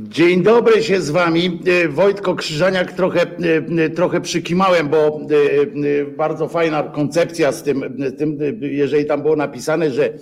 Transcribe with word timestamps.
Dzień 0.00 0.42
dobry 0.42 0.82
się 0.82 1.00
z 1.00 1.10
wami. 1.10 1.60
E, 1.84 1.88
Wojtko 1.88 2.34
Krzyżaniak, 2.34 2.92
trochę, 2.92 3.26
e, 3.78 3.90
trochę 3.90 4.20
przykimałem, 4.20 4.88
bo 4.88 4.98
e, 4.98 6.04
bardzo 6.16 6.48
fajna 6.48 6.82
koncepcja 6.82 7.52
z 7.52 7.62
tym, 7.62 7.96
tym, 8.18 8.38
jeżeli 8.60 9.04
tam 9.04 9.22
było 9.22 9.36
napisane, 9.36 9.90
że 9.90 10.14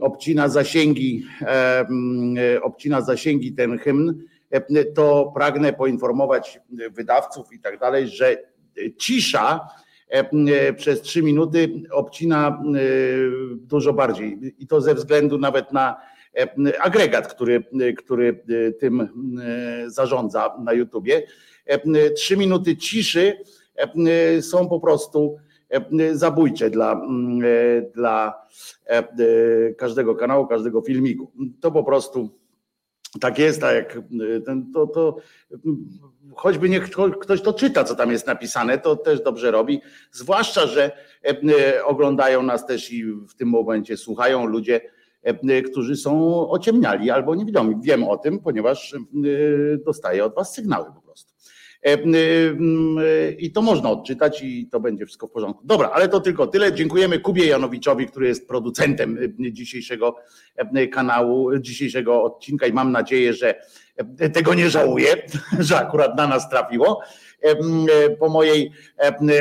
obcina 0.00 0.48
zasięgi, 0.48 1.24
obcina 2.62 3.00
zasięgi 3.00 3.52
ten 3.52 3.78
hymn, 3.78 4.18
to 4.94 5.32
pragnę 5.34 5.72
poinformować 5.72 6.60
wydawców 6.90 7.52
i 7.52 7.58
tak 7.58 7.78
dalej, 7.78 8.08
że 8.08 8.36
cisza 8.98 9.68
przez 10.76 11.00
trzy 11.00 11.22
minuty 11.22 11.82
obcina 11.92 12.62
dużo 13.54 13.92
bardziej 13.92 14.54
i 14.58 14.66
to 14.66 14.80
ze 14.80 14.94
względu 14.94 15.38
nawet 15.38 15.72
na 15.72 15.96
E, 15.96 16.19
agregat, 16.80 17.34
który, 17.34 17.64
który 17.98 18.42
e, 18.68 18.72
tym 18.72 19.00
e, 19.00 19.06
zarządza 19.90 20.56
na 20.64 20.72
YouTubie. 20.72 21.22
Trzy 22.16 22.36
minuty 22.36 22.76
ciszy 22.76 23.36
są 24.40 24.68
po 24.68 24.80
prostu 24.80 25.36
zabójcze 26.12 26.70
dla, 26.70 27.02
dla 27.94 28.46
każdego 29.78 30.14
kanału, 30.14 30.46
każdego 30.46 30.80
filmiku. 30.80 31.32
To 31.60 31.70
po 31.70 31.84
prostu 31.84 32.30
tak 33.20 33.38
jest, 33.38 33.64
a 33.64 33.72
jak 33.72 33.98
ten, 34.46 34.72
to, 34.72 34.86
to 34.86 35.16
choćby 36.34 36.68
niech 36.68 36.90
ktoś 37.20 37.42
to 37.42 37.52
czyta, 37.52 37.84
co 37.84 37.94
tam 37.94 38.12
jest 38.12 38.26
napisane, 38.26 38.78
to 38.78 38.96
też 38.96 39.20
dobrze 39.20 39.50
robi. 39.50 39.80
Zwłaszcza, 40.12 40.66
że 40.66 40.90
oglądają 41.84 42.42
nas 42.42 42.66
też 42.66 42.92
i 42.92 43.04
w 43.04 43.34
tym 43.34 43.48
momencie 43.48 43.96
słuchają 43.96 44.46
ludzie, 44.46 44.80
E, 44.80 44.99
którzy 45.70 45.96
są 45.96 46.40
ociemniali 46.50 47.10
albo 47.10 47.34
niewidomi. 47.34 47.76
Wiem 47.82 48.04
o 48.04 48.16
tym, 48.16 48.38
ponieważ 48.38 48.94
e, 48.94 48.98
dostaję 49.84 50.24
od 50.24 50.34
Was 50.34 50.54
sygnały 50.54 50.86
po 50.94 51.00
prostu. 51.00 51.32
E, 51.82 51.98
I 53.32 53.52
to 53.52 53.62
można 53.62 53.90
odczytać 53.90 54.42
i 54.42 54.68
to 54.72 54.80
będzie 54.80 55.06
wszystko 55.06 55.26
w 55.26 55.30
porządku. 55.30 55.62
Dobra, 55.64 55.90
ale 55.90 56.08
to 56.08 56.20
tylko 56.20 56.46
tyle. 56.46 56.72
Dziękujemy 56.72 57.20
Kubie 57.20 57.46
Janowiczowi, 57.46 58.06
który 58.06 58.28
jest 58.28 58.48
producentem 58.48 59.18
dzisiejszego 59.38 60.16
kanału, 60.92 61.58
dzisiejszego 61.58 62.22
odcinka 62.22 62.66
i 62.66 62.72
mam 62.72 62.92
nadzieję, 62.92 63.34
że 63.34 63.54
tego 64.32 64.54
nie 64.54 64.70
żałuję, 64.70 65.22
że 65.58 65.78
akurat 65.78 66.16
na 66.16 66.26
nas 66.26 66.50
trafiło. 66.50 67.00
Po 68.18 68.28
mojej 68.28 68.72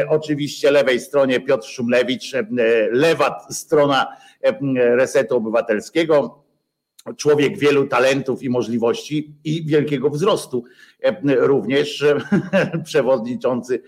oczywiście 0.09 0.71
lewej 0.71 0.99
stronie 0.99 1.39
Piotr 1.39 1.67
Szumlewicz, 1.67 2.33
lewa 2.91 3.47
strona 3.51 4.17
Resetu 4.75 5.37
Obywatelskiego. 5.37 6.43
Człowiek 7.17 7.57
wielu 7.57 7.87
talentów 7.87 8.43
i 8.43 8.49
możliwości 8.49 9.33
i 9.43 9.65
wielkiego 9.65 10.09
wzrostu. 10.09 10.63
Również 11.25 12.05
przewodniczący 12.85 13.81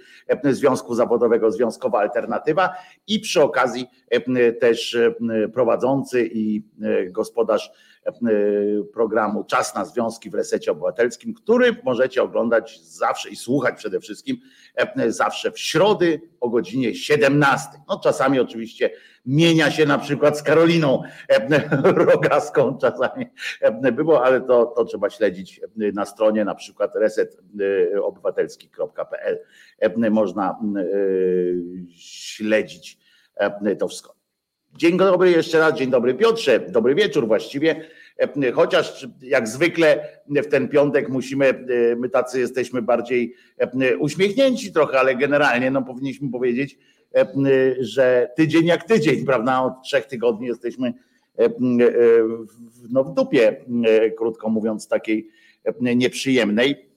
Związku 0.43 0.95
Zawodowego 0.95 1.51
Związkowa 1.51 1.99
Alternatywa 1.99 2.69
i 3.07 3.19
przy 3.19 3.41
okazji 3.41 3.85
też 4.59 4.97
prowadzący 5.53 6.29
i 6.33 6.63
gospodarz 7.09 7.71
programu 8.93 9.43
Czas 9.43 9.75
na 9.75 9.85
Związki 9.85 10.29
w 10.29 10.33
Resecie 10.33 10.71
Obywatelskim, 10.71 11.33
który 11.33 11.75
możecie 11.83 12.23
oglądać 12.23 12.81
zawsze 12.83 13.29
i 13.29 13.35
słuchać 13.35 13.77
przede 13.77 13.99
wszystkim 13.99 14.37
zawsze 15.07 15.51
w 15.51 15.59
środy 15.59 16.21
o 16.39 16.49
godzinie 16.49 16.95
17. 16.95 17.69
No 17.89 17.99
czasami 17.99 18.39
oczywiście 18.39 18.91
mienia 19.25 19.71
się 19.71 19.85
na 19.85 19.97
przykład 19.97 20.37
z 20.37 20.43
Karoliną 20.43 21.03
Rogaską 21.83 22.77
czasami 22.77 23.25
było, 23.91 24.25
ale 24.25 24.41
to, 24.41 24.65
to 24.65 24.85
trzeba 24.85 25.09
śledzić 25.09 25.61
na 25.75 26.05
stronie 26.05 26.45
na 26.45 26.55
przykład 26.55 26.95
resetobywatelski.pl 26.95 29.39
można 30.11 30.59
śledzić 31.97 32.97
to 33.79 33.87
wszystko. 33.87 34.20
Dzień 34.77 34.97
dobry 34.97 35.31
jeszcze 35.31 35.59
raz, 35.59 35.73
dzień 35.73 35.89
dobry 35.89 36.13
Piotrze, 36.13 36.59
dobry 36.59 36.95
wieczór 36.95 37.27
właściwie. 37.27 37.85
Chociaż 38.53 39.07
jak 39.21 39.47
zwykle 39.47 40.07
w 40.29 40.47
ten 40.47 40.69
piątek 40.69 41.09
musimy, 41.09 41.65
my 41.97 42.09
tacy 42.09 42.39
jesteśmy 42.39 42.81
bardziej 42.81 43.35
uśmiechnięci 43.99 44.73
trochę, 44.73 44.99
ale 44.99 45.15
generalnie 45.15 45.71
no 45.71 45.81
powinniśmy 45.81 46.31
powiedzieć, 46.31 46.77
że 47.79 48.29
tydzień 48.35 48.65
jak 48.65 48.83
tydzień, 48.83 49.25
prawda? 49.25 49.61
Od 49.61 49.73
trzech 49.83 50.05
tygodni 50.05 50.47
jesteśmy 50.47 50.93
no, 52.89 53.03
w 53.03 53.13
dupie, 53.13 53.65
krótko 54.17 54.49
mówiąc, 54.49 54.87
takiej 54.87 55.29
nieprzyjemnej. 55.81 56.90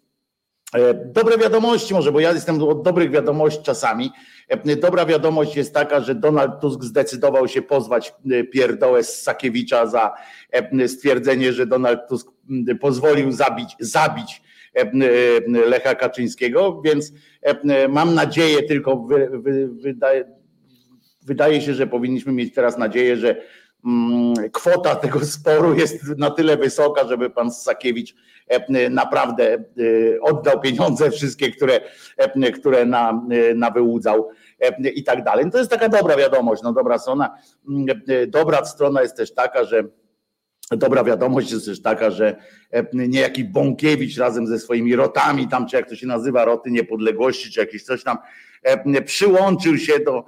Dobre 1.05 1.39
wiadomości 1.39 1.95
może, 1.95 2.13
bo 2.13 2.21
ja 2.21 2.33
jestem 2.33 2.63
od 2.63 2.83
dobrych 2.83 3.11
wiadomości 3.11 3.63
czasami. 3.63 4.11
Dobra 4.81 5.07
wiadomość 5.07 5.57
jest 5.57 5.75
taka, 5.75 6.01
że 6.01 6.15
Donald 6.15 6.61
Tusk 6.61 6.83
zdecydował 6.83 7.49
się 7.49 7.63
pozwać 7.63 8.15
pierdołę 8.53 9.03
z 9.03 9.23
Sakiewicza 9.23 9.87
za 9.87 10.13
stwierdzenie, 10.87 11.53
że 11.53 11.67
Donald 11.67 12.01
Tusk 12.09 12.29
pozwolił 12.81 13.33
zabić, 13.33 13.77
zabić 13.81 14.43
Lecha 15.67 15.95
Kaczyńskiego, 15.95 16.83
więc 16.85 17.13
mam 17.89 18.15
nadzieję, 18.15 18.63
tylko 18.63 18.97
wy, 18.97 19.29
wy, 19.33 19.69
wydaje, 19.69 20.25
wydaje 21.23 21.61
się, 21.61 21.75
że 21.75 21.87
powinniśmy 21.87 22.33
mieć 22.33 22.55
teraz 22.55 22.79
nadzieję, 22.79 23.17
że 23.17 23.37
kwota 24.53 24.97
tego 24.97 25.25
sporu 25.25 25.75
jest 25.75 26.05
na 26.19 26.31
tyle 26.31 26.57
wysoka, 26.57 27.09
żeby 27.09 27.31
pan 27.31 27.53
Sakiewicz 27.53 28.15
naprawdę 28.91 29.65
oddał 30.23 30.61
pieniądze 30.61 31.11
wszystkie, 31.11 31.51
które, 31.51 31.81
które 32.55 32.87
na, 32.87 33.23
na 33.55 33.71
wyłudzał 33.71 34.29
i 34.95 35.05
tak 35.05 35.25
dalej. 35.25 35.51
To 35.51 35.59
jest 35.59 35.71
taka 35.71 35.89
dobra 35.89 36.17
wiadomość, 36.17 36.63
no 36.63 36.73
dobra 36.73 36.99
strona. 36.99 37.37
Mm, 37.69 37.87
dobra 38.29 38.65
strona 38.65 39.03
jest 39.03 39.17
też 39.17 39.35
taka, 39.35 39.65
że 39.65 39.85
Dobra 40.71 41.05
wiadomość 41.05 41.53
jest 41.53 41.67
też 41.67 41.83
taka, 41.83 42.11
że 42.11 42.37
e, 42.71 42.87
niejaki 42.93 43.45
Bąkiewicz 43.45 44.19
razem 44.19 44.47
ze 44.47 44.59
swoimi 44.59 44.97
rotami, 44.97 45.49
tam 45.49 45.67
czy 45.67 45.77
jak 45.77 45.89
to 45.89 45.97
się 45.97 46.07
nazywa, 46.07 46.45
roty 46.45 46.71
niepodległości, 46.71 47.51
czy 47.51 47.61
jakieś 47.61 47.83
coś 47.83 48.05
tam, 48.05 48.19
e, 48.63 49.03
przyłączył 49.03 49.79
się 49.79 49.93
do 49.99 50.19
e, 50.19 50.25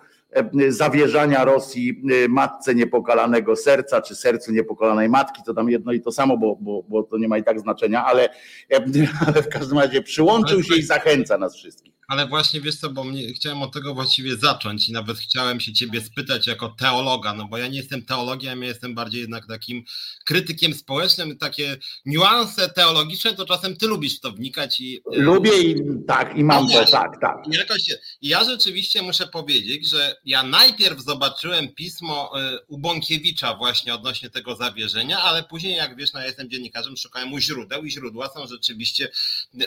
zawierzania 0.69 1.45
Rosji 1.45 2.03
matce 2.29 2.75
niepokalanego 2.75 3.57
serca, 3.57 4.03
czy 4.03 4.17
sercu 4.17 4.53
niepokalanej 4.53 5.09
matki, 5.09 5.43
to 5.47 5.55
tam 5.55 5.71
jedno 5.71 5.93
i 5.93 6.01
to 6.01 6.13
samo, 6.13 6.39
bo, 6.39 6.57
bo, 6.61 6.83
bo 6.89 7.03
to 7.03 7.19
nie 7.19 7.29
ma 7.29 7.39
i 7.39 7.45
tak 7.45 7.61
znaczenia, 7.61 8.05
ale, 8.05 8.29
ale 9.27 9.43
w 9.43 9.49
każdym 9.49 9.79
razie 9.79 10.03
przyłączył 10.03 10.63
się 10.63 10.77
i 10.77 10.83
zachęca 10.83 11.39
nas 11.39 11.57
wszystkich. 11.57 11.96
Ale 12.09 12.27
właśnie 12.27 12.61
wiesz 12.61 12.77
co, 12.77 12.91
bo 12.91 13.05
mnie, 13.05 13.35
chciałem 13.35 13.63
od 13.63 13.73
tego 13.73 13.95
właściwie 13.95 14.37
zacząć 14.37 14.89
i 14.89 14.93
nawet 14.93 15.19
chciałem 15.19 15.61
się 15.61 15.73
ciebie 15.73 16.01
spytać 16.01 16.47
jako 16.47 16.69
teologa, 16.69 17.35
no 17.35 17.49
bo 17.49 17.59
ja 17.59 17.69
nie 17.69 17.77
jestem 17.77 18.03
teologiem, 18.03 18.63
ja 18.63 18.69
jestem 18.69 18.95
bardziej 18.95 19.21
jednak 19.21 19.47
takim 19.47 19.85
krytykiem 20.25 20.75
społecznym, 20.75 21.39
takie 21.39 21.77
niuanse 22.07 22.69
teologiczne, 22.69 23.35
to 23.35 23.47
czasem 23.47 23.77
ty 23.77 23.87
lubisz 23.87 24.19
w 24.19 24.21
to 24.21 24.33
wnikać 24.33 24.81
i... 24.81 25.01
E, 25.13 25.19
Lubię 25.19 25.59
i 25.63 25.75
tak, 26.09 26.37
i 26.37 26.45
mam 26.45 26.67
no, 26.67 26.85
to, 26.85 26.91
tak, 26.91 27.21
tak. 27.21 27.37
Jakoś, 27.51 27.83
ja 28.23 28.45
rzeczywiście 28.45 29.03
muszę 29.03 29.27
powiedzieć, 29.27 29.91
że 29.91 30.17
ja 30.25 30.43
najpierw 30.43 31.01
zobaczyłem 31.01 31.69
pismo 31.69 32.41
e, 32.41 32.59
u 32.69 32.79
Bąkiewicza 32.79 33.55
właśnie 33.55 33.95
odnośnie 33.95 34.31
tego 34.31 34.57
zawierzenia, 34.57 35.19
ale 35.19 35.43
później, 35.43 35.77
jak 35.77 35.97
wiesz, 35.97 36.13
no 36.13 36.21
ja 36.21 36.27
jestem 36.27 36.51
dziennikarzem, 36.51 36.97
szukałem 36.97 37.33
u 37.33 37.39
źródeł 37.39 37.85
i 37.85 37.91
źródła 37.91 38.29
są 38.29 38.47
rzeczywiście 38.47 39.09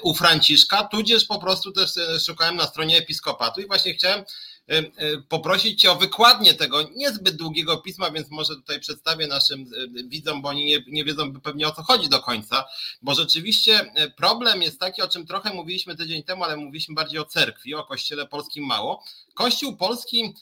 u 0.02 0.14
Franciszka, 0.14 0.84
tudzież 0.84 1.26
po 1.26 1.40
prostu 1.40 1.72
też 1.72 1.98
e, 1.98 2.20
szukałem 2.30 2.56
na 2.56 2.68
stronie 2.68 2.98
episkopatu 2.98 3.62
i 3.62 3.68
właśnie 3.68 3.94
chciałem 3.94 4.20
e, 4.20 4.26
e, 4.68 4.84
poprosić 5.30 5.82
Cię 5.82 5.92
o 5.92 5.96
wykładnię 5.96 6.54
tego 6.54 6.82
niezbyt 6.96 7.36
długiego 7.36 7.78
pisma, 7.78 8.12
więc 8.12 8.32
może 8.32 8.56
tutaj 8.56 8.80
przedstawię 8.80 9.28
naszym 9.28 9.62
e, 9.62 10.04
widzom, 10.08 10.42
bo 10.42 10.50
oni 10.50 10.66
nie, 10.66 10.84
nie 10.88 11.06
wiedzą 11.06 11.34
pewnie 11.34 11.68
o 11.68 11.72
co 11.72 11.84
chodzi 11.84 12.10
do 12.10 12.20
końca, 12.20 12.66
bo 13.02 13.14
rzeczywiście 13.14 13.92
problem 14.18 14.62
jest 14.62 14.80
taki, 14.80 15.02
o 15.02 15.08
czym 15.08 15.28
trochę 15.28 15.54
mówiliśmy 15.54 15.96
tydzień 15.96 16.24
temu, 16.24 16.44
ale 16.44 16.58
mówiliśmy 16.58 16.96
bardziej 16.96 17.20
o 17.20 17.26
cerkwi, 17.26 17.76
o 17.76 17.84
kościele 17.84 18.28
polskim 18.28 18.66
mało. 18.66 19.04
Kościół 19.34 19.78
polski 19.78 20.34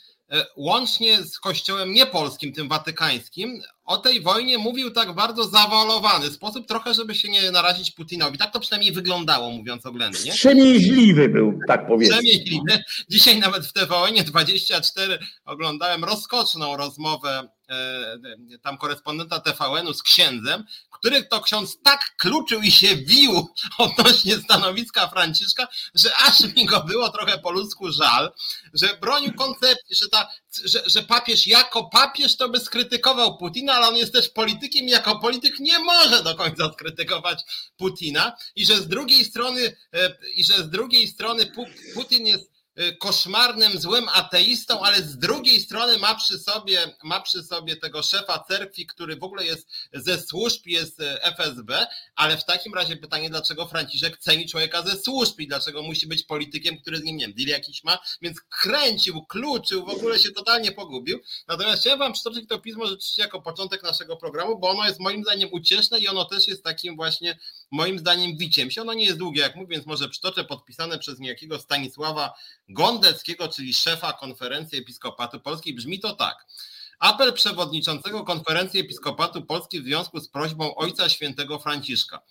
łącznie 0.55 1.23
z 1.23 1.39
kościołem 1.39 1.93
niepolskim, 1.93 2.53
tym 2.53 2.67
watykańskim, 2.67 3.61
o 3.87 3.97
tej 3.97 4.21
wojnie 4.21 4.57
mówił 4.57 4.91
tak 4.91 5.13
bardzo 5.13 5.43
zawalowany 5.43 6.31
sposób, 6.31 6.67
trochę, 6.67 6.93
żeby 6.93 7.15
się 7.15 7.29
nie 7.29 7.51
narazić 7.51 7.91
Putinowi. 7.91 8.37
Tak 8.37 8.53
to 8.53 8.59
przynajmniej 8.59 8.91
wyglądało, 8.91 9.51
mówiąc 9.51 9.85
oględnie. 9.85 10.31
Przemięźliwy 10.31 11.29
był, 11.29 11.59
tak 11.67 11.87
powiedzmy. 11.87 12.17
Przemięźliwy. 12.17 12.83
Dzisiaj 13.09 13.39
nawet 13.39 13.65
w 13.65 13.73
TVN 13.73 14.15
24 14.25 15.19
oglądałem 15.45 16.03
rozkoczną 16.03 16.77
rozmowę 16.77 17.49
e, 17.69 18.59
tam 18.61 18.77
korespondenta 18.77 19.39
TVN-u 19.39 19.93
z 19.93 20.03
księdzem, 20.03 20.63
który 20.91 21.23
to 21.23 21.41
ksiądz 21.41 21.81
tak 21.83 21.99
kluczył 22.17 22.61
i 22.61 22.71
się 22.71 22.95
wił 22.95 23.47
odnośnie 23.77 24.37
stanowiska 24.37 25.07
Franciszka, 25.07 25.67
że 25.95 26.15
aż 26.15 26.55
mi 26.55 26.65
go 26.65 26.83
było 26.83 27.09
trochę 27.09 27.37
po 27.37 27.51
ludzku 27.51 27.91
żal, 27.91 28.31
że 28.73 28.87
bronił 29.01 29.33
koncepcji, 29.33 29.95
że 29.95 30.09
ta 30.09 30.29
że, 30.65 30.83
że 30.85 31.03
papież 31.03 31.47
jako 31.47 31.89
papież 31.89 32.37
to 32.37 32.49
by 32.49 32.59
skrytykował 32.59 33.37
Putina, 33.37 33.73
ale 33.73 33.87
on 33.87 33.95
jest 33.95 34.13
też 34.13 34.29
politykiem 34.29 34.85
i 34.85 34.89
jako 34.89 35.19
polityk 35.19 35.59
nie 35.59 35.79
może 35.79 36.23
do 36.23 36.35
końca 36.35 36.73
skrytykować 36.73 37.43
Putina. 37.77 38.37
I 38.55 38.65
że 38.65 38.77
z 38.77 38.87
drugiej 38.87 39.25
strony 39.25 39.77
i 40.35 40.43
że 40.43 40.53
z 40.53 40.69
drugiej 40.69 41.07
strony 41.07 41.51
Putin 41.93 42.27
jest 42.27 42.56
koszmarnym, 42.99 43.79
złym 43.79 44.09
ateistą, 44.13 44.81
ale 44.81 45.01
z 45.01 45.17
drugiej 45.17 45.61
strony 45.61 45.97
ma 45.97 46.15
przy 46.15 46.39
sobie, 46.39 46.95
ma 47.03 47.21
przy 47.21 47.43
sobie 47.43 47.75
tego 47.75 48.03
szefa 48.03 48.43
cerkwi, 48.47 48.87
który 48.87 49.15
w 49.15 49.23
ogóle 49.23 49.45
jest 49.45 49.69
ze 49.93 50.21
służb, 50.21 50.61
jest 50.65 50.99
y, 50.99 51.21
FSB, 51.21 51.87
ale 52.15 52.37
w 52.37 52.45
takim 52.45 52.73
razie 52.73 52.97
pytanie, 52.97 53.29
dlaczego 53.29 53.67
Franciszek 53.67 54.17
ceni 54.17 54.49
człowieka 54.49 54.81
ze 54.81 54.97
służb 54.97 55.39
i 55.39 55.47
dlaczego 55.47 55.83
musi 55.83 56.07
być 56.07 56.23
politykiem, 56.23 56.77
który 56.77 56.97
z 56.97 57.03
nim, 57.03 57.17
nie 57.17 57.25
wiem, 57.25 57.35
deal 57.35 57.49
jakiś 57.49 57.83
ma, 57.83 57.97
więc 58.21 58.41
kręcił, 58.41 59.25
kluczył, 59.25 59.85
w 59.85 59.89
ogóle 59.89 60.19
się 60.19 60.31
totalnie 60.31 60.71
pogubił. 60.71 61.19
Natomiast 61.47 61.81
chciałem 61.81 61.99
wam 61.99 62.13
przytoczyć 62.13 62.49
to 62.49 62.59
pismo 62.59 62.87
rzeczywiście 62.87 63.21
jako 63.21 63.41
początek 63.41 63.83
naszego 63.83 64.17
programu, 64.17 64.59
bo 64.59 64.69
ono 64.69 64.85
jest 64.85 64.99
moim 64.99 65.23
zdaniem 65.23 65.49
ucieszne 65.51 65.99
i 65.99 66.07
ono 66.07 66.25
też 66.25 66.47
jest 66.47 66.63
takim 66.63 66.95
właśnie 66.95 67.39
moim 67.71 67.99
zdaniem 67.99 68.37
wiciem 68.37 68.71
się. 68.71 68.81
Ono 68.81 68.93
nie 68.93 69.05
jest 69.05 69.17
długie, 69.17 69.41
jak 69.41 69.55
mówię, 69.55 69.67
więc 69.75 69.85
może 69.85 70.09
przytoczę 70.09 70.43
podpisane 70.43 70.99
przez 70.99 71.19
niejakiego 71.19 71.59
Stanisława 71.59 72.33
Gondeckiego, 72.69 73.47
czyli 73.47 73.73
szefa 73.73 74.13
konferencji 74.13 74.79
Episkopatu 74.79 75.39
Polskiej. 75.39 75.73
Brzmi 75.73 75.99
to 75.99 76.15
tak. 76.15 76.45
Apel 76.99 77.33
przewodniczącego 77.33 78.23
konferencji 78.23 78.79
Episkopatu 78.79 79.41
Polskiej 79.41 79.81
w 79.81 79.85
związku 79.85 80.19
z 80.19 80.29
prośbą 80.29 80.75
Ojca 80.75 81.09
Świętego 81.09 81.59
Franciszka. 81.59 82.21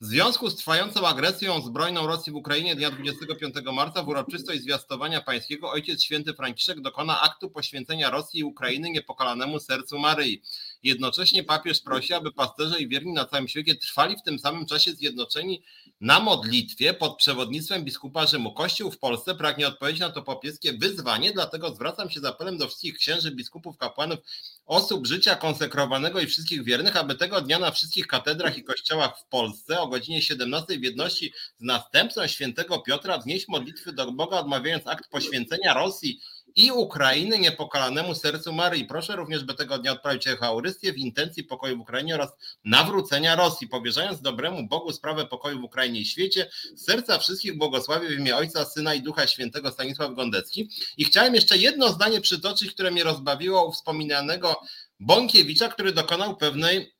W 0.00 0.06
związku 0.06 0.50
z 0.50 0.56
trwającą 0.56 1.06
agresją 1.06 1.60
zbrojną 1.60 2.06
Rosji 2.06 2.32
w 2.32 2.36
Ukrainie 2.36 2.76
dnia 2.76 2.90
25 2.90 3.54
marca 3.72 4.02
w 4.02 4.08
uroczystość 4.08 4.62
zwiastowania 4.62 5.20
pańskiego 5.20 5.70
Ojciec 5.70 6.02
Święty 6.02 6.34
Franciszek 6.34 6.80
dokona 6.80 7.20
aktu 7.20 7.50
poświęcenia 7.50 8.10
Rosji 8.10 8.40
i 8.40 8.44
Ukrainy 8.44 8.90
niepokalanemu 8.90 9.60
sercu 9.60 9.98
Maryi. 9.98 10.42
Jednocześnie 10.82 11.44
papież 11.44 11.80
prosi, 11.80 12.14
aby 12.14 12.32
pasterze 12.32 12.80
i 12.80 12.88
wierni 12.88 13.12
na 13.12 13.24
całym 13.24 13.48
świecie 13.48 13.74
trwali 13.74 14.16
w 14.16 14.22
tym 14.22 14.38
samym 14.38 14.66
czasie 14.66 14.92
zjednoczeni 14.92 15.62
na 16.00 16.20
modlitwie 16.20 16.94
pod 16.94 17.16
przewodnictwem 17.16 17.84
biskupa 17.84 18.26
Rzymu. 18.26 18.52
Kościół 18.52 18.90
w 18.90 18.98
Polsce 18.98 19.34
pragnie 19.34 19.68
odpowiedzieć 19.68 20.00
na 20.00 20.10
to 20.10 20.22
popieskie 20.22 20.72
wyzwanie, 20.72 21.32
dlatego 21.32 21.74
zwracam 21.74 22.10
się 22.10 22.20
z 22.20 22.24
apelem 22.24 22.58
do 22.58 22.66
wszystkich 22.66 22.98
księży, 22.98 23.30
biskupów, 23.30 23.76
kapłanów, 23.76 24.18
osób 24.66 25.06
życia 25.06 25.36
konsekrowanego 25.36 26.20
i 26.20 26.26
wszystkich 26.26 26.64
wiernych, 26.64 26.96
aby 26.96 27.14
tego 27.14 27.40
dnia 27.40 27.58
na 27.58 27.70
wszystkich 27.70 28.06
katedrach 28.06 28.58
i 28.58 28.64
kościołach 28.64 29.18
w 29.18 29.28
Polsce 29.28 29.80
o 29.80 29.88
godzinie 29.88 30.22
17 30.22 30.78
w 30.78 30.82
jedności 30.82 31.32
z 31.58 31.64
następcą 31.64 32.26
świętego 32.26 32.78
Piotra 32.78 33.18
wznieść 33.18 33.48
modlitwy 33.48 33.92
do 33.92 34.12
Boga, 34.12 34.38
odmawiając 34.38 34.86
akt 34.86 35.10
poświęcenia 35.10 35.74
Rosji 35.74 36.20
i 36.56 36.72
Ukrainy 36.72 37.38
niepokalanemu 37.38 38.14
sercu 38.14 38.52
Maryi. 38.52 38.84
Proszę 38.84 39.16
również, 39.16 39.44
by 39.44 39.54
tego 39.54 39.78
dnia 39.78 39.92
odprawić 39.92 40.26
Eucharystię 40.26 40.92
w 40.92 40.96
intencji 40.96 41.44
pokoju 41.44 41.76
w 41.76 41.80
Ukrainie 41.80 42.14
oraz 42.14 42.30
nawrócenia 42.64 43.36
Rosji, 43.36 43.68
powierzając 43.68 44.20
dobremu 44.20 44.68
Bogu 44.68 44.92
sprawę 44.92 45.26
pokoju 45.26 45.60
w 45.60 45.64
Ukrainie 45.64 46.00
i 46.00 46.04
świecie, 46.04 46.50
serca 46.76 47.18
wszystkich 47.18 47.58
błogosławię 47.58 48.08
w 48.08 48.18
imię 48.20 48.36
Ojca, 48.36 48.64
Syna 48.64 48.94
i 48.94 49.02
Ducha 49.02 49.26
Świętego 49.26 49.70
Stanisław 49.70 50.14
Gondecki. 50.14 50.70
I 50.96 51.04
chciałem 51.04 51.34
jeszcze 51.34 51.58
jedno 51.58 51.88
zdanie 51.88 52.20
przytoczyć, 52.20 52.72
które 52.72 52.90
mnie 52.90 53.04
rozbawiło 53.04 53.66
u 53.66 53.72
wspominanego 53.72 54.60
Bąkiewicza, 55.00 55.68
który 55.68 55.92
dokonał 55.92 56.36
pewnej 56.36 56.96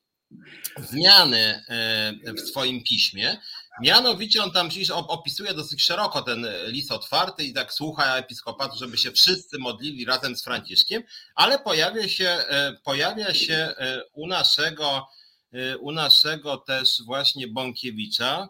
zmiany 0.77 1.63
e, 1.69 2.33
w 2.33 2.39
swoim 2.39 2.83
piśmie. 2.83 3.37
Mianowicie 3.81 4.43
on 4.43 4.51
tam 4.51 4.69
opisuje 5.07 5.53
dosyć 5.53 5.83
szeroko 5.83 6.21
ten 6.21 6.47
list 6.65 6.91
otwarty 6.91 7.43
i 7.43 7.53
tak 7.53 7.73
słucha 7.73 8.17
episkopatu, 8.17 8.77
żeby 8.77 8.97
się 8.97 9.11
wszyscy 9.11 9.59
modlili 9.59 10.05
razem 10.05 10.35
z 10.35 10.43
Franciszkiem, 10.43 11.03
ale 11.35 11.59
pojawia 11.59 12.07
się, 12.07 12.29
e, 12.29 12.73
pojawia 12.83 13.33
się 13.33 13.55
e, 13.55 14.01
u 14.13 14.27
naszego, 14.27 15.07
u 15.79 15.91
naszego 15.91 16.57
też 16.57 17.01
właśnie 17.05 17.47
Bąkiewicza 17.47 18.49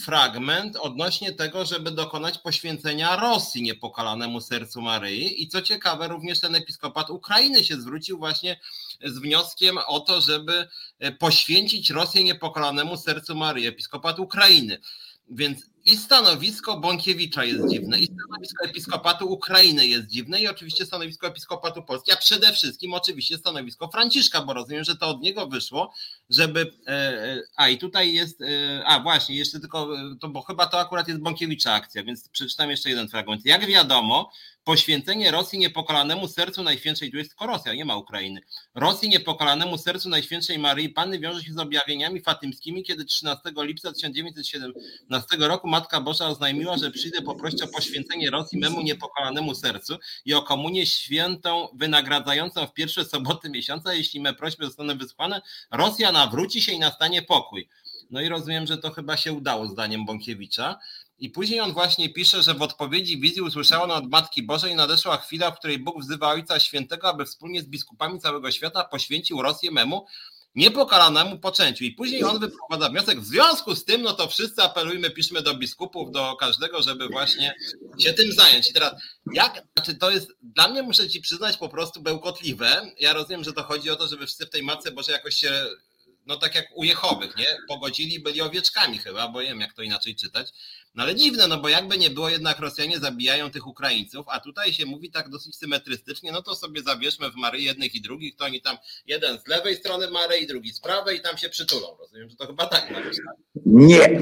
fragment 0.00 0.76
odnośnie 0.76 1.32
tego, 1.32 1.64
żeby 1.64 1.90
dokonać 1.90 2.38
poświęcenia 2.38 3.16
Rosji 3.16 3.62
niepokalanemu 3.62 4.40
sercu 4.40 4.82
Maryi. 4.82 5.42
I 5.42 5.48
co 5.48 5.62
ciekawe, 5.62 6.08
również 6.08 6.40
ten 6.40 6.54
episkopat 6.54 7.10
Ukrainy 7.10 7.64
się 7.64 7.80
zwrócił 7.80 8.18
właśnie 8.18 8.60
z 9.04 9.18
wnioskiem 9.18 9.78
o 9.86 10.00
to, 10.00 10.20
żeby 10.20 10.68
e, 10.98 11.12
poświęcić 11.12 11.90
Rosję 11.90 12.24
niepokolanemu 12.24 12.96
sercu 12.96 13.34
Maryi, 13.34 13.66
episkopat 13.66 14.18
Ukrainy. 14.18 14.78
Więc 15.30 15.62
i 15.88 15.96
stanowisko 15.96 16.80
Bąkiewicza 16.80 17.44
jest 17.44 17.68
dziwne, 17.68 18.00
i 18.00 18.06
stanowisko 18.06 18.64
episkopatu 18.64 19.32
Ukrainy 19.32 19.86
jest 19.86 20.06
dziwne, 20.06 20.40
i 20.40 20.48
oczywiście 20.48 20.86
stanowisko 20.86 21.26
episkopatu 21.26 21.82
Polski, 21.82 22.12
a 22.12 22.16
przede 22.16 22.52
wszystkim 22.52 22.94
oczywiście 22.94 23.38
stanowisko 23.38 23.88
Franciszka, 23.88 24.42
bo 24.42 24.52
rozumiem, 24.52 24.84
że 24.84 24.96
to 24.96 25.08
od 25.08 25.20
niego 25.20 25.46
wyszło, 25.46 25.92
żeby. 26.30 26.72
E, 26.86 26.92
e, 26.92 27.42
a 27.56 27.68
i 27.68 27.78
tutaj 27.78 28.12
jest. 28.12 28.42
A 28.84 29.00
właśnie, 29.00 29.36
jeszcze 29.36 29.60
tylko, 29.60 29.88
to, 30.20 30.28
bo 30.28 30.42
chyba 30.42 30.66
to 30.66 30.80
akurat 30.80 31.08
jest 31.08 31.20
Bąkiewicza 31.20 31.72
akcja, 31.72 32.04
więc 32.04 32.28
przeczytam 32.28 32.70
jeszcze 32.70 32.88
jeden 32.88 33.08
fragment. 33.08 33.46
Jak 33.46 33.66
wiadomo, 33.66 34.30
poświęcenie 34.68 35.30
Rosji 35.30 35.58
niepokolanemu 35.58 36.28
sercu 36.28 36.62
Najświętszej, 36.62 37.10
tu 37.10 37.16
jest 37.16 37.30
tylko 37.30 37.46
Rosja, 37.46 37.74
nie 37.74 37.84
ma 37.84 37.96
Ukrainy, 37.96 38.40
Rosji 38.74 39.08
niepokolanemu 39.08 39.78
sercu 39.78 40.08
Najświętszej 40.08 40.58
Maryi 40.58 40.88
Panny 40.88 41.18
wiąże 41.18 41.42
się 41.42 41.52
z 41.52 41.58
objawieniami 41.58 42.20
fatymskimi, 42.20 42.82
kiedy 42.82 43.04
13 43.04 43.52
lipca 43.56 43.92
1917 43.92 45.36
roku 45.38 45.68
Matka 45.78 46.00
Boża 46.00 46.28
oznajmiła, 46.28 46.78
że 46.78 46.90
przyjdę 46.90 47.22
poprosić 47.22 47.62
o 47.62 47.68
poświęcenie 47.68 48.30
Rosji 48.30 48.58
memu 48.58 48.82
niepokolanemu 48.82 49.54
sercu 49.54 49.98
i 50.24 50.34
o 50.34 50.42
komunię 50.42 50.86
świętą 50.86 51.68
wynagradzającą 51.74 52.66
w 52.66 52.72
pierwsze 52.72 53.04
soboty 53.04 53.50
miesiąca, 53.50 53.94
jeśli 53.94 54.20
me 54.20 54.34
prośby 54.34 54.64
zostaną 54.64 54.98
wysłane, 54.98 55.42
Rosja 55.70 56.12
nawróci 56.12 56.62
się 56.62 56.72
i 56.72 56.78
nastanie 56.78 57.22
pokój. 57.22 57.68
No 58.10 58.20
i 58.20 58.28
rozumiem, 58.28 58.66
że 58.66 58.78
to 58.78 58.90
chyba 58.90 59.16
się 59.16 59.32
udało 59.32 59.68
zdaniem 59.68 60.06
Bąkiewicza. 60.06 60.78
I 61.18 61.30
później 61.30 61.60
on 61.60 61.72
właśnie 61.72 62.08
pisze, 62.08 62.42
że 62.42 62.54
w 62.54 62.62
odpowiedzi 62.62 63.20
wizji 63.20 63.42
usłyszano 63.42 63.94
od 63.94 64.10
Matki 64.10 64.42
Bożej 64.42 64.74
nadeszła 64.74 65.16
chwila, 65.16 65.50
w 65.50 65.58
której 65.58 65.78
Bóg 65.78 66.00
wzywa 66.00 66.28
Ojca 66.28 66.60
Świętego, 66.60 67.08
aby 67.08 67.24
wspólnie 67.24 67.62
z 67.62 67.66
biskupami 67.66 68.20
całego 68.20 68.50
świata 68.50 68.84
poświęcił 68.84 69.42
Rosję 69.42 69.70
memu 69.70 70.06
niepokalanemu 70.54 71.38
poczęciu. 71.38 71.84
I 71.84 71.92
później 71.92 72.24
on 72.24 72.40
wyprowadza 72.40 72.88
wniosek, 72.88 73.20
w 73.20 73.26
związku 73.26 73.74
z 73.74 73.84
tym, 73.84 74.02
no 74.02 74.12
to 74.12 74.28
wszyscy 74.28 74.62
apelujmy, 74.62 75.10
piszmy 75.10 75.42
do 75.42 75.54
biskupów, 75.54 76.12
do 76.12 76.36
każdego, 76.36 76.82
żeby 76.82 77.08
właśnie 77.08 77.54
się 77.98 78.12
tym 78.12 78.32
zająć. 78.32 78.70
I 78.70 78.72
teraz, 78.72 78.94
jak, 79.34 79.62
znaczy 79.76 79.94
to 79.94 80.10
jest, 80.10 80.32
dla 80.42 80.68
mnie 80.68 80.82
muszę 80.82 81.08
ci 81.08 81.20
przyznać 81.20 81.56
po 81.56 81.68
prostu 81.68 82.02
bełkotliwe. 82.02 82.92
Ja 83.00 83.12
rozumiem, 83.12 83.44
że 83.44 83.52
to 83.52 83.62
chodzi 83.62 83.90
o 83.90 83.96
to, 83.96 84.08
żeby 84.08 84.26
wszyscy 84.26 84.46
w 84.46 84.50
tej 84.50 84.62
Matce 84.62 84.90
Bożej 84.90 85.12
jakoś 85.12 85.34
się 85.34 85.66
no 86.28 86.36
tak 86.36 86.54
jak 86.54 86.66
u 86.74 86.84
Jehowych, 86.84 87.36
nie? 87.36 87.46
Pogodzili, 87.68 88.20
byli 88.20 88.40
owieczkami 88.40 88.98
chyba, 88.98 89.28
bo 89.28 89.40
wiem 89.40 89.60
jak 89.60 89.72
to 89.72 89.82
inaczej 89.82 90.16
czytać. 90.16 90.48
No 90.98 91.04
ale 91.04 91.14
dziwne, 91.14 91.48
no 91.48 91.60
bo 91.60 91.68
jakby 91.68 91.98
nie 91.98 92.10
było, 92.10 92.28
jednak 92.28 92.58
Rosjanie 92.58 92.98
zabijają 92.98 93.50
tych 93.50 93.66
Ukraińców, 93.66 94.26
a 94.28 94.40
tutaj 94.40 94.72
się 94.72 94.86
mówi 94.86 95.10
tak 95.10 95.28
dosyć 95.28 95.56
symetrystycznie, 95.56 96.32
no 96.32 96.42
to 96.42 96.54
sobie 96.54 96.82
zabierzmy 96.82 97.30
w 97.30 97.36
Maryi 97.36 97.64
jednych 97.64 97.94
i 97.94 98.00
drugich, 98.00 98.36
to 98.36 98.44
oni 98.44 98.60
tam 98.60 98.76
jeden 99.06 99.38
z 99.38 99.48
lewej 99.48 99.76
strony 99.76 100.10
Maryi, 100.10 100.46
drugi 100.46 100.72
z 100.72 100.80
prawej 100.80 101.16
i 101.16 101.20
tam 101.20 101.38
się 101.38 101.48
przytulą. 101.48 101.86
Rozumiem, 102.00 102.30
że 102.30 102.36
to 102.36 102.46
chyba 102.46 102.66
tak 102.66 102.90
ma 102.90 103.00
być. 103.00 103.18
Nie. 103.66 104.20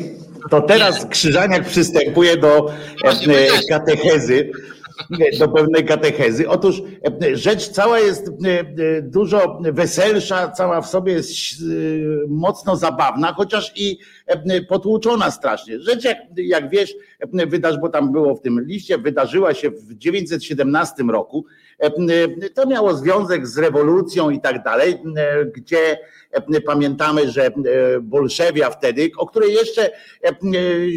To 0.51 0.61
teraz 0.61 1.05
nie. 1.05 1.11
Krzyżaniak 1.11 1.69
przystępuje 1.69 2.37
do 2.37 2.73
e, 3.05 3.69
katechezy 3.69 4.51
do 5.39 5.49
pewnej 5.49 5.85
katechezy. 5.85 6.49
Otóż 6.49 6.83
e, 7.23 7.37
rzecz 7.37 7.69
cała 7.69 8.01
jest 8.01 8.29
e, 8.29 8.33
dużo 9.03 9.61
weselsza, 9.73 10.51
cała 10.51 10.81
w 10.81 10.87
sobie 10.87 11.13
jest 11.13 11.33
mocno 12.29 12.77
zabawna, 12.77 13.33
chociaż 13.33 13.73
i 13.77 13.99
potłuczona 14.69 15.31
strasznie. 15.31 15.81
Rzecz, 15.81 16.05
jak, 16.05 16.19
jak 16.37 16.71
wiesz, 16.71 16.95
wydarzy, 17.33 17.79
bo 17.79 17.89
tam 17.89 18.13
było 18.13 18.35
w 18.35 18.41
tym 18.41 18.61
liście, 18.61 18.99
wydarzyła 18.99 19.55
się 19.55 19.71
w 19.71 19.95
917 19.95 21.03
roku. 21.03 21.45
To 22.55 22.67
miało 22.67 22.95
związek 22.95 23.47
z 23.47 23.59
rewolucją 23.59 24.31
i 24.31 24.41
tak 24.41 24.63
dalej, 24.63 24.99
gdzie 25.55 25.99
pamiętamy, 26.67 27.31
że 27.31 27.51
Bolszewia 28.03 28.71
wtedy, 28.71 29.11
o 29.17 29.27
której 29.27 29.55
jeszcze 29.55 29.91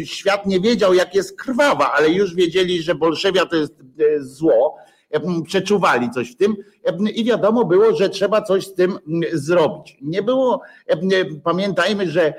świat 0.04 0.46
nie 0.46 0.60
wiedział, 0.60 0.94
jak 0.94 1.14
jest 1.14 1.38
krwawa, 1.38 1.92
ale 1.92 2.08
już 2.08 2.34
wiedzieli, 2.34 2.82
że 2.82 2.94
Bolszewia 2.94 3.46
to 3.46 3.56
jest 3.56 3.74
zło 4.18 4.76
przeczuwali 5.46 6.10
coś 6.10 6.32
w 6.32 6.36
tym 6.36 6.56
i 7.14 7.24
wiadomo 7.24 7.64
było, 7.64 7.96
że 7.96 8.08
trzeba 8.08 8.42
coś 8.42 8.66
z 8.66 8.74
tym 8.74 8.98
zrobić. 9.32 9.98
Nie 10.02 10.22
było, 10.22 10.62
pamiętajmy, 11.44 12.10
że 12.10 12.34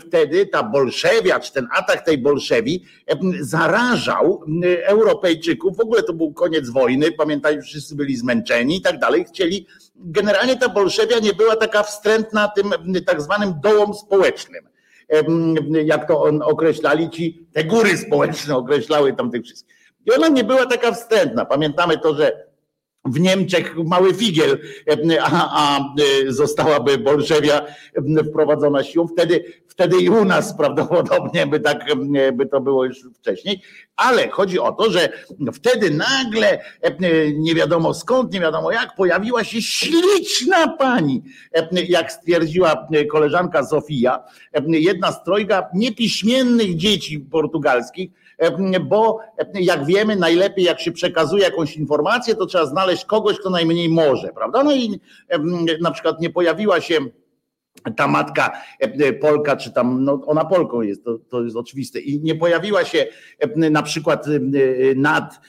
wtedy 0.00 0.46
ta 0.46 0.62
bolszewia, 0.62 1.40
czy 1.40 1.52
ten 1.52 1.68
atak 1.76 2.04
tej 2.04 2.18
bolszewi 2.18 2.84
zarażał 3.40 4.42
Europejczyków, 4.84 5.76
w 5.76 5.80
ogóle 5.80 6.02
to 6.02 6.12
był 6.12 6.32
koniec 6.32 6.68
wojny, 6.68 7.12
pamiętajmy, 7.12 7.62
wszyscy 7.62 7.94
byli 7.94 8.16
zmęczeni 8.16 8.76
i 8.76 8.82
tak 8.82 8.98
dalej, 8.98 9.24
chcieli, 9.24 9.66
generalnie 9.96 10.56
ta 10.56 10.68
bolszewia 10.68 11.18
nie 11.18 11.32
była 11.32 11.56
taka 11.56 11.82
wstrętna 11.82 12.48
tym 12.48 12.72
tak 13.06 13.22
zwanym 13.22 13.54
dołom 13.62 13.94
społecznym 13.94 14.64
jak 15.84 16.08
to 16.08 16.22
określali 16.42 17.10
ci, 17.10 17.46
te 17.52 17.64
góry 17.64 17.98
społeczne 17.98 18.56
określały 18.56 19.12
tam 19.12 19.30
tych 19.30 19.44
wszystkich. 19.44 19.73
I 20.06 20.12
ona 20.12 20.28
nie 20.28 20.44
była 20.44 20.66
taka 20.66 20.92
wstrętna. 20.92 21.44
Pamiętamy 21.44 21.98
to, 21.98 22.14
że 22.14 22.54
w 23.04 23.20
Niemczech 23.20 23.76
mały 23.76 24.14
figiel, 24.14 24.58
a, 25.20 25.50
a 25.52 25.94
zostałaby 26.28 26.98
Bolszewia 26.98 27.66
wprowadzona 28.30 28.84
siłą, 28.84 29.06
wtedy, 29.06 29.44
wtedy 29.68 29.96
i 29.96 30.08
u 30.08 30.24
nas 30.24 30.56
prawdopodobnie 30.56 31.46
by 31.46 31.60
tak 31.60 31.84
by 32.32 32.46
to 32.46 32.60
było 32.60 32.84
już 32.84 33.08
wcześniej. 33.14 33.62
Ale 33.96 34.28
chodzi 34.28 34.58
o 34.58 34.72
to, 34.72 34.90
że 34.90 35.08
wtedy 35.52 35.90
nagle 35.90 36.58
nie 37.34 37.54
wiadomo 37.54 37.94
skąd, 37.94 38.32
nie 38.32 38.40
wiadomo 38.40 38.72
jak, 38.72 38.96
pojawiła 38.96 39.44
się 39.44 39.62
śliczna 39.62 40.68
pani, 40.68 41.22
jak 41.88 42.12
stwierdziła 42.12 42.88
koleżanka 43.10 43.62
Zofia, 43.62 44.24
jedna 44.66 45.12
z 45.12 45.24
trojga 45.24 45.68
niepiśmiennych 45.74 46.76
dzieci 46.76 47.20
portugalskich, 47.20 48.10
bo 48.80 49.20
jak 49.54 49.86
wiemy, 49.86 50.16
najlepiej 50.16 50.64
jak 50.64 50.80
się 50.80 50.92
przekazuje 50.92 51.44
jakąś 51.44 51.76
informację, 51.76 52.34
to 52.34 52.46
trzeba 52.46 52.66
znaleźć 52.66 53.04
kogoś, 53.04 53.38
kto 53.38 53.50
najmniej 53.50 53.88
może, 53.88 54.28
prawda? 54.28 54.64
No 54.64 54.74
i 54.74 55.00
na 55.80 55.90
przykład 55.90 56.20
nie 56.20 56.30
pojawiła 56.30 56.80
się 56.80 56.98
ta 57.96 58.08
matka 58.08 58.52
Polka, 59.20 59.56
czy 59.56 59.72
tam, 59.72 60.04
no 60.04 60.20
ona 60.26 60.44
Polką 60.44 60.80
jest, 60.80 61.04
to, 61.04 61.18
to 61.18 61.42
jest 61.42 61.56
oczywiste. 61.56 62.00
I 62.00 62.20
nie 62.20 62.34
pojawiła 62.34 62.84
się 62.84 63.06
na 63.56 63.82
przykład 63.82 64.26
nad 64.96 65.40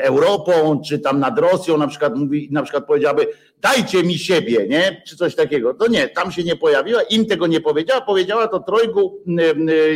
Europą, 0.00 0.80
czy 0.86 0.98
tam 0.98 1.20
nad 1.20 1.38
Rosją, 1.38 1.76
na 1.76 1.88
przykład 1.88 2.12
na 2.50 2.62
przykład 2.62 2.86
powiedziałaby, 2.86 3.26
dajcie 3.62 4.02
mi 4.02 4.18
siebie, 4.18 4.66
nie? 4.68 5.02
Czy 5.06 5.16
coś 5.16 5.34
takiego. 5.34 5.74
To 5.74 5.88
nie, 5.88 6.08
tam 6.08 6.32
się 6.32 6.44
nie 6.44 6.56
pojawiła, 6.56 7.02
im 7.02 7.26
tego 7.26 7.46
nie 7.46 7.60
powiedziała, 7.60 8.00
powiedziała 8.00 8.48
to 8.48 8.60
trojgu 8.60 9.24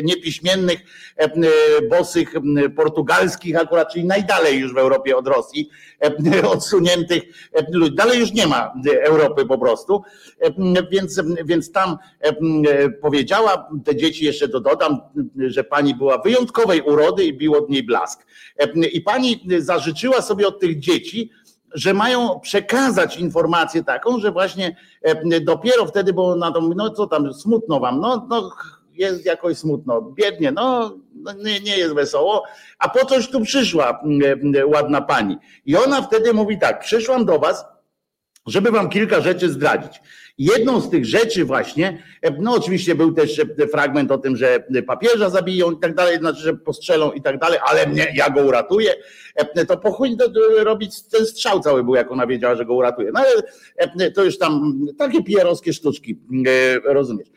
niepiśmiennych, 0.03 0.79
bosych 1.91 2.35
portugalskich 2.77 3.57
akurat, 3.57 3.93
czyli 3.93 4.05
najdalej 4.05 4.59
już 4.59 4.75
w 4.75 4.79
Europie 4.79 5.17
od 5.17 5.29
Rosji, 5.29 5.71
odsuniętych 6.45 7.23
ludzi. 7.73 7.95
Dalej 7.95 8.21
już 8.21 8.33
nie 8.33 8.47
ma 8.47 8.73
Europy 9.03 9.47
po 9.47 9.59
prostu, 9.59 10.03
więc, 10.91 11.21
więc 11.45 11.73
tam 11.73 11.99
powiedziała, 13.01 13.69
te 13.85 13.97
dzieci 13.97 14.25
jeszcze 14.25 14.49
to 14.49 14.61
dodam, 14.61 14.99
że 15.37 15.65
pani 15.65 15.95
była 15.95 16.19
wyjątkowej 16.19 16.81
urody 16.81 17.25
i 17.25 17.33
bił 17.33 17.55
od 17.55 17.71
niej 17.71 17.83
blask. 17.83 18.27
I 18.93 19.01
pani 19.01 19.47
zażyczyła 19.59 20.23
sobie 20.23 20.47
od 20.49 20.61
tych 20.61 20.79
dzieci, 20.79 21.31
że 21.75 21.95
mają 21.95 22.41
przekazać 22.41 23.17
informację 23.17 23.85
taką, 23.85 24.21
że 24.21 24.33
właśnie 24.33 24.77
e, 25.03 25.41
dopiero 25.41 25.87
wtedy, 25.87 26.13
bo 26.13 26.37
na 26.37 26.53
to, 26.53 26.61
no 26.61 26.91
co 26.91 27.07
tam, 27.07 27.35
smutno 27.35 27.81
wam, 27.81 28.01
no, 28.01 28.27
no 28.29 28.51
jest 28.95 29.27
jakoś 29.27 29.59
smutno, 29.59 30.03
biednie, 30.03 30.53
no, 30.53 30.97
no 31.15 31.33
nie, 31.33 31.61
nie 31.61 31.79
jest 31.79 31.95
wesoło, 31.95 32.45
a 32.79 32.89
po 32.89 33.07
coś 33.07 33.29
tu 33.29 33.41
przyszła 33.41 34.01
ładna 34.67 35.01
pani. 35.01 35.39
I 35.67 35.77
ona 35.77 36.03
wtedy 36.03 36.33
mówi 36.33 36.59
tak, 36.59 36.81
przyszłam 36.81 37.25
do 37.25 37.39
was, 37.39 37.65
żeby 38.47 38.71
wam 38.71 38.89
kilka 38.89 39.21
rzeczy 39.21 39.49
zdradzić. 39.49 40.01
Jedną 40.39 40.81
z 40.81 40.91
tych 40.91 41.05
rzeczy 41.05 41.45
właśnie, 41.45 42.03
no 42.39 42.55
oczywiście 42.55 42.95
był 42.95 43.13
też 43.13 43.41
fragment 43.73 44.11
o 44.11 44.19
tym, 44.19 44.37
że 44.37 44.65
papieża 44.87 45.31
zabiją 45.31 45.71
i 45.71 45.79
tak 45.81 45.95
dalej, 45.95 46.19
znaczy, 46.19 46.41
że 46.41 46.55
postrzelą 46.55 47.13
i 47.13 47.23
tak 47.23 47.39
dalej, 47.39 47.59
ale 47.71 47.87
mnie, 47.87 48.07
ja 48.15 48.31
go 48.31 48.45
uratuję. 48.45 48.95
To 49.69 49.77
po 49.77 49.93
chuj 49.93 50.17
robić 50.59 51.03
ten 51.03 51.27
strzał 51.27 51.61
cały 51.61 51.85
był, 51.85 51.95
jak 51.95 52.11
ona 52.11 52.27
wiedziała, 52.27 52.55
że 52.55 52.65
go 52.65 52.75
uratuje. 52.75 53.11
No 53.15 53.21
ale 53.21 54.11
to 54.11 54.25
już 54.25 54.39
tam 54.39 54.81
takie 54.99 55.25
pierowskie 55.25 55.73
sztuczki, 55.73 56.19
e, 56.47 56.93
rozumiesz. 56.93 57.29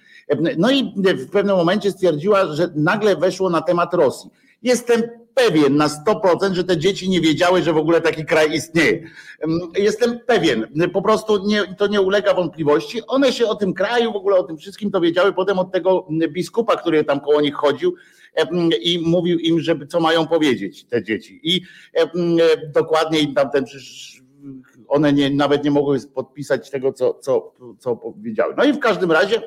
No 0.58 0.72
i 0.72 0.94
w 1.18 1.30
pewnym 1.30 1.56
momencie 1.56 1.92
stwierdziła, 1.92 2.54
że 2.54 2.72
nagle 2.76 3.16
weszło 3.16 3.50
na 3.50 3.62
temat 3.62 3.94
Rosji. 3.94 4.30
Jestem 4.64 5.04
pewien 5.36 5.76
na 5.76 5.88
100%, 5.88 6.54
że 6.54 6.64
te 6.64 6.78
dzieci 6.78 7.10
nie 7.10 7.22
wiedziały, 7.22 7.64
że 7.64 7.74
w 7.74 7.78
ogóle 7.78 8.02
taki 8.02 8.26
kraj 8.26 8.56
istnieje. 8.56 9.10
Jestem 9.78 10.20
pewien, 10.20 10.68
po 10.94 11.02
prostu 11.02 11.48
nie, 11.48 11.76
to 11.78 11.88
nie 11.88 12.02
ulega 12.02 12.34
wątpliwości. 12.34 13.02
One 13.08 13.34
się 13.34 13.48
o 13.48 13.56
tym 13.56 13.74
kraju, 13.74 14.14
w 14.14 14.16
ogóle 14.16 14.36
o 14.38 14.44
tym 14.44 14.58
wszystkim 14.58 14.92
to 14.92 15.02
wiedziały 15.02 15.34
potem 15.34 15.60
od 15.60 15.72
tego 15.72 16.08
biskupa, 16.30 16.76
który 16.76 17.04
tam 17.04 17.20
koło 17.20 17.42
nich 17.42 17.56
chodził 17.56 17.96
i 18.82 19.00
mówił 19.00 19.40
im, 19.40 19.60
żeby 19.60 19.88
co 19.88 20.00
mają 20.00 20.28
powiedzieć 20.28 20.86
te 20.86 21.04
dzieci. 21.04 21.40
I 21.44 21.62
dokładnie 22.74 23.20
im 23.20 23.34
tamten 23.34 23.66
one 24.88 25.14
nie, 25.14 25.30
nawet 25.30 25.64
nie 25.64 25.72
mogły 25.72 26.00
podpisać 26.14 26.70
tego, 26.70 26.94
co, 26.94 27.14
co, 27.14 27.54
co 27.80 27.96
powiedziały. 27.96 28.54
No 28.58 28.64
i 28.64 28.74
w 28.74 28.80
każdym 28.80 29.12
razie, 29.12 29.42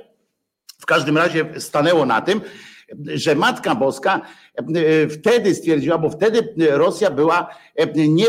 w 0.80 0.87
każdym 0.87 1.18
razie 1.18 1.45
stanęło 1.59 2.07
na 2.07 2.21
tym, 2.21 2.40
że 3.14 3.35
Matka 3.35 3.75
Boska 3.75 4.21
e, 4.57 5.09
wtedy 5.09 5.54
stwierdziła, 5.54 5.99
bo 5.99 6.11
wtedy 6.11 6.54
Rosja 6.71 7.11
była 7.11 7.54
e, 7.76 8.09
nie 8.09 8.26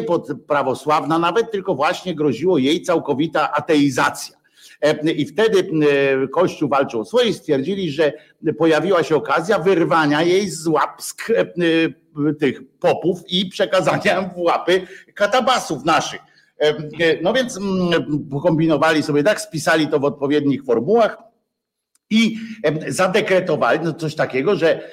nawet, 1.20 1.52
tylko 1.52 1.76
właśnie 1.76 2.16
groziło 2.16 2.58
jej 2.58 2.82
całkowita 2.82 3.52
ateizacja. 3.52 4.36
E, 4.82 5.12
I 5.12 5.26
wtedy 5.26 5.70
Kościół 6.32 6.70
walczył 6.70 7.00
o 7.00 7.06
swoje 7.06 7.30
i 7.30 7.34
stwierdzili, 7.34 7.92
że 7.92 8.14
pojawiła 8.58 9.04
się 9.04 9.16
okazja 9.16 9.60
wyrwania 9.60 10.24
jej 10.24 10.50
z 10.50 10.68
łap 10.68 11.02
tych 12.40 12.62
popów 12.80 13.20
i 13.28 13.46
przekazania 13.46 14.22
w 14.22 14.38
łapy 14.38 14.88
katabasów 15.14 15.86
naszych. 15.86 16.20
No 17.22 17.34
więc 17.34 17.60
kombinowali 18.44 19.04
sobie 19.04 19.24
tak, 19.24 19.42
spisali 19.42 19.88
to 19.88 20.00
w 20.00 20.04
odpowiednich 20.04 20.64
formułach 20.64 21.29
i 22.10 22.38
zadekretowali 22.88 23.80
no 23.84 23.94
coś 23.94 24.16
takiego, 24.16 24.56
że 24.56 24.90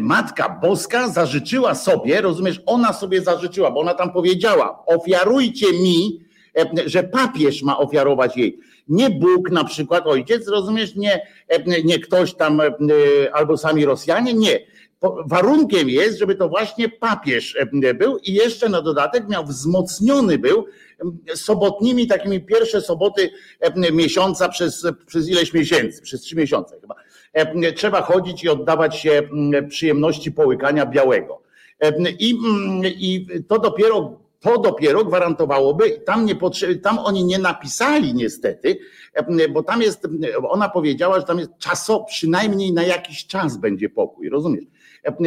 Matka 0.00 0.58
Boska 0.62 1.08
zażyczyła 1.08 1.74
sobie, 1.74 2.20
rozumiesz, 2.20 2.60
ona 2.66 2.92
sobie 2.92 3.20
zażyczyła, 3.20 3.70
bo 3.70 3.80
ona 3.80 3.94
tam 3.94 4.12
powiedziała, 4.12 4.86
ofiarujcie 4.86 5.72
mi, 5.72 6.20
że 6.86 7.02
papież 7.02 7.62
ma 7.62 7.78
ofiarować 7.78 8.36
jej. 8.36 8.58
Nie 8.88 9.10
Bóg 9.10 9.50
na 9.50 9.64
przykład, 9.64 10.06
ojciec, 10.06 10.48
rozumiesz, 10.48 10.96
nie, 10.96 11.26
nie 11.84 11.98
ktoś 11.98 12.34
tam 12.34 12.60
albo 13.32 13.56
sami 13.56 13.84
Rosjanie, 13.84 14.34
nie. 14.34 14.58
Warunkiem 15.26 15.88
jest, 15.88 16.18
żeby 16.18 16.34
to 16.34 16.48
właśnie 16.48 16.88
papież 16.88 17.56
był 17.98 18.18
i 18.18 18.32
jeszcze 18.32 18.68
na 18.68 18.82
dodatek 18.82 19.28
miał 19.28 19.44
wzmocniony 19.44 20.38
był 20.38 20.66
sobotnimi, 21.34 22.06
takimi 22.06 22.40
pierwsze 22.40 22.80
soboty 22.80 23.30
miesiąca 23.92 24.48
przez, 24.48 24.86
przez 25.06 25.28
ileś 25.28 25.54
miesięcy, 25.54 26.02
przez 26.02 26.20
trzy 26.20 26.36
miesiące 26.36 26.80
chyba. 26.80 26.94
Trzeba 27.76 28.02
chodzić 28.02 28.44
i 28.44 28.48
oddawać 28.48 28.96
się 28.96 29.22
przyjemności 29.68 30.32
połykania 30.32 30.86
białego. 30.86 31.42
I, 32.18 32.38
i 32.84 33.26
to 33.48 33.58
dopiero 33.58 34.22
to 34.42 34.58
dopiero 34.58 35.04
gwarantowałoby, 35.04 35.90
tam, 35.90 36.26
nie 36.26 36.34
potrze- 36.34 36.80
tam 36.80 36.98
oni 36.98 37.24
nie 37.24 37.38
napisali 37.38 38.14
niestety, 38.14 38.78
bo 39.50 39.62
tam 39.62 39.82
jest, 39.82 40.08
ona 40.48 40.68
powiedziała, 40.68 41.20
że 41.20 41.26
tam 41.26 41.38
jest 41.38 41.58
czaso, 41.58 42.04
przynajmniej 42.04 42.72
na 42.72 42.82
jakiś 42.82 43.26
czas 43.26 43.56
będzie 43.56 43.88
pokój, 43.88 44.28
rozumiesz? 44.28 44.64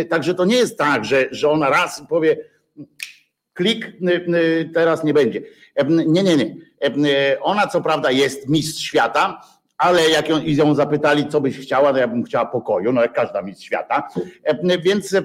Także 0.10 0.34
to 0.34 0.46
nie 0.46 0.56
jest 0.56 0.78
tak, 0.78 1.06
że, 1.06 1.28
że 1.32 1.50
ona 1.50 1.70
raz 1.70 2.04
powie, 2.10 2.38
klik, 3.54 3.92
teraz 4.74 5.04
nie 5.04 5.14
będzie. 5.14 5.42
Nie, 5.90 6.24
nie, 6.24 6.38
nie. 6.38 6.56
Ona 7.42 7.68
co 7.68 7.82
prawda 7.82 8.12
jest 8.12 8.50
mistrz 8.50 8.84
świata, 8.84 9.42
ale 9.78 10.10
jak 10.10 10.30
ją, 10.30 10.42
ją 10.44 10.76
zapytali, 10.76 11.28
co 11.28 11.42
byś 11.42 11.60
chciała, 11.60 11.94
no 11.94 12.00
ja 12.00 12.08
bym 12.08 12.24
chciała 12.24 12.46
pokoju, 12.46 12.92
no 12.92 13.02
jak 13.02 13.14
każda 13.14 13.42
mistrz 13.42 13.66
świata. 13.66 14.08
Więc, 14.84 15.16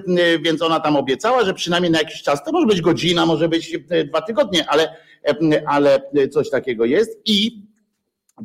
więc 0.41 0.61
ona 0.61 0.79
tam 0.79 0.95
obiecała, 0.95 1.45
że 1.45 1.53
przynajmniej 1.53 1.91
na 1.91 1.99
jakiś 1.99 2.23
czas, 2.23 2.43
to 2.43 2.51
może 2.51 2.67
być 2.67 2.81
godzina, 2.81 3.25
może 3.25 3.49
być 3.49 3.77
dwa 4.07 4.21
tygodnie, 4.21 4.69
ale, 4.69 4.95
ale 5.65 6.01
coś 6.31 6.49
takiego 6.49 6.85
jest. 6.85 7.21
I 7.25 7.70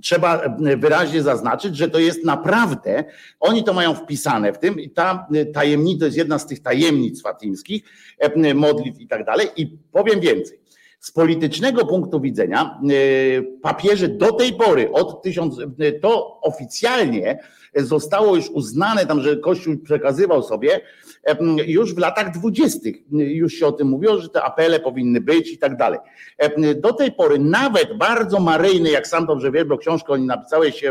trzeba 0.03 0.57
wyraźnie 0.77 1.23
zaznaczyć, 1.23 1.77
że 1.77 1.91
to 1.91 1.99
jest 1.99 2.25
naprawdę, 2.25 3.05
oni 3.41 3.65
to 3.65 3.73
mają 3.73 3.95
wpisane 3.95 4.53
w 4.53 4.59
tym 4.59 4.81
i 4.81 4.91
ta 4.91 5.29
tajemnica 5.55 6.01
to 6.01 6.05
jest 6.05 6.17
jedna 6.17 6.39
z 6.39 6.47
tych 6.47 6.63
tajemnic 6.63 7.23
fatimskich, 7.23 7.83
modlitw 8.55 9.01
i 9.01 9.09
tak 9.09 9.25
dalej. 9.25 9.49
I 9.57 9.67
powiem 9.93 10.21
więcej. 10.21 10.61
Z 11.01 11.11
politycznego 11.11 11.87
punktu 11.87 12.21
widzenia 12.21 12.81
papieże 13.63 14.09
do 14.09 14.33
tej 14.33 14.53
pory, 14.53 14.93
od 14.93 15.23
tysiąc, 15.23 15.59
to 16.03 16.41
oficjalnie 16.41 17.39
zostało 17.77 18.37
już 18.37 18.51
uznane 18.51 19.07
tam, 19.07 19.23
że 19.23 19.37
Kościół 19.37 19.77
przekazywał 19.77 20.43
sobie 20.43 20.81
już 21.67 21.95
w 21.95 21.99
latach 21.99 22.31
dwudziestych. 22.31 22.97
Już 23.11 23.53
się 23.53 23.67
o 23.67 23.73
tym 23.73 23.89
mówiło, 23.89 24.19
że 24.19 24.29
te 24.29 24.43
apele 24.43 24.81
powinny 24.81 25.21
być 25.21 25.53
i 25.53 25.59
tak 25.59 25.77
dalej. 25.77 25.99
Do 26.77 26.93
tej 26.93 27.13
pory 27.13 27.39
nawet 27.39 27.99
bardzo 27.99 28.41
maryjny, 28.41 28.91
jak 28.91 29.07
sam 29.07 29.27
dobrze 29.27 29.53
wiesz, 29.53 29.65
bo 29.65 29.79
książkę 29.79 30.13
oni 30.13 30.27
napisałeś 30.27 30.83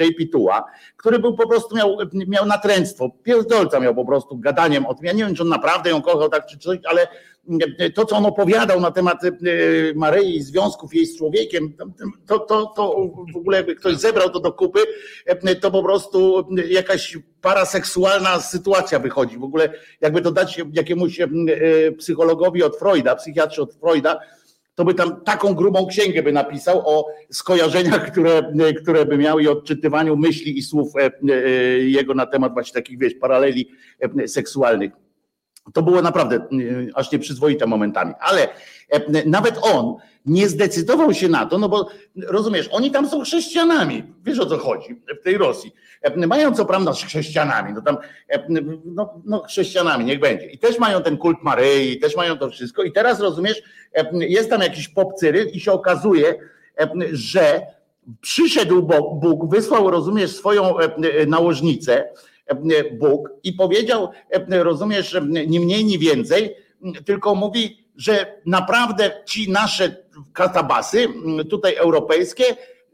JP 0.00 0.32
Tua, 0.32 0.64
który 0.96 1.18
był 1.18 1.36
po 1.36 1.48
prostu 1.48 1.76
miał, 1.76 1.96
miał 2.12 2.46
natręctwo, 2.46 3.10
pierdolca 3.22 3.80
miał 3.80 3.94
po 3.94 4.04
prostu 4.04 4.38
gadaniem 4.38 4.86
o 4.86 4.94
tym. 4.94 5.06
Ja 5.06 5.12
nie 5.12 5.24
wiem, 5.24 5.34
czy 5.34 5.42
on 5.42 5.48
naprawdę 5.48 5.90
ją 5.90 6.02
kochał 6.02 6.28
tak 6.28 6.46
czy 6.46 6.58
coś, 6.58 6.78
ale 6.84 7.06
to, 7.94 8.04
co 8.04 8.16
on 8.16 8.26
opowiadał 8.26 8.80
na 8.80 8.90
temat 8.90 9.18
Maryi 9.94 10.36
i 10.36 10.42
związków 10.42 10.94
jej 10.94 11.06
z 11.06 11.18
człowiekiem, 11.18 11.72
to, 12.26 12.38
to, 12.38 12.66
to 12.76 13.10
w 13.34 13.36
ogóle 13.36 13.56
jakby 13.56 13.74
ktoś 13.74 13.96
zebrał 13.96 14.30
to 14.30 14.40
do 14.40 14.52
kupy, 14.52 14.80
to 15.60 15.70
po 15.70 15.82
prostu 15.82 16.48
jakaś 16.68 17.18
paraseksualna 17.40 18.40
sytuacja 18.40 18.98
wychodzi. 18.98 19.38
W 19.38 19.44
ogóle 19.44 19.72
jakby 20.00 20.22
to 20.22 20.30
dać 20.30 20.60
jakiemuś 20.72 21.18
psychologowi 21.98 22.62
od 22.62 22.76
Freuda, 22.76 23.16
psychiatrze 23.16 23.62
od 23.62 23.74
Freuda, 23.74 24.18
to 24.74 24.84
by 24.84 24.94
tam 24.94 25.20
taką 25.20 25.54
grubą 25.54 25.86
księgę 25.86 26.22
by 26.22 26.32
napisał 26.32 26.82
o 26.88 27.06
skojarzeniach, 27.30 28.10
które, 28.12 28.52
które 28.82 29.04
by 29.06 29.18
miał 29.18 29.38
i 29.38 29.48
odczytywaniu 29.48 30.16
myśli 30.16 30.58
i 30.58 30.62
słów 30.62 30.92
jego 31.78 32.14
na 32.14 32.26
temat 32.26 32.52
właśnie 32.52 32.74
takich, 32.74 32.98
wiesz, 32.98 33.14
paraleli 33.14 33.68
seksualnych. 34.26 34.92
To 35.74 35.82
było 35.82 36.02
naprawdę 36.02 36.46
aż 36.94 37.12
nieprzyzwoite 37.12 37.66
momentami, 37.66 38.14
ale 38.20 38.48
nawet 39.26 39.58
on 39.62 39.94
nie 40.26 40.48
zdecydował 40.48 41.14
się 41.14 41.28
na 41.28 41.46
to, 41.46 41.58
no 41.58 41.68
bo 41.68 41.88
rozumiesz, 42.16 42.68
oni 42.72 42.90
tam 42.90 43.08
są 43.08 43.24
chrześcijanami, 43.24 44.02
wiesz 44.24 44.38
o 44.38 44.46
co 44.46 44.58
chodzi 44.58 45.02
w 45.20 45.24
tej 45.24 45.38
Rosji. 45.38 45.72
Mają 46.16 46.54
co 46.54 46.64
prawda 46.64 46.92
chrześcijanami, 46.92 47.72
no 47.72 47.82
tam, 47.82 47.96
no, 48.84 49.22
no 49.24 49.42
chrześcijanami, 49.42 50.04
niech 50.04 50.20
będzie. 50.20 50.46
I 50.46 50.58
też 50.58 50.78
mają 50.78 51.02
ten 51.02 51.16
kult 51.16 51.38
Maryi, 51.42 51.98
też 51.98 52.16
mają 52.16 52.38
to 52.38 52.50
wszystko. 52.50 52.82
I 52.82 52.92
teraz 52.92 53.20
rozumiesz, 53.20 53.62
jest 54.12 54.50
tam 54.50 54.60
jakiś 54.60 54.88
pop 54.88 55.14
Cyryl 55.14 55.48
i 55.52 55.60
się 55.60 55.72
okazuje, 55.72 56.34
że 57.12 57.66
przyszedł 58.20 58.82
Bóg, 59.14 59.50
wysłał, 59.50 59.90
rozumiesz, 59.90 60.36
swoją 60.36 60.74
nałożnicę, 61.26 62.08
Bóg 62.92 63.30
i 63.42 63.52
powiedział, 63.52 64.08
rozumiesz, 64.48 65.16
ni 65.46 65.60
mniej, 65.60 65.84
ni 65.84 65.98
więcej, 65.98 66.56
tylko 67.04 67.34
mówi, 67.34 67.86
że 67.96 68.40
naprawdę 68.46 69.10
ci 69.26 69.50
nasze 69.50 69.96
katabasy, 70.32 71.08
tutaj 71.50 71.74
europejskie, 71.74 72.44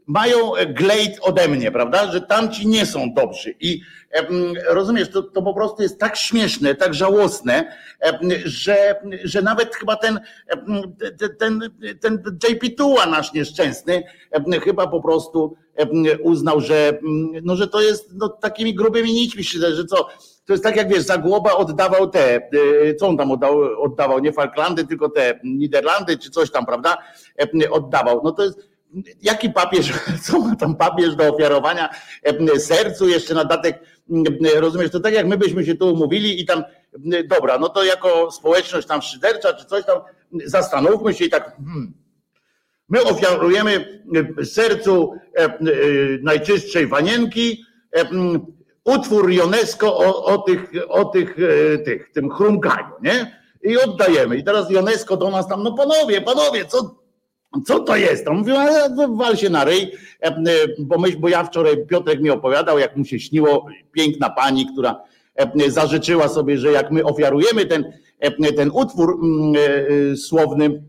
mają 0.07 0.51
glejt 0.67 1.19
ode 1.21 1.47
mnie, 1.47 1.71
prawda? 1.71 2.11
Że 2.11 2.21
tamci 2.21 2.67
nie 2.67 2.85
są 2.85 3.13
dobrzy. 3.13 3.55
I 3.59 3.81
rozumiesz, 4.67 5.09
to, 5.09 5.23
to 5.23 5.41
po 5.41 5.53
prostu 5.53 5.83
jest 5.83 5.99
tak 5.99 6.15
śmieszne, 6.15 6.75
tak 6.75 6.93
żałosne, 6.93 7.77
że, 8.45 8.95
że 9.23 9.41
nawet 9.41 9.75
chyba 9.75 9.95
ten, 9.95 10.19
ten, 11.39 11.59
ten 12.01 12.23
JP 12.49 12.77
Tuła 12.77 13.05
nasz 13.05 13.33
nieszczęsny 13.33 14.03
chyba 14.63 14.87
po 14.87 15.01
prostu 15.01 15.57
uznał, 16.23 16.61
że, 16.61 16.99
no, 17.43 17.55
że 17.55 17.67
to 17.67 17.81
jest 17.81 18.09
no, 18.13 18.29
takimi 18.29 18.75
grubymi 18.75 19.13
nićmi, 19.13 19.43
że 19.43 19.85
co, 19.85 20.07
to 20.45 20.53
jest 20.53 20.63
tak 20.63 20.75
jak 20.75 20.89
wiesz, 20.89 21.03
Zagłoba 21.03 21.53
oddawał 21.53 22.09
te, 22.09 22.49
co 22.99 23.07
on 23.07 23.17
tam 23.17 23.31
oddawał, 23.31 23.81
oddawał 23.81 24.19
nie 24.19 24.33
Falklandy, 24.33 24.87
tylko 24.87 25.09
te 25.09 25.39
Niderlandy 25.43 26.17
czy 26.17 26.29
coś 26.29 26.51
tam, 26.51 26.65
prawda? 26.65 26.97
Oddawał. 27.71 28.21
No 28.23 28.31
to 28.31 28.43
jest, 28.43 28.59
jaki 29.21 29.49
papież, 29.49 29.93
co 30.25 30.39
ma 30.39 30.55
tam 30.55 30.75
papież 30.75 31.15
do 31.15 31.33
ofiarowania 31.33 31.89
sercu, 32.57 33.07
jeszcze 33.07 33.33
na 33.33 33.45
datek, 33.45 33.79
rozumiesz, 34.55 34.91
to 34.91 34.99
tak 34.99 35.13
jak 35.13 35.27
my 35.27 35.37
byśmy 35.37 35.65
się 35.65 35.75
tu 35.75 35.93
umówili 35.93 36.41
i 36.41 36.45
tam, 36.45 36.63
dobra, 37.29 37.57
no 37.57 37.69
to 37.69 37.83
jako 37.83 38.31
społeczność 38.31 38.87
tam 38.87 39.01
szydercza 39.01 39.53
czy 39.53 39.65
coś 39.65 39.85
tam, 39.85 39.99
zastanówmy 40.45 41.13
się 41.13 41.25
i 41.25 41.29
tak, 41.29 41.55
hmm, 41.55 41.93
my 42.93 43.03
ofiarujemy 43.03 44.01
sercu 44.43 45.13
najczystszej 46.21 46.87
wanienki 46.87 47.65
utwór 48.83 49.31
UNESCO 49.43 49.97
o, 49.97 50.25
o 50.25 50.37
tych, 50.37 50.71
o 50.89 51.05
tych, 51.05 51.37
tych, 51.85 52.11
tym 52.11 52.29
chrumkaniu, 52.29 52.93
nie? 53.03 53.43
I 53.63 53.77
oddajemy. 53.77 54.37
I 54.37 54.43
teraz 54.43 54.71
UNESCO 54.71 55.17
do 55.17 55.29
nas 55.29 55.47
tam, 55.47 55.63
no 55.63 55.73
panowie, 55.73 56.21
panowie, 56.21 56.65
co, 56.65 56.95
co 57.65 57.79
to 57.79 57.95
jest? 57.95 58.27
On 58.27 58.37
mówił, 58.37 58.55
wal 59.15 59.37
się 59.37 59.49
na 59.49 59.63
ryj, 59.63 59.81
e, 60.21 60.27
e, 60.27 60.41
bo, 60.79 60.99
myśl, 60.99 61.17
bo 61.19 61.29
ja 61.29 61.43
wczoraj, 61.43 61.85
Piotrek 61.87 62.21
mi 62.21 62.29
opowiadał, 62.29 62.79
jak 62.79 62.97
mu 62.97 63.05
się 63.05 63.19
śniło, 63.19 63.65
piękna 63.91 64.29
pani, 64.29 64.67
która 64.73 65.03
e, 65.35 65.71
zażyczyła 65.71 66.27
sobie, 66.27 66.57
że 66.57 66.71
jak 66.71 66.91
my 66.91 67.03
ofiarujemy 67.03 67.65
ten, 67.65 67.93
ten 68.57 68.71
utwór 68.73 69.19
słowny 70.15 70.83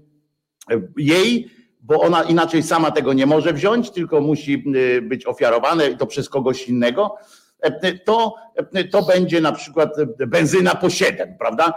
jej, 0.97 1.51
bo 1.85 2.01
ona 2.01 2.23
inaczej 2.23 2.63
sama 2.63 2.91
tego 2.91 3.13
nie 3.13 3.27
może 3.27 3.53
wziąć, 3.53 3.91
tylko 3.91 4.21
musi 4.21 4.65
być 5.03 5.27
ofiarowane 5.27 5.91
i 5.91 5.97
to 5.97 6.07
przez 6.07 6.29
kogoś 6.29 6.69
innego, 6.69 7.17
to, 8.05 8.35
to 8.91 9.03
będzie 9.03 9.41
na 9.41 9.53
przykład 9.53 9.97
benzyna 10.27 10.75
po 10.75 10.91
7, 10.91 11.35
prawda? 11.39 11.75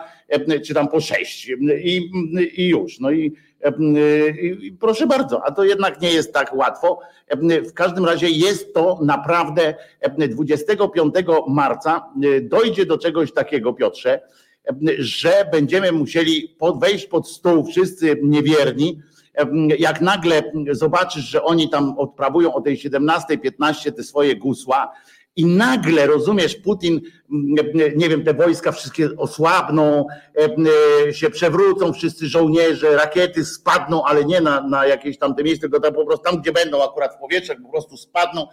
Czy 0.65 0.73
tam 0.73 0.87
po 0.87 1.01
6 1.01 1.51
i, 1.83 2.11
i 2.55 2.67
już. 2.67 2.99
No 2.99 3.11
i 3.11 3.33
i 4.61 4.77
proszę 4.79 5.07
bardzo, 5.07 5.45
a 5.45 5.51
to 5.51 5.63
jednak 5.63 6.01
nie 6.01 6.11
jest 6.11 6.33
tak 6.33 6.55
łatwo. 6.55 6.99
W 7.69 7.73
każdym 7.73 8.05
razie 8.05 8.29
jest 8.29 8.73
to 8.73 8.99
naprawdę 9.01 9.75
25 10.29 11.13
marca 11.47 12.09
dojdzie 12.41 12.85
do 12.85 12.97
czegoś 12.97 13.33
takiego, 13.33 13.73
Piotrze, 13.73 14.21
że 14.99 15.49
będziemy 15.51 15.91
musieli 15.91 16.55
wejść 16.81 17.05
pod 17.05 17.29
stół 17.29 17.65
wszyscy 17.65 18.19
niewierni. 18.23 19.01
Jak 19.79 20.01
nagle 20.01 20.51
zobaczysz, 20.71 21.23
że 21.23 21.43
oni 21.43 21.69
tam 21.69 21.99
odprawują 21.99 22.53
o 22.53 22.61
tej 22.61 22.77
17-15 22.77 23.91
te 23.91 24.03
swoje 24.03 24.35
gusła, 24.35 24.91
i 25.37 25.45
nagle, 25.45 26.07
rozumiesz, 26.07 26.55
Putin, 26.55 27.01
nie 27.95 28.09
wiem, 28.09 28.23
te 28.23 28.33
wojska 28.33 28.71
wszystkie 28.71 29.09
osłabną, 29.17 30.05
e, 31.07 31.13
się 31.13 31.29
przewrócą, 31.29 31.93
wszyscy 31.93 32.27
żołnierze, 32.27 32.95
rakiety 32.95 33.45
spadną, 33.45 34.03
ale 34.03 34.25
nie 34.25 34.41
na, 34.41 34.61
na 34.61 34.85
jakieś 34.85 35.17
tam 35.17 35.35
te 35.35 35.43
miejsce, 35.43 35.61
tylko 35.61 35.79
tam 35.79 35.93
po 35.93 36.05
prostu 36.05 36.23
tam, 36.23 36.41
gdzie 36.41 36.51
będą 36.51 36.83
akurat 36.83 37.15
w 37.15 37.19
powietrzu, 37.19 37.53
po 37.63 37.69
prostu 37.69 37.97
spadną, 37.97 38.47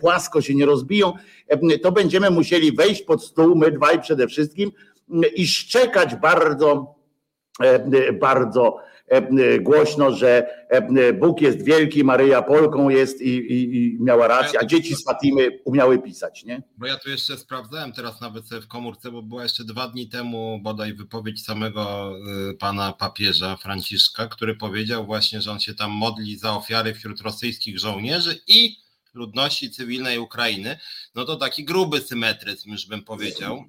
płasko 0.00 0.40
się 0.40 0.54
nie 0.54 0.66
rozbiją, 0.66 1.12
to 1.82 1.92
będziemy 1.92 2.30
musieli 2.30 2.72
wejść 2.72 3.02
pod 3.02 3.24
stół, 3.24 3.56
my 3.56 3.70
dwaj 3.70 4.00
przede 4.00 4.26
wszystkim 4.26 4.70
i 5.34 5.46
szczekać 5.46 6.14
bardzo, 6.14 6.94
bardzo 8.20 8.76
głośno, 9.60 10.12
że 10.12 10.46
e, 10.68 11.12
Bóg 11.12 11.40
jest 11.40 11.64
wielki, 11.64 12.04
Maryja 12.04 12.42
Polką 12.42 12.88
jest 12.88 13.20
i, 13.20 13.28
i, 13.28 13.76
i 13.76 13.96
miała 14.00 14.28
rację, 14.28 14.60
a 14.60 14.64
dzieci 14.64 14.96
z 14.96 15.04
Fatimy 15.04 15.58
umiały 15.64 15.98
pisać, 15.98 16.44
nie? 16.44 16.62
Bo 16.76 16.86
ja 16.86 16.96
tu 16.96 17.10
jeszcze 17.10 17.38
sprawdzałem 17.38 17.92
teraz 17.92 18.20
nawet 18.20 18.44
w 18.44 18.68
komórce, 18.68 19.10
bo 19.10 19.22
była 19.22 19.42
jeszcze 19.42 19.64
dwa 19.64 19.88
dni 19.88 20.08
temu 20.08 20.60
bodaj 20.62 20.94
wypowiedź 20.94 21.44
samego 21.44 22.12
pana 22.58 22.92
papieża 22.92 23.56
Franciszka, 23.56 24.26
który 24.26 24.54
powiedział 24.54 25.06
właśnie, 25.06 25.40
że 25.40 25.52
on 25.52 25.60
się 25.60 25.74
tam 25.74 25.90
modli 25.90 26.38
za 26.38 26.56
ofiary 26.56 26.94
wśród 26.94 27.20
rosyjskich 27.20 27.78
żołnierzy 27.78 28.40
i 28.46 28.82
ludności 29.14 29.70
cywilnej 29.70 30.18
Ukrainy, 30.18 30.78
no 31.14 31.24
to 31.24 31.36
taki 31.36 31.64
gruby 31.64 32.00
symetryzm, 32.00 32.70
już 32.70 32.86
bym 32.86 33.02
powiedział. 33.04 33.64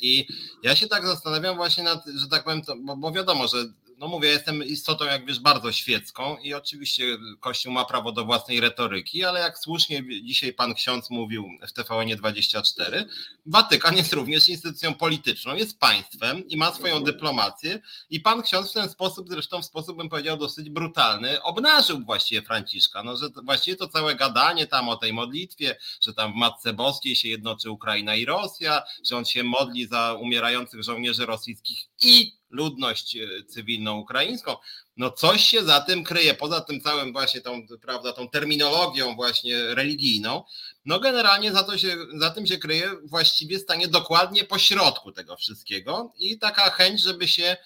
I 0.00 0.26
ja 0.62 0.76
się 0.76 0.86
tak 0.88 1.06
zastanawiam 1.06 1.56
właśnie 1.56 1.84
nad, 1.84 2.06
że 2.16 2.28
tak 2.28 2.44
powiem, 2.44 2.62
bo, 2.84 2.96
bo 2.96 3.12
wiadomo, 3.12 3.48
że 3.48 3.56
no 3.98 4.08
mówię, 4.08 4.28
jestem 4.28 4.64
istotą, 4.64 5.04
jak 5.04 5.26
wiesz, 5.26 5.40
bardzo 5.40 5.72
świecką 5.72 6.36
i 6.36 6.54
oczywiście 6.54 7.04
Kościół 7.40 7.72
ma 7.72 7.84
prawo 7.84 8.12
do 8.12 8.24
własnej 8.24 8.60
retoryki, 8.60 9.24
ale 9.24 9.40
jak 9.40 9.58
słusznie 9.58 10.04
dzisiaj 10.22 10.52
pan 10.52 10.74
ksiądz 10.74 11.10
mówił 11.10 11.48
w 11.68 11.72
TVN 11.72 12.16
24, 12.16 13.06
Watykan 13.46 13.96
jest 13.96 14.12
również 14.12 14.48
instytucją 14.48 14.94
polityczną, 14.94 15.54
jest 15.54 15.78
państwem 15.78 16.48
i 16.48 16.56
ma 16.56 16.72
swoją 16.72 17.00
dyplomację 17.00 17.80
i 18.10 18.20
pan 18.20 18.42
ksiądz 18.42 18.70
w 18.70 18.74
ten 18.74 18.88
sposób, 18.88 19.28
zresztą 19.28 19.62
w 19.62 19.64
sposób 19.64 19.96
bym 19.96 20.08
powiedział 20.08 20.36
dosyć 20.36 20.70
brutalny, 20.70 21.42
obnażył 21.42 22.04
właściwie 22.04 22.42
Franciszka, 22.42 23.02
no 23.02 23.16
że 23.16 23.26
właściwie 23.44 23.76
to 23.76 23.88
całe 23.88 24.14
gadanie 24.14 24.66
tam 24.66 24.88
o 24.88 24.96
tej 24.96 25.12
modlitwie, 25.12 25.76
że 26.00 26.14
tam 26.14 26.32
w 26.32 26.36
Matce 26.36 26.72
Boskiej 26.72 27.16
się 27.16 27.28
jednoczy 27.28 27.70
Ukraina 27.70 28.16
i 28.16 28.24
Rosja, 28.24 28.82
że 29.04 29.16
on 29.16 29.24
się 29.24 29.44
modli 29.44 29.86
za 29.86 30.14
umierających 30.20 30.82
żołnierzy 30.82 31.26
rosyjskich 31.26 31.78
i 32.02 32.36
ludność 32.50 33.16
e, 33.16 33.44
cywilną 33.44 33.98
ukraińską. 33.98 34.56
No 34.96 35.10
coś 35.10 35.44
się 35.44 35.64
za 35.64 35.80
tym 35.80 36.04
kryje, 36.04 36.34
poza 36.34 36.60
tym 36.60 36.80
całym 36.80 37.12
właśnie 37.12 37.40
tą, 37.40 37.66
prawda, 37.82 38.12
tą 38.12 38.28
terminologią 38.28 39.14
właśnie 39.16 39.74
religijną, 39.74 40.44
no 40.84 41.00
generalnie 41.00 41.52
za, 41.52 41.62
to 41.62 41.78
się, 41.78 41.96
za 42.14 42.30
tym 42.30 42.46
się 42.46 42.58
kryje 42.58 42.90
właściwie 43.04 43.58
stanie 43.58 43.88
dokładnie 43.88 44.44
po 44.44 44.58
środku 44.58 45.12
tego 45.12 45.36
wszystkiego 45.36 46.12
i 46.18 46.38
taka 46.38 46.70
chęć, 46.70 47.02
żeby 47.02 47.28
się 47.28 47.56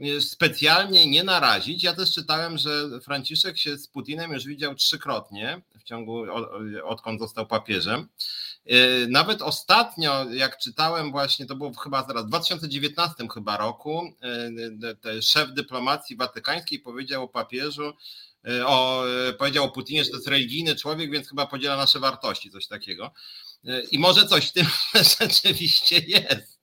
e, 0.00 0.20
specjalnie 0.20 1.06
nie 1.06 1.24
narazić. 1.24 1.82
Ja 1.82 1.94
też 1.94 2.12
czytałem, 2.12 2.58
że 2.58 3.00
Franciszek 3.00 3.58
się 3.58 3.78
z 3.78 3.88
Putinem 3.88 4.32
już 4.32 4.44
widział 4.44 4.74
trzykrotnie 4.74 5.62
w 5.78 5.82
ciągu, 5.84 6.24
odkąd 6.84 7.20
został 7.20 7.46
papieżem. 7.46 8.08
E, 8.68 9.06
nawet 9.06 9.42
ostatnio, 9.42 10.30
jak 10.30 10.58
czytałem 10.58 11.10
właśnie, 11.10 11.46
to 11.46 11.56
było 11.56 11.72
chyba 11.72 12.06
zaraz 12.06 12.24
w 12.24 12.28
2019 12.28 13.14
chyba 13.34 13.56
roku, 13.56 14.12
e, 15.04 15.22
szef 15.22 15.52
dyplomacji 15.52 16.16
watykańskiej 16.16 16.78
powiedział 16.78 17.22
o 17.24 17.28
papieżu, 17.28 17.92
o, 18.66 19.04
powiedział 19.38 19.64
o 19.64 19.70
Putinie, 19.70 20.04
że 20.04 20.10
to 20.10 20.16
jest 20.16 20.28
religijny 20.28 20.76
człowiek, 20.76 21.10
więc 21.10 21.28
chyba 21.28 21.46
podziela 21.46 21.76
nasze 21.76 22.00
wartości, 22.00 22.50
coś 22.50 22.66
takiego. 22.66 23.12
I 23.90 23.98
może 23.98 24.26
coś 24.26 24.48
w 24.48 24.52
tym 24.52 24.66
rzeczywiście 25.20 25.98
jest. 25.98 26.57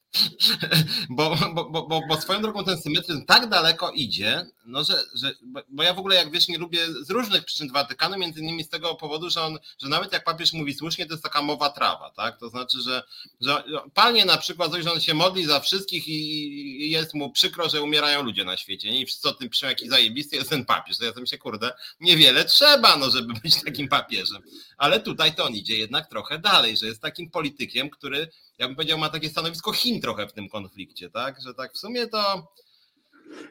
Bo, 1.09 1.37
bo, 1.53 1.83
bo, 1.83 2.01
bo 2.09 2.21
swoją 2.21 2.41
drogą 2.41 2.63
ten 2.63 2.81
symetryzm 2.81 3.25
tak 3.25 3.49
daleko 3.49 3.91
idzie, 3.91 4.45
no 4.65 4.83
że, 4.83 5.03
że 5.15 5.31
bo 5.69 5.83
ja 5.83 5.93
w 5.93 5.99
ogóle 5.99 6.15
jak 6.15 6.31
wiesz 6.31 6.47
nie 6.47 6.57
lubię 6.57 6.79
z 7.01 7.09
różnych 7.09 7.45
przyczyn 7.45 7.71
Watykanu, 7.71 8.17
między 8.17 8.39
innymi 8.39 8.63
z 8.63 8.69
tego 8.69 8.95
powodu, 8.95 9.29
że 9.29 9.41
on, 9.41 9.59
że 9.81 9.89
nawet 9.89 10.13
jak 10.13 10.23
papież 10.23 10.53
mówi 10.53 10.73
słusznie, 10.73 11.05
to 11.05 11.13
jest 11.13 11.23
taka 11.23 11.41
mowa 11.41 11.69
trawa, 11.69 12.09
tak? 12.09 12.39
To 12.39 12.49
znaczy, 12.49 12.77
że, 12.81 13.03
że 13.41 13.63
panie 13.93 14.25
na 14.25 14.37
przykład, 14.37 14.71
że 14.73 14.91
on 14.91 15.01
się 15.01 15.13
modli 15.13 15.45
za 15.45 15.59
wszystkich 15.59 16.07
i 16.07 16.91
jest 16.91 17.13
mu 17.13 17.31
przykro, 17.31 17.69
że 17.69 17.81
umierają 17.81 18.23
ludzie 18.23 18.43
na 18.43 18.57
świecie 18.57 18.91
nie? 18.91 19.01
i 19.01 19.05
wszyscy 19.05 19.29
o 19.29 19.33
tym 19.33 19.49
piszą, 19.49 19.67
jaki 19.67 19.89
zajebisty 19.89 20.35
jest 20.35 20.49
ten 20.49 20.65
papież. 20.65 20.97
To 20.97 21.05
ja 21.05 21.13
sobie 21.13 21.27
się, 21.27 21.37
kurde, 21.37 21.71
niewiele 21.99 22.45
trzeba, 22.45 22.97
no 22.97 23.09
żeby 23.09 23.33
być 23.43 23.63
takim 23.63 23.87
papieżem. 23.87 24.41
Ale 24.77 24.99
tutaj 24.99 25.35
to 25.35 25.45
on 25.45 25.53
idzie 25.53 25.77
jednak 25.77 26.09
trochę 26.09 26.39
dalej, 26.39 26.77
że 26.77 26.85
jest 26.85 27.01
takim 27.01 27.29
politykiem, 27.29 27.89
który 27.89 28.29
ja 28.57 28.67
bym 28.67 28.75
powiedział, 28.75 28.97
ma 28.97 29.09
takie 29.09 29.29
stanowisko 29.29 29.71
Chin 29.71 30.01
trochę 30.01 30.27
w 30.27 30.33
tym 30.33 30.49
konflikcie, 30.49 31.09
tak? 31.09 31.35
Że 31.45 31.53
tak 31.53 31.73
w 31.73 31.77
sumie 31.77 32.07
to. 32.07 32.47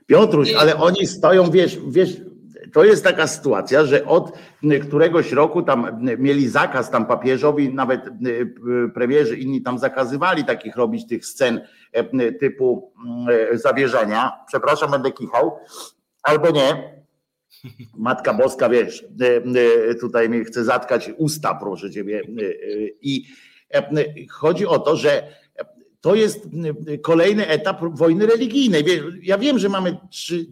Piotruś, 0.07 0.53
ale 0.53 0.77
oni 0.77 1.07
stoją, 1.07 1.51
wiesz, 1.51 1.79
wiesz, 1.89 2.17
to 2.73 2.85
jest 2.85 3.05
taka 3.05 3.27
sytuacja, 3.27 3.85
że 3.85 4.07
od 4.07 4.33
któregoś 4.83 5.33
roku 5.33 5.63
tam 5.63 6.07
mieli 6.19 6.49
zakaz 6.49 6.91
tam 6.91 7.07
papieżowi, 7.07 7.75
nawet 7.75 8.01
premierzy 8.95 9.37
inni 9.37 9.63
tam 9.63 9.79
zakazywali 9.79 10.45
takich 10.45 10.77
robić 10.77 11.07
tych 11.07 11.27
scen 11.27 11.61
e, 11.93 12.33
typu 12.33 12.93
e, 13.53 13.59
zawierzenia. 13.59 14.33
Przepraszam, 14.47 14.91
będę 14.91 15.13
kichał. 15.13 15.59
Albo 16.23 16.51
nie. 16.51 16.95
Matka 17.97 18.35
Boska, 18.35 18.69
wiesz, 18.69 19.05
e, 19.91 19.95
tutaj 19.95 20.29
mi 20.29 20.45
chce 20.45 20.65
zatkać 20.65 21.11
usta, 21.17 21.55
proszę 21.55 21.91
ciebie. 21.91 22.23
I 23.01 23.25
Chodzi 24.31 24.67
o 24.67 24.79
to, 24.79 24.97
że 24.97 25.29
to 26.01 26.15
jest 26.15 26.49
kolejny 27.03 27.49
etap 27.49 27.81
wojny 27.93 28.27
religijnej. 28.27 28.85
Ja 29.23 29.39
wiem, 29.39 29.59
że 29.59 29.69
mamy 29.69 29.97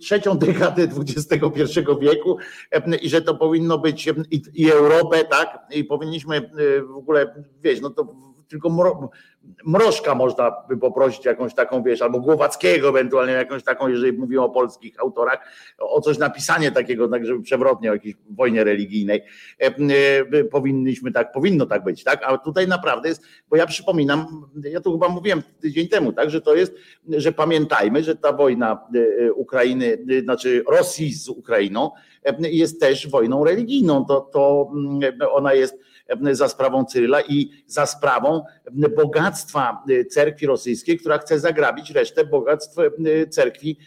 trzecią 0.00 0.38
dekadę 0.38 0.82
XXI 0.82 1.80
wieku 2.00 2.36
i 3.02 3.08
że 3.08 3.22
to 3.22 3.34
powinno 3.34 3.78
być 3.78 4.08
i, 4.54 4.70
Europę, 4.70 5.24
tak? 5.24 5.58
I 5.70 5.84
powinniśmy 5.84 6.50
w 6.86 6.96
ogóle, 6.96 7.44
wiesz, 7.62 7.80
no 7.80 7.90
to 7.90 8.31
tylko 8.52 8.70
Mrożka 9.64 10.14
można 10.14 10.52
by 10.68 10.78
poprosić 10.78 11.24
jakąś 11.24 11.54
taką, 11.54 11.82
wiesz, 11.82 12.02
albo 12.02 12.20
Głowackiego 12.20 12.88
ewentualnie 12.88 13.32
jakąś 13.32 13.62
taką, 13.64 13.88
jeżeli 13.88 14.18
mówimy 14.18 14.42
o 14.42 14.50
polskich 14.50 15.00
autorach, 15.00 15.38
o 15.78 16.00
coś 16.00 16.18
napisanie 16.18 16.72
takiego, 16.72 17.08
tak 17.08 17.26
żeby 17.26 17.42
przewrotnie 17.42 17.90
o 17.90 17.94
jakiejś 17.94 18.14
wojnie 18.30 18.64
religijnej. 18.64 19.22
E, 19.60 19.66
e, 19.66 20.44
powinniśmy 20.44 21.12
tak, 21.12 21.32
powinno 21.32 21.66
tak 21.66 21.84
być, 21.84 22.04
tak? 22.04 22.20
A 22.24 22.38
tutaj 22.38 22.68
naprawdę 22.68 23.08
jest, 23.08 23.22
bo 23.50 23.56
ja 23.56 23.66
przypominam, 23.66 24.26
ja 24.64 24.80
tu 24.80 24.92
chyba 24.92 25.08
mówiłem 25.08 25.42
tydzień 25.60 25.88
temu, 25.88 26.12
tak, 26.12 26.30
że 26.30 26.40
to 26.40 26.54
jest, 26.54 26.74
że 27.08 27.32
pamiętajmy, 27.32 28.02
że 28.02 28.16
ta 28.16 28.32
wojna 28.32 28.88
e, 28.94 29.32
Ukrainy, 29.32 29.98
znaczy 30.22 30.64
Rosji 30.68 31.12
z 31.12 31.28
Ukrainą 31.28 31.90
jest 32.38 32.80
też 32.80 33.08
wojną 33.08 33.44
religijną. 33.44 34.04
To, 34.04 34.20
to 34.20 34.70
ona 35.32 35.54
jest 35.54 35.78
za 36.32 36.48
sprawą 36.48 36.84
Cyryla 36.84 37.20
i 37.20 37.50
za 37.66 37.86
sprawą 37.86 38.44
bogactwa 38.96 39.84
cerkwi 40.10 40.46
rosyjskiej, 40.46 40.98
która 40.98 41.18
chce 41.18 41.40
zagrabić 41.40 41.90
resztę 41.90 42.24
bogactw 42.24 42.76
cerkwi 43.30 43.78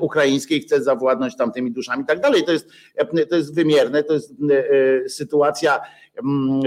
ukraińskiej, 0.00 0.60
chce 0.60 0.82
zawładnąć 0.82 1.36
tamtymi 1.36 1.72
duszami 1.72 2.02
i 2.02 2.06
tak 2.06 2.20
dalej. 2.20 2.44
To 2.44 2.52
jest, 2.52 2.68
to 3.30 3.36
jest 3.36 3.54
wymierne, 3.54 4.02
to 4.02 4.14
jest 4.14 4.34
sytuacja 5.08 5.80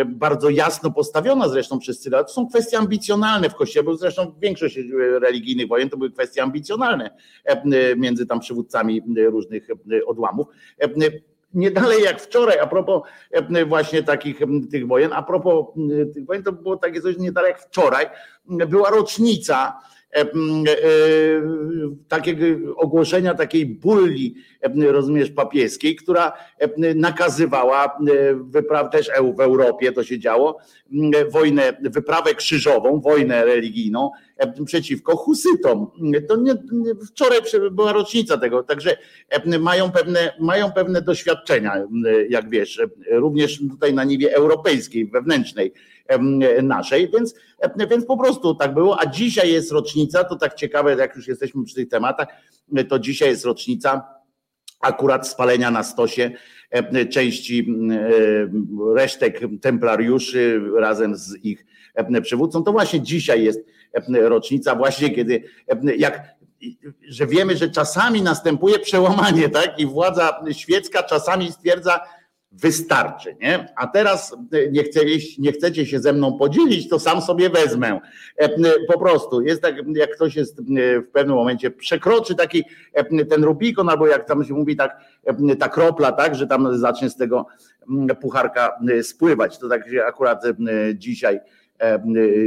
bardzo 0.06 0.50
jasno 0.50 0.92
postawiona 0.92 1.50
zresztą 1.50 1.80
przez 1.80 2.00
Cyryla. 2.00 2.24
To 2.24 2.34
są 2.34 2.48
kwestie 2.48 2.78
ambicjonalne 2.78 3.50
w 3.50 3.56
Kościele, 3.56 3.84
bo 3.84 3.98
zresztą 3.98 4.36
większość 4.42 4.80
religijnych 5.22 5.68
wojen 5.68 5.90
to 5.90 5.98
były 5.98 6.12
kwestie 6.12 6.44
ambicjonalne 6.44 7.18
między 7.98 8.26
tam 8.26 8.40
przywódcami 8.40 9.02
różnych 9.18 9.68
odłamów 10.06 10.48
nie 11.56 11.72
dalej 11.72 12.04
jak 12.04 12.22
wczoraj, 12.22 12.60
a 12.60 12.68
propos 12.68 13.02
e, 13.32 13.66
właśnie 13.66 14.04
takich 14.04 14.40
tych 14.72 14.88
wojen, 14.88 15.14
a 15.14 15.24
propos 15.24 15.66
tych 16.14 16.26
wojen, 16.26 16.44
to 16.44 16.52
było 16.52 16.78
takie 16.78 17.02
coś 17.02 17.18
nie 17.18 17.32
dalej 17.32 17.52
jak 17.52 17.62
wczoraj, 17.62 18.06
była 18.46 18.90
rocznica 18.90 19.80
takiego 22.08 22.46
ogłoszenia 22.76 23.34
takiej 23.34 23.66
bulli, 23.66 24.36
rozumiesz, 24.88 25.32
papieskiej, 25.32 25.96
która 25.96 26.34
nakazywała 26.96 27.98
wypraw 28.40 28.90
też 28.92 29.12
w 29.38 29.40
Europie 29.40 29.92
to 29.92 30.04
się 30.04 30.20
działo, 30.20 30.58
wojnę, 31.32 31.78
wyprawę 31.82 32.36
krzyżową, 32.36 33.02
wojnę 33.02 33.46
religijną 33.46 34.12
przeciwko 34.66 35.18
husytom. 35.18 35.88
To 36.28 36.36
nie, 36.36 36.54
wczoraj 37.08 37.40
była 37.72 37.94
rocznica 37.94 38.38
tego, 38.38 38.64
także 38.64 38.98
mają 39.60 39.92
pewne, 39.92 40.34
mają 40.40 40.72
pewne 40.72 41.02
doświadczenia, 41.02 41.74
jak 42.30 42.50
wiesz, 42.50 42.82
również 43.12 43.60
tutaj 43.72 43.94
na 43.94 44.04
niwie 44.04 44.36
europejskiej, 44.36 45.08
wewnętrznej 45.08 45.74
naszej, 46.64 47.12
więc, 47.12 47.36
więc 47.92 48.06
po 48.06 48.18
prostu 48.18 48.56
tak 48.56 48.74
było, 48.74 49.00
a 49.00 49.06
dzisiaj 49.06 49.52
jest 49.52 49.72
rocznica, 49.72 50.24
to 50.24 50.36
tak 50.36 50.54
ciekawe, 50.54 50.96
jak 50.96 51.16
już 51.16 51.28
jesteśmy 51.28 51.64
przy 51.64 51.76
tych 51.76 51.90
tematach, 51.90 52.28
to 52.90 53.00
dzisiaj 53.00 53.30
jest 53.30 53.46
rocznica 53.46 54.08
akurat 54.80 55.28
spalenia 55.28 55.72
na 55.72 55.84
stosie 55.84 56.32
części 57.12 57.76
resztek 58.96 59.40
templariuszy 59.62 60.62
razem 60.78 61.16
z 61.16 61.36
ich 61.44 61.66
przywódcą. 62.22 62.64
To 62.64 62.72
właśnie 62.72 63.02
dzisiaj 63.02 63.44
jest 63.44 63.60
rocznica, 64.10 64.76
właśnie 64.76 65.10
kiedy 65.10 65.44
jak 65.98 66.36
że 67.08 67.28
wiemy, 67.28 67.58
że 67.58 67.70
czasami 67.70 68.22
następuje 68.22 68.80
przełamanie, 68.80 69.50
tak? 69.50 69.80
I 69.80 69.86
władza 69.86 70.44
świecka 70.52 71.04
czasami 71.04 71.52
stwierdza, 71.52 72.00
wystarczy, 72.62 73.36
nie? 73.42 73.74
A 73.76 73.88
teraz 73.88 74.38
nie, 74.72 74.84
chce, 74.84 75.00
nie 75.40 75.52
chcecie 75.52 75.86
się 75.86 76.00
ze 76.00 76.14
mną 76.14 76.38
podzielić, 76.38 76.90
to 76.90 77.00
sam 77.00 77.22
sobie 77.22 77.50
wezmę. 77.50 78.00
Po 78.88 79.00
prostu 79.00 79.42
jest 79.42 79.62
tak, 79.62 79.76
jak 79.96 80.16
ktoś 80.16 80.36
jest 80.36 80.62
w 81.08 81.08
pewnym 81.14 81.36
momencie 81.36 81.72
przekroczy 81.72 82.36
taki 82.36 82.64
ten 83.30 83.44
Rubikon, 83.44 83.90
albo 83.90 84.08
jak 84.08 84.28
tam 84.28 84.44
się 84.44 84.54
mówi, 84.54 84.76
tak, 84.76 84.98
ta 85.60 85.70
kropla, 85.70 86.12
tak, 86.12 86.36
że 86.36 86.48
tam 86.48 86.78
zacznie 86.78 87.10
z 87.10 87.16
tego 87.16 87.46
pucharka 88.22 88.80
spływać. 89.02 89.58
To 89.58 89.70
tak 89.70 89.84
akurat 90.08 90.44
dzisiaj 90.94 91.40
E, 91.40 91.65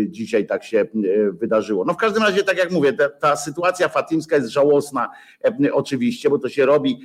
dzisiaj 0.06 0.46
tak 0.46 0.64
się 0.64 0.80
e, 0.80 0.86
wydarzyło. 1.32 1.84
No 1.84 1.94
w 1.94 1.96
każdym 1.96 2.22
razie, 2.22 2.42
tak 2.42 2.58
jak 2.58 2.70
mówię, 2.70 2.92
ta, 2.92 3.08
ta, 3.08 3.36
sytuacja 3.36 3.88
fatimska 3.88 4.36
jest 4.36 4.48
żałosna 4.48 5.08
e, 5.44 5.72
oczywiście, 5.72 6.30
bo 6.30 6.38
to 6.38 6.48
się 6.48 6.66
robi, 6.66 7.00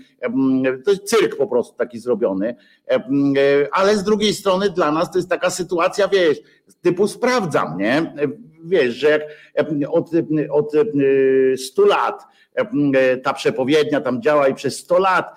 to 0.86 0.92
jest 0.92 1.04
cyrk 1.04 1.38
po 1.38 1.48
prostu 1.48 1.78
taki 1.78 2.00
zrobiony, 2.00 2.56
ale 3.72 3.98
z 3.98 4.04
drugiej 4.04 4.34
strony 4.34 4.70
dla 4.70 4.92
nas 4.92 5.12
to 5.12 5.18
jest 5.18 5.30
taka 5.30 5.50
sytuacja, 5.50 6.08
wiesz, 6.08 6.38
typu 6.82 7.08
sprawdzam, 7.08 7.78
nie? 7.78 8.14
Wiesz, 8.66 8.96
że 8.96 9.10
jak 9.10 9.22
od, 9.90 10.12
od 10.50 10.72
100 11.58 11.86
lat 11.86 12.24
ta 13.24 13.34
przepowiednia 13.34 14.02
tam 14.02 14.22
działa 14.22 14.48
i 14.48 14.54
przez 14.54 14.80
100 14.80 15.00
lat 15.00 15.36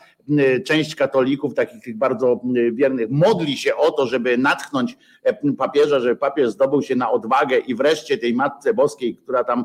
część 0.65 0.95
katolików, 0.95 1.55
takich 1.55 1.83
tych 1.83 1.97
bardzo 1.97 2.41
y, 2.57 2.73
wiernych, 2.73 3.11
modli 3.11 3.57
się 3.57 3.77
o 3.77 3.91
to, 3.91 4.07
żeby 4.07 4.39
natchnąć 4.39 4.99
e, 5.23 5.53
papieża, 5.53 6.01
żeby 6.01 6.17
papież 6.17 6.51
zdobył 6.51 6.83
się 6.83 6.97
na 6.97 7.11
odwagę 7.11 7.59
i 7.59 7.75
wreszcie 7.75 8.19
tej 8.19 8.35
Matce 8.35 8.75
Boskiej, 8.75 9.17
która 9.17 9.45
tam 9.45 9.65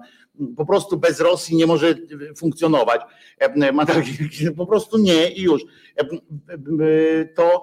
po 0.57 0.65
prostu 0.65 0.97
bez 0.97 1.19
Rosji 1.19 1.57
nie 1.57 1.67
może 1.67 1.95
funkcjonować. 2.37 3.01
E, 3.39 3.71
ma 3.71 3.85
taki, 3.85 4.11
po 4.57 4.65
prostu 4.65 4.97
nie 4.97 5.31
i 5.31 5.41
już. 5.41 5.61
E, 5.97 7.25
to 7.25 7.61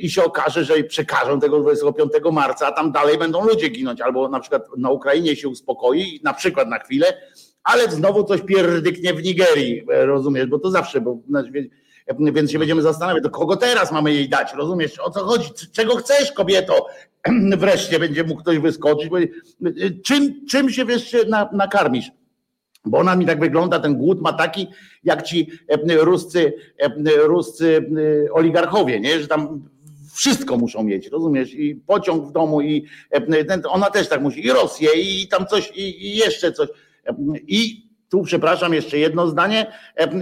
i 0.00 0.10
się 0.10 0.24
okaże, 0.24 0.64
że 0.64 0.82
przekażą 0.84 1.40
tego 1.40 1.60
25 1.60 2.12
marca, 2.32 2.66
a 2.66 2.72
tam 2.72 2.92
dalej 2.92 3.18
będą 3.18 3.46
ludzie 3.46 3.68
ginąć, 3.68 4.00
albo 4.00 4.28
na 4.28 4.40
przykład 4.40 4.66
na 4.76 4.90
Ukrainie 4.90 5.36
się 5.36 5.48
uspokoi, 5.48 6.20
na 6.24 6.34
przykład 6.34 6.68
na 6.68 6.78
chwilę, 6.78 7.06
ale 7.62 7.90
znowu 7.90 8.24
coś 8.24 8.40
pierdyknie 8.42 9.14
w 9.14 9.22
Nigerii, 9.22 9.82
rozumiesz, 9.88 10.46
bo 10.46 10.58
to 10.58 10.70
zawsze, 10.70 11.00
bo 11.00 11.18
więc 12.18 12.50
się 12.50 12.58
będziemy 12.58 12.82
zastanawiać, 12.82 13.22
do 13.22 13.30
kogo 13.30 13.56
teraz 13.56 13.92
mamy 13.92 14.14
jej 14.14 14.28
dać, 14.28 14.54
rozumiesz, 14.54 14.98
o 14.98 15.10
co 15.10 15.24
chodzi, 15.24 15.50
czego 15.72 15.96
chcesz 15.96 16.32
kobieto, 16.32 16.86
wreszcie 17.58 17.98
będzie 17.98 18.24
mógł 18.24 18.40
ktoś 18.40 18.58
wyskoczyć, 18.58 19.10
czym, 20.04 20.46
czym 20.46 20.70
się 20.70 20.84
wiesz 20.84 21.16
nakarmisz? 21.52 22.10
Bo 22.84 22.98
ona 22.98 23.16
mi 23.16 23.26
tak 23.26 23.40
wygląda, 23.40 23.80
ten 23.80 23.94
głód 23.94 24.20
ma 24.20 24.32
taki, 24.32 24.66
jak 25.04 25.22
ci 25.22 25.50
ruscy, 26.00 26.52
ruscy 27.24 27.90
oligarchowie, 28.32 29.00
nie? 29.00 29.20
że 29.20 29.28
tam 29.28 29.68
wszystko 30.14 30.56
muszą 30.56 30.82
mieć, 30.82 31.08
rozumiesz? 31.08 31.54
I 31.54 31.74
pociąg 31.74 32.28
w 32.28 32.32
domu, 32.32 32.60
i 32.60 32.86
ona 33.68 33.90
też 33.90 34.08
tak 34.08 34.22
musi, 34.22 34.46
i 34.46 34.50
Rosję, 34.50 34.88
i 34.96 35.28
tam 35.28 35.46
coś, 35.46 35.72
i 35.74 36.16
jeszcze 36.16 36.52
coś. 36.52 36.68
I 37.46 37.90
tu, 38.08 38.22
przepraszam, 38.22 38.74
jeszcze 38.74 38.98
jedno 38.98 39.26
zdanie, 39.26 39.72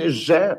że 0.07 0.57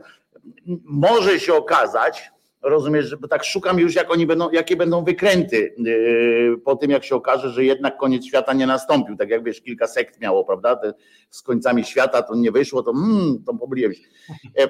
może 0.83 1.39
się 1.39 1.53
okazać, 1.53 2.31
Rozumiesz, 2.61 3.15
bo 3.15 3.27
tak 3.27 3.43
szukam 3.43 3.79
już, 3.79 3.95
jak 3.95 4.11
oni 4.11 4.27
będą, 4.27 4.51
jakie 4.51 4.75
będą 4.75 5.03
wykręty 5.03 5.75
yy, 5.77 6.57
po 6.65 6.75
tym, 6.75 6.91
jak 6.91 7.03
się 7.03 7.15
okaże, 7.15 7.49
że 7.49 7.65
jednak 7.65 7.97
koniec 7.97 8.25
świata 8.25 8.53
nie 8.53 8.67
nastąpił. 8.67 9.17
Tak 9.17 9.29
jak 9.29 9.43
wiesz, 9.43 9.61
kilka 9.61 9.87
sekt 9.87 10.21
miało, 10.21 10.45
prawda? 10.45 10.75
Te 10.75 10.93
z 11.29 11.41
końcami 11.41 11.83
świata 11.83 12.21
to 12.21 12.35
nie 12.35 12.51
wyszło, 12.51 12.83
to 12.83 12.91
mm, 12.91 13.43
to 13.45 13.53
pomyliłem 13.53 13.93
się. 13.93 14.03
E, 14.57 14.63
e, 14.63 14.69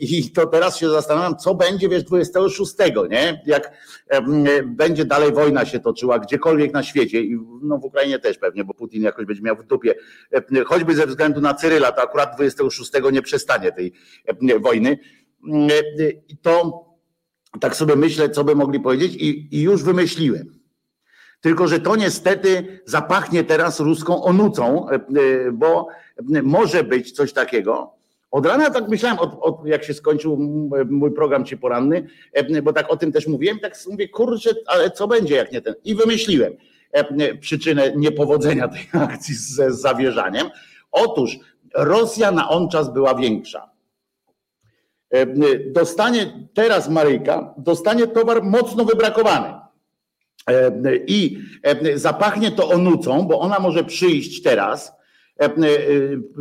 I 0.00 0.30
to 0.30 0.46
teraz 0.46 0.78
się 0.78 0.88
zastanawiam, 0.88 1.36
co 1.36 1.54
będzie, 1.54 1.88
wiesz, 1.88 2.04
26, 2.04 2.74
nie? 3.10 3.42
Jak 3.46 3.72
e, 4.08 4.22
będzie 4.62 5.04
dalej 5.04 5.32
wojna 5.32 5.64
się 5.64 5.80
toczyła 5.80 6.18
gdziekolwiek 6.18 6.72
na 6.72 6.82
świecie, 6.82 7.20
i 7.20 7.38
no 7.62 7.78
w 7.78 7.84
Ukrainie 7.84 8.18
też 8.18 8.38
pewnie, 8.38 8.64
bo 8.64 8.74
Putin 8.74 9.02
jakoś 9.02 9.26
będzie 9.26 9.42
miał 9.42 9.56
w 9.56 9.66
dupie, 9.66 9.94
choćby 10.66 10.94
ze 10.94 11.06
względu 11.06 11.40
na 11.40 11.54
Cyryla, 11.54 11.92
to 11.92 12.02
akurat 12.02 12.36
26 12.36 12.92
nie 13.12 13.22
przestanie 13.22 13.72
tej 13.72 13.92
wojny. 14.60 14.98
To 16.42 16.89
tak 17.60 17.76
sobie 17.76 17.96
myślę, 17.96 18.30
co 18.30 18.44
by 18.44 18.54
mogli 18.54 18.80
powiedzieć, 18.80 19.14
i, 19.14 19.56
i 19.56 19.62
już 19.62 19.82
wymyśliłem. 19.82 20.60
Tylko, 21.40 21.68
że 21.68 21.80
to 21.80 21.96
niestety 21.96 22.80
zapachnie 22.84 23.44
teraz 23.44 23.80
ruską 23.80 24.22
onucą, 24.22 24.88
e, 24.88 24.94
e, 24.94 25.00
bo 25.52 25.88
może 26.42 26.84
być 26.84 27.12
coś 27.12 27.32
takiego. 27.32 27.92
Od 28.30 28.46
rana 28.46 28.70
tak 28.70 28.88
myślałem, 28.88 29.18
od, 29.18 29.38
od, 29.40 29.66
jak 29.66 29.84
się 29.84 29.94
skończył 29.94 30.36
mój 30.90 31.10
program 31.10 31.44
ci 31.44 31.56
poranny, 31.56 32.06
e, 32.32 32.62
bo 32.62 32.72
tak 32.72 32.90
o 32.90 32.96
tym 32.96 33.12
też 33.12 33.26
mówiłem, 33.26 33.58
tak 33.58 33.74
mówię, 33.90 34.08
kurczę, 34.08 34.50
ale 34.66 34.90
co 34.90 35.08
będzie 35.08 35.34
jak 35.34 35.52
nie 35.52 35.60
ten? 35.60 35.74
I 35.84 35.94
wymyśliłem 35.94 36.52
przyczynę 37.40 37.92
niepowodzenia 37.96 38.68
tej 38.68 38.88
akcji 39.02 39.34
z 39.34 39.56
zawierzaniem. 39.80 40.50
Otóż 40.92 41.38
Rosja 41.74 42.32
na 42.32 42.48
on 42.48 42.68
czas 42.68 42.92
była 42.92 43.14
większa. 43.14 43.70
Dostanie 45.66 46.48
teraz 46.54 46.88
Maryjka, 46.88 47.54
dostanie 47.58 48.06
towar 48.06 48.42
mocno 48.42 48.84
wybrakowany. 48.84 49.54
I 51.06 51.38
zapachnie 51.94 52.50
to 52.50 52.68
onucą, 52.68 53.22
bo 53.22 53.40
ona 53.40 53.58
może 53.58 53.84
przyjść 53.84 54.42
teraz, 54.42 54.92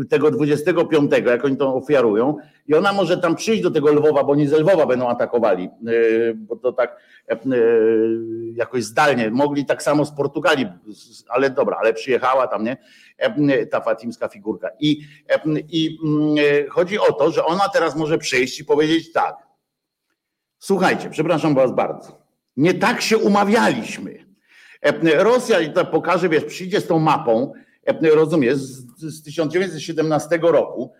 tego 0.10 0.32
25, 0.32 1.12
jak 1.26 1.46
oni 1.46 1.58
to 1.58 1.76
ofiarują, 1.76 2.38
i 2.68 2.76
ona 2.76 2.94
może 2.94 3.18
tam 3.18 3.36
przyjść 3.36 3.64
do 3.64 3.72
tego 3.72 3.94
Lwowa, 3.94 4.24
bo 4.24 4.32
oni 4.32 4.48
z 4.48 4.52
Lwowa 4.52 4.86
będą 4.86 5.10
atakowali, 5.10 5.70
bo 6.36 6.56
to 6.56 6.74
tak 6.74 7.02
jakoś 8.54 8.84
zdalnie. 8.84 9.32
Mogli 9.32 9.66
tak 9.66 9.84
samo 9.84 10.06
z 10.06 10.12
Portugalii, 10.12 10.68
ale 11.30 11.50
dobra, 11.50 11.78
ale 11.80 11.94
przyjechała 11.94 12.48
tam, 12.48 12.64
nie? 12.64 12.78
ta 13.72 13.82
fatimska 13.82 14.28
figurka. 14.28 14.70
I, 14.80 15.02
I 15.70 15.98
chodzi 16.70 17.00
o 17.00 17.14
to, 17.14 17.32
że 17.32 17.46
ona 17.46 17.70
teraz 17.70 17.96
może 17.96 18.18
przyjść 18.18 18.60
i 18.60 18.66
powiedzieć 18.66 19.12
tak. 19.12 19.36
Słuchajcie, 20.60 21.10
przepraszam 21.10 21.56
was 21.56 21.72
bardzo. 21.72 22.22
Nie 22.58 22.74
tak 22.74 23.02
się 23.02 23.18
umawialiśmy. 23.18 24.26
Rosja, 25.18 25.60
i 25.60 25.74
to 25.74 25.86
pokaże, 25.86 26.30
wiesz, 26.30 26.46
przyjdzie 26.46 26.82
z 26.82 26.88
tą 26.88 27.00
mapą, 27.00 27.54
rozumiesz, 28.02 28.58
z, 28.58 29.02
z 29.02 29.24
1917 29.24 30.40
roku, 30.42 30.94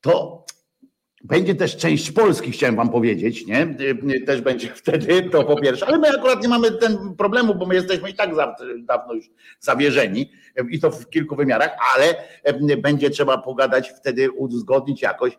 to 0.00 0.44
będzie 1.24 1.54
też 1.54 1.76
część 1.76 2.12
Polski, 2.12 2.52
chciałem 2.52 2.76
wam 2.76 2.90
powiedzieć, 2.90 3.46
nie? 3.46 3.76
Też 4.26 4.40
będzie 4.40 4.68
wtedy, 4.74 5.22
to 5.22 5.44
po 5.44 5.60
pierwsze, 5.60 5.86
ale 5.86 5.98
my 5.98 6.08
akurat 6.08 6.42
nie 6.42 6.48
mamy 6.48 6.72
ten 6.72 7.14
problemu, 7.18 7.54
bo 7.54 7.66
my 7.66 7.74
jesteśmy 7.74 8.10
i 8.10 8.14
tak 8.14 8.30
dawno 8.84 9.14
już 9.14 9.30
zawierzeni 9.60 10.30
i 10.70 10.80
to 10.80 10.90
w 10.90 11.10
kilku 11.10 11.36
wymiarach, 11.36 11.70
ale 11.96 12.14
będzie 12.76 13.10
trzeba 13.10 13.38
pogadać 13.38 13.90
wtedy, 13.90 14.30
uzgodnić 14.30 15.02
jakoś 15.02 15.38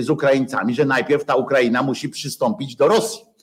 z 0.00 0.10
Ukraińcami, 0.10 0.74
że 0.74 0.84
najpierw 0.84 1.24
ta 1.24 1.34
Ukraina 1.34 1.82
musi 1.82 2.08
przystąpić 2.08 2.76
do 2.76 2.88
Rosji. 2.88 3.33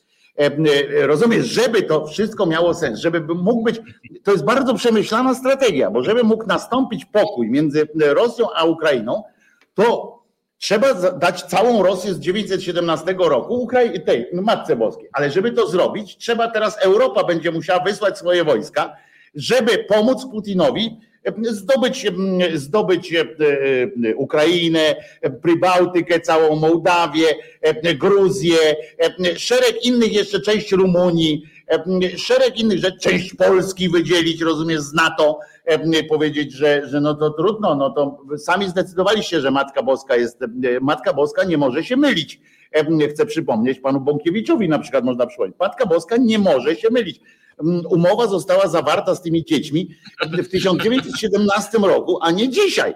Rozumiesz, 1.02 1.46
żeby 1.46 1.84
to 1.84 2.08
wszystko 2.08 2.46
miało 2.46 2.74
sens, 2.74 3.00
żeby 3.00 3.36
mógł 3.36 3.64
być, 3.64 3.82
to 4.24 4.32
jest 4.32 4.44
bardzo 4.44 4.74
przemyślana 4.74 5.36
strategia, 5.36 5.92
bo 5.92 6.04
żeby 6.04 6.24
mógł 6.24 6.48
nastąpić 6.48 7.06
pokój 7.06 7.50
między 7.50 7.88
Rosją 7.96 8.48
a 8.56 8.66
Ukrainą, 8.66 9.24
to 9.74 10.22
Trzeba 10.62 10.94
dać 10.94 11.42
całą 11.44 11.84
Rosję 11.84 12.14
z 12.14 12.20
917 12.20 13.16
roku 13.18 13.70
tej 14.06 14.28
Matce 14.34 14.76
Boskiej. 14.76 15.10
Ale 15.14 15.32
żeby 15.32 15.52
to 15.52 15.68
zrobić, 15.68 16.18
trzeba 16.18 16.48
teraz 16.48 16.78
Europa 16.82 17.24
będzie 17.24 17.52
musiała 17.52 17.84
wysłać 17.84 18.18
swoje 18.18 18.44
wojska, 18.44 18.96
żeby 19.36 19.78
pomóc 19.78 20.26
Putinowi 20.32 21.00
zdobyć, 21.42 22.08
zdobyć 22.54 23.14
Ukrainę, 24.16 24.96
Prybałtykę, 25.42 26.20
całą 26.20 26.56
Mołdawię, 26.56 27.28
Gruzję, 28.00 28.58
szereg 29.36 29.86
innych 29.86 30.14
jeszcze, 30.14 30.42
część 30.42 30.72
Rumunii, 30.72 31.44
szereg 32.18 32.60
innych 32.60 32.80
rzeczy, 32.80 33.00
część 33.00 33.34
Polski 33.36 33.90
wydzielić, 33.90 34.42
rozumiesz, 34.42 34.80
z 34.82 34.94
NATO, 34.94 35.40
powiedzieć, 36.10 36.54
że, 36.54 36.88
że 36.88 37.02
no 37.02 37.16
to 37.16 37.30
trudno, 37.30 37.76
no 37.76 37.90
to 37.90 38.18
sami 38.38 38.70
zdecydowaliście, 38.70 39.42
że 39.42 39.52
Matka 39.52 39.84
Boska 39.84 40.16
jest, 40.16 40.40
Matka 40.82 41.14
Boska 41.14 41.44
nie 41.44 41.58
może 41.58 41.84
się 41.84 41.98
mylić. 41.98 42.40
Chcę 43.10 43.26
przypomnieć 43.26 43.80
panu 43.80 44.00
Bąkiewiczowi 44.00 44.70
na 44.70 44.80
przykład 44.80 45.04
można 45.04 45.28
przypomnieć. 45.28 45.56
Matka 45.60 45.86
Boska 45.86 46.18
nie 46.18 46.40
może 46.40 46.76
się 46.76 46.88
mylić. 46.92 47.20
Umowa 47.90 48.28
została 48.28 48.68
zawarta 48.68 49.16
z 49.16 49.22
tymi 49.22 49.46
dziećmi 49.46 49.90
w 50.32 50.48
1917 50.48 51.78
roku, 51.78 52.20
a 52.22 52.32
nie 52.32 52.50
dzisiaj. 52.50 52.94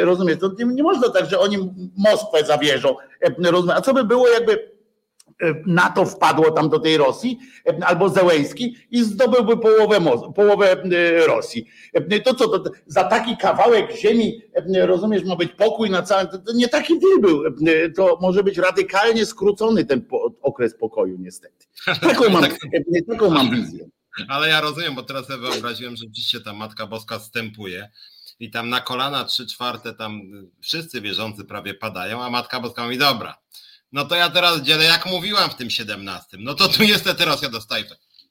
Rozumiesz? 0.00 0.38
To 0.38 0.50
nie 0.64 0.82
można 0.82 1.08
tak, 1.08 1.30
że 1.30 1.38
oni 1.38 1.58
Moskwę 1.96 2.44
zawierzą. 2.44 2.96
A 3.74 3.80
co 3.80 3.94
by 3.94 4.04
było, 4.04 4.28
jakby 4.28 4.79
NATO 5.66 6.06
wpadło 6.06 6.50
tam 6.50 6.68
do 6.68 6.78
tej 6.78 6.96
Rosji, 6.96 7.38
albo 7.86 8.08
Zełęski 8.08 8.76
i 8.90 9.04
zdobyłby 9.04 9.56
połowę, 9.56 10.00
połowę 10.36 10.72
e, 10.72 11.26
Rosji. 11.26 11.66
To 12.24 12.34
co, 12.34 12.58
to 12.58 12.70
za 12.86 13.04
taki 13.04 13.36
kawałek 13.36 13.96
ziemi, 13.96 14.42
rozumiesz, 14.82 15.24
ma 15.24 15.36
być 15.36 15.52
pokój 15.52 15.90
na 15.90 16.02
całym, 16.02 16.28
to, 16.28 16.52
nie 16.54 16.68
taki 16.68 16.98
deal 17.00 17.20
był. 17.20 17.42
To 17.96 18.18
może 18.20 18.44
być 18.44 18.58
radykalnie 18.58 19.26
skrócony 19.26 19.84
ten 19.84 20.04
okres 20.42 20.74
pokoju 20.78 21.16
niestety. 21.18 21.66
Taką 22.00 22.30
mam, 22.30 22.44
taką 23.08 23.30
mam 23.30 23.50
wizję. 23.50 23.88
Ale 24.28 24.48
ja 24.48 24.60
rozumiem, 24.60 24.94
bo 24.94 25.02
teraz 25.02 25.26
sobie 25.26 25.38
wyobraziłem, 25.38 25.96
że 25.96 26.04
rzeczywiście 26.04 26.40
ta 26.40 26.52
Matka 26.52 26.86
Boska 26.86 27.18
wstępuje 27.18 27.90
i 28.40 28.50
tam 28.50 28.68
na 28.68 28.80
kolana 28.80 29.24
trzy 29.24 29.46
czwarte 29.46 29.94
tam 29.94 30.20
wszyscy 30.60 31.00
wierzący 31.00 31.44
prawie 31.44 31.74
padają, 31.74 32.22
a 32.22 32.30
Matka 32.30 32.60
Boska 32.60 32.84
mówi, 32.84 32.98
dobra, 32.98 33.38
no 33.92 34.04
to 34.04 34.14
ja 34.14 34.30
teraz 34.30 34.60
dzielę, 34.60 34.84
jak 34.84 35.06
mówiłam 35.06 35.50
w 35.50 35.54
tym 35.54 35.70
17. 35.70 36.36
No 36.40 36.54
to 36.54 36.68
tu 36.68 36.82
niestety 36.82 37.24
Rosja 37.24 37.48
dostaje. 37.48 37.84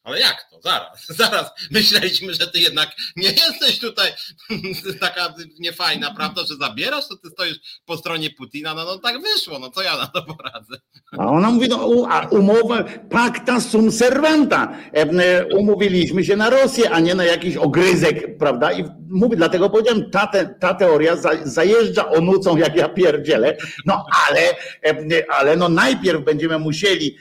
Ale 0.10 0.20
jak 0.20 0.46
to? 0.52 0.62
Zaraz, 0.62 1.08
zaraz. 1.22 1.52
Myśleliśmy, 1.72 2.34
że 2.34 2.48
ty 2.48 2.60
jednak 2.60 2.90
nie 3.16 3.30
jesteś 3.30 3.80
tutaj 3.80 4.12
taka 5.00 5.34
niefajna, 5.60 6.14
prawda, 6.16 6.42
że 6.50 6.56
zabierasz, 6.56 7.08
to 7.08 7.18
ty 7.18 7.30
stoisz 7.30 7.58
po 7.86 7.98
stronie 7.98 8.30
Putina. 8.30 8.74
No, 8.74 8.86
no 8.86 8.98
tak 8.98 9.22
wyszło, 9.22 9.60
no 9.60 9.70
co 9.70 9.82
ja 9.82 9.98
na 9.98 10.08
to 10.08 10.22
poradzę? 10.22 10.78
A 11.18 11.26
ona 11.26 11.52
mówi, 11.52 11.70
no 11.70 11.88
umowę, 12.32 12.84
pacta 13.10 13.62
sum 13.62 13.92
servanta. 13.92 14.76
E, 14.94 15.46
umówiliśmy 15.46 16.26
się 16.26 16.36
na 16.36 16.50
Rosję, 16.50 16.90
a 16.92 17.00
nie 17.00 17.16
na 17.16 17.26
jakiś 17.26 17.58
ogryzek, 17.58 18.38
prawda? 18.38 18.72
I 18.74 18.84
mówię, 19.10 19.38
dlatego 19.38 19.70
powiedziałem, 19.70 20.12
ta, 20.12 20.28
te, 20.28 20.56
ta 20.60 20.74
teoria 20.74 21.16
zajeżdża 21.44 22.10
onucą, 22.10 22.58
jak 22.58 22.76
ja 22.76 22.90
pierdzielę. 22.90 23.58
No 23.86 24.06
ale, 24.28 24.42
ale 25.30 25.58
no 25.58 25.70
najpierw 25.70 26.24
będziemy 26.24 26.60
musieli 26.60 27.16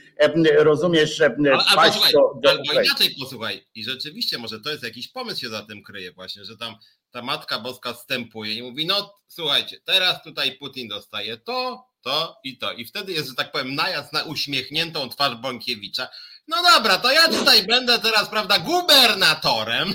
rozumiesz, 0.58 1.20
albo, 1.20 2.00
do, 2.12 2.40
do 2.40 2.50
albo 2.50 2.72
inaczej 2.72 3.14
posłuchaj, 3.20 3.64
i 3.74 3.84
rzeczywiście 3.84 4.38
może 4.38 4.60
to 4.60 4.70
jest 4.70 4.82
jakiś 4.82 5.08
pomysł 5.08 5.40
się 5.40 5.48
za 5.48 5.62
tym 5.62 5.82
kryje 5.82 6.12
właśnie, 6.12 6.44
że 6.44 6.56
tam 6.56 6.74
ta 7.10 7.22
Matka 7.22 7.58
Boska 7.58 7.94
wstępuje 7.94 8.54
i 8.54 8.62
mówi, 8.62 8.86
no 8.86 9.14
słuchajcie, 9.28 9.80
teraz 9.84 10.22
tutaj 10.22 10.58
Putin 10.58 10.88
dostaje 10.88 11.36
to, 11.36 11.86
to 12.02 12.40
i 12.44 12.58
to. 12.58 12.72
I 12.72 12.84
wtedy 12.84 13.12
jest, 13.12 13.28
że 13.28 13.34
tak 13.34 13.52
powiem, 13.52 13.74
najazd 13.74 14.12
na 14.12 14.22
uśmiechniętą 14.22 15.08
twarz 15.08 15.36
Bąkiewicza, 15.36 16.08
no 16.48 16.56
dobra, 16.62 16.98
to 16.98 17.12
ja 17.12 17.28
tutaj 17.28 17.66
będę 17.66 17.98
teraz, 17.98 18.28
prawda, 18.28 18.58
gubernatorem. 18.58 19.88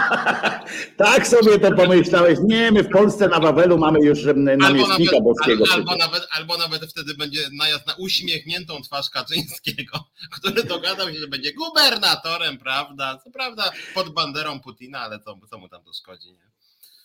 tak 0.96 1.26
sobie 1.26 1.58
to 1.58 1.72
pomyślałeś. 1.72 2.38
Nie, 2.42 2.72
my 2.72 2.82
w 2.82 2.88
Polsce 2.88 3.28
na 3.28 3.40
Wawelu 3.40 3.78
mamy 3.78 4.00
już 4.00 4.18
namiestnika 4.56 5.16
albo 5.16 5.34
boskiego. 5.34 5.64
Albo 5.72 5.96
nawet, 5.96 6.26
albo 6.30 6.56
nawet 6.56 6.84
wtedy 6.84 7.14
będzie 7.14 7.40
najazd 7.58 7.86
na 7.86 7.94
uśmiechniętą 7.94 8.82
twarz 8.82 9.10
Kaczyńskiego, 9.10 10.04
który 10.38 10.64
dogadał 10.64 11.08
się, 11.08 11.18
że 11.18 11.28
będzie 11.28 11.52
gubernatorem, 11.52 12.58
prawda? 12.58 13.18
Co 13.24 13.30
prawda 13.30 13.72
pod 13.94 14.08
banderą 14.14 14.60
Putina, 14.60 15.00
ale 15.00 15.18
co, 15.18 15.36
co 15.50 15.58
mu 15.58 15.68
tam 15.68 15.84
to 15.84 15.92
szkodzi, 15.92 16.32
nie? 16.32 16.50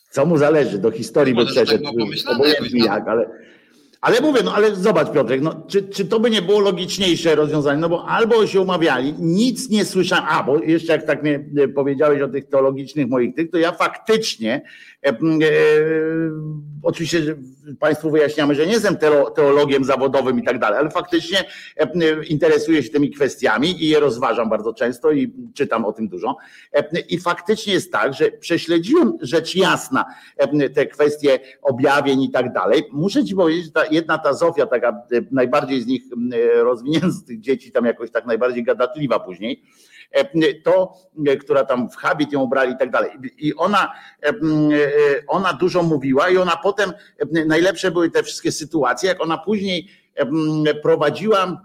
Co 0.10 0.26
mu 0.26 0.38
zależy? 0.38 0.78
Do 0.78 0.92
historii 0.92 1.36
by 1.36 1.46
tak 1.46 1.54
przeszedł. 1.54 1.84
Tak 1.84 2.36
obojętnie 2.36 2.86
jak, 2.86 3.08
ale 3.08 3.30
Ale 4.06 4.22
mówię, 4.22 4.42
no 4.44 4.54
ale 4.54 4.76
zobacz 4.76 5.12
Piotrek, 5.12 5.42
no, 5.42 5.64
czy, 5.68 5.84
czy 5.84 6.06
to 6.06 6.20
by 6.20 6.30
nie 6.30 6.42
było 6.42 6.60
logiczniejsze 6.60 7.36
rozwiązanie? 7.36 7.80
No 7.80 7.90
bo 7.90 8.08
albo 8.08 8.48
się 8.48 8.62
umawiali, 8.62 9.14
nic 9.20 9.70
nie 9.70 9.86
słyszałem, 9.86 10.26
a 10.28 10.44
bo 10.44 10.60
jeszcze 10.60 10.94
jak 10.94 11.06
tak 11.06 11.24
mnie 11.24 11.46
e, 11.58 11.68
powiedziałeś 11.68 12.22
o 12.22 12.28
tych 12.28 12.50
teologicznych 12.50 13.08
moich 13.08 13.36
tych, 13.36 13.52
to 13.52 13.58
ja 13.58 13.72
faktycznie, 13.72 14.62
oczywiście 16.84 17.22
że 17.24 17.36
Państwu 17.80 18.12
wyjaśniamy, 18.12 18.56
że 18.56 18.66
nie 18.66 18.74
jestem 18.74 18.98
teologiem 19.36 19.84
zawodowym 19.84 20.40
i 20.40 20.44
tak 20.44 20.60
dalej, 20.60 20.80
ale 20.80 20.90
faktycznie 20.90 21.44
e, 21.78 22.24
interesuję 22.24 22.84
się 22.84 22.90
tymi 22.90 23.12
kwestiami 23.12 23.84
i 23.84 23.90
je 23.90 24.00
rozważam 24.00 24.50
bardzo 24.50 24.74
często 24.74 25.12
i 25.12 25.34
czytam 25.54 25.86
o 25.86 25.94
tym 25.94 26.08
dużo. 26.08 26.38
I 27.10 27.20
faktycznie 27.20 27.74
jest 27.74 27.92
tak, 27.92 28.14
że 28.14 28.32
prześledziłem 28.32 29.18
rzecz 29.22 29.56
jasna 29.56 30.06
te 30.76 30.86
kwestie 30.86 31.40
objawień 31.62 32.22
i 32.22 32.32
tak 32.32 32.54
dalej. 32.54 32.84
Muszę 32.92 33.26
Ci 33.26 33.36
powiedzieć, 33.36 33.74
ta 33.74 33.86
jedna 33.86 34.18
ta 34.18 34.34
Zofia, 34.34 34.66
taka 34.66 34.90
e, 34.90 35.22
najbardziej 35.32 35.82
z 35.82 35.88
nich 35.88 36.04
e, 36.34 36.64
rozwinięta 36.64 37.10
z 37.10 37.26
tych 37.26 37.40
dzieci, 37.40 37.72
tam 37.72 37.86
jakoś 37.86 38.12
tak 38.12 38.26
najbardziej 38.26 38.64
gadatliwa 38.64 39.20
później, 39.20 39.64
e, 39.64 39.85
to, 40.64 40.94
która 41.40 41.66
tam 41.66 41.90
w 41.90 41.96
habit 41.96 42.32
ją 42.32 42.42
ubrali 42.42 42.74
i 42.74 42.78
tak 42.78 42.92
dalej. 42.92 43.12
I 43.38 43.56
ona, 43.56 43.94
ona 45.28 45.54
dużo 45.54 45.84
mówiła 45.84 46.30
i 46.30 46.38
ona 46.38 46.58
potem, 46.58 46.94
najlepsze 47.48 47.92
były 47.92 48.12
te 48.12 48.24
wszystkie 48.24 48.52
sytuacje, 48.52 49.10
jak 49.10 49.22
ona 49.22 49.38
później 49.38 49.88
prowadziła 50.84 51.62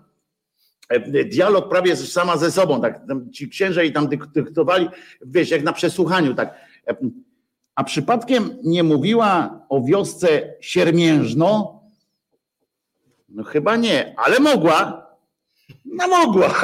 dialog 1.24 1.68
prawie 1.68 1.96
sama 1.96 2.36
ze 2.36 2.50
sobą, 2.50 2.80
tak, 2.80 3.00
ci 3.32 3.48
księże 3.48 3.86
i 3.86 3.92
tam 3.92 4.08
dyktowali, 4.34 4.88
wiesz, 5.26 5.50
jak 5.50 5.62
na 5.62 5.72
przesłuchaniu, 5.72 6.34
tak. 6.34 6.54
A 7.74 7.84
przypadkiem 7.84 8.58
nie 8.62 8.82
mówiła 8.82 9.60
o 9.68 9.82
wiosce 9.82 10.54
Siermiężno, 10.60 11.80
no 13.28 13.44
chyba 13.44 13.76
nie, 13.76 14.14
ale 14.16 14.40
mogła. 14.40 15.09
No 15.84 16.08
mogła. 16.08 16.54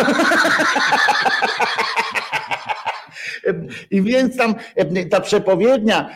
I 3.91 4.03
więc 4.03 4.37
tam 4.37 4.55
ta 5.11 5.21
przepowiednia 5.21 6.11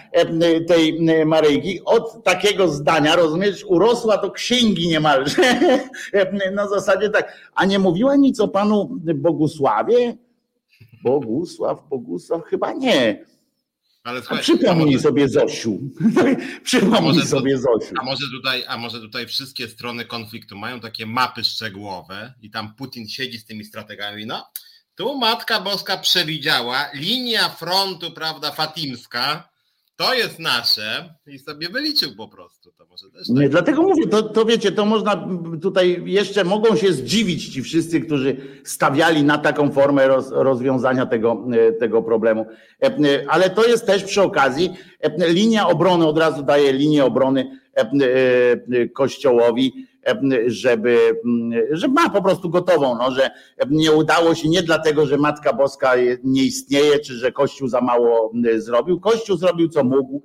tej 0.68 1.00
Maryjki 1.26 1.81
od 1.85 2.24
takiego 2.24 2.68
zdania, 2.68 3.16
rozumiesz, 3.16 3.64
urosła 3.64 4.16
do 4.16 4.31
księgi 4.31 4.88
niemalże. 4.88 5.42
Na 6.53 6.68
zasadzie 6.68 7.11
tak. 7.11 7.50
A 7.55 7.64
nie 7.64 7.79
mówiła 7.79 8.16
nic 8.16 8.40
o 8.40 8.48
panu 8.48 8.88
Bogusławie? 9.14 10.16
Bogusław, 11.05 11.88
Bogusław, 11.90 12.42
chyba 12.44 12.72
nie. 12.72 13.24
Ale 14.11 14.20
słuchaj, 14.20 14.42
przypomnij 14.42 14.87
może, 14.87 14.99
sobie 14.99 15.29
Zosiu. 15.29 15.81
przypomnij 16.64 17.27
sobie 17.27 17.59
Zosiu. 17.59 17.94
A 18.01 18.05
może, 18.05 18.27
tutaj, 18.31 18.64
a 18.68 18.77
może 18.77 19.01
tutaj 19.01 19.27
wszystkie 19.27 19.68
strony 19.68 20.05
konfliktu 20.05 20.57
mają 20.57 20.81
takie 20.81 21.07
mapy 21.07 21.44
szczegółowe 21.44 22.35
i 22.42 22.51
tam 22.51 22.75
Putin 22.75 23.09
siedzi 23.09 23.38
z 23.38 23.44
tymi 23.44 23.64
strategami. 23.64 24.27
No, 24.27 24.51
tu 24.94 25.18
Matka 25.18 25.61
Boska 25.61 25.96
przewidziała 25.96 26.90
linia 26.94 27.49
frontu, 27.49 28.11
prawda, 28.11 28.53
fatimska 28.53 29.50
to 30.01 30.15
jest 30.15 30.39
nasze 30.39 31.15
i 31.27 31.39
sobie 31.39 31.69
wyliczył 31.69 32.11
po 32.17 32.29
prostu. 32.29 32.73
To 32.73 32.87
może 32.87 33.11
też 33.11 33.29
tak. 33.29 33.37
Nie, 33.37 33.49
dlatego 33.49 33.83
mówię, 33.83 34.07
to, 34.07 34.23
to 34.23 34.45
wiecie, 34.45 34.73
to 34.73 34.87
można 34.87 35.29
tutaj 35.63 36.03
jeszcze 36.05 36.45
mogą 36.45 36.77
się 36.77 36.93
zdziwić 36.93 37.49
ci 37.49 37.63
wszyscy, 37.63 38.01
którzy 38.01 38.37
stawiali 38.65 39.23
na 39.23 39.39
taką 39.39 39.73
formę 39.73 40.09
roz, 40.09 40.31
rozwiązania 40.31 41.07
tego, 41.07 41.45
e, 41.53 41.73
tego 41.73 42.03
problemu. 42.03 42.47
E, 42.83 42.87
e, 42.87 43.25
ale 43.29 43.51
to 43.51 43.67
jest 43.67 43.87
też 43.87 44.05
przy 44.05 44.23
okazji 44.23 44.71
linia 45.19 45.69
obrony, 45.69 46.07
od 46.07 46.19
razu 46.19 46.43
daje 46.43 46.73
linię 46.73 47.05
obrony 47.05 47.61
Kościołowi 48.95 49.87
żeby, 50.47 50.99
żeby 51.71 51.95
ma 51.95 52.11
po 52.11 52.23
prostu 52.23 52.51
gotową, 52.51 52.99
no, 52.99 53.11
że 53.11 53.31
nie 53.71 53.93
udało 53.93 54.35
się 54.35 54.49
nie 54.49 54.63
dlatego, 54.63 55.07
że 55.07 55.17
Matka 55.17 55.53
Boska 55.53 55.93
nie 56.25 56.43
istnieje, 56.43 56.99
czy 56.99 57.15
że 57.15 57.33
Kościół 57.33 57.69
za 57.69 57.81
mało 57.81 58.33
zrobił. 58.57 59.01
Kościół 59.01 59.37
zrobił 59.37 59.69
co 59.69 59.85
mógł, 59.85 60.23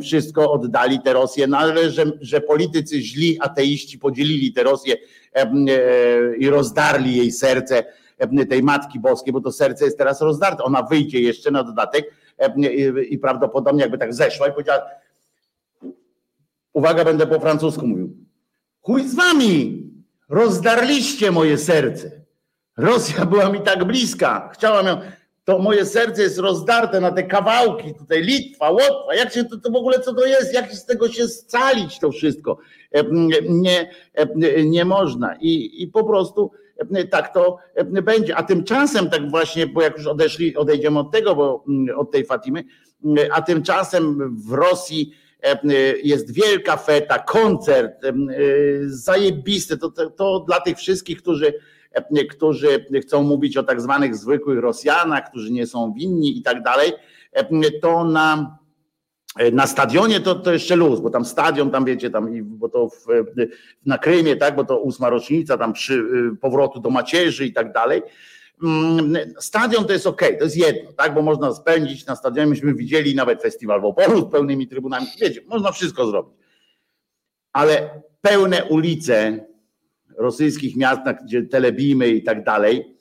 wszystko 0.00 0.52
oddali 0.52 1.00
te 1.00 1.12
Rosję, 1.12 1.46
no 1.46 1.58
ale 1.58 1.90
że, 1.90 2.04
że 2.20 2.40
politycy 2.40 3.00
źli, 3.00 3.38
ateiści 3.40 3.98
podzielili 3.98 4.52
te 4.52 4.62
Rosję 4.62 4.96
e, 5.34 5.46
i 6.38 6.48
rozdarli 6.48 7.16
jej 7.16 7.32
serce 7.32 7.84
tej 8.48 8.62
Matki 8.62 9.00
Boskiej, 9.00 9.32
bo 9.32 9.40
to 9.40 9.52
serce 9.52 9.84
jest 9.84 9.98
teraz 9.98 10.20
rozdarte. 10.20 10.64
Ona 10.64 10.82
wyjdzie 10.82 11.20
jeszcze 11.20 11.50
na 11.50 11.64
dodatek 11.64 12.14
i 13.08 13.18
prawdopodobnie 13.18 13.82
jakby 13.82 13.98
tak 13.98 14.14
zeszła 14.14 14.48
i 14.48 14.52
powiedziała 14.52 14.82
uwaga, 16.72 17.04
będę 17.04 17.26
po 17.26 17.40
francusku 17.40 17.86
mówił 17.86 18.23
Chuj 18.84 19.08
z 19.08 19.14
wami! 19.14 19.82
Rozdarliście 20.28 21.30
moje 21.30 21.58
serce. 21.58 22.10
Rosja 22.76 23.26
była 23.30 23.48
mi 23.48 23.60
tak 23.60 23.84
bliska. 23.84 24.50
Chciałam 24.54 24.86
ją. 24.86 25.00
To 25.44 25.58
moje 25.58 25.86
serce 25.86 26.22
jest 26.22 26.38
rozdarte 26.38 27.00
na 27.00 27.12
te 27.12 27.22
kawałki. 27.22 27.94
Tutaj 27.94 28.22
Litwa, 28.22 28.70
Łotwa. 28.70 29.14
Jak 29.14 29.32
się 29.32 29.44
to, 29.44 29.58
to 29.58 29.70
w 29.70 29.76
ogóle 29.76 30.00
co 30.00 30.14
to 30.14 30.26
jest? 30.26 30.54
Jak 30.54 30.74
z 30.74 30.86
tego 30.86 31.08
się 31.08 31.28
scalić 31.28 31.98
to 31.98 32.12
wszystko? 32.12 32.58
E, 32.92 33.04
nie, 33.48 33.90
e, 34.14 34.64
nie 34.64 34.84
można. 34.84 35.36
I, 35.40 35.82
i 35.82 35.88
po 35.88 36.04
prostu 36.04 36.50
e, 36.94 37.04
tak 37.04 37.34
to 37.34 37.58
będzie. 38.02 38.36
A 38.36 38.42
tymczasem, 38.42 39.10
tak 39.10 39.30
właśnie, 39.30 39.66
bo 39.66 39.82
jak 39.82 39.96
już 39.96 40.06
odeszli, 40.06 40.56
odejdziemy 40.56 40.98
od 40.98 41.12
tego, 41.12 41.34
bo 41.34 41.64
od 41.96 42.10
tej 42.10 42.24
Fatimy, 42.24 42.64
a 43.32 43.42
tymczasem 43.42 44.36
w 44.48 44.52
Rosji 44.52 45.23
jest 46.02 46.32
wielka 46.32 46.76
feta, 46.76 47.18
koncert, 47.18 48.04
e, 48.04 48.12
zajebisty. 48.84 49.78
To, 49.78 49.90
to, 49.90 50.10
to 50.10 50.40
dla 50.40 50.60
tych 50.60 50.78
wszystkich, 50.78 51.18
którzy, 51.18 51.54
e, 51.92 52.24
którzy 52.24 52.86
chcą 53.02 53.22
mówić 53.22 53.56
o 53.56 53.62
tak 53.62 53.80
zwanych 53.80 54.16
zwykłych 54.16 54.58
Rosjanach, 54.58 55.30
którzy 55.30 55.52
nie 55.52 55.66
są 55.66 55.92
winni 55.92 56.38
i 56.38 56.42
tak 56.42 56.62
dalej, 56.62 56.92
to 57.82 58.04
na, 58.04 58.58
na 59.52 59.66
stadionie 59.66 60.20
to, 60.20 60.34
to 60.34 60.52
jeszcze 60.52 60.76
luz, 60.76 61.00
bo 61.00 61.10
tam 61.10 61.24
stadion, 61.24 61.70
tam 61.70 61.84
wiecie, 61.84 62.10
tam, 62.10 62.28
bo 62.42 62.68
to 62.68 62.88
w, 62.88 63.06
na 63.86 63.98
Krymie, 63.98 64.36
tak, 64.36 64.56
bo 64.56 64.64
to 64.64 64.78
ósma 64.78 65.10
rocznica 65.10 65.58
tam 65.58 65.72
przy 65.72 66.04
powrotu 66.40 66.80
do 66.80 66.90
macierzy 66.90 67.46
i 67.46 67.52
tak 67.52 67.72
dalej 67.72 68.02
stadion 69.38 69.84
to 69.84 69.92
jest 69.92 70.06
ok, 70.06 70.20
to 70.38 70.44
jest 70.44 70.56
jedno, 70.56 70.92
tak, 70.92 71.14
bo 71.14 71.22
można 71.22 71.54
spędzić 71.54 72.06
na 72.06 72.16
stadionie. 72.16 72.50
Myśmy 72.50 72.74
widzieli 72.74 73.14
nawet 73.14 73.42
festiwal 73.42 73.80
w 73.80 73.84
Opolu 73.84 74.28
z 74.28 74.32
pełnymi 74.32 74.68
trybunami. 74.68 75.06
Wiecie, 75.20 75.40
można 75.46 75.72
wszystko 75.72 76.06
zrobić. 76.06 76.34
Ale 77.52 78.02
pełne 78.20 78.64
ulice 78.64 79.46
rosyjskich 80.18 80.76
miast, 80.76 81.00
gdzie 81.24 81.42
telebimy 81.42 82.08
i 82.08 82.22
tak 82.22 82.44
dalej, 82.44 82.96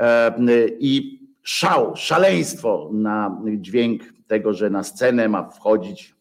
e, 0.00 0.34
i 0.78 1.20
szał, 1.42 1.96
szaleństwo 1.96 2.90
na 2.92 3.42
dźwięk 3.46 4.02
tego, 4.26 4.52
że 4.52 4.70
na 4.70 4.82
scenę 4.82 5.28
ma 5.28 5.50
wchodzić 5.50 6.16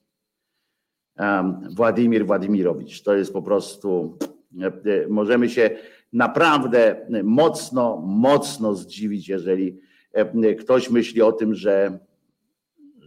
Władimir 1.76 2.26
Władimirowicz. 2.26 3.02
To 3.02 3.16
jest 3.16 3.34
po 3.34 3.42
prostu, 3.42 4.18
e, 4.62 4.68
e, 4.68 5.08
możemy 5.10 5.50
się 5.50 5.70
naprawdę 6.16 7.08
mocno, 7.24 7.98
mocno 8.06 8.76
zdziwić, 8.76 9.28
jeżeli 9.28 9.80
e, 10.14 10.56
ktoś 10.56 10.90
myśli 10.90 11.22
o 11.22 11.32
tym, 11.32 11.56
że, 11.56 12.00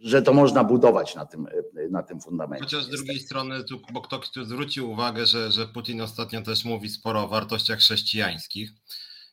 że 0.03 0.23
to 0.23 0.33
można 0.33 0.64
budować 0.64 1.14
na 1.14 1.27
tym, 1.27 1.47
e, 1.47 1.88
na 1.88 2.03
tym 2.03 2.21
fundamencie. 2.21 2.64
Chociaż 2.64 2.85
z 2.85 2.88
drugiej 2.88 3.21
strony, 3.21 3.64
tu, 3.64 3.81
bo 3.92 4.01
ktoś 4.01 4.31
tu 4.31 4.44
zwrócił 4.44 4.90
uwagę, 4.90 5.27
że, 5.27 5.53
że 5.53 5.66
Putin 5.66 6.01
ostatnio 6.01 6.42
też 6.42 6.64
mówi 6.64 6.88
sporo 6.88 7.23
o 7.23 7.29
wartościach 7.29 7.79
chrześcijańskich. 7.79 8.71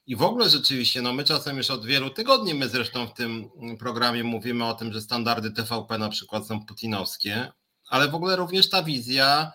I 0.07 0.15
w 0.15 0.21
ogóle 0.21 0.49
rzeczywiście, 0.49 1.01
no 1.01 1.13
my 1.13 1.23
czasem 1.23 1.57
już 1.57 1.71
od 1.71 1.85
wielu 1.85 2.09
tygodni, 2.09 2.53
my 2.53 2.69
zresztą 2.69 3.07
w 3.07 3.13
tym 3.13 3.49
programie 3.79 4.23
mówimy 4.23 4.65
o 4.65 4.73
tym, 4.73 4.93
że 4.93 5.01
standardy 5.01 5.51
TVP 5.51 5.97
na 5.97 6.09
przykład 6.09 6.47
są 6.47 6.65
putinowskie, 6.65 7.51
ale 7.89 8.07
w 8.07 8.15
ogóle 8.15 8.35
również 8.35 8.69
ta 8.69 8.83
wizja 8.83 9.51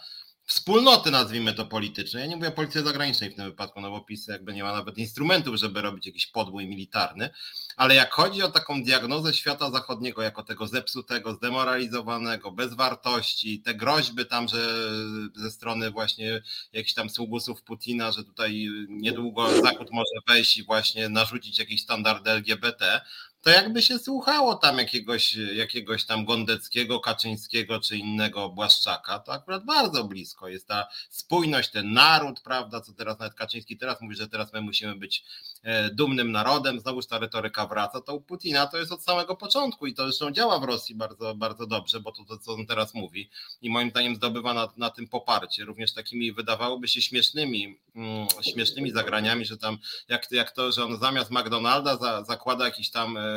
wspólnoty, 0.50 1.10
nazwijmy 1.10 1.54
to 1.54 1.66
politycznej. 1.66 2.20
Ja 2.20 2.26
nie 2.26 2.36
mówię 2.36 2.50
polityce 2.50 2.82
zagranicznej 2.82 3.30
w 3.30 3.34
tym 3.36 3.44
wypadku, 3.44 3.80
no 3.80 3.90
bo 3.90 4.00
PiS 4.00 4.28
jakby 4.28 4.52
nie 4.52 4.62
ma 4.62 4.72
nawet 4.72 4.98
instrumentów, 4.98 5.56
żeby 5.56 5.82
robić 5.82 6.06
jakiś 6.06 6.26
podbój 6.26 6.66
militarny, 6.66 7.30
ale 7.76 7.94
jak 7.94 8.12
chodzi 8.12 8.42
o 8.42 8.50
taką 8.50 8.82
diagnozę 8.82 9.34
świata 9.34 9.70
zachodniego 9.70 10.22
jako 10.22 10.42
tego 10.42 10.66
zepsutego, 10.66 11.34
zdemoralizowanego, 11.34 12.50
bez 12.50 12.74
wartości, 12.74 13.60
te 13.60 13.74
groźby 13.74 14.26
tam, 14.26 14.48
że 14.48 14.90
ze 15.34 15.50
strony 15.50 15.90
właśnie 15.90 16.42
jakichś 16.72 16.94
tam 16.94 17.10
sługusów 17.10 17.62
Putina, 17.62 18.12
że 18.12 18.24
tutaj 18.24 18.68
niedługo 18.88 19.62
Zachód 19.62 19.88
może 19.92 20.14
wejść 20.28 20.58
i 20.58 20.64
właśnie 20.64 21.08
narzucić 21.08 21.58
jakieś 21.58 21.82
standardy 21.82 22.30
LGBT, 22.30 23.00
to 23.42 23.50
jakby 23.50 23.82
się 23.82 23.98
słuchało 23.98 24.54
tam 24.54 24.78
jakiegoś, 24.78 25.36
jakiegoś 25.36 26.04
tam 26.04 26.24
Gondeckiego, 26.24 27.00
Kaczyńskiego 27.00 27.80
czy 27.80 27.96
innego 27.96 28.48
Błaszczaka, 28.48 29.18
to 29.18 29.32
akurat 29.32 29.64
bardzo 29.64 30.04
blisko 30.04 30.48
jest 30.48 30.68
ta 30.68 30.88
spójność, 31.10 31.70
ten 31.70 31.92
naród, 31.92 32.40
prawda, 32.40 32.80
co 32.80 32.92
teraz 32.92 33.18
nawet 33.18 33.34
Kaczyński 33.34 33.76
teraz 33.76 34.00
mówi, 34.00 34.16
że 34.16 34.28
teraz 34.28 34.52
my 34.52 34.60
musimy 34.60 34.96
być 34.96 35.24
e, 35.62 35.90
dumnym 35.90 36.32
narodem, 36.32 36.80
znowuż 36.80 37.06
ta 37.06 37.18
retoryka 37.18 37.66
wraca, 37.66 38.00
to 38.00 38.14
u 38.14 38.20
Putina 38.20 38.66
to 38.66 38.78
jest 38.78 38.92
od 38.92 39.04
samego 39.04 39.36
początku 39.36 39.86
i 39.86 39.94
to 39.94 40.02
zresztą 40.02 40.30
działa 40.30 40.58
w 40.58 40.64
Rosji 40.64 40.94
bardzo, 40.94 41.34
bardzo 41.34 41.66
dobrze, 41.66 42.00
bo 42.00 42.12
to, 42.12 42.24
to 42.24 42.38
co 42.38 42.54
on 42.54 42.66
teraz 42.66 42.94
mówi 42.94 43.30
i 43.62 43.70
moim 43.70 43.90
zdaniem 43.90 44.16
zdobywa 44.16 44.54
na, 44.54 44.68
na 44.76 44.90
tym 44.90 45.08
poparcie, 45.08 45.64
również 45.64 45.92
takimi 45.92 46.32
wydawałoby 46.32 46.88
się 46.88 47.02
śmiesznymi, 47.02 47.78
mm, 47.96 48.26
śmiesznymi 48.52 48.90
zagraniami, 48.90 49.44
że 49.44 49.58
tam 49.58 49.78
jak, 50.08 50.32
jak 50.32 50.50
to, 50.50 50.72
że 50.72 50.84
on 50.84 50.98
zamiast 50.98 51.30
McDonalda 51.30 51.96
za, 51.96 52.24
zakłada 52.24 52.64
jakiś 52.64 52.90
tam 52.90 53.16
e, 53.16 53.29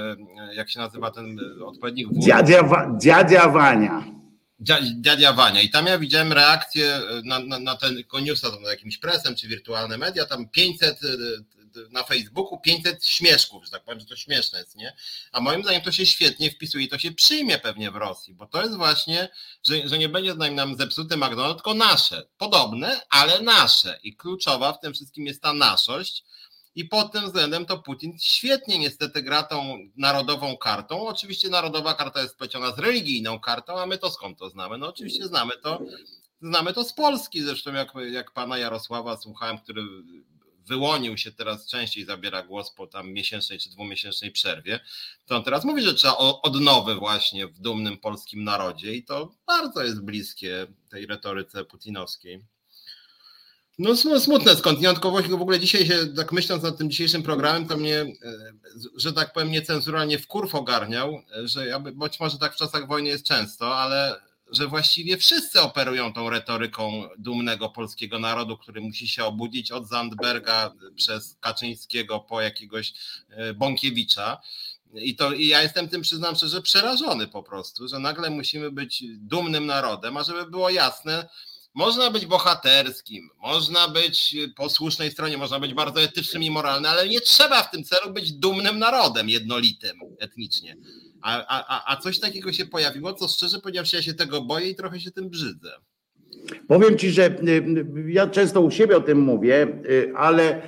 jak 0.54 0.70
się 0.70 0.80
nazywa 0.80 1.12
ten 1.12 1.40
e, 1.62 1.66
odpowiednik? 1.66 2.08
Dziadzia, 2.12 2.64
dziadzia 3.02 3.50
Wania. 3.50 4.04
Dziadzia 5.02 5.34
Wania. 5.34 5.62
I 5.62 5.70
tam 5.70 5.86
ja 5.86 5.98
widziałem 5.98 6.34
reakcję 6.34 6.96
e, 6.96 7.02
na, 7.26 7.40
na, 7.40 7.60
na 7.60 7.76
ten 7.76 8.04
newsa, 8.22 8.48
na 8.64 8.70
jakimś 8.70 8.98
presem 8.98 9.36
czy 9.36 9.48
wirtualne 9.48 9.98
media, 9.98 10.26
tam 10.26 10.50
500 10.50 11.00
na 11.92 12.04
Facebooku 12.04 12.60
500 12.60 13.06
śmieszków, 13.06 13.66
że 13.66 13.72
tak 13.72 13.84
powiem, 13.84 14.00
że 14.00 14.06
to 14.06 14.16
śmieszne 14.16 14.60
jest, 14.60 14.76
nie? 14.76 14.96
A 15.32 15.40
moim 15.40 15.64
zdaniem 15.64 15.82
to 15.82 15.92
się 15.92 16.06
świetnie 16.06 16.52
wpisuje 16.52 16.86
i 16.86 16.88
to 16.88 16.98
się 16.98 17.12
przyjmie 17.12 17.60
pewnie 17.60 17.92
w 17.92 17.96
Rosji, 17.96 18.34
bo 18.34 18.48
to 18.48 18.62
jest 18.62 18.76
właśnie, 18.76 19.30
że, 19.64 19.88
że 19.88 19.98
nie 19.98 20.10
będzie 20.10 20.34
nam 20.36 20.78
zepsuty 20.78 21.16
McDonald's, 21.16 21.56
tylko 21.56 21.74
nasze. 21.74 22.28
Podobne, 22.38 23.02
ale 23.10 23.42
nasze. 23.42 24.00
I 24.04 24.16
kluczowa 24.16 24.74
w 24.74 24.80
tym 24.80 24.94
wszystkim 24.94 25.26
jest 25.26 25.42
ta 25.42 25.54
naszość, 25.54 26.24
i 26.76 26.86
pod 26.86 27.12
tym 27.12 27.26
względem 27.26 27.66
to 27.66 27.78
Putin 27.78 28.18
świetnie 28.20 28.80
niestety 28.80 29.24
gra 29.24 29.44
tą 29.44 29.78
narodową 29.98 30.58
kartą. 30.58 31.08
Oczywiście 31.08 31.50
narodowa 31.50 31.94
karta 31.94 32.22
jest 32.22 32.34
spleciona 32.34 32.72
z 32.72 32.80
religijną 32.80 33.40
kartą, 33.40 33.80
a 33.80 33.86
my 33.86 33.98
to 33.98 34.12
skąd 34.12 34.40
to 34.40 34.50
znamy? 34.50 34.78
No 34.78 34.88
oczywiście 34.88 35.28
znamy 35.28 35.52
to, 35.64 35.82
znamy 36.42 36.74
to 36.74 36.84
z 36.84 36.94
Polski, 36.94 37.42
zresztą 37.42 37.74
jak, 37.74 37.94
jak 38.12 38.32
pana 38.32 38.58
Jarosława 38.58 39.18
słuchałem, 39.18 39.58
który 39.58 39.82
wyłonił 40.66 41.18
się 41.18 41.32
teraz 41.32 41.68
częściej 41.68 42.06
zabiera 42.06 42.44
głos 42.44 42.72
po 42.72 42.88
tam 42.88 43.12
miesięcznej 43.12 43.60
czy 43.60 43.70
dwumiesięcznej 43.70 44.32
przerwie, 44.32 44.80
to 45.26 45.36
on 45.36 45.44
teraz 45.44 45.66
mówi, 45.66 45.82
że 45.82 45.94
trzeba 45.94 46.18
odnowy 46.18 46.96
właśnie 46.96 47.48
w 47.48 47.60
dumnym 47.60 47.98
polskim 47.98 48.44
narodzie 48.44 48.94
i 48.94 49.04
to 49.04 49.36
bardzo 49.48 49.84
jest 49.84 50.02
bliskie 50.02 50.68
tej 50.90 51.06
retoryce 51.06 51.66
putinowskiej. 51.66 52.46
No 53.80 53.96
smutne 53.96 54.56
skądinąd, 54.56 55.00
w 55.00 55.42
ogóle 55.42 55.60
dzisiaj 55.60 55.86
się, 55.86 56.08
tak 56.08 56.32
myśląc 56.32 56.64
nad 56.64 56.78
tym 56.78 56.90
dzisiejszym 56.90 57.24
programem, 57.24 57.68
to 57.68 57.78
mnie, 57.78 57.98
e, 58.00 58.16
że 58.98 59.14
tak 59.14 59.34
powiem, 59.34 59.52
niecenzuralnie 59.52 60.20
w 60.20 60.28
kurw 60.28 60.56
ogarniał, 60.56 61.22
że 61.44 61.68
ja, 61.68 61.80
być 61.80 62.20
może 62.20 62.38
tak 62.38 62.54
w 62.54 62.58
czasach 62.58 62.88
wojny 62.88 63.10
jest 63.10 63.26
często, 63.26 63.76
ale 63.76 64.22
że 64.52 64.68
właściwie 64.68 65.18
wszyscy 65.18 65.62
operują 65.62 66.14
tą 66.14 66.30
retoryką 66.30 67.10
dumnego 67.18 67.70
polskiego 67.70 68.20
narodu, 68.20 68.58
który 68.58 68.82
musi 68.82 69.08
się 69.08 69.26
obudzić 69.26 69.72
od 69.72 69.88
Zandberga 69.88 70.74
przez 70.96 71.38
Kaczyńskiego 71.42 72.20
po 72.20 72.42
jakiegoś 72.42 72.94
e, 73.30 73.54
Bąkiewicza. 73.54 74.42
I, 74.94 75.16
to, 75.16 75.34
I 75.34 75.48
ja 75.48 75.62
jestem 75.62 75.90
tym, 75.90 76.02
przyznam 76.02 76.36
szczerze, 76.36 76.62
przerażony 76.62 77.28
po 77.28 77.44
prostu, 77.44 77.88
że 77.88 78.00
nagle 78.00 78.30
musimy 78.30 78.72
być 78.72 79.04
dumnym 79.18 79.66
narodem, 79.66 80.18
a 80.18 80.24
żeby 80.24 80.46
było 80.46 80.70
jasne, 80.70 81.30
można 81.74 82.12
być 82.12 82.26
bohaterskim, 82.26 83.30
można 83.42 83.88
być 83.88 84.36
po 84.56 84.70
słusznej 84.70 85.12
stronie, 85.12 85.38
można 85.38 85.60
być 85.60 85.74
bardzo 85.74 86.02
etycznym 86.02 86.44
i 86.44 86.52
moralnym, 86.52 86.92
ale 86.92 87.10
nie 87.10 87.22
trzeba 87.22 87.64
w 87.64 87.72
tym 87.72 87.84
celu 87.84 88.14
być 88.14 88.34
dumnym 88.34 88.80
narodem 88.80 89.30
jednolitym 89.30 90.00
etnicznie. 90.20 90.78
A, 91.22 91.46
a, 91.48 91.94
a 91.94 91.98
coś 91.98 92.20
takiego 92.20 92.54
się 92.54 92.66
pojawiło, 92.66 93.14
co 93.14 93.28
szczerze 93.28 93.60
powiedziawszy, 93.60 93.96
ja 93.96 94.02
się 94.02 94.14
tego 94.14 94.42
boję 94.42 94.70
i 94.70 94.76
trochę 94.76 95.00
się 95.00 95.12
tym 95.12 95.30
brzydzę. 95.30 95.72
Powiem 96.68 96.98
ci, 96.98 97.12
że 97.12 97.26
y, 97.26 97.50
y, 97.50 98.12
ja 98.12 98.28
często 98.28 98.62
u 98.62 98.72
siebie 98.72 98.98
o 98.98 99.02
tym 99.02 99.20
mówię, 99.22 99.68
y, 99.86 100.14
ale 100.16 100.62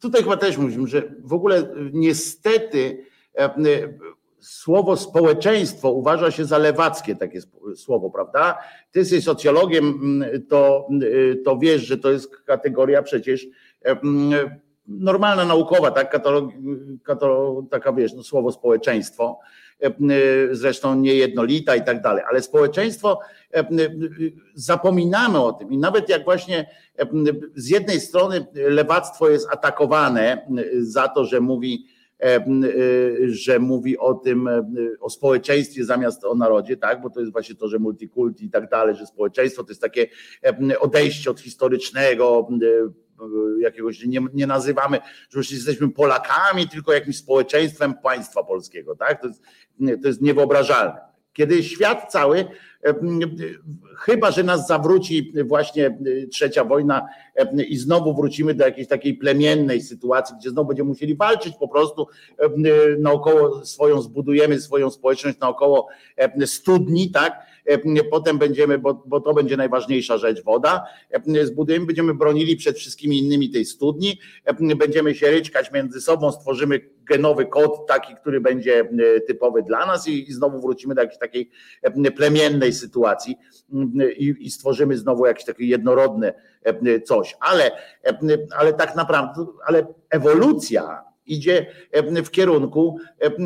tutaj 0.00 0.22
chyba 0.22 0.36
też 0.36 0.56
mówimy, 0.56 0.88
że 0.88 1.14
w 1.24 1.32
ogóle 1.32 1.74
niestety 1.92 3.06
słowo 4.40 4.96
społeczeństwo 4.96 5.90
uważa 5.90 6.30
się 6.30 6.44
za 6.44 6.58
lewackie 6.58 7.16
takie 7.16 7.40
słowo, 7.76 8.10
prawda? 8.10 8.58
Ty 8.90 8.98
jesteś 8.98 9.24
socjologiem, 9.24 9.84
mm, 10.02 10.46
to, 10.46 10.86
mm, 10.90 11.02
to 11.44 11.58
wiesz, 11.58 11.82
że 11.82 11.98
to 11.98 12.10
jest 12.10 12.36
kategoria 12.36 13.02
przecież 13.02 13.46
normalna, 14.88 15.44
naukowa, 15.44 15.90
tak? 15.90 16.10
Katalog, 16.10 16.50
katalog, 17.04 17.70
taka 17.70 17.92
wiesz, 17.92 18.12
no, 18.12 18.22
słowo 18.22 18.52
społeczeństwo, 18.52 19.40
zresztą 20.50 20.94
niejednolita 20.94 21.76
i 21.76 21.84
tak 21.84 22.02
dalej, 22.02 22.24
ale 22.30 22.42
społeczeństwo 22.42 23.18
zapominamy 24.54 25.42
o 25.42 25.52
tym 25.52 25.72
i 25.72 25.78
nawet 25.78 26.08
jak 26.08 26.24
właśnie 26.24 26.70
z 27.54 27.68
jednej 27.68 28.00
strony 28.00 28.46
lewactwo 28.54 29.28
jest 29.30 29.48
atakowane 29.52 30.46
za 30.78 31.08
to, 31.08 31.24
że 31.24 31.40
mówi, 31.40 31.86
że 33.26 33.58
mówi 33.58 33.98
o 33.98 34.14
tym, 34.14 34.48
o 35.00 35.10
społeczeństwie 35.10 35.84
zamiast 35.84 36.24
o 36.24 36.34
narodzie, 36.34 36.76
tak, 36.76 37.02
bo 37.02 37.10
to 37.10 37.20
jest 37.20 37.32
właśnie 37.32 37.54
to, 37.54 37.68
że 37.68 37.78
multikulti 37.78 38.44
i 38.44 38.50
tak 38.50 38.70
dalej, 38.70 38.96
że 38.96 39.06
społeczeństwo 39.06 39.64
to 39.64 39.70
jest 39.70 39.80
takie 39.80 40.06
odejście 40.80 41.30
od 41.30 41.40
historycznego, 41.40 42.48
jakiegoś, 43.60 44.06
nie, 44.06 44.20
nie 44.34 44.46
nazywamy, 44.46 44.98
że 45.30 45.38
już 45.38 45.52
jesteśmy 45.52 45.90
Polakami, 45.90 46.68
tylko 46.68 46.92
jakimś 46.92 47.16
społeczeństwem 47.16 47.94
państwa 47.94 48.44
polskiego, 48.44 48.96
tak, 48.96 49.20
to 49.20 49.26
jest, 49.28 49.42
to 50.02 50.08
jest 50.08 50.22
niewyobrażalne. 50.22 51.09
Kiedy 51.32 51.62
świat 51.62 52.12
cały 52.12 52.44
Chyba, 53.96 54.30
że 54.30 54.42
nas 54.42 54.66
zawróci 54.66 55.32
właśnie 55.44 55.98
trzecia 56.32 56.64
wojna 56.64 57.06
i 57.68 57.76
znowu 57.76 58.14
wrócimy 58.14 58.54
do 58.54 58.64
jakiejś 58.64 58.88
takiej 58.88 59.14
plemiennej 59.14 59.80
sytuacji, 59.80 60.36
gdzie 60.40 60.50
znowu 60.50 60.68
będziemy 60.68 60.88
musieli 60.88 61.16
walczyć 61.16 61.54
po 61.60 61.68
prostu 61.68 62.06
naokoło 62.98 63.66
swoją, 63.66 64.02
zbudujemy 64.02 64.60
swoją 64.60 64.90
społeczność 64.90 65.38
naokoło 65.38 65.88
studni, 66.46 67.10
tak? 67.10 67.46
Potem 68.10 68.38
będziemy, 68.38 68.78
bo, 68.78 69.02
bo 69.06 69.20
to 69.20 69.34
będzie 69.34 69.56
najważniejsza 69.56 70.18
rzecz, 70.18 70.42
woda. 70.44 70.84
Zbudujemy, 71.42 71.86
będziemy 71.86 72.14
bronili 72.14 72.56
przed 72.56 72.78
wszystkimi 72.78 73.18
innymi 73.18 73.50
tej 73.50 73.64
studni, 73.64 74.18
będziemy 74.76 75.14
się 75.14 75.30
ryczkać 75.30 75.72
między 75.72 76.00
sobą, 76.00 76.32
stworzymy 76.32 76.80
genowy 77.10 77.46
kod 77.46 77.86
taki, 77.86 78.14
który 78.14 78.40
będzie 78.40 78.88
typowy 79.26 79.62
dla 79.62 79.86
nas 79.86 80.08
i, 80.08 80.30
i 80.30 80.32
znowu 80.32 80.60
wrócimy 80.60 80.94
do 80.94 81.00
jakiejś 81.02 81.18
takiej 81.18 81.50
plemiennej 82.16 82.72
sytuacji 82.72 83.36
i, 84.16 84.34
i 84.40 84.50
stworzymy 84.50 84.98
znowu 84.98 85.26
jakieś 85.26 85.44
takie 85.44 85.64
jednorodne 85.64 86.32
coś. 87.04 87.36
Ale, 87.40 87.70
ale 88.58 88.72
tak 88.72 88.96
naprawdę, 88.96 89.46
ale 89.66 89.86
ewolucja 90.10 91.04
idzie 91.26 91.66
w 92.24 92.30
kierunku 92.30 92.98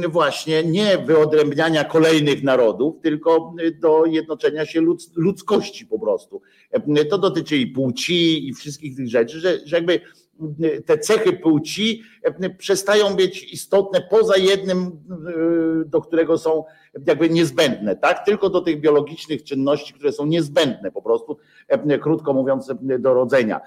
właśnie 0.09 0.65
nie 0.65 0.99
wyodrębniania 0.99 1.85
kolejnych 1.85 2.43
narodów, 2.43 2.95
tylko 3.03 3.55
do 3.81 4.07
jednoczenia 4.07 4.67
się 4.67 4.81
ludzkości 5.17 5.87
po 5.87 5.99
prostu. 5.99 6.43
To 7.11 7.19
dotyczy 7.19 7.57
i 7.57 7.67
płci, 7.67 8.49
i 8.49 8.55
wszystkich 8.55 8.97
tych 8.97 9.09
rzeczy, 9.09 9.41
że, 9.41 9.59
że 9.65 9.77
jakby 9.77 10.01
te 10.87 10.99
cechy 10.99 11.33
płci 11.33 12.03
przestają 12.59 13.15
być 13.15 13.53
istotne 13.53 14.01
poza 14.11 14.37
jednym, 14.37 14.91
do 15.87 16.01
którego 16.01 16.39
są 16.39 16.65
jakby 17.07 17.31
niezbędne, 17.31 17.97
tak? 17.97 18.25
Tylko 18.25 18.51
do 18.51 18.61
tych 18.61 18.81
biologicznych 18.81 19.45
czynności, 19.45 19.95
które 19.95 20.13
są 20.13 20.27
niezbędne 20.27 20.91
po 20.91 21.03
prostu, 21.03 21.39
krótko 22.03 22.33
mówiąc, 22.33 22.73
do 22.99 23.15
rodzenia 23.15 23.61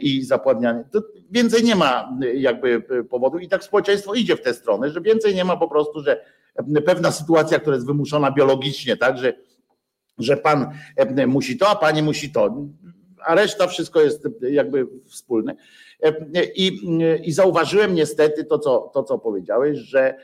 i 0.00 0.22
zapładniania. 0.22 0.84
To 0.92 1.02
więcej 1.30 1.64
nie 1.64 1.76
ma 1.76 2.18
jakby 2.34 2.82
powodu 3.10 3.38
i 3.38 3.48
tak 3.48 3.64
społeczeństwo 3.64 4.14
idzie 4.14 4.36
w 4.36 4.42
tę 4.42 4.54
stronę, 4.54 4.90
że 4.90 5.00
więcej 5.00 5.34
nie 5.34 5.44
ma 5.44 5.56
po 5.56 5.68
prostu, 5.68 6.02
że 6.02 6.24
pewna 6.86 7.12
sytuacja, 7.12 7.58
która 7.58 7.76
jest 7.76 7.86
wymuszona 7.86 8.30
biologicznie, 8.30 8.96
tak, 8.96 9.18
że, 9.18 9.32
że 10.18 10.36
pan 10.36 10.70
musi 11.26 11.58
to, 11.58 11.68
a 11.68 11.76
pani 11.76 12.02
musi 12.02 12.32
to, 12.32 12.66
a 13.24 13.34
reszta 13.34 13.66
wszystko 13.66 14.00
jest 14.00 14.28
jakby 14.50 14.86
wspólne. 15.06 15.56
I, 16.54 16.80
i 17.24 17.32
zauważyłem 17.32 17.94
niestety 17.94 18.44
to 18.44 18.58
co, 18.58 18.90
to, 18.94 19.02
co 19.02 19.18
powiedziałeś, 19.18 19.78
że 19.78 20.14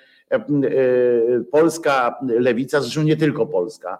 polska 1.50 2.18
lewica, 2.22 2.80
zresztą 2.80 3.02
nie 3.02 3.16
tylko 3.16 3.46
polska, 3.46 3.98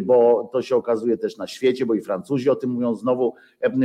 bo 0.00 0.50
to 0.52 0.62
się 0.62 0.76
okazuje 0.76 1.16
też 1.16 1.36
na 1.36 1.46
świecie, 1.46 1.86
bo 1.86 1.94
i 1.94 2.00
Francuzi 2.00 2.50
o 2.50 2.56
tym 2.56 2.70
mówią 2.70 2.94
znowu, 2.94 3.34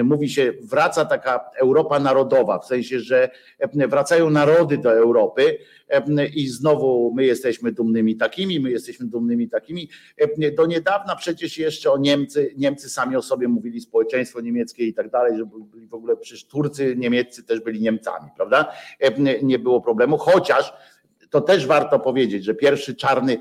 mówi 0.03 0.29
się, 0.29 0.53
wraca 0.61 1.05
taka 1.05 1.49
Europa 1.57 1.99
narodowa, 1.99 2.59
w 2.59 2.65
sensie, 2.65 2.99
że 2.99 3.29
wracają 3.73 4.29
narody 4.29 4.77
do 4.77 4.93
Europy 4.93 5.57
i 6.35 6.47
znowu 6.47 7.13
my 7.15 7.25
jesteśmy 7.25 7.71
dumnymi 7.71 8.15
takimi, 8.15 8.59
my 8.59 8.71
jesteśmy 8.71 9.05
dumnymi 9.05 9.49
takimi. 9.49 9.89
Do 10.57 10.65
niedawna 10.65 11.15
przecież 11.15 11.57
jeszcze 11.57 11.91
o 11.91 11.97
Niemcy, 11.97 12.53
Niemcy 12.57 12.89
sami 12.89 13.15
o 13.15 13.21
sobie 13.21 13.47
mówili, 13.47 13.81
społeczeństwo 13.81 14.41
niemieckie 14.41 14.85
i 14.85 14.93
tak 14.93 15.09
dalej, 15.09 15.37
że 15.37 15.45
byli 15.45 15.87
w 15.87 15.93
ogóle 15.93 16.17
przecież 16.17 16.45
Turcy 16.45 16.95
niemieccy 16.97 17.43
też 17.43 17.59
byli 17.59 17.81
Niemcami, 17.81 18.29
prawda? 18.35 18.71
Nie 19.43 19.59
było 19.59 19.81
problemu, 19.81 20.17
chociaż 20.17 20.73
to 21.29 21.41
też 21.41 21.67
warto 21.67 21.99
powiedzieć, 21.99 22.43
że 22.43 22.53
pierwszy 22.53 22.95
czarny 22.95 23.37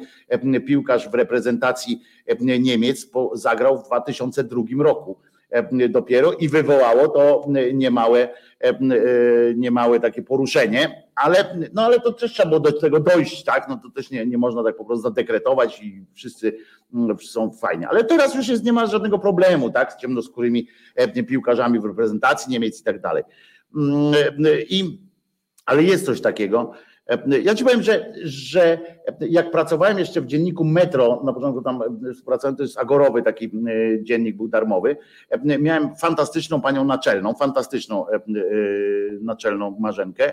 piłkarz 0.67 1.09
w 1.09 1.15
reprezentacji 1.15 2.03
Niemiec 2.41 3.11
zagrał 3.33 3.79
w 3.79 3.87
2002 3.87 4.63
roku 4.79 5.19
dopiero 5.89 6.33
i 6.33 6.49
wywołało 6.49 7.09
to 7.09 7.47
niemałe, 7.75 8.29
niemałe 9.57 10.01
takie 10.01 10.23
poruszenie, 10.23 11.09
ale, 11.15 11.59
no 11.73 11.83
ale 11.85 12.01
to 12.01 12.13
też 12.13 12.33
trzeba 12.33 12.49
było 12.49 12.61
do 12.61 12.81
tego 12.81 13.01
dojść, 13.01 13.45
tak? 13.45 13.69
No 13.69 13.81
to 13.83 13.91
też 13.91 14.11
nie, 14.11 14.27
nie 14.27 14.39
można 14.39 14.65
tak 14.65 14.77
po 14.77 14.85
prostu 14.85 15.03
zadekretować 15.03 15.83
i 15.83 16.05
wszyscy 16.15 16.59
są 17.21 17.51
fajnie. 17.51 17.89
Ale 17.89 18.05
teraz 18.05 18.35
już 18.35 18.49
jest, 18.49 18.65
nie 18.65 18.73
ma 18.73 18.87
żadnego 18.87 19.19
problemu, 19.19 19.71
tak? 19.71 19.93
Z 19.93 19.97
ciemnoskórymi 19.97 20.69
piłkarzami 21.29 21.81
w 21.81 21.85
reprezentacji 21.85 22.53
Niemiec 22.53 22.81
i 22.81 22.85
tak 22.85 23.01
dalej. 23.01 23.23
I, 24.69 25.01
ale 25.67 25.83
jest 25.83 26.07
coś 26.07 26.21
takiego, 26.21 26.73
ja 27.43 27.55
ci 27.55 27.65
powiem, 27.65 27.83
że, 27.83 28.13
że 28.25 28.79
jak 29.21 29.51
pracowałem 29.51 29.99
jeszcze 29.99 30.21
w 30.21 30.27
dzienniku 30.27 30.65
Metro, 30.65 31.23
na 31.25 31.33
początku 31.33 31.63
tam 31.63 31.83
współpracowałem, 32.13 32.57
to 32.57 32.63
jest 32.63 32.79
Agorowy 32.79 33.23
taki 33.23 33.45
e, 33.47 33.51
dziennik 34.05 34.37
był 34.37 34.49
darmowy, 34.49 34.97
miałem 35.59 35.97
fantastyczną 35.97 36.61
panią 36.61 36.85
naczelną, 36.85 37.35
fantastyczną 37.35 38.09
e, 38.09 38.21
naczelną 39.21 39.77
Marzenkę, 39.81 40.33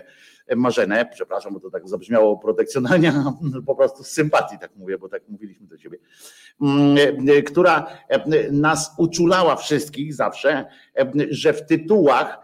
Marzenę, 0.56 1.06
przepraszam, 1.12 1.54
bo 1.54 1.60
to 1.60 1.70
tak 1.70 1.88
zabrzmiało 1.88 2.38
protekcjonalnie, 2.38 3.12
po 3.66 3.74
prostu 3.74 4.04
z 4.04 4.08
sympatii 4.08 4.58
tak 4.58 4.76
mówię, 4.76 4.98
bo 4.98 5.08
tak 5.08 5.22
mówiliśmy 5.28 5.66
do 5.66 5.78
siebie, 5.78 5.98
mm, 6.62 6.96
która 7.46 7.86
nas 8.50 8.94
uczulała 8.98 9.56
wszystkich 9.56 10.14
zawsze, 10.14 10.64
że 11.30 11.52
w 11.52 11.66
tytułach 11.66 12.38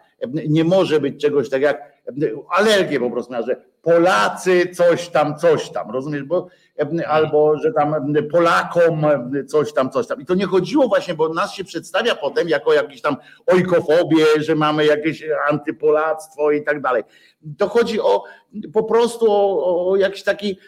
nie 0.49 0.65
może 0.65 1.01
być 1.01 1.21
czegoś 1.21 1.51
tak 1.51 1.63
jak 1.63 1.92
alergię 2.51 3.01
po 3.01 3.11
prostu 3.11 3.33
miała, 3.33 3.47
że 3.47 3.57
Polacy 3.83 4.69
coś 4.75 5.09
tam, 5.09 5.37
coś 5.39 5.71
tam, 5.71 5.91
rozumiesz, 5.91 6.23
bo 6.23 6.49
albo 7.07 7.59
że 7.59 7.73
tam 7.73 8.15
Polakom 8.31 9.07
coś 9.49 9.73
tam, 9.73 9.91
coś 9.91 10.07
tam. 10.07 10.21
I 10.21 10.27
to 10.27 10.35
nie 10.35 10.47
chodziło 10.47 10.89
właśnie, 10.89 11.15
bo 11.15 11.29
nas 11.29 11.55
się 11.55 11.65
przedstawia 11.65 12.15
potem 12.15 12.49
jako 12.49 12.73
jakieś 12.73 13.03
tam 13.03 13.17
ojkofobię, 13.47 14.27
że 14.37 14.55
mamy 14.55 14.85
jakieś 14.85 15.25
antypolactwo 15.51 16.51
i 16.51 16.65
tak 16.65 16.81
dalej. 16.81 17.03
To 17.59 17.69
chodzi 17.69 18.01
o 18.01 18.25
po 18.73 18.85
prostu 18.85 19.27
o, 19.31 19.91
o 19.91 19.97
jakiś 19.97 20.23
taki 20.23 20.59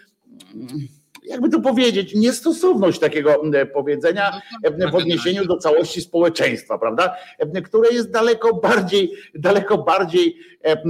jakby 1.25 1.49
to 1.49 1.61
powiedzieć, 1.61 2.15
niestosowność 2.15 2.99
takiego 2.99 3.43
powiedzenia 3.73 4.41
no 4.79 4.91
w 4.91 4.95
odniesieniu 4.95 5.47
do 5.47 5.57
całości 5.57 6.01
społeczeństwa, 6.01 6.79
prawda? 6.79 7.17
Które 7.65 7.89
jest 7.91 8.11
daleko 8.11 8.55
bardziej, 8.55 9.13
daleko 9.35 9.79
bardziej 9.79 10.37
e, 10.65 10.73
e, 10.73 10.85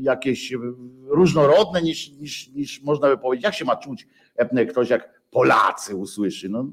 jakieś 0.00 0.52
różnorodne 1.06 1.82
niż, 1.82 2.10
niż, 2.10 2.48
niż 2.48 2.82
można 2.82 3.08
by 3.08 3.18
powiedzieć. 3.18 3.44
Jak 3.44 3.54
się 3.54 3.64
ma 3.64 3.76
czuć 3.76 4.06
ktoś, 4.68 4.90
jak 4.90 5.20
Polacy 5.30 5.96
usłyszy? 5.96 6.48
No, 6.48 6.66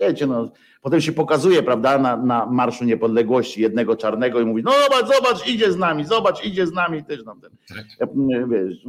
wiecie, 0.00 0.26
no, 0.26 0.50
potem 0.82 1.00
się 1.00 1.12
pokazuje, 1.12 1.62
prawda, 1.62 1.98
na, 1.98 2.16
na 2.16 2.46
Marszu 2.46 2.84
Niepodległości 2.84 3.62
jednego 3.62 3.96
czarnego 3.96 4.40
i 4.40 4.44
mówi, 4.44 4.62
no 4.62 4.72
zobacz, 4.72 5.14
zobacz, 5.14 5.48
idzie 5.48 5.72
z 5.72 5.76
nami, 5.76 6.04
zobacz, 6.04 6.44
idzie 6.44 6.66
z 6.66 6.72
nami, 6.72 7.04
też 7.04 7.24
nam 7.24 7.40
ten, 7.40 7.50
tak. 7.68 8.08
wiesz, 8.50 8.84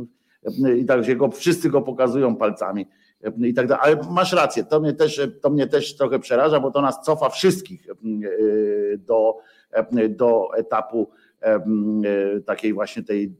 i 0.77 0.85
tak 0.85 1.05
się 1.05 1.15
go, 1.15 1.31
wszyscy 1.31 1.69
go 1.69 1.81
pokazują 1.81 2.35
palcami 2.35 2.87
i 3.37 3.53
tak 3.53 3.67
dalej. 3.67 3.83
Ale 3.83 4.11
masz 4.11 4.33
rację, 4.33 4.63
to 4.63 4.79
mnie 4.79 4.93
też, 4.93 5.21
to 5.41 5.49
mnie 5.49 5.67
też 5.67 5.95
trochę 5.95 6.19
przeraża, 6.19 6.59
bo 6.59 6.71
to 6.71 6.81
nas 6.81 7.01
cofa 7.05 7.29
wszystkich 7.29 7.87
do, 8.97 9.37
do 10.09 10.49
etapu 10.57 11.09
takiej 12.45 12.73
właśnie 12.73 13.03
tej 13.03 13.35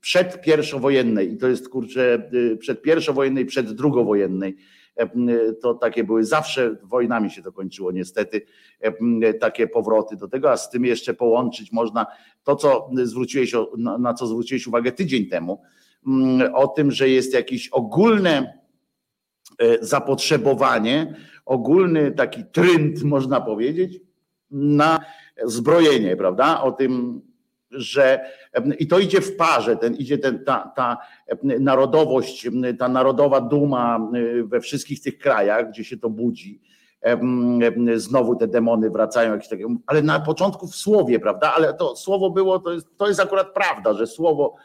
przed 0.00 0.40
pierwszowojennej 0.42 1.32
i 1.32 1.36
to 1.36 1.48
jest 1.48 1.68
kurczę 1.68 2.30
przed 2.58 2.82
pierwszowojennej, 2.82 3.46
przed 3.46 3.72
drugowojennej. 3.72 4.56
To 5.62 5.74
takie 5.74 6.04
były 6.04 6.24
zawsze 6.24 6.76
wojnami 6.82 7.30
się 7.30 7.42
to 7.42 7.52
kończyło, 7.52 7.92
niestety, 7.92 8.42
takie 9.40 9.66
powroty 9.66 10.16
do 10.16 10.28
tego, 10.28 10.50
a 10.50 10.56
z 10.56 10.70
tym 10.70 10.84
jeszcze 10.84 11.14
połączyć 11.14 11.72
można 11.72 12.06
to, 12.44 12.56
co 12.56 12.90
zwróciłeś, 13.02 13.52
na 13.98 14.14
co 14.14 14.26
zwróciłeś 14.26 14.66
uwagę 14.66 14.92
tydzień 14.92 15.26
temu, 15.26 15.62
o 16.54 16.68
tym, 16.68 16.90
że 16.90 17.08
jest 17.08 17.34
jakieś 17.34 17.68
ogólne 17.68 18.58
e, 19.58 19.84
zapotrzebowanie, 19.84 21.14
ogólny 21.46 22.10
taki 22.12 22.44
trend, 22.44 23.02
można 23.02 23.40
powiedzieć, 23.40 24.00
na 24.50 25.00
zbrojenie, 25.44 26.16
prawda? 26.16 26.62
O 26.62 26.72
tym, 26.72 27.22
że 27.70 28.20
i 28.78 28.86
to 28.86 28.98
idzie 28.98 29.20
w 29.20 29.36
parze, 29.36 29.76
ten, 29.76 29.94
idzie 29.94 30.18
ten, 30.18 30.44
ta, 30.44 30.72
ta 30.76 30.98
narodowość, 31.42 32.48
ta 32.78 32.88
narodowa 32.88 33.40
duma 33.40 34.10
we 34.44 34.60
wszystkich 34.60 35.02
tych 35.02 35.18
krajach, 35.18 35.68
gdzie 35.68 35.84
się 35.84 35.96
to 35.96 36.10
budzi 36.10 36.60
znowu 37.96 38.36
te 38.36 38.48
demony 38.48 38.90
wracają, 38.90 39.32
jakieś 39.32 39.48
takie, 39.48 39.66
ale 39.86 40.02
na 40.02 40.20
początku 40.20 40.66
w 40.66 40.76
słowie, 40.76 41.20
prawda? 41.20 41.52
Ale 41.56 41.74
to 41.74 41.96
słowo 41.96 42.30
było, 42.30 42.58
to 42.58 42.72
jest, 42.72 42.96
to 42.96 43.08
jest 43.08 43.20
akurat 43.20 43.54
prawda, 43.54 43.94
że 43.94 44.06
słowo 44.06 44.56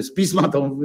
z 0.00 0.14
pisma 0.14 0.48
to 0.48 0.76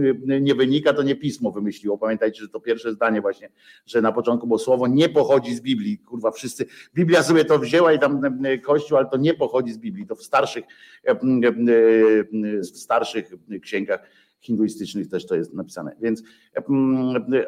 nie 0.42 0.56
wynika, 0.56 0.94
to 0.94 1.04
nie 1.04 1.16
pismo 1.16 1.52
wymyśliło. 1.52 1.98
Pamiętajcie, 1.98 2.42
że 2.42 2.50
to 2.50 2.60
pierwsze 2.60 2.94
zdanie 2.94 3.22
właśnie, 3.22 3.50
że 3.86 4.02
na 4.02 4.12
początku, 4.12 4.48
bo 4.48 4.58
słowo 4.58 4.88
nie 4.88 5.10
pochodzi 5.10 5.56
z 5.56 5.62
Biblii. 5.62 5.98
Kurwa, 5.98 6.32
wszyscy, 6.32 6.66
Biblia 6.96 7.24
sobie 7.24 7.46
to 7.46 7.60
wzięła 7.60 7.94
i 7.94 8.00
tam 8.00 8.22
Kościół, 8.64 8.98
ale 8.98 9.08
to 9.08 9.18
nie 9.18 9.34
pochodzi 9.34 9.74
z 9.74 9.78
Biblii. 9.78 10.08
To 10.08 10.16
w 10.16 10.24
starszych, 10.24 10.66
w 12.62 12.66
starszych 12.66 13.32
księgach 13.62 14.00
hinduistycznych 14.40 15.10
też 15.10 15.26
to 15.26 15.36
jest 15.36 15.54
napisane. 15.54 15.96
Więc, 16.02 16.24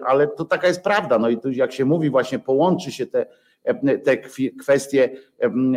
ale 0.06 0.28
to 0.28 0.46
taka 0.46 0.68
jest 0.68 0.84
prawda. 0.84 1.20
No 1.20 1.30
i 1.30 1.38
tu 1.38 1.52
jak 1.52 1.72
się 1.72 1.86
mówi, 1.86 2.10
właśnie 2.10 2.40
połączy 2.40 2.92
się 2.92 3.08
te, 3.08 3.26
te 4.04 4.18
kwestie 4.60 5.10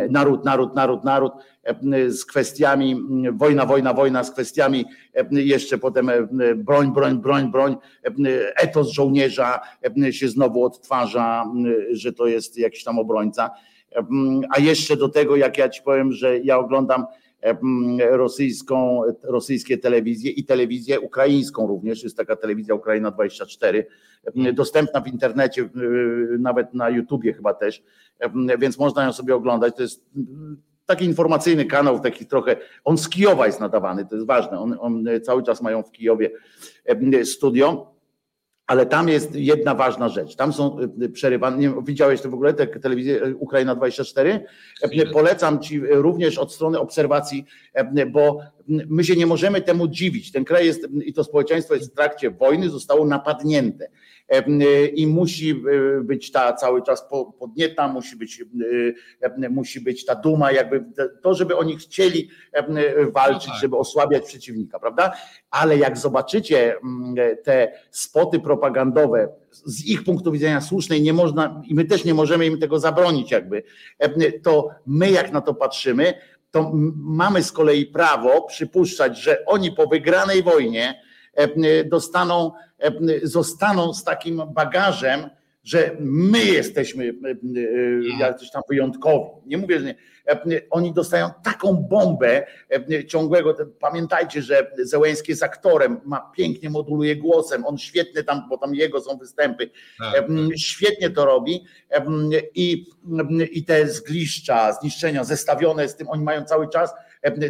naród, 0.09 0.45
naród, 0.45 0.75
naród, 0.75 1.03
naród 1.03 1.33
z 2.07 2.25
kwestiami 2.25 2.95
wojna, 3.33 3.65
wojna, 3.65 3.93
wojna, 3.93 4.23
z 4.23 4.31
kwestiami 4.31 4.85
jeszcze 5.31 5.77
potem 5.77 6.11
broń, 6.55 6.93
broń, 6.93 7.17
broń, 7.17 7.51
broń, 7.51 7.75
etos 8.55 8.91
żołnierza 8.91 9.59
się 10.11 10.29
znowu 10.29 10.63
odtwarza, 10.63 11.45
że 11.91 12.13
to 12.13 12.27
jest 12.27 12.57
jakiś 12.57 12.83
tam 12.83 12.99
obrońca. 12.99 13.49
A 14.49 14.59
jeszcze 14.59 14.97
do 14.97 15.09
tego, 15.09 15.35
jak 15.35 15.57
ja 15.57 15.69
ci 15.69 15.81
powiem, 15.81 16.11
że 16.11 16.39
ja 16.39 16.57
oglądam 16.57 17.05
rosyjską, 17.99 19.01
rosyjskie 19.23 19.77
telewizje 19.77 20.31
i 20.31 20.45
telewizję 20.45 20.99
ukraińską 20.99 21.67
również, 21.67 22.03
jest 22.03 22.17
taka 22.17 22.35
telewizja 22.35 22.75
Ukraina 22.75 23.11
24, 23.11 23.85
dostępna 24.53 25.01
w 25.01 25.07
internecie, 25.07 25.69
nawet 26.39 26.73
na 26.73 26.89
YouTubie 26.89 27.33
chyba 27.33 27.53
też, 27.53 27.83
więc 28.59 28.77
można 28.77 29.03
ją 29.03 29.13
sobie 29.13 29.35
oglądać. 29.35 29.75
To 29.75 29.81
jest 29.81 30.05
taki 30.85 31.05
informacyjny 31.05 31.65
kanał, 31.65 31.99
taki 31.99 32.25
trochę, 32.25 32.55
on 32.83 32.97
z 32.97 33.09
Kijowa 33.09 33.45
jest 33.45 33.59
nadawany, 33.59 34.05
to 34.05 34.15
jest 34.15 34.27
ważne, 34.27 34.59
on, 34.59 34.77
on 34.79 35.05
cały 35.23 35.43
czas 35.43 35.61
mają 35.61 35.83
w 35.83 35.91
Kijowie 35.91 36.31
studio 37.23 37.92
ale 38.67 38.85
tam 38.85 39.09
jest 39.09 39.35
jedna 39.35 39.75
ważna 39.75 40.09
rzecz. 40.09 40.35
Tam 40.35 40.53
są 40.53 40.79
y, 40.79 41.03
y, 41.03 41.09
przerywane. 41.09 41.57
Nie, 41.57 41.73
widziałeś 41.85 42.21
to 42.21 42.29
w 42.29 42.33
ogóle, 42.33 42.53
tę 42.53 42.67
telewizję 42.67 43.23
y, 43.25 43.35
Ukraina 43.35 43.75
24? 43.75 44.45
Polecam 45.13 45.59
ci 45.59 45.79
również 45.79 46.37
od 46.37 46.53
strony 46.53 46.79
obserwacji, 46.79 47.45
bo 48.11 48.39
my 48.67 49.03
się 49.03 49.15
nie 49.15 49.25
możemy 49.25 49.61
temu 49.61 49.87
dziwić. 49.87 50.31
Ten 50.31 50.45
kraj 50.45 50.65
jest 50.65 50.87
i 51.05 51.13
to 51.13 51.23
społeczeństwo 51.23 51.73
jest 51.73 51.91
w 51.91 51.95
trakcie 51.95 52.31
wojny, 52.31 52.69
zostało 52.69 53.05
napadnięte 53.05 53.89
i 54.95 55.07
musi 55.07 55.63
być 56.01 56.31
ta 56.31 56.53
cały 56.53 56.81
czas 56.83 57.05
podnieta, 57.39 57.87
musi 57.87 58.15
być, 58.15 58.43
musi 59.49 59.81
być 59.81 60.05
ta 60.05 60.15
duma, 60.15 60.51
jakby 60.51 60.85
to, 61.21 61.33
żeby 61.33 61.57
oni 61.57 61.77
chcieli 61.77 62.29
walczyć, 63.11 63.47
no 63.47 63.53
tak. 63.53 63.61
żeby 63.61 63.77
osłabiać 63.77 64.25
przeciwnika, 64.25 64.79
prawda? 64.79 65.11
Ale 65.51 65.77
jak 65.77 65.97
zobaczycie 65.97 66.75
te 67.43 67.71
spoty 67.91 68.39
propagandowe 68.39 69.29
z 69.51 69.85
ich 69.85 70.03
punktu 70.03 70.31
widzenia 70.31 70.61
słusznej 70.61 71.01
nie 71.01 71.13
można 71.13 71.61
i 71.65 71.75
my 71.75 71.85
też 71.85 72.05
nie 72.05 72.13
możemy 72.13 72.45
im 72.45 72.59
tego 72.59 72.79
zabronić 72.79 73.31
jakby, 73.31 73.63
to 74.43 74.69
my 74.85 75.11
jak 75.11 75.31
na 75.31 75.41
to 75.41 75.53
patrzymy, 75.53 76.13
to 76.51 76.71
mamy 76.95 77.43
z 77.43 77.51
kolei 77.51 77.85
prawo 77.85 78.41
przypuszczać, 78.41 79.17
że 79.17 79.45
oni 79.45 79.71
po 79.71 79.87
wygranej 79.87 80.43
wojnie 80.43 81.01
dostaną, 81.85 82.51
zostaną 83.23 83.93
z 83.93 84.03
takim 84.03 84.41
bagażem, 84.53 85.29
że 85.63 85.91
my 85.99 86.45
jesteśmy 86.45 87.05
e, 87.05 87.29
e, 87.29 88.19
jacyś 88.19 88.51
tam 88.51 88.61
wyjątkowi. 88.69 89.25
Nie 89.45 89.57
mówię, 89.57 89.79
że 89.79 89.85
nie. 89.85 89.95
E, 90.27 90.41
oni 90.69 90.93
dostają 90.93 91.29
taką 91.43 91.73
bombę 91.73 92.45
ciągłego. 93.07 93.55
Pamiętajcie, 93.79 94.41
że 94.41 94.71
Zełęski 94.77 95.31
jest 95.31 95.43
aktorem, 95.43 96.01
ma 96.05 96.31
pięknie 96.35 96.69
moduluje 96.69 97.15
głosem, 97.15 97.65
on 97.65 97.77
świetnie 97.77 98.23
tam, 98.23 98.49
bo 98.49 98.57
tam 98.57 98.75
jego 98.75 99.01
są 99.01 99.17
występy, 99.17 99.69
tak, 99.99 100.13
tak. 100.13 100.27
świetnie 100.57 101.09
to 101.09 101.25
robi 101.25 101.65
i, 102.55 102.85
i 103.51 103.65
te 103.65 103.87
zgliszcza, 103.87 104.73
zniszczenia 104.73 105.23
zestawione 105.23 105.87
z 105.87 105.95
tym, 105.95 106.09
oni 106.09 106.23
mają 106.23 106.45
cały 106.45 106.69
czas 106.69 106.93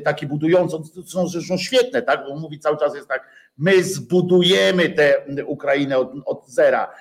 taki 0.03 0.27
budujący, 0.27 0.77
są 1.05 1.27
zresztą 1.27 1.57
świetne, 1.57 2.01
tak? 2.01 2.23
Bo 2.23 2.33
on 2.33 2.39
mówi 2.39 2.59
cały 2.59 2.77
czas 2.77 2.95
jest 2.95 3.07
tak, 3.07 3.29
my 3.57 3.83
zbudujemy 3.83 4.89
tę 4.89 5.25
Ukrainę 5.45 5.97
od, 5.97 6.11
od 6.25 6.49
zera. 6.49 6.91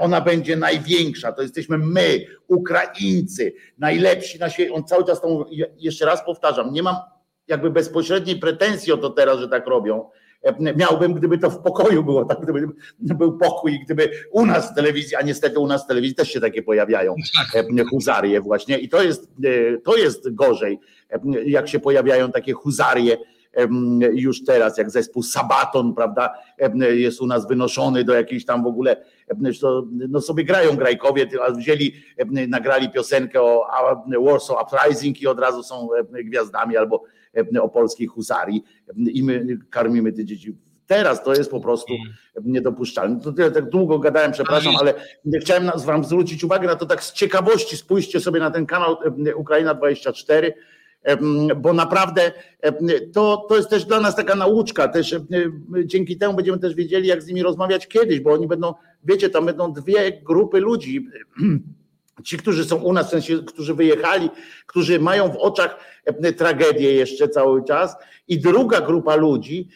Ona 0.00 0.20
będzie 0.20 0.56
największa. 0.56 1.32
To 1.32 1.42
jesteśmy 1.42 1.78
my, 1.78 2.26
Ukraińcy, 2.48 3.52
najlepsi 3.78 4.38
na 4.38 4.50
świecie. 4.50 4.72
On 4.72 4.84
cały 4.84 5.04
czas 5.04 5.20
to 5.20 5.28
mówi, 5.28 5.62
jeszcze 5.76 6.06
raz 6.06 6.24
powtarzam, 6.24 6.72
nie 6.72 6.82
mam 6.82 6.96
jakby 7.48 7.70
bezpośredniej 7.70 8.36
pretensji 8.36 8.92
o 8.92 8.96
to 8.96 9.10
teraz, 9.10 9.38
że 9.38 9.48
tak 9.48 9.66
robią. 9.66 10.10
Miałbym, 10.76 11.14
gdyby 11.14 11.38
to 11.38 11.50
w 11.50 11.62
pokoju 11.62 12.04
było, 12.04 12.24
tak, 12.24 12.40
gdyby 12.40 12.68
był 13.14 13.38
pokój, 13.38 13.80
gdyby 13.84 14.10
u 14.30 14.46
nas 14.46 14.72
w 14.72 14.74
telewizji, 14.74 15.16
a 15.16 15.22
niestety 15.22 15.58
u 15.58 15.66
nas 15.66 15.84
w 15.84 15.86
telewizji 15.86 16.14
też 16.14 16.32
się 16.32 16.40
takie 16.40 16.62
pojawiają 16.62 17.14
tak. 17.52 17.86
huzarie 17.90 18.40
właśnie 18.40 18.78
i 18.78 18.88
to 18.88 19.02
jest, 19.02 19.28
to 19.84 19.96
jest 19.96 20.34
gorzej, 20.34 20.78
jak 21.46 21.68
się 21.68 21.80
pojawiają 21.80 22.32
takie 22.32 22.52
huzarie 22.52 23.16
już 24.12 24.44
teraz, 24.44 24.78
jak 24.78 24.90
zespół 24.90 25.22
Sabaton, 25.22 25.94
prawda, 25.94 26.32
jest 26.78 27.20
u 27.20 27.26
nas 27.26 27.48
wynoszony 27.48 28.04
do 28.04 28.14
jakiejś 28.14 28.44
tam 28.44 28.62
w 28.62 28.66
ogóle, 28.66 28.96
no 30.08 30.20
sobie 30.20 30.44
grają 30.44 30.76
grajkowie, 30.76 31.26
wzięli, 31.56 31.94
nagrali 32.48 32.90
piosenkę 32.90 33.42
o 33.42 33.66
Warsaw 34.20 34.56
Uprising 34.62 35.22
i 35.22 35.26
od 35.26 35.40
razu 35.40 35.62
są 35.62 35.88
gwiazdami 36.24 36.76
albo 36.76 37.02
o 37.60 37.68
polskiej 37.68 38.06
husarii 38.06 38.64
i 38.96 39.22
my 39.22 39.58
karmimy 39.70 40.12
te 40.12 40.24
dzieci 40.24 40.56
Teraz 40.86 41.22
to 41.24 41.34
jest 41.34 41.50
po 41.50 41.60
prostu 41.60 41.94
niedopuszczalne. 42.44 43.20
To 43.20 43.32
tyle, 43.32 43.50
tak 43.50 43.68
długo 43.68 43.98
gadałem, 43.98 44.32
przepraszam, 44.32 44.76
ale 44.76 44.94
chciałem 45.40 45.70
wam 45.84 46.04
zwrócić 46.04 46.44
uwagę 46.44 46.66
na 46.66 46.76
to 46.76 46.86
tak 46.86 47.04
z 47.04 47.12
ciekawości. 47.12 47.76
Spójrzcie 47.76 48.20
sobie 48.20 48.40
na 48.40 48.50
ten 48.50 48.66
kanał 48.66 48.96
Ukraina 49.36 49.74
24 49.74 50.54
bo 51.56 51.72
naprawdę 51.72 52.32
to, 53.12 53.46
to 53.48 53.56
jest 53.56 53.70
też 53.70 53.84
dla 53.84 54.00
nas 54.00 54.16
taka 54.16 54.34
nauczka, 54.34 54.88
też 54.88 55.16
dzięki 55.84 56.16
temu 56.16 56.34
będziemy 56.34 56.58
też 56.58 56.74
wiedzieli, 56.74 57.08
jak 57.08 57.22
z 57.22 57.26
nimi 57.26 57.42
rozmawiać 57.42 57.88
kiedyś, 57.88 58.20
bo 58.20 58.32
oni 58.32 58.48
będą, 58.48 58.74
wiecie, 59.04 59.30
tam 59.30 59.46
będą 59.46 59.72
dwie 59.72 60.20
grupy 60.22 60.60
ludzi. 60.60 61.06
Ci, 62.24 62.36
którzy 62.36 62.64
są 62.64 62.76
u 62.76 62.92
nas, 62.92 63.06
w 63.06 63.10
sensie, 63.10 63.38
którzy 63.38 63.74
wyjechali, 63.74 64.30
którzy 64.66 65.00
mają 65.00 65.32
w 65.32 65.36
oczach 65.36 65.78
tragedię 66.36 66.92
jeszcze 66.92 67.28
cały 67.28 67.64
czas, 67.64 67.96
i 68.28 68.38
druga 68.38 68.80
grupa 68.80 69.16
ludzi, 69.16 69.68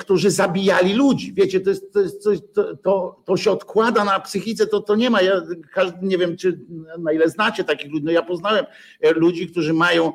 którzy 0.00 0.30
zabijali 0.30 0.94
ludzi. 0.94 1.32
Wiecie, 1.32 1.60
to, 1.60 1.70
jest, 1.70 1.92
to, 1.92 2.00
jest 2.00 2.22
coś, 2.22 2.38
to, 2.54 2.76
to, 2.76 3.22
to 3.24 3.36
się 3.36 3.50
odkłada 3.50 4.04
na 4.04 4.20
psychice, 4.20 4.66
to, 4.66 4.80
to 4.80 4.96
nie 4.96 5.10
ma. 5.10 5.22
Ja 5.22 5.42
każdy, 5.72 6.06
nie 6.06 6.18
wiem, 6.18 6.36
czy 6.36 6.60
na 6.98 7.12
ile 7.12 7.28
znacie 7.28 7.64
takich 7.64 7.92
ludzi. 7.92 8.04
No 8.04 8.12
ja 8.12 8.22
poznałem 8.22 8.64
e, 9.00 9.12
ludzi, 9.12 9.50
którzy 9.50 9.74
mają, 9.74 10.12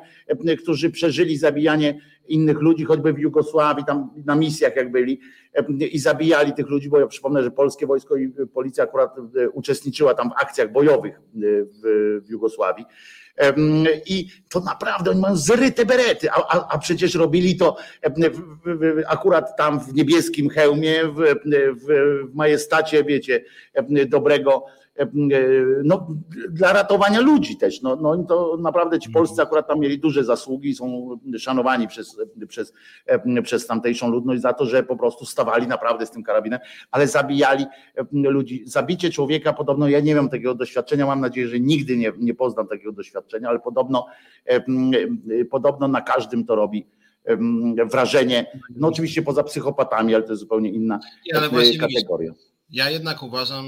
którzy 0.62 0.90
przeżyli 0.90 1.36
zabijanie 1.36 2.00
innych 2.28 2.60
ludzi, 2.60 2.84
choćby 2.84 3.12
w 3.12 3.18
Jugosławii, 3.18 3.84
tam 3.84 4.10
na 4.24 4.34
misjach 4.34 4.76
jak 4.76 4.92
byli 4.92 5.20
i 5.92 5.98
zabijali 5.98 6.52
tych 6.52 6.68
ludzi, 6.68 6.88
bo 6.88 7.00
ja 7.00 7.06
przypomnę, 7.06 7.42
że 7.42 7.50
polskie 7.50 7.86
wojsko 7.86 8.16
i 8.16 8.32
policja 8.54 8.84
akurat 8.84 9.16
e, 9.18 9.50
uczestniczyła 9.50 10.14
tam 10.14 10.30
w 10.30 10.42
akcjach 10.42 10.72
bojowych 10.72 11.14
e, 11.14 11.20
w, 11.34 11.80
w 12.26 12.30
Jugosławii. 12.30 12.84
I 14.06 14.28
to 14.48 14.60
naprawdę 14.60 15.10
oni 15.10 15.20
mają 15.20 15.36
zryte 15.36 15.86
berety, 15.86 16.30
a, 16.30 16.34
a, 16.34 16.68
a 16.68 16.78
przecież 16.78 17.14
robili 17.14 17.56
to 17.56 17.76
akurat 19.06 19.56
tam 19.56 19.80
w 19.80 19.94
niebieskim 19.94 20.48
hełmie, 20.48 21.04
w, 21.04 21.16
w, 21.16 21.84
w 21.84 22.34
majestacie, 22.34 23.04
wiecie, 23.04 23.44
dobrego 24.06 24.66
no, 25.84 26.06
dla 26.50 26.72
ratowania 26.72 27.20
ludzi 27.20 27.56
też. 27.56 27.82
No, 27.82 27.96
no 27.96 28.24
to 28.24 28.56
naprawdę 28.60 28.98
ci 28.98 29.10
Polscy 29.10 29.42
akurat 29.42 29.68
tam 29.68 29.80
mieli 29.80 29.98
duże 29.98 30.24
zasługi, 30.24 30.74
są 30.74 31.18
szanowani 31.38 31.88
przez, 31.88 32.16
przez, 32.48 32.72
przez 33.42 33.66
tamtejszą 33.66 34.10
ludność 34.10 34.42
za 34.42 34.52
to, 34.52 34.66
że 34.66 34.82
po 34.82 34.96
prostu 34.96 35.26
stawali 35.26 35.66
naprawdę 35.66 36.06
z 36.06 36.10
tym 36.10 36.22
karabinem, 36.22 36.60
ale 36.90 37.06
zabijali 37.06 37.66
ludzi. 38.12 38.62
Zabicie 38.66 39.10
człowieka 39.10 39.52
podobno, 39.52 39.88
ja 39.88 40.00
nie 40.00 40.14
mam 40.14 40.28
takiego 40.28 40.54
doświadczenia, 40.54 41.06
mam 41.06 41.20
nadzieję, 41.20 41.48
że 41.48 41.60
nigdy 41.60 41.96
nie, 41.96 42.12
nie 42.18 42.34
poznam 42.34 42.68
takiego 42.68 42.92
doświadczenia, 42.92 43.48
ale 43.48 43.60
podobno, 43.60 44.06
podobno 45.50 45.88
na 45.88 46.00
każdym 46.00 46.46
to 46.46 46.54
robi 46.54 46.86
wrażenie, 47.90 48.46
no 48.76 48.88
oczywiście 48.88 49.22
poza 49.22 49.42
psychopatami, 49.42 50.14
ale 50.14 50.24
to 50.24 50.32
jest 50.32 50.40
zupełnie 50.40 50.70
inna 50.70 51.00
kategoria. 51.80 52.32
Ja 52.70 52.90
jednak 52.90 53.22
uważam, 53.22 53.66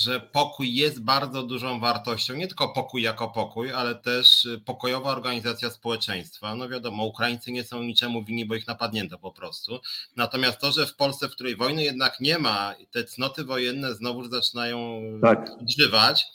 że 0.00 0.20
pokój 0.20 0.74
jest 0.74 1.02
bardzo 1.02 1.42
dużą 1.42 1.80
wartością, 1.80 2.34
nie 2.34 2.46
tylko 2.46 2.68
pokój 2.68 3.02
jako 3.02 3.28
pokój, 3.28 3.72
ale 3.72 3.94
też 3.94 4.48
pokojowa 4.64 5.10
organizacja 5.10 5.70
społeczeństwa. 5.70 6.54
No 6.54 6.68
wiadomo, 6.68 7.04
Ukraińcy 7.04 7.52
nie 7.52 7.64
są 7.64 7.82
niczemu 7.82 8.24
winni, 8.24 8.46
bo 8.46 8.54
ich 8.54 8.66
napadnięto 8.66 9.18
po 9.18 9.32
prostu. 9.32 9.80
Natomiast 10.16 10.58
to, 10.58 10.72
że 10.72 10.86
w 10.86 10.96
Polsce, 10.96 11.28
w 11.28 11.32
której 11.32 11.56
wojny 11.56 11.84
jednak 11.84 12.20
nie 12.20 12.38
ma, 12.38 12.74
te 12.90 13.04
cnoty 13.04 13.44
wojenne 13.44 13.94
znowu 13.94 14.28
zaczynają 14.28 15.02
tak. 15.22 15.50
odżywać 15.60 16.26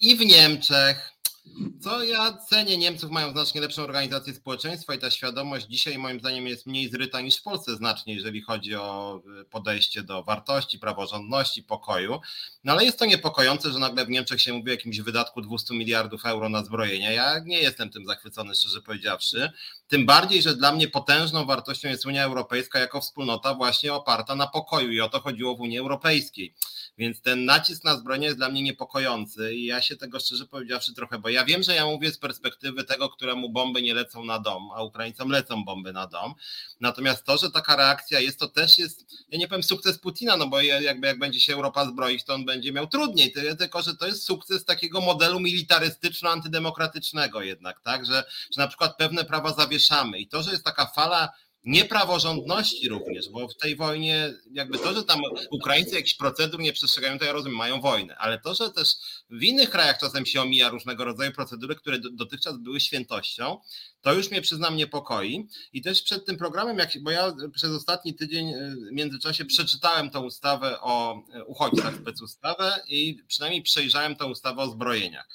i 0.00 0.16
w 0.16 0.26
Niemczech, 0.26 1.13
co 1.80 2.04
ja 2.04 2.32
cenię, 2.32 2.76
Niemców 2.76 3.10
mają 3.10 3.32
znacznie 3.32 3.60
lepszą 3.60 3.82
organizację 3.82 4.34
społeczeństwa 4.34 4.94
i 4.94 4.98
ta 4.98 5.10
świadomość 5.10 5.66
dzisiaj 5.66 5.98
moim 5.98 6.20
zdaniem 6.20 6.46
jest 6.46 6.66
mniej 6.66 6.88
zryta 6.88 7.20
niż 7.20 7.36
w 7.36 7.42
Polsce 7.42 7.76
znacznie, 7.76 8.14
jeżeli 8.14 8.42
chodzi 8.42 8.74
o 8.74 9.20
e, 9.40 9.44
podejście 9.44 10.02
do 10.02 10.22
wartości, 10.22 10.78
praworządności, 10.78 11.62
pokoju. 11.62 12.20
No 12.64 12.72
ale 12.72 12.84
jest 12.84 12.98
to 12.98 13.04
niepokojące, 13.04 13.72
że 13.72 13.78
nagle 13.78 14.06
w 14.06 14.08
Niemczech 14.08 14.40
się 14.42 14.52
mówi 14.52 14.70
o 14.70 14.72
jakimś 14.72 15.00
wydatku 15.00 15.42
200 15.42 15.74
miliardów 15.74 16.26
euro 16.26 16.48
na 16.48 16.64
zbrojenia. 16.64 17.12
Ja 17.12 17.38
nie 17.38 17.58
jestem 17.58 17.90
tym 17.90 18.06
zachwycony, 18.06 18.54
szczerze 18.54 18.82
powiedziawszy. 18.82 19.52
Tym 19.88 20.06
bardziej, 20.06 20.42
że 20.42 20.56
dla 20.56 20.72
mnie 20.72 20.88
potężną 20.88 21.44
wartością 21.44 21.88
jest 21.88 22.06
Unia 22.06 22.24
Europejska 22.24 22.78
jako 22.78 23.00
wspólnota 23.00 23.54
właśnie 23.54 23.94
oparta 23.94 24.34
na 24.34 24.46
pokoju 24.46 24.92
i 24.92 25.00
o 25.00 25.08
to 25.08 25.20
chodziło 25.20 25.56
w 25.56 25.60
Unii 25.60 25.78
Europejskiej. 25.78 26.54
Więc 26.98 27.22
ten 27.22 27.44
nacisk 27.44 27.84
na 27.84 27.96
zbrojenie 27.96 28.26
jest 28.26 28.38
dla 28.38 28.48
mnie 28.48 28.62
niepokojący 28.62 29.54
i 29.54 29.64
ja 29.64 29.82
się 29.82 29.96
tego 29.96 30.20
szczerze 30.20 30.46
powiedziawszy 30.46 30.94
trochę 30.94 31.18
boję. 31.18 31.34
Ja 31.34 31.44
wiem, 31.44 31.62
że 31.62 31.74
ja 31.74 31.86
mówię 31.86 32.12
z 32.12 32.18
perspektywy 32.18 32.84
tego, 32.84 33.08
któremu 33.08 33.50
bomby 33.50 33.82
nie 33.82 33.94
lecą 33.94 34.24
na 34.24 34.38
dom, 34.38 34.70
a 34.74 34.82
Ukraińcom 34.82 35.30
lecą 35.30 35.64
bomby 35.64 35.92
na 35.92 36.06
dom. 36.06 36.34
Natomiast 36.80 37.24
to, 37.24 37.36
że 37.36 37.50
taka 37.50 37.76
reakcja 37.76 38.20
jest, 38.20 38.38
to 38.38 38.48
też 38.48 38.78
jest, 38.78 39.06
ja 39.28 39.38
nie 39.38 39.48
powiem 39.48 39.62
sukces 39.62 39.98
Putina, 39.98 40.36
no 40.36 40.46
bo 40.46 40.60
jakby 40.60 41.06
jak 41.06 41.18
będzie 41.18 41.40
się 41.40 41.54
Europa 41.54 41.86
zbroić, 41.86 42.24
to 42.24 42.34
on 42.34 42.44
będzie 42.44 42.72
miał 42.72 42.86
trudniej, 42.86 43.32
tylko 43.58 43.82
że 43.82 43.96
to 43.96 44.06
jest 44.06 44.24
sukces 44.24 44.64
takiego 44.64 45.00
modelu 45.00 45.40
militarystyczno-antydemokratycznego 45.40 47.40
jednak, 47.40 47.80
tak, 47.80 48.06
że, 48.06 48.24
że 48.56 48.60
na 48.60 48.68
przykład 48.68 48.96
pewne 48.96 49.24
prawa 49.24 49.52
zawieszamy 49.52 50.18
i 50.18 50.28
to, 50.28 50.42
że 50.42 50.50
jest 50.50 50.64
taka 50.64 50.86
fala 50.86 51.28
niepraworządności 51.64 52.88
również, 52.88 53.28
bo 53.28 53.48
w 53.48 53.56
tej 53.56 53.76
wojnie 53.76 54.34
jakby 54.52 54.78
to, 54.78 54.94
że 54.94 55.04
tam 55.04 55.20
Ukraińcy 55.50 55.94
jakichś 55.94 56.14
procedur 56.14 56.60
nie 56.60 56.72
przestrzegają, 56.72 57.18
to 57.18 57.24
ja 57.24 57.32
rozumiem, 57.32 57.58
mają 57.58 57.80
wojnę, 57.80 58.16
ale 58.16 58.38
to, 58.38 58.54
że 58.54 58.70
też 58.70 58.88
w 59.30 59.42
innych 59.42 59.70
krajach 59.70 59.98
czasem 59.98 60.26
się 60.26 60.42
omija 60.42 60.68
różnego 60.68 61.04
rodzaju 61.04 61.32
procedury, 61.32 61.76
które 61.76 61.98
dotychczas 62.12 62.58
były 62.58 62.80
świętością, 62.80 63.58
to 64.00 64.14
już 64.14 64.30
mnie 64.30 64.42
przyznam 64.42 64.76
niepokoi. 64.76 65.48
I 65.72 65.82
też 65.82 66.02
przed 66.02 66.26
tym 66.26 66.36
programem, 66.36 66.78
jak, 66.78 66.90
bo 67.02 67.10
ja 67.10 67.32
przez 67.54 67.70
ostatni 67.70 68.14
tydzień 68.14 68.48
y, 68.48 68.76
w 68.90 68.92
międzyczasie 68.92 69.44
przeczytałem 69.44 70.10
tą 70.10 70.24
ustawę 70.24 70.80
o 70.80 71.22
uchodźcach, 71.46 71.94
specustawę 71.96 72.80
i 72.88 73.18
przynajmniej 73.28 73.62
przejrzałem 73.62 74.16
tą 74.16 74.30
ustawę 74.30 74.62
o 74.62 74.70
zbrojeniach. 74.70 75.28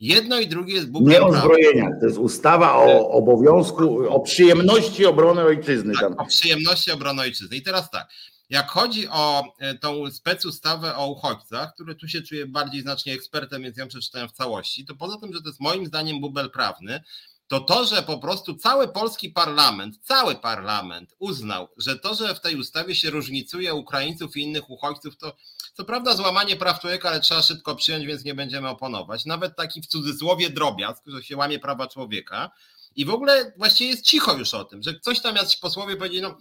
Jedno 0.00 0.40
i 0.40 0.46
drugie 0.46 0.74
jest 0.74 0.90
Bóg. 0.90 1.08
Nie 1.08 1.22
o 1.22 1.32
zbrojeniach, 1.32 1.92
to 2.00 2.06
jest 2.06 2.18
ustawa 2.18 2.74
o 2.74 3.10
obowiązku, 3.10 4.08
o 4.08 4.20
przyjemności 4.20 5.06
obrony 5.06 5.42
ojczyzny. 5.42 5.94
Tak, 6.00 6.20
o 6.20 6.26
przyjemności 6.26 6.92
obrony 6.92 7.22
ojczyzny. 7.22 7.56
I 7.56 7.62
teraz 7.62 7.90
tak, 7.90 8.08
jak 8.50 8.68
chodzi 8.68 9.08
o 9.08 9.44
e, 9.58 9.74
tą 9.74 10.10
specustawę 10.10 10.96
o 10.96 11.06
uchodźcach, 11.06 11.74
który 11.74 11.94
tu 11.94 12.08
się 12.08 12.22
czuję 12.22 12.46
bardziej 12.46 12.82
znacznie 12.82 13.12
ekspertem, 13.12 13.62
więc 13.62 13.76
ją 13.76 13.88
przeczytałem 13.88 14.28
w 14.28 14.32
całości, 14.32 14.84
to 14.84 14.94
poza 14.94 15.18
tym, 15.20 15.32
że 15.32 15.42
to 15.42 15.48
jest 15.48 15.60
moim 15.60 15.86
zdaniem 15.86 16.20
bubel 16.20 16.50
prawny, 16.50 17.00
to 17.48 17.60
to, 17.60 17.84
że 17.84 18.02
po 18.02 18.18
prostu 18.18 18.54
cały 18.54 18.88
polski 18.88 19.30
parlament, 19.30 19.98
cały 20.02 20.34
parlament 20.34 21.14
uznał, 21.18 21.68
że 21.76 21.98
to, 21.98 22.14
że 22.14 22.34
w 22.34 22.40
tej 22.40 22.56
ustawie 22.56 22.94
się 22.94 23.10
różnicuje 23.10 23.74
Ukraińców 23.74 24.36
i 24.36 24.42
innych 24.42 24.70
uchodźców, 24.70 25.16
to 25.16 25.36
co 25.78 25.84
prawda 25.84 26.16
złamanie 26.16 26.56
praw 26.56 26.80
człowieka, 26.80 27.08
ale 27.08 27.20
trzeba 27.20 27.42
szybko 27.42 27.76
przyjąć, 27.76 28.06
więc 28.06 28.24
nie 28.24 28.34
będziemy 28.34 28.68
oponować. 28.68 29.24
Nawet 29.24 29.56
taki 29.56 29.82
w 29.82 29.86
cudzysłowie 29.86 30.50
drobiazg, 30.50 31.02
że 31.06 31.22
się 31.22 31.36
łamie 31.36 31.58
prawa 31.58 31.86
człowieka. 31.86 32.50
I 32.96 33.04
w 33.04 33.10
ogóle 33.10 33.52
właściwie 33.56 33.90
jest 33.90 34.04
cicho 34.04 34.34
już 34.34 34.54
o 34.54 34.64
tym, 34.64 34.82
że 34.82 35.00
coś 35.00 35.20
tam 35.20 35.36
jacyś 35.36 35.56
posłowie 35.56 35.96
powiedzieli, 35.96 36.22
no 36.22 36.38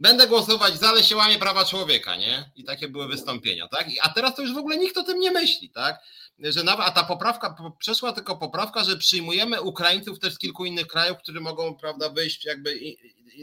będę 0.00 0.26
głosować 0.26 0.78
za, 0.78 0.88
ale 0.88 1.04
się 1.04 1.16
łamie 1.16 1.38
prawa 1.38 1.64
człowieka, 1.64 2.16
nie? 2.16 2.50
I 2.56 2.64
takie 2.64 2.88
były 2.88 3.08
wystąpienia, 3.08 3.68
tak? 3.68 3.86
A 4.02 4.08
teraz 4.08 4.34
to 4.34 4.42
już 4.42 4.54
w 4.54 4.58
ogóle 4.58 4.76
nikt 4.76 4.96
o 4.96 5.02
tym 5.02 5.20
nie 5.20 5.30
myśli, 5.30 5.70
tak? 5.70 6.00
Że 6.38 6.64
nawet, 6.64 6.86
a 6.86 6.90
ta 6.90 7.04
poprawka, 7.04 7.56
przeszła 7.78 8.12
tylko 8.12 8.36
poprawka, 8.36 8.84
że 8.84 8.96
przyjmujemy 8.96 9.62
Ukraińców 9.62 10.18
też 10.18 10.34
z 10.34 10.38
kilku 10.38 10.64
innych 10.64 10.86
krajów, 10.86 11.18
którzy 11.18 11.40
mogą, 11.40 11.74
prawda, 11.74 12.10
wyjść 12.10 12.44
jakby 12.44 12.80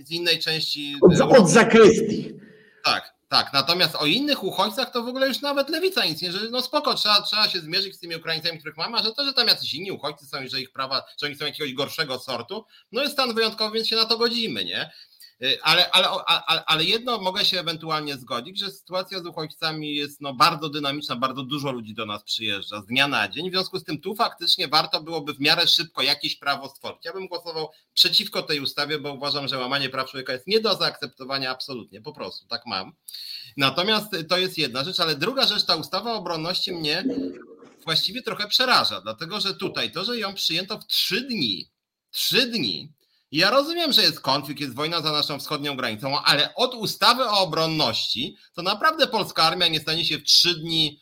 z 0.03 0.11
innej 0.11 0.39
części. 0.39 0.95
Od, 1.01 1.39
od 1.39 1.49
zakrystii. 1.49 2.33
Tak, 2.83 3.12
tak. 3.33 3.53
Natomiast 3.53 3.95
o 3.95 4.05
innych 4.05 4.43
uchodźcach 4.43 4.91
to 4.91 5.03
w 5.03 5.07
ogóle 5.07 5.27
już 5.27 5.41
nawet 5.41 5.69
lewica 5.69 6.05
nic 6.05 6.21
nie, 6.21 6.31
że 6.31 6.39
no 6.51 6.61
spoko, 6.61 6.93
trzeba, 6.93 7.21
trzeba 7.21 7.49
się 7.49 7.59
zmierzyć 7.59 7.95
z 7.95 7.99
tymi 7.99 8.15
Ukraińcami, 8.15 8.59
których 8.59 8.77
mamy, 8.77 8.97
a 8.97 9.03
że 9.03 9.13
to, 9.13 9.25
że 9.25 9.33
tam 9.33 9.47
jacyś 9.47 9.73
inni 9.73 9.91
uchodźcy 9.91 10.25
są 10.25 10.41
i 10.41 10.49
że 10.49 10.61
ich 10.61 10.71
prawa, 10.71 11.03
że 11.21 11.27
oni 11.27 11.35
są 11.35 11.45
jakiegoś 11.45 11.73
gorszego 11.73 12.19
sortu, 12.19 12.65
no 12.91 13.01
jest 13.01 13.13
stan 13.13 13.33
wyjątkowy, 13.33 13.75
więc 13.75 13.87
się 13.87 13.95
na 13.95 14.05
to 14.05 14.17
godzimy, 14.17 14.65
nie? 14.65 14.91
Y, 15.41 15.61
ale, 15.61 15.91
ale, 15.91 16.07
ale, 16.25 16.65
ale 16.65 16.83
jedno 16.83 17.17
mogę 17.17 17.45
się 17.45 17.59
ewentualnie 17.59 18.17
zgodzić, 18.17 18.59
że 18.59 18.71
sytuacja 18.71 19.19
z 19.19 19.25
uchodźcami 19.25 19.95
jest 19.95 20.21
no 20.21 20.33
bardzo 20.33 20.69
dynamiczna, 20.69 21.15
bardzo 21.15 21.43
dużo 21.43 21.71
ludzi 21.71 21.93
do 21.93 22.05
nas 22.05 22.23
przyjeżdża 22.23 22.81
z 22.81 22.85
dnia 22.85 23.07
na 23.07 23.27
dzień. 23.27 23.49
W 23.49 23.53
związku 23.53 23.79
z 23.79 23.83
tym 23.83 24.01
tu 24.01 24.15
faktycznie 24.15 24.67
warto 24.67 25.03
byłoby 25.03 25.33
w 25.33 25.39
miarę 25.39 25.67
szybko 25.67 26.01
jakieś 26.01 26.35
prawo 26.35 26.69
stworzyć. 26.69 27.05
Ja 27.05 27.13
bym 27.13 27.27
głosował 27.27 27.69
przeciwko 27.93 28.43
tej 28.43 28.59
ustawie, 28.59 28.99
bo 28.99 29.13
uważam, 29.13 29.47
że 29.47 29.57
łamanie 29.57 29.89
praw 29.89 30.09
człowieka 30.09 30.33
jest 30.33 30.47
nie 30.47 30.59
do 30.59 30.75
zaakceptowania 30.75 31.51
absolutnie, 31.51 32.01
po 32.01 32.13
prostu 32.13 32.47
tak 32.47 32.61
mam. 32.65 32.93
Natomiast 33.57 34.07
to 34.29 34.37
jest 34.37 34.57
jedna 34.57 34.83
rzecz, 34.83 34.99
ale 34.99 35.15
druga 35.15 35.47
rzecz, 35.47 35.65
ta 35.65 35.75
ustawa 35.75 36.13
o 36.13 36.15
obronności 36.15 36.71
mnie 36.71 37.03
właściwie 37.83 38.21
trochę 38.21 38.47
przeraża, 38.47 39.01
dlatego 39.01 39.39
że 39.39 39.53
tutaj 39.53 39.91
to, 39.91 40.03
że 40.03 40.17
ją 40.17 40.33
przyjęto 40.33 40.79
w 40.79 40.87
trzy 40.87 41.21
dni, 41.21 41.69
trzy 42.11 42.45
dni, 42.45 42.91
ja 43.33 43.49
rozumiem, 43.49 43.93
że 43.93 44.01
jest 44.01 44.19
konflikt, 44.19 44.61
jest 44.61 44.75
wojna 44.75 45.01
za 45.01 45.11
naszą 45.11 45.39
wschodnią 45.39 45.75
granicą, 45.75 46.21
ale 46.21 46.55
od 46.55 46.75
ustawy 46.75 47.23
o 47.23 47.39
obronności 47.39 48.37
to 48.53 48.61
naprawdę 48.61 49.07
polska 49.07 49.43
armia 49.43 49.67
nie 49.67 49.79
stanie 49.79 50.05
się 50.05 50.17
w 50.17 50.23
trzy 50.23 50.59
dni 50.59 50.99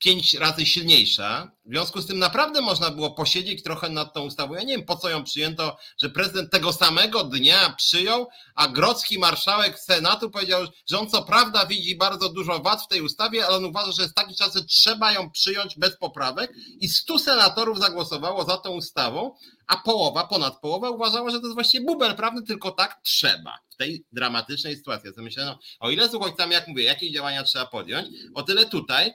pięć 0.00 0.34
razy 0.34 0.66
silniejsza. 0.66 1.50
W 1.64 1.70
związku 1.70 2.00
z 2.00 2.06
tym 2.06 2.18
naprawdę 2.18 2.60
można 2.60 2.90
było 2.90 3.10
posiedzieć 3.10 3.62
trochę 3.62 3.88
nad 3.88 4.14
tą 4.14 4.22
ustawą. 4.22 4.54
Ja 4.54 4.62
nie 4.62 4.76
wiem, 4.76 4.86
po 4.86 4.96
co 4.96 5.08
ją 5.08 5.24
przyjęto, 5.24 5.76
że 6.02 6.10
prezydent 6.10 6.50
tego 6.50 6.72
samego 6.72 7.24
dnia 7.24 7.74
przyjął, 7.78 8.28
a 8.54 8.68
grodzki 8.68 9.18
marszałek 9.18 9.78
Senatu 9.78 10.30
powiedział, 10.30 10.66
że 10.90 10.98
on 10.98 11.10
co 11.10 11.22
prawda 11.22 11.66
widzi 11.66 11.96
bardzo 11.96 12.28
dużo 12.28 12.58
wad 12.58 12.82
w 12.82 12.88
tej 12.88 13.00
ustawie, 13.00 13.46
ale 13.46 13.56
on 13.56 13.64
uważa, 13.64 13.92
że 13.92 14.02
jest 14.02 14.14
taki 14.14 14.34
czas, 14.34 14.54
że 14.54 14.64
trzeba 14.64 15.12
ją 15.12 15.30
przyjąć 15.30 15.78
bez 15.78 15.96
poprawek 15.96 16.52
i 16.80 16.88
stu 16.88 17.18
senatorów 17.18 17.78
zagłosowało 17.78 18.44
za 18.44 18.56
tą 18.56 18.70
ustawą, 18.70 19.34
a 19.66 19.76
połowa, 19.76 20.26
ponad 20.26 20.60
połowa 20.60 20.90
uważała, 20.90 21.30
że 21.30 21.40
to 21.40 21.46
jest 21.46 21.54
właściwie 21.54 21.86
bubel 21.86 22.14
prawny, 22.14 22.42
tylko 22.42 22.70
tak 22.70 23.00
trzeba 23.04 23.58
w 23.70 23.76
tej 23.76 24.04
dramatycznej 24.12 24.76
sytuacji. 24.76 25.10
Ja 25.16 25.22
myślę, 25.22 25.44
no, 25.44 25.58
o 25.80 25.90
ile 25.90 26.08
z 26.08 26.14
uchodźcami, 26.14 26.52
jak 26.52 26.68
mówię, 26.68 26.84
jakie 26.84 27.12
działania 27.12 27.42
trzeba 27.42 27.66
podjąć, 27.66 28.08
o 28.34 28.42
tyle 28.42 28.66
tutaj 28.66 29.12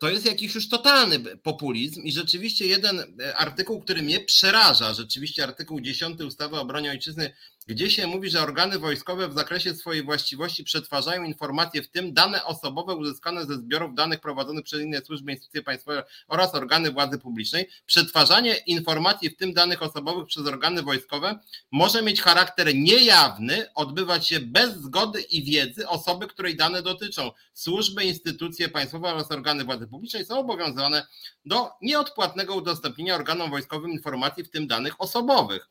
to 0.00 0.08
jest 0.08 0.26
jakiś 0.26 0.54
już 0.54 0.68
totalny 0.68 1.20
populizm 1.36 2.02
i 2.02 2.12
rzeczywiście 2.12 2.66
jeden 2.66 3.00
e, 3.20 3.36
artykuł, 3.36 3.80
który 3.80 4.02
mnie 4.02 4.20
przeraża, 4.20 4.94
rzeczywiście 4.94 5.44
artykuł 5.44 5.80
10 5.80 6.20
ustawy 6.20 6.56
o 6.56 6.60
obronie 6.60 6.90
ojczyzny 6.90 7.32
gdzie 7.70 7.90
się 7.90 8.06
mówi, 8.06 8.30
że 8.30 8.42
organy 8.42 8.78
wojskowe 8.78 9.28
w 9.28 9.34
zakresie 9.34 9.74
swojej 9.74 10.02
właściwości 10.04 10.64
przetwarzają 10.64 11.24
informacje, 11.24 11.82
w 11.82 11.90
tym 11.90 12.14
dane 12.14 12.44
osobowe 12.44 12.94
uzyskane 12.94 13.46
ze 13.46 13.54
zbiorów 13.54 13.94
danych 13.94 14.20
prowadzonych 14.20 14.64
przez 14.64 14.80
inne 14.80 15.00
służby, 15.00 15.32
instytucje 15.32 15.62
państwowe 15.62 16.04
oraz 16.28 16.54
organy 16.54 16.90
władzy 16.90 17.18
publicznej. 17.18 17.68
Przetwarzanie 17.86 18.56
informacji, 18.66 19.30
w 19.30 19.36
tym 19.36 19.52
danych 19.52 19.82
osobowych 19.82 20.26
przez 20.26 20.46
organy 20.46 20.82
wojskowe, 20.82 21.38
może 21.72 22.02
mieć 22.02 22.22
charakter 22.22 22.74
niejawny, 22.74 23.66
odbywać 23.74 24.28
się 24.28 24.40
bez 24.40 24.76
zgody 24.76 25.20
i 25.20 25.44
wiedzy 25.44 25.88
osoby, 25.88 26.26
której 26.26 26.56
dane 26.56 26.82
dotyczą. 26.82 27.30
Służby, 27.54 28.04
instytucje 28.04 28.68
państwowe 28.68 29.08
oraz 29.08 29.32
organy 29.32 29.64
władzy 29.64 29.86
publicznej 29.86 30.24
są 30.24 30.38
obowiązane 30.38 31.06
do 31.44 31.70
nieodpłatnego 31.82 32.54
udostępnienia 32.54 33.14
organom 33.14 33.50
wojskowym 33.50 33.90
informacji, 33.90 34.44
w 34.44 34.50
tym 34.50 34.66
danych 34.66 35.00
osobowych. 35.00 35.68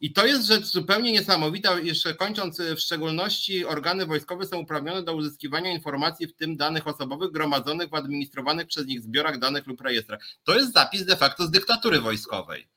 I 0.00 0.12
to 0.12 0.26
jest 0.26 0.46
rzecz 0.46 0.64
zupełnie 0.64 1.12
niesamowita. 1.12 1.80
Jeszcze 1.80 2.14
kończąc, 2.14 2.58
w 2.58 2.80
szczególności 2.80 3.64
organy 3.64 4.06
wojskowe 4.06 4.46
są 4.46 4.58
uprawnione 4.58 5.02
do 5.02 5.14
uzyskiwania 5.14 5.72
informacji, 5.72 6.26
w 6.26 6.36
tym 6.36 6.56
danych 6.56 6.86
osobowych 6.86 7.32
gromadzonych 7.32 7.90
w 7.90 7.94
administrowanych 7.94 8.66
przez 8.66 8.86
nich 8.86 9.00
zbiorach 9.00 9.38
danych 9.38 9.66
lub 9.66 9.80
rejestrach. 9.80 10.20
To 10.44 10.54
jest 10.54 10.72
zapis 10.72 11.04
de 11.04 11.16
facto 11.16 11.46
z 11.46 11.50
dyktatury 11.50 12.00
wojskowej. 12.00 12.68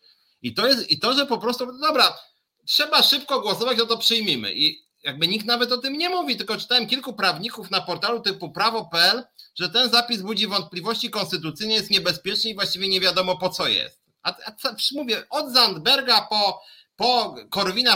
I 0.41 0.53
to 0.53 0.67
jest, 0.67 0.91
i 0.91 0.99
to, 0.99 1.13
że 1.13 1.26
po 1.26 1.38
prostu, 1.38 1.80
dobra, 1.80 2.17
trzeba 2.65 3.03
szybko 3.03 3.41
głosować, 3.41 3.78
no 3.78 3.86
to 3.86 3.97
przyjmijmy. 3.97 4.53
I 4.53 4.84
jakby 5.03 5.28
nikt 5.28 5.45
nawet 5.45 5.71
o 5.71 5.78
tym 5.78 5.97
nie 5.97 6.09
mówi, 6.09 6.38
tylko 6.38 6.57
czytałem 6.57 6.88
kilku 6.88 7.13
prawników 7.13 7.71
na 7.71 7.82
portalu 7.82 8.19
typu 8.19 8.51
prawo.pl, 8.51 9.24
że 9.55 9.69
ten 9.69 9.89
zapis 9.89 10.21
budzi 10.21 10.47
wątpliwości 10.47 11.09
konstytucyjnie, 11.09 11.76
jest 11.76 11.91
niebezpieczny 11.91 12.49
i 12.49 12.55
właściwie 12.55 12.88
nie 12.88 12.99
wiadomo 12.99 13.38
po 13.38 13.49
co 13.49 13.67
jest. 13.67 14.03
A, 14.24 14.30
a 14.30 14.76
mówię, 14.95 15.24
od 15.30 15.53
Zandberga 15.53 16.21
po 16.21 16.61
po 17.04 17.36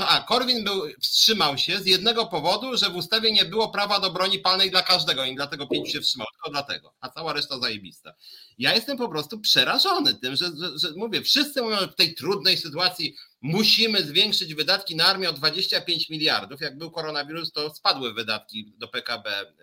a 0.07 0.21
Korwin 0.21 0.63
był, 0.63 0.83
wstrzymał 1.01 1.57
się 1.57 1.79
z 1.79 1.85
jednego 1.85 2.25
powodu, 2.25 2.77
że 2.77 2.89
w 2.89 2.95
ustawie 2.95 3.31
nie 3.31 3.45
było 3.45 3.69
prawa 3.69 3.99
do 3.99 4.11
broni 4.11 4.39
palnej 4.39 4.71
dla 4.71 4.81
każdego 4.81 5.25
i 5.25 5.35
dlatego 5.35 5.67
pięciu 5.67 5.91
się 5.91 6.01
wstrzymał, 6.01 6.27
tylko 6.33 6.49
dlatego, 6.49 6.93
a 6.99 7.09
cała 7.09 7.33
reszta 7.33 7.59
zajebista. 7.59 8.13
Ja 8.57 8.75
jestem 8.75 8.97
po 8.97 9.09
prostu 9.09 9.39
przerażony 9.39 10.15
tym, 10.15 10.35
że, 10.35 10.45
że, 10.45 10.79
że 10.79 10.93
mówię, 10.95 11.21
wszyscy 11.21 11.61
mówią, 11.61 11.79
że 11.79 11.87
w 11.87 11.95
tej 11.95 12.15
trudnej 12.15 12.57
sytuacji 12.57 13.15
musimy 13.41 14.03
zwiększyć 14.03 14.53
wydatki 14.53 14.95
na 14.95 15.05
armię 15.05 15.29
o 15.29 15.33
25 15.33 16.09
miliardów. 16.09 16.61
Jak 16.61 16.77
był 16.77 16.91
koronawirus, 16.91 17.51
to 17.51 17.75
spadły 17.75 18.13
wydatki 18.13 18.73
do 18.77 18.87
PKB 18.87 19.53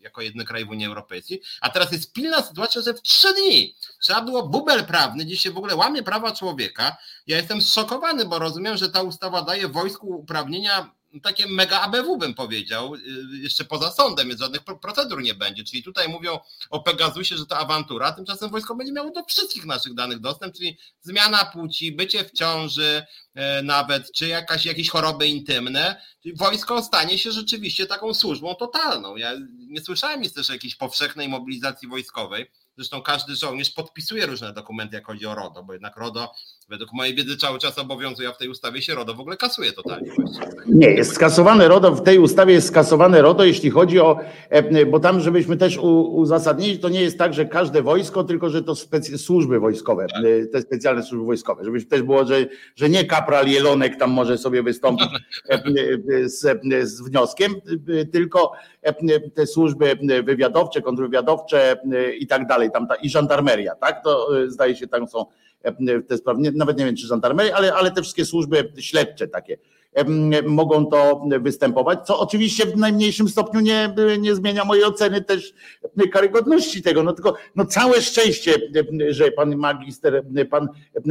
jako 0.00 0.22
jedny 0.22 0.44
kraj 0.44 0.64
w 0.64 0.70
Unii 0.70 0.86
Europejskiej, 0.86 1.42
a 1.60 1.70
teraz 1.70 1.92
jest 1.92 2.12
pilna 2.12 2.42
sytuacja, 2.42 2.82
że 2.82 2.94
w 2.94 3.02
trzy 3.02 3.34
dni 3.34 3.76
trzeba 4.00 4.22
było 4.22 4.48
bubel 4.48 4.84
prawny, 4.84 5.24
gdzie 5.24 5.36
się 5.36 5.50
w 5.50 5.58
ogóle 5.58 5.76
łamie 5.76 6.02
prawa 6.02 6.32
człowieka. 6.32 6.96
Ja 7.26 7.36
jestem 7.36 7.62
zszokowany, 7.62 8.24
bo 8.24 8.38
rozumiem, 8.38 8.76
że 8.76 8.88
ta 8.88 9.02
ustawa 9.02 9.42
daje 9.42 9.68
wojsku 9.68 10.06
uprawnienia 10.06 10.97
takie 11.22 11.46
mega 11.46 11.80
ABW 11.80 12.16
bym 12.16 12.34
powiedział, 12.34 12.94
y, 12.94 13.00
jeszcze 13.42 13.64
poza 13.64 13.90
sądem, 13.90 14.28
więc 14.28 14.40
żadnych 14.40 14.62
procedur 14.64 15.22
nie 15.22 15.34
będzie. 15.34 15.64
Czyli 15.64 15.82
tutaj 15.82 16.08
mówią 16.08 16.38
o 16.70 16.80
Pegasusie, 16.80 17.36
że 17.36 17.46
to 17.46 17.58
awantura, 17.58 18.12
tymczasem 18.12 18.50
wojsko 18.50 18.74
będzie 18.74 18.92
miało 18.92 19.10
do 19.10 19.24
wszystkich 19.24 19.66
naszych 19.66 19.94
danych 19.94 20.20
dostęp, 20.20 20.54
czyli 20.54 20.78
zmiana 21.00 21.44
płci, 21.44 21.92
bycie 21.92 22.24
w 22.24 22.32
ciąży 22.32 23.06
e, 23.34 23.62
nawet, 23.62 24.12
czy 24.12 24.28
jakaś, 24.28 24.64
jakieś 24.64 24.90
choroby 24.90 25.26
intymne. 25.26 26.02
Wojsko 26.34 26.82
stanie 26.82 27.18
się 27.18 27.32
rzeczywiście 27.32 27.86
taką 27.86 28.14
służbą 28.14 28.54
totalną. 28.54 29.16
Ja 29.16 29.32
nie 29.58 29.80
słyszałem 29.80 30.20
nic 30.20 30.34
też 30.34 30.50
o 30.50 30.52
jakiejś 30.52 30.76
powszechnej 30.76 31.28
mobilizacji 31.28 31.88
wojskowej. 31.88 32.50
Zresztą 32.76 33.02
każdy 33.02 33.36
żołnierz 33.36 33.70
podpisuje 33.70 34.26
różne 34.26 34.52
dokumenty, 34.52 34.96
jak 34.96 35.06
chodzi 35.06 35.26
o 35.26 35.34
RODO, 35.34 35.62
bo 35.62 35.72
jednak 35.72 35.96
RODO, 35.96 36.34
według 36.68 36.92
mojej 36.92 37.14
wiedzy, 37.14 37.36
cały 37.36 37.58
czas 37.58 37.78
obowiązuje, 37.78 38.28
a 38.28 38.32
w 38.32 38.38
tej 38.38 38.48
ustawie 38.48 38.82
się 38.82 38.94
RODO 38.94 39.14
w 39.14 39.20
ogóle 39.20 39.36
kasuje 39.36 39.72
totalnie. 39.72 40.10
Nie, 40.66 40.90
jest 40.90 41.12
skasowane 41.12 41.68
RODO, 41.68 41.94
w 41.94 42.02
tej 42.02 42.18
ustawie 42.18 42.54
jest 42.54 42.68
skasowane 42.68 43.22
RODO, 43.22 43.44
jeśli 43.44 43.70
chodzi 43.70 44.00
o, 44.00 44.18
e, 44.50 44.86
bo 44.86 45.00
tam, 45.00 45.20
żebyśmy 45.20 45.56
też 45.56 45.78
uzasadnili, 45.78 46.78
to 46.78 46.88
nie 46.88 47.00
jest 47.00 47.18
tak, 47.18 47.34
że 47.34 47.46
każde 47.46 47.82
wojsko, 47.82 48.24
tylko 48.24 48.50
że 48.50 48.62
to 48.62 48.74
specy, 48.74 49.18
służby 49.18 49.60
wojskowe, 49.60 50.06
tak. 50.14 50.24
E, 50.24 50.46
te 50.46 50.62
specjalne 50.62 51.02
służby 51.02 51.26
wojskowe, 51.26 51.64
żeby 51.64 51.84
też 51.84 52.02
było, 52.02 52.26
że, 52.26 52.46
że 52.76 52.88
nie 52.88 53.04
kapral 53.04 53.46
Jelonek 53.46 53.96
tam 53.96 54.10
może 54.10 54.38
sobie 54.38 54.62
wystąpić 54.62 55.08
e, 55.48 56.28
z, 56.28 56.62
z 56.82 57.02
wnioskiem, 57.08 57.54
tylko 58.12 58.52
te 59.34 59.46
służby 59.46 59.98
wywiadowcze, 60.24 60.82
kontrwywiadowcze 60.82 61.76
i 62.18 62.26
tak 62.26 62.46
dalej, 62.46 62.70
tam 62.70 62.88
ta, 62.88 62.94
i 62.94 63.10
żandarmeria, 63.10 63.74
tak? 63.74 64.04
To 64.04 64.28
zdaje 64.46 64.76
się 64.76 64.88
tam 64.88 65.08
są 65.08 65.26
te 66.08 66.16
sprawy, 66.16 66.52
nawet 66.54 66.78
nie 66.78 66.84
wiem 66.84 66.96
czy 66.96 67.06
żandarmeria, 67.06 67.56
ale, 67.56 67.74
ale 67.74 67.90
te 67.90 68.02
wszystkie 68.02 68.24
służby 68.24 68.72
śledcze 68.78 69.28
takie 69.28 69.58
mogą 70.46 70.86
to 70.86 71.26
występować, 71.40 72.06
co 72.06 72.18
oczywiście 72.18 72.66
w 72.66 72.76
najmniejszym 72.76 73.28
stopniu 73.28 73.60
nie, 73.60 73.94
nie 74.18 74.34
zmienia 74.34 74.64
mojej 74.64 74.84
oceny 74.84 75.22
też 75.24 75.54
karygodności 76.12 76.82
tego. 76.82 77.02
No 77.02 77.12
tylko 77.12 77.34
no 77.56 77.66
całe 77.66 78.02
szczęście, 78.02 78.54
że 79.08 79.30
pan 79.30 79.56
magister, 79.56 80.24
pan 80.50 80.68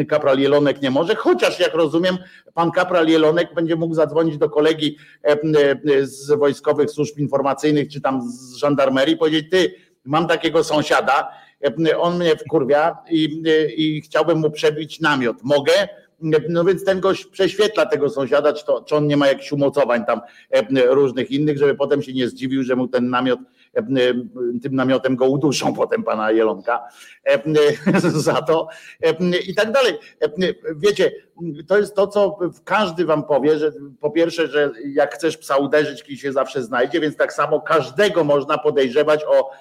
kapral 0.08 0.39
Jelonek 0.39 0.82
nie 0.82 0.91
może, 0.91 1.16
chociaż 1.16 1.60
jak 1.60 1.74
rozumiem, 1.74 2.18
pan 2.54 2.72
kapral 2.72 3.08
Jelonek 3.08 3.54
będzie 3.54 3.76
mógł 3.76 3.93
zadzwonić 3.93 4.38
do 4.38 4.50
kolegi 4.50 4.98
z 6.02 6.32
wojskowych 6.32 6.91
służb 6.91 7.18
informacyjnych 7.18 7.89
czy 7.89 8.02
tam 8.02 8.22
z 8.32 8.56
żandarmerii 8.56 9.18
powiedzieć, 9.18 9.52
ty, 9.52 9.76
mam 10.06 10.28
takiego 10.28 10.64
sąsiada, 10.64 11.32
on 11.97 12.18
mnie 12.18 12.36
wkurwia 12.36 12.97
i, 13.12 13.43
i 13.78 14.01
chciałbym 14.01 14.39
mu 14.39 14.51
przebić 14.51 14.99
namiot. 14.99 15.38
Mogę? 15.43 15.88
No 16.49 16.66
więc 16.66 16.86
ten 16.86 16.99
gość 16.99 17.26
prześwietla 17.26 17.86
tego 17.86 18.10
sąsiada, 18.10 18.53
czy, 18.53 18.66
to, 18.66 18.82
czy 18.82 18.95
on 18.95 19.08
nie 19.08 19.18
ma 19.18 19.28
jakichś 19.28 19.51
umocowań 19.51 20.05
tam 20.05 20.22
różnych 20.86 21.32
innych, 21.32 21.58
żeby 21.58 21.76
potem 21.76 22.01
się 22.01 22.14
nie 22.14 22.28
zdziwił, 22.28 22.64
że 22.64 22.76
mu 22.76 22.88
ten 22.88 23.10
namiot 23.10 23.39
tym 24.61 24.75
namiotem 24.75 25.15
go 25.15 25.25
uduszą 25.25 25.73
potem 25.73 26.03
pana 26.03 26.32
Jelonka 26.32 26.84
za 28.01 28.41
to 28.41 28.67
i 29.47 29.55
tak 29.55 29.71
dalej. 29.71 29.93
Wiecie, 30.75 31.11
to 31.67 31.78
jest 31.78 31.95
to, 31.95 32.07
co 32.07 32.39
każdy 32.63 33.05
wam 33.05 33.23
powie, 33.23 33.59
że 33.59 33.71
po 33.99 34.11
pierwsze, 34.11 34.47
że 34.47 34.71
jak 34.86 35.15
chcesz 35.15 35.38
psa 35.38 35.57
uderzyć, 35.57 36.03
kij 36.03 36.17
się 36.17 36.32
zawsze 36.32 36.63
znajdzie, 36.63 36.99
więc 36.99 37.17
tak 37.17 37.34
samo 37.34 37.61
każdego 37.61 38.23
można 38.23 38.57
podejrzewać 38.57 39.25
o, 39.28 39.51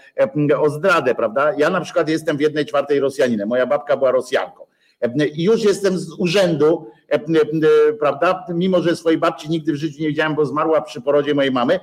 o 0.58 0.70
zdradę, 0.70 1.14
prawda? 1.14 1.52
Ja 1.58 1.70
na 1.70 1.80
przykład 1.80 2.08
jestem 2.08 2.36
w 2.36 2.40
jednej 2.40 2.66
czwartej 2.66 3.00
Rosjaninem, 3.00 3.48
moja 3.48 3.66
babka 3.66 3.96
była 3.96 4.10
Rosjanką. 4.10 4.65
I 5.34 5.44
już 5.44 5.64
jestem 5.64 5.98
z 5.98 6.12
urzędu, 6.18 6.90
prawda? 8.00 8.44
Mimo, 8.48 8.82
że 8.82 8.96
swojej 8.96 9.18
babci 9.18 9.50
nigdy 9.50 9.72
w 9.72 9.76
życiu 9.76 10.02
nie 10.02 10.08
widziałem, 10.08 10.34
bo 10.34 10.46
zmarła 10.46 10.80
przy 10.80 11.00
porodzie 11.00 11.34
mojej 11.34 11.52
mamy, 11.52 11.80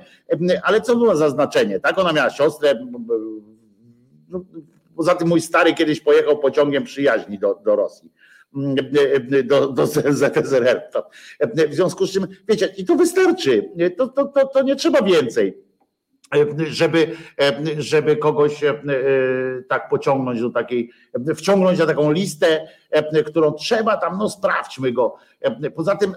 ale 0.62 0.80
co 0.80 0.96
było 0.96 1.16
za 1.16 1.30
znaczenie? 1.30 1.80
Tak, 1.80 1.98
ona 1.98 2.12
miała 2.12 2.30
siostrę. 2.30 2.86
No, 4.28 4.44
poza 4.96 5.14
tym 5.14 5.28
mój 5.28 5.40
stary 5.40 5.74
kiedyś 5.74 6.00
pojechał 6.00 6.38
pociągiem 6.38 6.84
przyjaźni 6.84 7.38
do, 7.38 7.60
do 7.64 7.76
Rosji 7.76 8.10
do, 9.44 9.68
do 9.68 9.86
ZSRR. 9.86 10.82
W 11.68 11.74
związku 11.74 12.06
z 12.06 12.12
czym, 12.12 12.26
wiecie, 12.48 12.74
i 12.76 12.84
to 12.84 12.96
wystarczy. 12.96 13.70
To, 13.96 14.08
to, 14.08 14.24
to, 14.24 14.46
to 14.46 14.62
nie 14.62 14.76
trzeba 14.76 15.02
więcej 15.02 15.64
żeby, 16.66 17.16
żeby 17.78 18.16
kogoś 18.16 18.60
tak 19.68 19.88
pociągnąć 19.88 20.40
do 20.40 20.50
takiej, 20.50 20.90
wciągnąć 21.36 21.78
na 21.78 21.86
taką 21.86 22.12
listę, 22.12 22.66
którą 23.26 23.52
trzeba 23.52 23.96
tam, 23.96 24.18
no 24.18 24.30
sprawdźmy 24.30 24.92
go. 24.92 25.16
Poza 25.74 25.96
tym 25.96 26.14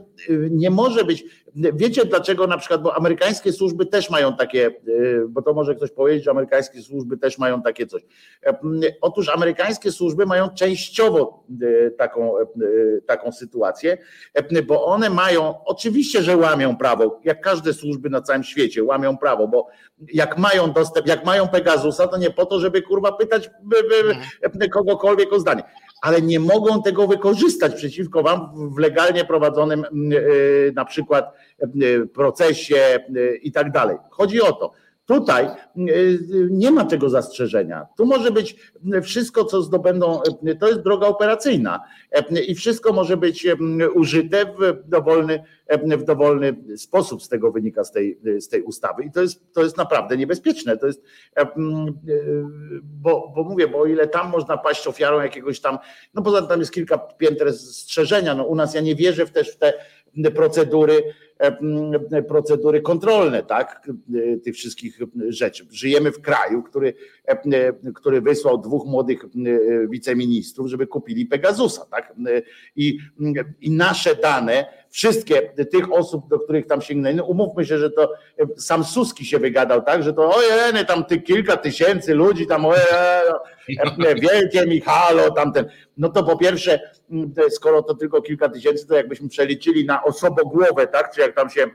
nie 0.50 0.70
może 0.70 1.04
być, 1.04 1.26
wiecie 1.56 2.06
dlaczego 2.06 2.48
na 2.48 2.58
przykład, 2.58 2.82
bo 2.82 2.96
amerykańskie 2.96 3.54
służby 3.54 3.86
też 3.86 4.10
mają 4.10 4.36
takie, 4.36 4.72
bo 5.30 5.42
to 5.42 5.54
może 5.54 5.76
ktoś 5.76 5.92
powiedzieć, 5.92 6.24
że 6.24 6.32
amerykańskie 6.32 6.82
służby 6.82 7.18
też 7.18 7.38
mają 7.38 7.62
takie 7.62 7.88
coś. 7.88 8.02
Otóż 9.02 9.30
amerykańskie 9.30 9.92
służby 9.92 10.26
mają 10.26 10.50
częściowo 10.50 11.44
taką, 11.98 12.34
taką 13.08 13.32
sytuację, 13.32 13.98
bo 14.68 14.86
one 14.86 15.10
mają, 15.10 15.64
oczywiście, 15.66 16.24
że 16.24 16.38
łamią 16.38 16.78
prawo, 16.78 17.20
jak 17.24 17.42
każde 17.42 17.74
służby 17.74 18.10
na 18.10 18.22
całym 18.22 18.44
świecie 18.44 18.84
łamią 18.84 19.18
prawo, 19.18 19.48
bo 19.48 19.68
jak 20.14 20.38
mają 20.38 20.72
dostęp, 20.72 21.08
jak 21.08 21.26
mają 21.26 21.48
Pegasusa, 21.48 22.08
to 22.08 22.18
nie 22.18 22.32
po 22.32 22.46
to, 22.46 22.60
żeby 22.60 22.82
kurwa 22.82 23.12
pytać 23.12 23.50
mhm. 23.64 24.26
Kogokolwiek 24.88 25.34
o 25.34 25.40
zdanie 25.40 25.64
ale 26.02 26.22
nie 26.22 26.40
mogą 26.40 26.82
tego 26.82 27.08
wykorzystać 27.08 27.76
przeciwko 27.76 28.24
wam 28.24 28.52
w 28.76 28.78
legalnie 28.78 29.26
prowadzonym 29.26 29.86
na 30.76 30.86
przykład 30.86 31.34
procesie 32.14 33.00
i 33.42 33.52
tak 33.52 33.72
dalej. 33.72 33.98
Chodzi 34.10 34.42
o 34.42 34.52
to. 34.52 34.72
Tutaj 35.08 35.48
nie 36.50 36.72
ma 36.72 36.86
tego 36.86 37.10
zastrzeżenia. 37.10 37.88
Tu 37.98 38.06
może 38.06 38.32
być 38.32 38.56
wszystko, 39.04 39.46
co 39.46 39.62
zdobędą, 39.62 40.22
to 40.60 40.68
jest 40.68 40.82
droga 40.82 41.08
operacyjna 41.08 41.80
i 42.48 42.56
wszystko 42.56 42.94
może 42.94 43.18
być 43.18 43.48
użyte 43.94 44.46
w 44.46 44.90
dowolny, 44.90 45.44
w 45.98 46.04
dowolny 46.04 46.56
sposób. 46.78 47.24
Z 47.24 47.30
tego 47.30 47.52
wynika 47.52 47.84
z 47.84 47.92
tej, 47.92 48.20
z 48.40 48.48
tej 48.48 48.64
ustawy. 48.64 49.04
I 49.04 49.12
to 49.12 49.22
jest, 49.22 49.54
to 49.54 49.64
jest 49.64 49.78
naprawdę 49.78 50.18
niebezpieczne. 50.18 50.78
To 50.78 50.88
jest, 50.88 51.04
bo, 52.84 53.34
bo 53.36 53.44
mówię, 53.44 53.68
bo 53.68 53.80
o 53.80 53.86
ile 53.86 54.08
tam 54.08 54.30
można 54.30 54.58
paść 54.58 54.88
ofiarą 54.88 55.22
jakiegoś 55.22 55.60
tam, 55.60 55.78
no 56.14 56.22
poza 56.22 56.40
tym 56.40 56.48
tam 56.48 56.60
jest 56.60 56.74
kilka 56.74 56.98
pięter 56.98 57.54
strzeżenia. 57.54 58.36
No 58.36 58.44
u 58.44 58.56
nas 58.56 58.74
ja 58.74 58.82
nie 58.82 58.96
wierzę 58.96 59.28
też 59.28 59.52
w 59.52 59.58
te 59.58 59.74
procedury 60.36 61.04
E, 61.40 62.22
procedury 62.24 62.82
kontrolne, 62.82 63.44
tak, 63.44 63.90
e, 64.16 64.38
tych 64.38 64.56
wszystkich 64.56 65.00
rzeczy. 65.30 65.68
Żyjemy 65.72 66.12
w 66.12 66.22
kraju, 66.22 66.64
który, 66.64 66.94
e, 67.26 67.74
który 67.96 68.22
wysłał 68.22 68.58
dwóch 68.58 68.86
młodych 68.86 69.26
wiceministrów, 69.90 70.68
żeby 70.68 70.88
kupili 70.88 71.26
Pegasusa, 71.26 71.86
tak, 71.86 72.16
i, 72.76 72.98
i 73.62 73.72
nasze 73.72 74.16
dane, 74.16 74.66
wszystkie 74.98 75.42
tych 75.72 75.94
osób, 75.94 76.28
do 76.28 76.40
których 76.40 76.68
tam 76.68 76.82
sięgnęli, 76.82 77.16
no 77.16 77.26
umówmy 77.26 77.66
się, 77.66 77.78
że 77.78 77.90
to 77.90 78.14
sam 78.58 78.84
Suski 78.84 79.26
się 79.26 79.40
wygadał, 79.40 79.82
tak, 79.82 80.04
że 80.04 80.14
to 80.14 80.36
ojej, 80.36 80.86
tam 80.86 81.06
ty 81.06 81.22
kilka 81.22 81.58
tysięcy 81.58 82.16
ludzi, 82.16 82.48
tam 82.48 82.66
ojej, 82.66 82.82
wielkie 84.22 84.66
Michalo, 84.66 85.32
tamten, 85.32 85.66
no 85.98 86.10
to 86.10 86.24
po 86.24 86.38
pierwsze, 86.38 86.80
skoro 87.50 87.84
to 87.84 87.96
tylko 87.96 88.22
kilka 88.22 88.50
tysięcy, 88.50 88.88
to 88.88 88.96
jakbyśmy 88.96 89.30
przeliczyli 89.30 89.86
na 89.86 90.04
osobogłowę, 90.04 90.88
tak, 90.88 91.16
czy 91.16 91.22
jak 91.22 91.36
tam 91.36 91.50
się 91.50 91.68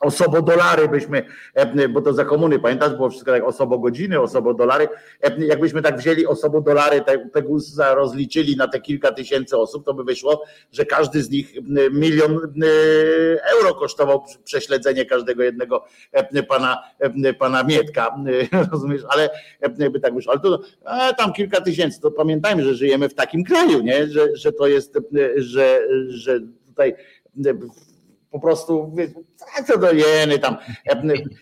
osobodolary 0.00 0.88
byśmy, 0.88 1.24
e, 1.54 1.88
bo 1.88 2.00
to 2.00 2.12
za 2.12 2.24
komuny, 2.24 2.58
pamiętasz, 2.58 2.94
było 2.94 3.10
wszystko 3.10 3.30
tak 3.30 3.44
osobogodziny, 3.44 4.20
osobodolary, 4.20 4.88
e, 5.22 5.46
jakbyśmy 5.46 5.82
tak 5.82 5.98
wzięli 5.98 6.26
osobodolary, 6.26 7.02
Pegusa 7.32 7.94
rozliczyli 7.94 8.56
na 8.56 8.68
te 8.68 8.80
kilka 8.80 9.12
tysięcy 9.12 9.56
osób, 9.56 9.86
to 9.86 9.94
by 9.94 10.04
wyszło, 10.04 10.42
że 10.72 10.84
każdy 10.84 11.22
z 11.22 11.30
nich 11.30 11.54
milion 11.92 12.40
euro 13.56 13.74
kosztował 13.74 14.24
prześledzenie 14.44 15.04
każdego 15.04 15.42
jednego 15.42 15.84
pana, 16.48 16.82
pana 17.38 17.64
Mietka, 17.64 18.16
rozumiesz, 18.72 19.02
ale 19.08 19.30
by 19.90 20.00
tak 20.00 20.14
wyszło, 20.14 20.32
ale 20.32 20.40
to 20.40 20.60
tam 21.18 21.32
kilka 21.32 21.60
tysięcy, 21.60 22.00
to 22.00 22.10
pamiętajmy, 22.10 22.64
że 22.64 22.74
żyjemy 22.74 23.08
w 23.08 23.14
takim 23.14 23.44
kraju, 23.44 23.80
nie, 23.82 24.06
że, 24.06 24.36
że 24.36 24.52
to 24.52 24.66
jest, 24.66 24.98
że, 25.36 25.80
że 26.08 26.40
tutaj 26.66 26.94
po 28.30 28.40
prostu 28.40 28.92
tak 29.56 29.66
to 29.66 29.78
do 29.78 29.92
jeny 29.92 30.38
tam. 30.38 30.56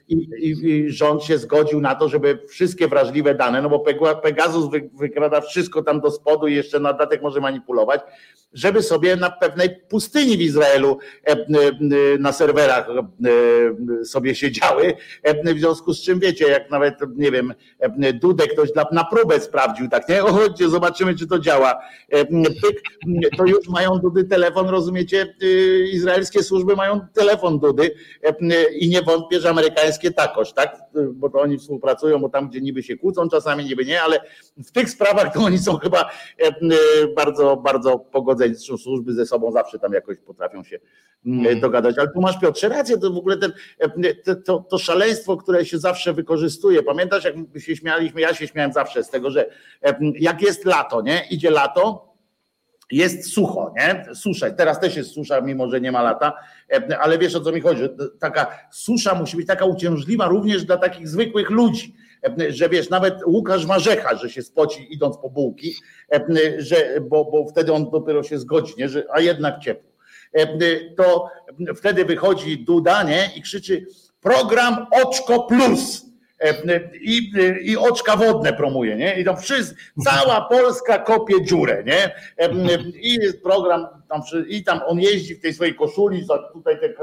I, 0.08 0.14
i, 0.14 0.70
I, 0.70 0.90
rząd 0.90 1.24
się 1.24 1.38
zgodził 1.38 1.80
na 1.80 1.94
to, 1.94 2.08
żeby 2.08 2.38
wszystkie 2.48 2.88
wrażliwe 2.88 3.34
dane, 3.34 3.62
no 3.62 3.68
bo 3.68 3.84
Pegasus 4.22 4.70
wykrada 4.94 5.40
wszystko 5.40 5.82
tam 5.82 6.00
do 6.00 6.10
spodu 6.10 6.46
i 6.46 6.54
jeszcze 6.54 6.80
na 6.80 6.92
datek 6.92 7.22
może 7.22 7.40
manipulować, 7.40 8.00
żeby 8.52 8.82
sobie 8.82 9.16
na 9.16 9.30
pewnej 9.30 9.70
pustyni 9.88 10.36
w 10.36 10.40
Izraelu 10.40 10.98
na 12.18 12.32
serwerach 12.32 12.88
sobie 14.04 14.34
siedziały, 14.34 14.94
w 15.44 15.58
związku 15.58 15.94
z 15.94 16.02
czym 16.02 16.20
wiecie, 16.20 16.48
jak 16.48 16.70
nawet, 16.70 16.94
nie 17.16 17.30
wiem, 17.30 17.54
Dudek 18.14 18.52
ktoś 18.52 18.68
na 18.92 19.04
próbę 19.04 19.40
sprawdził, 19.40 19.88
tak, 19.88 20.08
nie? 20.08 20.24
O, 20.24 20.32
chodźcie, 20.32 20.68
zobaczymy, 20.68 21.16
czy 21.16 21.26
to 21.26 21.38
działa. 21.38 21.80
To 23.36 23.46
już 23.46 23.68
mają 23.68 23.98
Dudy 23.98 24.24
telefon, 24.24 24.68
rozumiecie? 24.68 25.34
Izraelskie 25.92 26.42
służby 26.42 26.76
mają 26.76 27.00
telefon 27.14 27.58
Dudy 27.58 27.87
i 28.72 28.88
nie 28.88 29.02
wątpię, 29.02 29.40
że 29.40 29.50
amerykańskie 29.50 30.10
takoś, 30.10 30.52
tak? 30.52 30.76
Bo 31.14 31.30
to 31.30 31.40
oni 31.40 31.58
współpracują, 31.58 32.18
bo 32.18 32.28
tam, 32.28 32.48
gdzie 32.48 32.60
niby 32.60 32.82
się 32.82 32.96
kłócą, 32.96 33.28
czasami 33.28 33.64
niby 33.64 33.84
nie, 33.84 34.02
ale 34.02 34.20
w 34.56 34.72
tych 34.72 34.90
sprawach 34.90 35.34
to 35.34 35.40
oni 35.40 35.58
są 35.58 35.76
chyba 35.76 36.10
bardzo, 37.16 37.56
bardzo 37.56 37.98
pogodzeni. 37.98 38.54
Służby 38.54 39.12
ze 39.12 39.26
sobą 39.26 39.52
zawsze 39.52 39.78
tam 39.78 39.92
jakoś 39.92 40.18
potrafią 40.18 40.64
się 40.64 40.78
mm. 41.26 41.60
dogadać. 41.60 41.98
Ale 41.98 42.08
tu 42.08 42.20
masz 42.20 42.40
Piotrze 42.40 42.68
rację, 42.68 42.98
to 42.98 43.10
w 43.10 43.16
ogóle 43.16 43.36
ten, 43.36 43.52
to, 44.44 44.64
to 44.70 44.78
szaleństwo, 44.78 45.36
które 45.36 45.64
się 45.64 45.78
zawsze 45.78 46.12
wykorzystuje. 46.12 46.82
Pamiętasz, 46.82 47.24
jak 47.24 47.34
się 47.58 47.76
śmialiśmy, 47.76 48.20
ja 48.20 48.34
się 48.34 48.46
śmiałem 48.46 48.72
zawsze 48.72 49.04
z 49.04 49.10
tego, 49.10 49.30
że 49.30 49.50
jak 50.14 50.42
jest 50.42 50.64
lato, 50.64 51.02
nie? 51.02 51.22
Idzie 51.30 51.50
lato, 51.50 52.07
jest 52.90 53.32
sucho, 53.32 53.74
nie? 53.76 54.14
Susza. 54.14 54.50
Teraz 54.50 54.80
też 54.80 54.96
jest 54.96 55.10
susza, 55.10 55.40
mimo 55.40 55.70
że 55.70 55.80
nie 55.80 55.92
ma 55.92 56.02
lata, 56.02 56.32
e, 56.72 56.98
ale 56.98 57.18
wiesz 57.18 57.34
o 57.34 57.40
co 57.40 57.52
mi 57.52 57.60
chodzi, 57.60 57.80
że 57.80 57.88
taka 58.18 58.58
susza 58.70 59.14
musi 59.14 59.36
być 59.36 59.46
taka 59.46 59.64
uciążliwa 59.64 60.26
również 60.26 60.64
dla 60.64 60.76
takich 60.76 61.08
zwykłych 61.08 61.50
ludzi, 61.50 61.94
e, 62.40 62.52
że 62.52 62.68
wiesz, 62.68 62.90
nawet 62.90 63.14
Łukasz 63.26 63.66
Marzecha, 63.66 64.16
że 64.16 64.30
się 64.30 64.42
spoci 64.42 64.94
idąc 64.94 65.16
po 65.16 65.30
bułki, 65.30 65.74
e, 66.12 66.24
że, 66.58 67.00
bo, 67.00 67.24
bo 67.24 67.48
wtedy 67.48 67.72
on 67.72 67.90
dopiero 67.90 68.22
się 68.22 68.38
zgodzi, 68.38 68.74
nie? 68.78 68.88
Że, 68.88 69.04
a 69.12 69.20
jednak 69.20 69.60
ciepło. 69.60 69.88
To 70.96 71.30
wtedy 71.76 72.04
wychodzi 72.04 72.64
Duda, 72.64 73.02
nie? 73.02 73.30
I 73.36 73.42
krzyczy 73.42 73.86
program 74.20 74.86
Oczko 75.02 75.42
Plus 75.42 76.07
i, 77.00 77.32
i 77.62 77.76
oczka 77.76 78.16
wodne 78.16 78.52
promuje, 78.52 78.96
nie? 78.96 79.20
I 79.20 79.24
to 79.24 79.36
wszyscy, 79.36 79.74
cała 80.04 80.40
Polska 80.40 80.98
kopie 80.98 81.42
dziurę, 81.42 81.84
nie? 81.86 82.14
I 83.00 83.14
jest 83.14 83.42
program, 83.42 83.86
tam, 84.08 84.22
i 84.48 84.64
tam 84.64 84.80
on 84.86 85.00
jeździ 85.00 85.34
w 85.34 85.40
tej 85.40 85.54
swojej 85.54 85.74
koszuli, 85.74 86.26
tutaj 86.52 86.80
te, 86.80 86.94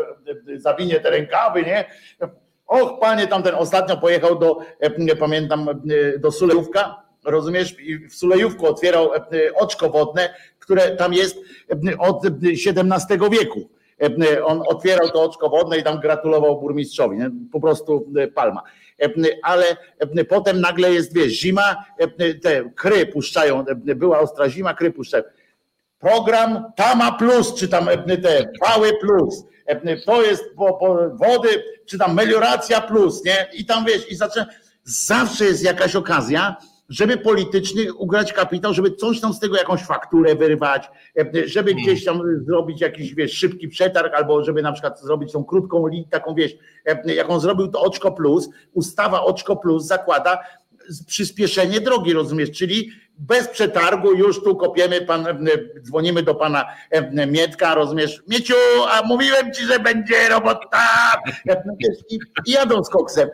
zawinie 0.60 1.00
te 1.00 1.10
rękawy, 1.10 1.64
nie? 1.64 1.86
Och, 2.68 3.00
panie, 3.00 3.28
tamten 3.28 3.56
ostatnio 3.56 3.98
pojechał 3.98 4.40
do, 4.40 4.58
pamiętam, 5.20 5.70
do 6.20 6.32
Sulejówka, 6.32 7.02
rozumiesz? 7.26 7.76
I 7.80 8.08
w 8.08 8.16
Sulejówku 8.16 8.68
otwierał 8.68 9.10
oczko 9.56 9.90
wodne, 9.90 10.34
które 10.60 10.96
tam 10.96 11.14
jest 11.14 11.38
od 12.00 12.26
XVII 12.44 13.30
wieku. 13.32 13.70
On 14.46 14.62
otwierał 14.68 15.10
to 15.10 15.24
oczko 15.24 15.50
wodne 15.50 15.78
i 15.78 15.84
tam 15.84 16.00
gratulował 16.00 16.62
burmistrzowi, 16.62 17.18
nie? 17.18 17.32
po 17.52 17.60
prostu 17.60 18.12
palma 18.36 18.62
ale 19.44 19.66
potem 20.30 20.62
nagle 20.62 20.94
jest, 20.94 21.14
wiesz, 21.14 21.34
zima, 21.34 21.86
te 22.44 22.70
kry 22.76 23.06
puszczają, 23.06 23.66
była 23.76 24.20
ostra 24.20 24.50
zima, 24.50 24.74
kry 24.74 24.92
puszczają. 24.92 25.24
Program 26.00 26.72
Tama 26.76 27.12
Plus, 27.12 27.54
czy 27.54 27.68
tam 27.68 27.86
te 28.24 28.50
Pały 28.60 28.92
Plus, 29.02 29.44
to 30.06 30.22
jest 30.24 30.44
po, 30.58 30.74
po 30.74 30.96
wody, 31.10 31.64
czy 31.86 31.98
tam 31.98 32.14
melioracja 32.14 32.82
plus, 32.82 33.26
nie? 33.26 33.48
I 33.54 33.66
tam 33.66 33.86
wiesz, 33.86 34.12
i 34.12 34.16
zaczę, 34.16 34.46
zawsze 34.84 35.46
jest 35.46 35.64
jakaś 35.64 35.96
okazja, 35.96 36.56
żeby 36.90 37.18
politycznie 37.18 37.94
ugrać 37.94 38.34
kapitał, 38.34 38.74
żeby 38.74 38.92
coś 38.92 39.22
tam 39.22 39.34
z 39.34 39.40
tego 39.40 39.56
jakąś 39.56 39.84
fakturę 39.84 40.36
wyrywać, 40.36 40.90
żeby 41.46 41.72
hmm. 41.72 41.84
gdzieś 41.84 42.06
tam 42.06 42.22
zrobić 42.46 42.82
jakiś 42.82 43.14
wiesz, 43.16 43.34
szybki 43.34 43.68
przetarg, 43.68 44.14
albo 44.14 44.44
żeby 44.44 44.62
na 44.62 44.72
przykład 44.72 45.02
zrobić 45.02 45.32
tą 45.32 45.44
krótką 45.44 45.88
linię, 45.88 46.08
taką 46.10 46.36
wiesz, 46.36 46.52
jaką 47.06 47.40
zrobił 47.40 47.68
to 47.68 47.82
Oczko 47.82 48.12
Plus, 48.12 48.50
ustawa 48.74 49.22
Oczko 49.22 49.56
Plus 49.56 49.86
zakłada 49.86 50.40
przyspieszenie 51.08 51.82
drogi, 51.82 52.14
rozumiesz, 52.14 52.52
czyli 52.52 52.92
bez 53.18 53.48
przetargu 53.48 54.14
już 54.14 54.44
tu 54.44 54.56
kopiemy, 54.56 55.02
pan, 55.02 55.28
dzwonimy 55.82 56.24
do 56.24 56.36
pana 56.36 56.66
Mietka, 57.28 57.76
rozumiesz, 57.76 58.22
Mieciu, 58.28 58.56
a 58.92 59.02
mówiłem 59.02 59.54
ci, 59.54 59.66
że 59.66 59.80
będzie 59.80 60.30
robota 60.30 60.88
i, 62.10 62.20
i 62.46 62.52
jadą 62.52 62.84
z 62.84 62.90
koksem. 62.90 63.30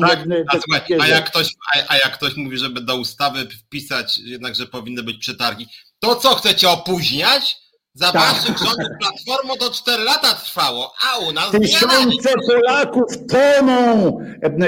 Tak, 0.00 0.18
a, 0.48 0.58
słuchaj, 0.60 0.98
a, 1.00 1.06
jak 1.08 1.24
ktoś, 1.24 1.48
a, 1.74 1.92
a 1.92 1.96
jak 1.96 2.12
ktoś 2.12 2.36
mówi, 2.36 2.58
żeby 2.58 2.80
do 2.80 2.96
ustawy 2.96 3.48
wpisać 3.48 4.18
jednak, 4.18 4.54
że 4.54 4.66
powinny 4.66 5.02
być 5.02 5.18
przetargi, 5.18 5.66
to 5.98 6.16
co, 6.16 6.34
chcecie 6.34 6.68
opóźniać? 6.68 7.65
Za 7.96 8.12
tak. 8.12 8.22
waszych 8.22 8.58
rządów 8.58 8.88
Platformą 9.00 9.56
to 9.56 9.70
4 9.70 10.04
lata 10.04 10.28
trwało, 10.34 10.92
a 11.08 11.18
u 11.18 11.32
nas 11.32 11.50
Tysiące 11.50 12.30
Polaków 12.48 13.04
toną, 13.28 14.18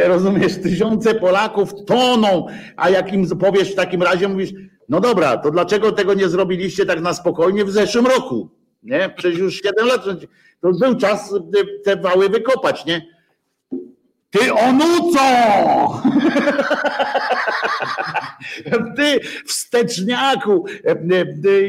rozumiesz, 0.04 0.52
tysiące 0.62 1.14
Polaków 1.14 1.70
toną, 1.86 2.46
a 2.76 2.90
jak 2.90 3.12
im 3.12 3.38
powiesz 3.38 3.72
w 3.72 3.74
takim 3.74 4.02
razie, 4.02 4.28
mówisz, 4.28 4.50
no 4.88 5.00
dobra, 5.00 5.36
to 5.36 5.50
dlaczego 5.50 5.92
tego 5.92 6.14
nie 6.14 6.28
zrobiliście 6.28 6.86
tak 6.86 7.00
na 7.00 7.14
spokojnie 7.14 7.64
w 7.64 7.70
zeszłym 7.70 8.06
roku? 8.06 8.50
Nie? 8.82 9.14
Przecież 9.16 9.38
już 9.38 9.60
7 9.62 9.86
lat, 9.86 10.04
to 10.60 10.72
był 10.72 10.96
czas 10.96 11.34
te 11.84 11.96
wały 11.96 12.28
wykopać, 12.28 12.84
nie? 12.84 13.17
Ty 14.30 14.52
onuco! 14.54 15.20
Ty 18.96 19.20
wsteczniaku 19.46 20.64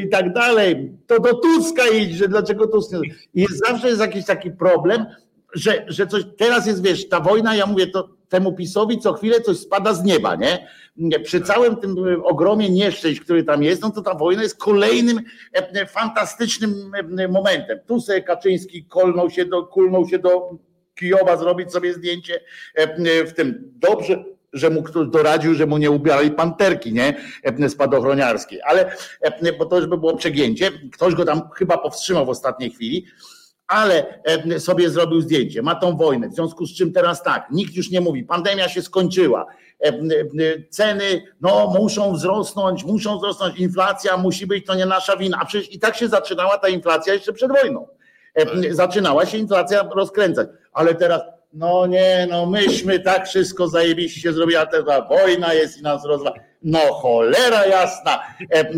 i 0.04 0.08
tak 0.08 0.32
dalej. 0.32 0.92
To 1.06 1.20
do 1.20 1.34
Tuska 1.34 1.88
idź, 1.88 2.16
że 2.16 2.28
dlaczego 2.28 2.66
Tusk 2.66 2.92
nie... 2.92 3.00
I 3.34 3.46
zawsze 3.66 3.88
jest 3.88 4.00
jakiś 4.00 4.24
taki 4.24 4.50
problem, 4.50 5.06
że, 5.54 5.84
że 5.88 6.06
coś, 6.06 6.22
teraz 6.38 6.66
jest, 6.66 6.82
wiesz, 6.82 7.08
ta 7.08 7.20
wojna, 7.20 7.54
ja 7.54 7.66
mówię 7.66 7.86
to 7.86 8.08
temu 8.28 8.52
PiSowi 8.52 8.98
co 8.98 9.12
chwilę 9.12 9.40
coś 9.40 9.58
spada 9.58 9.94
z 9.94 10.04
nieba, 10.04 10.36
nie? 10.36 10.68
Przy 11.24 11.40
całym 11.40 11.76
tym 11.76 11.96
ogromie 12.24 12.70
nieszczęść, 12.70 13.20
który 13.20 13.44
tam 13.44 13.62
jest, 13.62 13.82
no 13.82 13.90
to 13.90 14.02
ta 14.02 14.14
wojna 14.14 14.42
jest 14.42 14.56
kolejnym 14.56 15.20
fantastycznym 15.88 16.92
momentem. 17.28 17.78
Tu 17.86 18.00
sobie 18.00 18.22
Kaczyński 18.22 18.84
kolnął 18.84 19.30
się 19.30 19.44
do, 19.44 19.66
kulnął 19.66 20.08
się 20.08 20.18
do 20.18 20.50
Kijowa 21.00 21.36
zrobić 21.36 21.72
sobie 21.72 21.94
zdjęcie 21.94 22.40
e, 22.78 22.82
e, 22.82 23.24
w 23.24 23.34
tym. 23.34 23.72
Dobrze, 23.76 24.24
że 24.52 24.70
mu 24.70 24.82
ktoś 24.82 25.08
doradził, 25.08 25.54
że 25.54 25.66
mu 25.66 25.78
nie 25.78 25.90
ubierali 25.90 26.30
panterki, 26.30 26.92
nie? 26.92 27.16
E, 27.44 27.68
spadochroniarskiej, 27.68 28.60
ale 28.62 28.96
bo 29.58 29.66
to 29.66 29.76
już 29.76 29.86
by 29.86 29.98
było 29.98 30.16
przegięcie. 30.16 30.70
Ktoś 30.92 31.14
go 31.14 31.24
tam 31.24 31.42
chyba 31.56 31.78
powstrzymał 31.78 32.26
w 32.26 32.28
ostatniej 32.28 32.70
chwili, 32.70 33.06
ale 33.66 34.22
sobie 34.58 34.90
zrobił 34.90 35.20
zdjęcie. 35.20 35.62
Ma 35.62 35.74
tą 35.74 35.96
wojnę, 35.96 36.28
w 36.28 36.34
związku 36.34 36.66
z 36.66 36.76
czym 36.76 36.92
teraz 36.92 37.22
tak, 37.22 37.46
nikt 37.50 37.74
już 37.74 37.90
nie 37.90 38.00
mówi, 38.00 38.24
pandemia 38.24 38.68
się 38.68 38.82
skończyła. 38.82 39.46
Ceny 40.70 41.22
no, 41.40 41.74
muszą 41.78 42.12
wzrosnąć, 42.12 42.84
muszą 42.84 43.18
wzrosnąć, 43.18 43.58
inflacja 43.58 44.16
musi 44.16 44.46
być, 44.46 44.66
to 44.66 44.74
nie 44.74 44.86
nasza 44.86 45.16
wina. 45.16 45.38
A 45.40 45.44
przecież 45.44 45.72
i 45.72 45.78
tak 45.78 45.96
się 45.96 46.08
zaczynała 46.08 46.58
ta 46.58 46.68
inflacja 46.68 47.14
jeszcze 47.14 47.32
przed 47.32 47.52
wojną. 47.52 47.88
Zaczynała 48.70 49.26
się 49.26 49.38
inflacja 49.38 49.88
rozkręcać 49.94 50.48
ale 50.72 50.94
teraz, 50.94 51.22
no 51.52 51.86
nie, 51.86 52.26
no 52.30 52.46
myśmy 52.46 53.00
tak 53.00 53.28
wszystko 53.28 53.68
zajebiście 53.68 54.32
zrobili, 54.32 54.56
a 54.56 54.66
ta 54.66 55.02
wojna 55.02 55.54
jest 55.54 55.78
i 55.78 55.82
nas 55.82 56.04
rozwa. 56.04 56.32
No 56.62 56.78
cholera 56.78 57.66
jasna. 57.66 58.20
E, 58.54 58.60
e, 58.60 58.70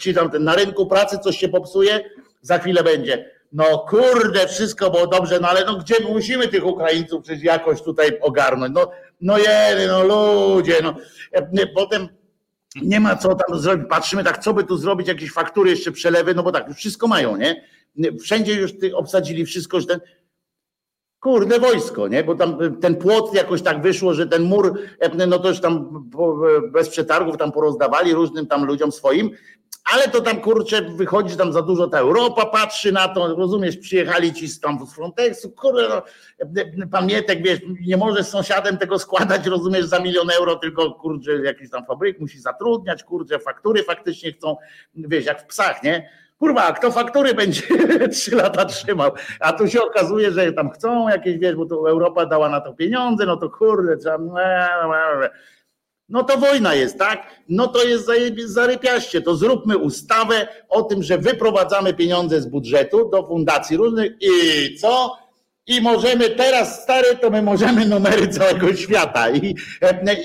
ci 0.00 0.14
tam 0.14 0.30
na 0.40 0.54
rynku 0.54 0.86
pracy 0.86 1.18
coś 1.18 1.38
się 1.38 1.48
popsuje, 1.48 2.00
za 2.40 2.58
chwilę 2.58 2.82
będzie. 2.82 3.30
No 3.52 3.78
kurde, 3.78 4.48
wszystko 4.48 4.90
było 4.90 5.06
dobrze, 5.06 5.40
no 5.40 5.48
ale 5.48 5.64
no 5.64 5.76
gdzie 5.76 5.94
musimy 6.08 6.48
tych 6.48 6.66
Ukraińców 6.66 7.22
przecież 7.22 7.44
jakoś 7.44 7.82
tutaj 7.82 8.18
ogarnąć? 8.20 8.74
No, 8.74 8.90
no 9.20 9.38
jedy, 9.38 9.86
no 9.86 10.02
ludzie, 10.04 10.74
no. 10.82 10.94
E, 11.32 11.66
potem 11.66 12.08
nie 12.82 13.00
ma 13.00 13.16
co 13.16 13.34
tam 13.34 13.58
zrobić. 13.58 13.86
Patrzymy 13.88 14.24
tak, 14.24 14.38
co 14.38 14.54
by 14.54 14.64
tu 14.64 14.76
zrobić, 14.76 15.08
jakieś 15.08 15.32
faktury, 15.32 15.70
jeszcze 15.70 15.92
przelewy, 15.92 16.34
no 16.34 16.42
bo 16.42 16.52
tak, 16.52 16.68
już 16.68 16.76
wszystko 16.76 17.08
mają, 17.08 17.36
nie? 17.36 17.64
Wszędzie 18.20 18.54
już 18.54 18.72
obsadzili 18.94 19.46
wszystko, 19.46 19.80
że 19.80 19.86
ten 19.86 20.00
kurde 21.22 21.58
wojsko, 21.58 22.08
nie? 22.08 22.24
Bo 22.24 22.34
tam 22.34 22.58
ten 22.80 22.96
płot 22.96 23.34
jakoś 23.34 23.62
tak 23.62 23.82
wyszło, 23.82 24.14
że 24.14 24.26
ten 24.26 24.42
mur, 24.42 24.78
no 25.26 25.38
to 25.38 25.48
już 25.48 25.60
tam 25.60 26.04
bez 26.72 26.88
przetargów 26.88 27.36
tam 27.36 27.52
porozdawali 27.52 28.14
różnym 28.14 28.46
tam 28.46 28.64
ludziom 28.64 28.92
swoim, 28.92 29.30
ale 29.92 30.08
to 30.08 30.20
tam 30.20 30.40
kurczę 30.40 30.82
wychodzi, 30.82 31.36
tam 31.36 31.52
za 31.52 31.62
dużo 31.62 31.88
ta 31.88 31.98
Europa 31.98 32.46
patrzy 32.46 32.92
na 32.92 33.08
to, 33.08 33.34
rozumiesz, 33.36 33.76
przyjechali 33.76 34.34
ci 34.34 34.60
tam 34.60 34.86
z 34.86 34.94
Frontexu, 34.94 35.50
kurde, 35.50 36.02
no, 36.76 36.86
pamiętek, 36.90 37.42
wiesz, 37.42 37.60
nie 37.86 37.96
możesz 37.96 38.26
z 38.26 38.30
sąsiadem 38.30 38.78
tego 38.78 38.98
składać, 38.98 39.46
rozumiesz, 39.46 39.84
za 39.84 39.98
milion 39.98 40.30
euro, 40.30 40.56
tylko 40.56 40.90
kurczę, 40.90 41.32
jakiś 41.32 41.70
tam 41.70 41.86
fabryk 41.86 42.20
musi 42.20 42.40
zatrudniać, 42.40 43.04
kurczę, 43.04 43.38
faktury 43.38 43.82
faktycznie 43.82 44.32
chcą, 44.32 44.56
wiesz, 44.94 45.24
jak 45.24 45.42
w 45.42 45.46
psach, 45.46 45.82
nie? 45.82 46.08
Kurwa, 46.42 46.72
kto 46.72 46.90
faktury 46.90 47.34
będzie 47.34 47.62
trzy 48.14 48.36
lata 48.36 48.64
trzymał, 48.64 49.10
a 49.40 49.52
tu 49.52 49.68
się 49.68 49.82
okazuje, 49.82 50.32
że 50.32 50.52
tam 50.52 50.70
chcą 50.70 51.08
jakieś, 51.08 51.38
wiesz, 51.38 51.56
bo 51.56 51.66
to 51.66 51.90
Europa 51.90 52.26
dała 52.26 52.48
na 52.48 52.60
to 52.60 52.74
pieniądze, 52.74 53.26
no 53.26 53.36
to 53.36 53.50
kurde, 53.50 53.96
trzeba... 53.96 54.18
No 56.08 56.24
to 56.24 56.38
wojna 56.38 56.74
jest, 56.74 56.98
tak? 56.98 57.26
No 57.48 57.68
to 57.68 57.84
jest 57.84 58.10
zarypiaście. 58.44 59.20
To 59.20 59.36
zróbmy 59.36 59.78
ustawę 59.78 60.48
o 60.68 60.82
tym, 60.82 61.02
że 61.02 61.18
wyprowadzamy 61.18 61.94
pieniądze 61.94 62.40
z 62.40 62.46
budżetu 62.46 63.10
do 63.10 63.26
fundacji 63.26 63.76
różnych 63.76 64.12
i 64.20 64.30
co? 64.80 65.16
I 65.66 65.80
możemy 65.80 66.30
teraz, 66.30 66.82
stary, 66.82 67.16
to 67.20 67.30
my 67.30 67.42
możemy 67.42 67.86
numery 67.86 68.28
całego 68.28 68.74
świata 68.74 69.30
i, 69.30 69.54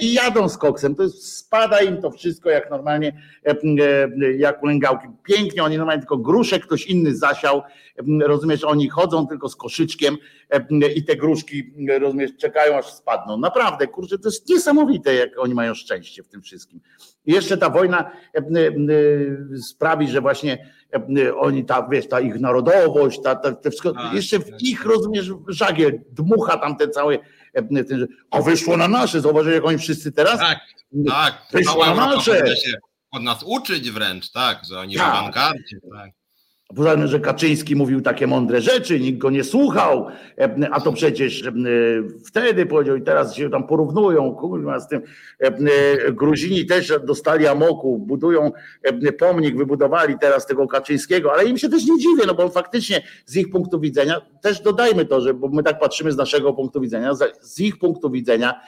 i 0.02 0.14
jadą 0.14 0.50
z 0.50 0.58
koksem. 0.58 0.96
To 0.96 1.04
jest, 1.04 1.38
spada 1.38 1.82
im 1.82 2.02
to 2.02 2.12
wszystko 2.12 2.50
jak 2.50 2.70
normalnie, 2.70 3.22
jak 4.38 4.64
ulęgałki. 4.64 5.08
Pięknie, 5.24 5.64
oni 5.64 5.78
normalnie 5.78 6.02
tylko 6.02 6.18
gruszek 6.18 6.64
ktoś 6.64 6.86
inny 6.86 7.16
zasiał, 7.16 7.62
rozumiesz, 8.22 8.64
oni 8.64 8.90
chodzą 8.90 9.28
tylko 9.28 9.50
z 9.50 9.56
koszyczkiem 9.56 10.18
i 10.96 11.04
te 11.04 11.16
gruszki, 11.16 11.74
rozumiesz, 12.00 12.32
czekają 12.38 12.78
aż 12.78 12.86
spadną. 12.86 13.38
Naprawdę, 13.38 13.88
kurczę, 13.88 14.20
to 14.20 14.28
jest 14.28 14.50
niesamowite, 14.50 15.16
jak 15.16 15.40
oni 15.40 15.54
mają 15.54 15.74
szczęście 15.74 16.24
w 16.24 16.28
tym 16.28 16.42
wszystkim. 16.42 16.80
I 17.26 17.34
jeszcze 17.34 17.58
ta 17.58 17.70
wojna 17.70 18.12
sprawi, 19.62 20.08
że 20.08 20.22
właśnie 20.22 20.72
oni 21.40 21.66
ta, 21.66 21.88
wiesz, 21.92 22.08
ta 22.08 22.20
ich 22.20 22.40
narodowość, 22.40 23.22
ta, 23.22 23.36
ta, 23.36 23.52
te 23.52 23.70
wszystko, 23.70 23.94
tak, 23.94 24.14
jeszcze 24.14 24.40
w 24.40 24.50
tak. 24.50 24.62
ich, 24.62 24.86
rozumiesz, 24.86 25.27
żagiel 25.48 26.00
dmucha 26.12 26.58
tam 26.58 26.78
te 26.78 26.88
całe, 26.88 27.18
ten, 27.54 28.08
a 28.32 28.42
wyszło 28.42 28.78
na 28.78 28.88
nasze, 28.88 29.22
zauważyli 29.22 29.56
jak 29.56 29.66
oni 29.66 29.78
wszyscy 29.78 30.12
teraz? 30.12 30.40
Tak, 30.40 30.60
tak. 31.08 31.42
Wyszło 31.52 31.86
na 31.86 31.96
nasze. 31.96 32.56
Się 32.56 32.74
od 33.12 33.24
nas 33.24 33.44
uczyć 33.46 33.92
wręcz, 33.92 34.32
tak, 34.32 34.62
że 34.70 34.80
oni 34.80 34.96
tak. 34.96 35.14
w 35.14 35.18
awangardzie, 35.18 35.78
tak. 35.92 36.12
Poza 36.76 36.96
tym, 36.96 37.08
że 37.08 37.20
Kaczyński 37.20 37.76
mówił 37.76 38.02
takie 38.02 38.28
mądre 38.28 38.62
rzeczy, 38.62 39.00
nikt 39.00 39.18
go 39.18 39.30
nie 39.30 39.44
słuchał, 39.44 40.08
a 40.72 40.82
to 40.82 40.94
przecież 40.94 41.44
wtedy 42.26 42.66
powiedział 42.66 42.96
i 42.96 43.02
teraz 43.02 43.36
się 43.36 43.50
tam 43.50 43.68
porównują, 43.68 44.36
kurwa, 44.36 44.80
z 44.80 44.88
tym 44.88 45.02
Gruzini 46.12 46.66
też 46.66 46.94
dostali 47.06 47.48
amoku, 47.48 48.00
budują 48.00 48.52
pomnik, 49.20 49.58
wybudowali 49.58 50.16
teraz 50.22 50.46
tego 50.46 50.68
Kaczyńskiego, 50.68 51.34
ale 51.34 51.46
im 51.46 51.58
się 51.58 51.70
też 51.70 51.86
nie 51.86 51.98
dziwię, 51.98 52.24
no 52.28 52.34
bo 52.34 52.50
faktycznie 52.50 53.02
z 53.26 53.36
ich 53.36 53.50
punktu 53.50 53.80
widzenia, 53.80 54.22
też 54.42 54.62
dodajmy 54.62 55.06
to, 55.06 55.22
że 55.22 55.34
bo 55.34 55.48
my 55.48 55.64
tak 55.64 55.80
patrzymy 55.80 56.12
z 56.12 56.18
naszego 56.18 56.54
punktu 56.54 56.82
widzenia, 56.82 57.12
z 57.42 57.60
ich 57.60 57.80
punktu 57.80 58.10
widzenia 58.10 58.62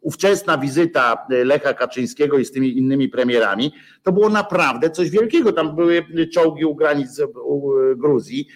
ówczesna 0.00 0.58
wizyta 0.58 1.26
Lecha 1.28 1.74
Kaczyńskiego 1.74 2.38
i 2.38 2.44
z 2.44 2.52
tymi 2.52 2.78
innymi 2.78 3.08
premierami, 3.08 3.72
to 4.02 4.12
było 4.12 4.28
naprawdę 4.28 4.90
coś 4.90 5.10
wielkiego. 5.10 5.52
Tam 5.52 5.76
były 5.76 6.06
czołgi 6.34 6.64
u 6.64 6.74
granic 6.74 7.20
Gruzji, 7.96 8.46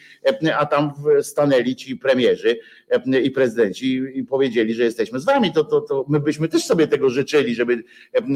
a 0.58 0.66
tam 0.66 0.92
stanęli 1.22 1.76
ci 1.76 1.96
premierzy 1.96 2.58
i 3.22 3.30
prezydenci 3.30 4.02
i 4.14 4.24
powiedzieli, 4.24 4.74
że 4.74 4.84
jesteśmy 4.84 5.20
z 5.20 5.24
wami. 5.24 5.52
To, 5.52 5.64
to, 5.64 5.80
to 5.80 6.04
my 6.08 6.20
byśmy 6.20 6.48
też 6.48 6.64
sobie 6.64 6.86
tego 6.86 7.10
życzyli, 7.10 7.54
żeby, 7.54 7.84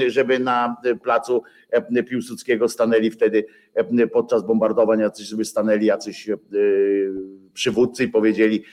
żeby 0.06 0.38
na 0.38 0.76
placu 1.02 1.42
Piłsudskiego 2.08 2.68
stanęli 2.68 3.10
wtedy 3.10 3.44
podczas 4.12 4.46
bombardowań, 4.46 5.00
jacyś 5.00 5.26
żeby 5.26 5.44
stanęli 5.44 5.86
jacyś 5.86 6.30
przywódcy 7.52 8.04
i 8.04 8.08
powiedzieli 8.08 8.64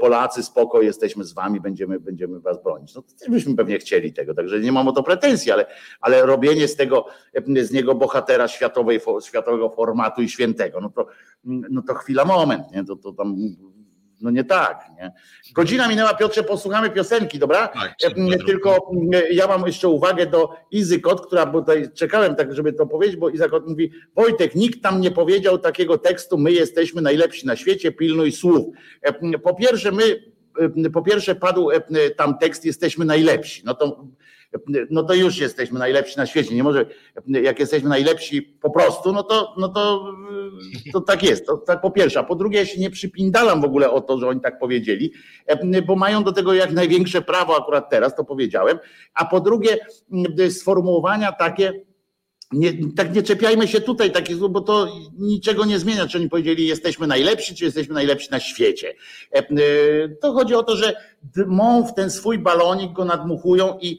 Polacy 0.00 0.42
spoko, 0.42 0.82
jesteśmy 0.82 1.24
z 1.24 1.32
wami, 1.32 1.60
będziemy, 1.60 2.00
będziemy 2.00 2.40
was 2.40 2.62
bronić. 2.62 2.94
No 2.94 3.02
też 3.02 3.28
byśmy 3.28 3.56
pewnie 3.56 3.78
chcieli 3.78 4.12
tego, 4.12 4.34
także 4.34 4.60
nie 4.60 4.72
mam 4.72 4.88
o 4.88 4.92
to 4.92 5.02
pretensji, 5.02 5.52
ale, 5.52 5.66
ale 6.00 6.26
robienie 6.26 6.68
z 6.68 6.76
tego, 6.76 7.06
z 7.62 7.72
niego 7.72 7.94
bohatera 7.94 8.48
światowej, 8.48 9.00
światowego 9.26 9.70
formatu 9.70 10.22
i 10.22 10.28
świętego, 10.28 10.80
no 10.80 10.90
to, 10.90 11.06
no 11.44 11.82
to 11.82 11.94
chwila, 11.94 12.24
moment, 12.24 12.62
nie? 12.72 12.84
To, 12.84 12.96
to 12.96 13.12
tam 13.12 13.36
no 14.20 14.30
nie 14.30 14.44
tak, 14.44 14.80
nie? 14.96 15.12
Godzina 15.54 15.88
minęła, 15.88 16.14
Piotrze, 16.14 16.42
posłuchamy 16.42 16.90
piosenki, 16.90 17.38
dobra? 17.38 17.68
Tak, 17.68 17.94
E, 18.34 18.38
Tylko 18.46 18.90
ja 19.30 19.46
mam 19.46 19.66
jeszcze 19.66 19.88
uwagę 19.88 20.26
do 20.26 20.48
Izy 20.70 21.00
Kot, 21.00 21.26
która, 21.26 21.46
tutaj 21.46 21.88
czekałem 21.94 22.34
tak, 22.36 22.54
żeby 22.54 22.72
to 22.72 22.86
powiedzieć, 22.86 23.16
bo 23.16 23.28
Iza 23.30 23.48
Kot 23.48 23.68
mówi, 23.68 23.90
Wojtek, 24.16 24.54
nikt 24.54 24.82
tam 24.82 25.00
nie 25.00 25.10
powiedział 25.10 25.58
takiego 25.58 25.98
tekstu, 25.98 26.38
my 26.38 26.52
jesteśmy 26.52 27.02
najlepsi 27.02 27.46
na 27.46 27.56
świecie, 27.56 27.92
pilnuj 27.92 28.32
słów. 28.32 28.66
E, 29.02 29.38
Po 29.38 29.54
pierwsze, 29.54 29.92
my, 29.92 30.02
e, 30.86 30.90
po 30.90 31.02
pierwsze 31.02 31.34
padł 31.34 31.68
tam 32.16 32.38
tekst, 32.38 32.64
jesteśmy 32.64 33.04
najlepsi. 33.04 33.62
No 33.64 33.74
to 33.74 34.04
no 34.90 35.02
to 35.02 35.14
już 35.14 35.38
jesteśmy 35.38 35.78
najlepsi 35.78 36.16
na 36.16 36.26
świecie. 36.26 36.54
Nie 36.54 36.62
może, 36.62 36.86
jak 37.26 37.58
jesteśmy 37.58 37.88
najlepsi 37.88 38.42
po 38.42 38.70
prostu, 38.70 39.12
no 39.12 39.22
to, 39.22 39.54
no 39.58 39.68
to, 39.68 40.14
to 40.92 41.00
tak 41.00 41.22
jest. 41.22 41.46
To, 41.46 41.56
tak 41.56 41.80
po 41.80 41.90
pierwsze. 41.90 42.20
A 42.20 42.24
po 42.24 42.34
drugie, 42.34 42.58
ja 42.58 42.66
się 42.66 42.80
nie 42.80 42.90
przypindalam 42.90 43.60
w 43.60 43.64
ogóle 43.64 43.90
o 43.90 44.00
to, 44.00 44.18
że 44.18 44.28
oni 44.28 44.40
tak 44.40 44.58
powiedzieli, 44.58 45.12
bo 45.86 45.96
mają 45.96 46.24
do 46.24 46.32
tego 46.32 46.54
jak 46.54 46.72
największe 46.72 47.22
prawo 47.22 47.56
akurat 47.56 47.90
teraz, 47.90 48.16
to 48.16 48.24
powiedziałem. 48.24 48.78
A 49.14 49.24
po 49.24 49.40
drugie, 49.40 49.76
sformułowania 50.50 51.32
takie, 51.32 51.72
nie, 52.52 52.72
tak 52.96 53.14
nie 53.14 53.22
czepiajmy 53.22 53.68
się 53.68 53.80
tutaj, 53.80 54.12
takich, 54.12 54.36
bo 54.36 54.60
to 54.60 54.88
niczego 55.18 55.64
nie 55.64 55.78
zmienia, 55.78 56.06
czy 56.06 56.18
oni 56.18 56.28
powiedzieli, 56.28 56.66
jesteśmy 56.66 57.06
najlepsi, 57.06 57.54
czy 57.54 57.64
jesteśmy 57.64 57.94
najlepsi 57.94 58.28
na 58.30 58.40
świecie. 58.40 58.94
To 60.20 60.32
chodzi 60.32 60.54
o 60.54 60.62
to, 60.62 60.76
że 60.76 60.94
dmą 61.22 61.86
w 61.86 61.94
ten 61.94 62.10
swój 62.10 62.38
balonik, 62.38 62.92
go 62.92 63.04
nadmuchują 63.04 63.78
i, 63.80 63.98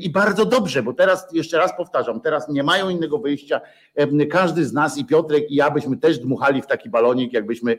i 0.00 0.10
bardzo 0.10 0.44
dobrze, 0.44 0.82
bo 0.82 0.92
teraz, 0.92 1.26
jeszcze 1.32 1.58
raz 1.58 1.76
powtarzam, 1.76 2.20
teraz 2.20 2.48
nie 2.48 2.62
mają 2.62 2.88
innego 2.88 3.18
wyjścia. 3.18 3.60
Każdy 4.30 4.64
z 4.64 4.72
nas 4.72 4.98
i 4.98 5.04
Piotrek 5.04 5.50
i 5.50 5.54
ja 5.54 5.70
byśmy 5.70 5.96
też 5.96 6.18
dmuchali 6.18 6.62
w 6.62 6.66
taki 6.66 6.90
balonik, 6.90 7.32
jakbyśmy, 7.32 7.78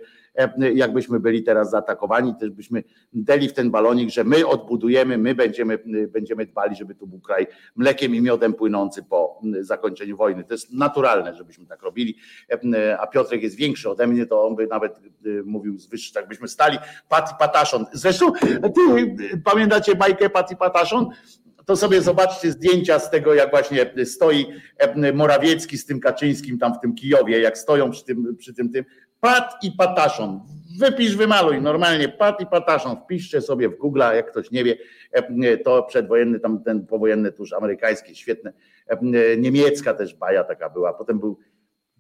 jakbyśmy 0.73 1.19
byli 1.19 1.43
teraz 1.43 1.69
zaatakowani, 1.69 2.35
też 2.39 2.49
byśmy 2.49 2.83
deli 3.13 3.49
w 3.49 3.53
ten 3.53 3.71
balonik, 3.71 4.09
że 4.09 4.23
my 4.23 4.47
odbudujemy, 4.47 5.17
my 5.17 5.35
będziemy, 5.35 5.79
będziemy 6.07 6.45
dbali, 6.45 6.75
żeby 6.75 6.95
tu 6.95 7.07
był 7.07 7.19
kraj 7.19 7.47
mlekiem 7.75 8.15
i 8.15 8.21
miodem 8.21 8.53
płynący 8.53 9.03
po 9.03 9.41
zakończeniu 9.59 10.17
wojny. 10.17 10.43
To 10.43 10.53
jest 10.53 10.73
naturalne, 10.73 11.35
żebyśmy 11.35 11.65
tak 11.65 11.81
robili, 11.81 12.15
a 12.99 13.07
Piotrek 13.07 13.43
jest 13.43 13.55
większy 13.55 13.89
ode 13.89 14.07
mnie, 14.07 14.25
to 14.25 14.47
on 14.47 14.55
by 14.55 14.67
nawet 14.67 14.99
mówił 15.45 15.77
z 15.77 15.87
wyższy, 15.87 16.13
tak 16.13 16.27
byśmy 16.27 16.47
stali, 16.47 16.77
pat 17.09 17.39
pataszon. 17.39 17.85
Zresztą 17.93 18.31
ty 18.75 19.15
pamiętacie 19.43 19.95
bajkę 19.95 20.29
Pat 20.29 20.51
i 20.51 20.55
Pataszon? 20.55 21.09
To 21.65 21.75
sobie 21.75 22.01
zobaczcie 22.01 22.51
zdjęcia 22.51 22.99
z 22.99 23.09
tego, 23.09 23.33
jak 23.33 23.49
właśnie 23.49 23.91
stoi 24.05 24.45
Morawiecki 25.13 25.77
z 25.77 25.85
tym 25.85 25.99
Kaczyńskim 25.99 26.59
tam 26.59 26.73
w 26.73 26.79
tym 26.79 26.95
Kijowie, 26.95 27.39
jak 27.39 27.57
stoją 27.57 27.91
przy 27.91 28.05
tym, 28.05 28.35
przy 28.37 28.53
tym, 28.53 28.71
tym. 28.71 28.85
Pat 29.19 29.53
i 29.63 29.71
Pataszon. 29.71 30.41
Wypisz, 30.79 31.15
wymaluj 31.15 31.61
normalnie, 31.61 32.09
Pat 32.09 32.41
i 32.41 32.45
Pataszon. 32.45 32.97
Wpiszcie 32.97 33.41
sobie 33.41 33.69
w 33.69 33.77
Google, 33.77 33.99
jak 33.99 34.31
ktoś 34.31 34.51
nie 34.51 34.63
wie, 34.63 34.77
to 35.63 35.83
przedwojenny, 35.83 36.39
tam 36.39 36.63
ten 36.63 36.87
powojenny 36.87 37.31
tuż 37.31 37.53
amerykański, 37.53 38.15
świetne. 38.15 38.53
Niemiecka 39.37 39.93
też 39.93 40.15
baja 40.15 40.43
taka 40.43 40.69
była. 40.69 40.93
Potem 40.93 41.19
był 41.19 41.39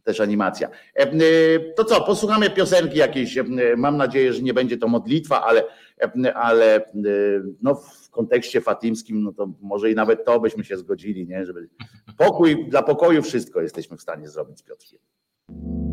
też 0.03 0.19
animacja. 0.19 0.69
To 1.75 1.83
co, 1.83 2.01
posłuchamy 2.01 2.49
piosenki 2.49 2.97
jakiejś. 2.97 3.37
Mam 3.77 3.97
nadzieję, 3.97 4.33
że 4.33 4.41
nie 4.41 4.53
będzie 4.53 4.77
to 4.77 4.87
modlitwa, 4.87 5.43
ale, 5.43 5.63
ale 6.35 6.85
no 7.61 7.75
w 7.75 8.09
kontekście 8.09 8.61
fatimskim, 8.61 9.23
no 9.23 9.33
to 9.33 9.53
może 9.61 9.91
i 9.91 9.95
nawet 9.95 10.25
to 10.25 10.39
byśmy 10.39 10.63
się 10.63 10.77
zgodzili, 10.77 11.27
nie? 11.27 11.45
Żeby 11.45 11.69
pokój, 12.17 12.69
dla 12.69 12.83
pokoju 12.83 13.21
wszystko 13.21 13.61
jesteśmy 13.61 13.97
w 13.97 14.01
stanie 14.01 14.29
zrobić 14.29 14.59
z 14.59 14.63
Piotrkiem. 14.63 14.99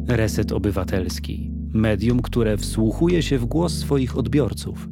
Reset 0.09 0.53
Obywatelski. 0.53 1.51
Medium, 1.75 2.23
które 2.23 2.57
wsłuchuje 2.57 3.23
się 3.23 3.39
w 3.39 3.45
głos 3.45 3.79
swoich 3.79 4.19
odbiorców. 4.19 4.89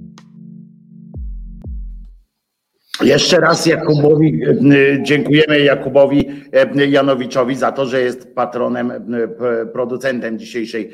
Jeszcze 3.03 3.41
raz 3.41 3.67
Jakubowi 3.67 4.41
e, 4.45 5.03
dziękujemy 5.03 5.61
Jakubowi 5.61 6.29
e, 6.53 6.87
Janowiczowi 6.87 7.57
za 7.57 7.73
to, 7.73 7.87
że 7.87 8.01
jest 8.01 8.35
patronem, 8.35 8.91
e, 8.91 9.67
producentem 9.67 10.39
dzisiejszej 10.39 10.91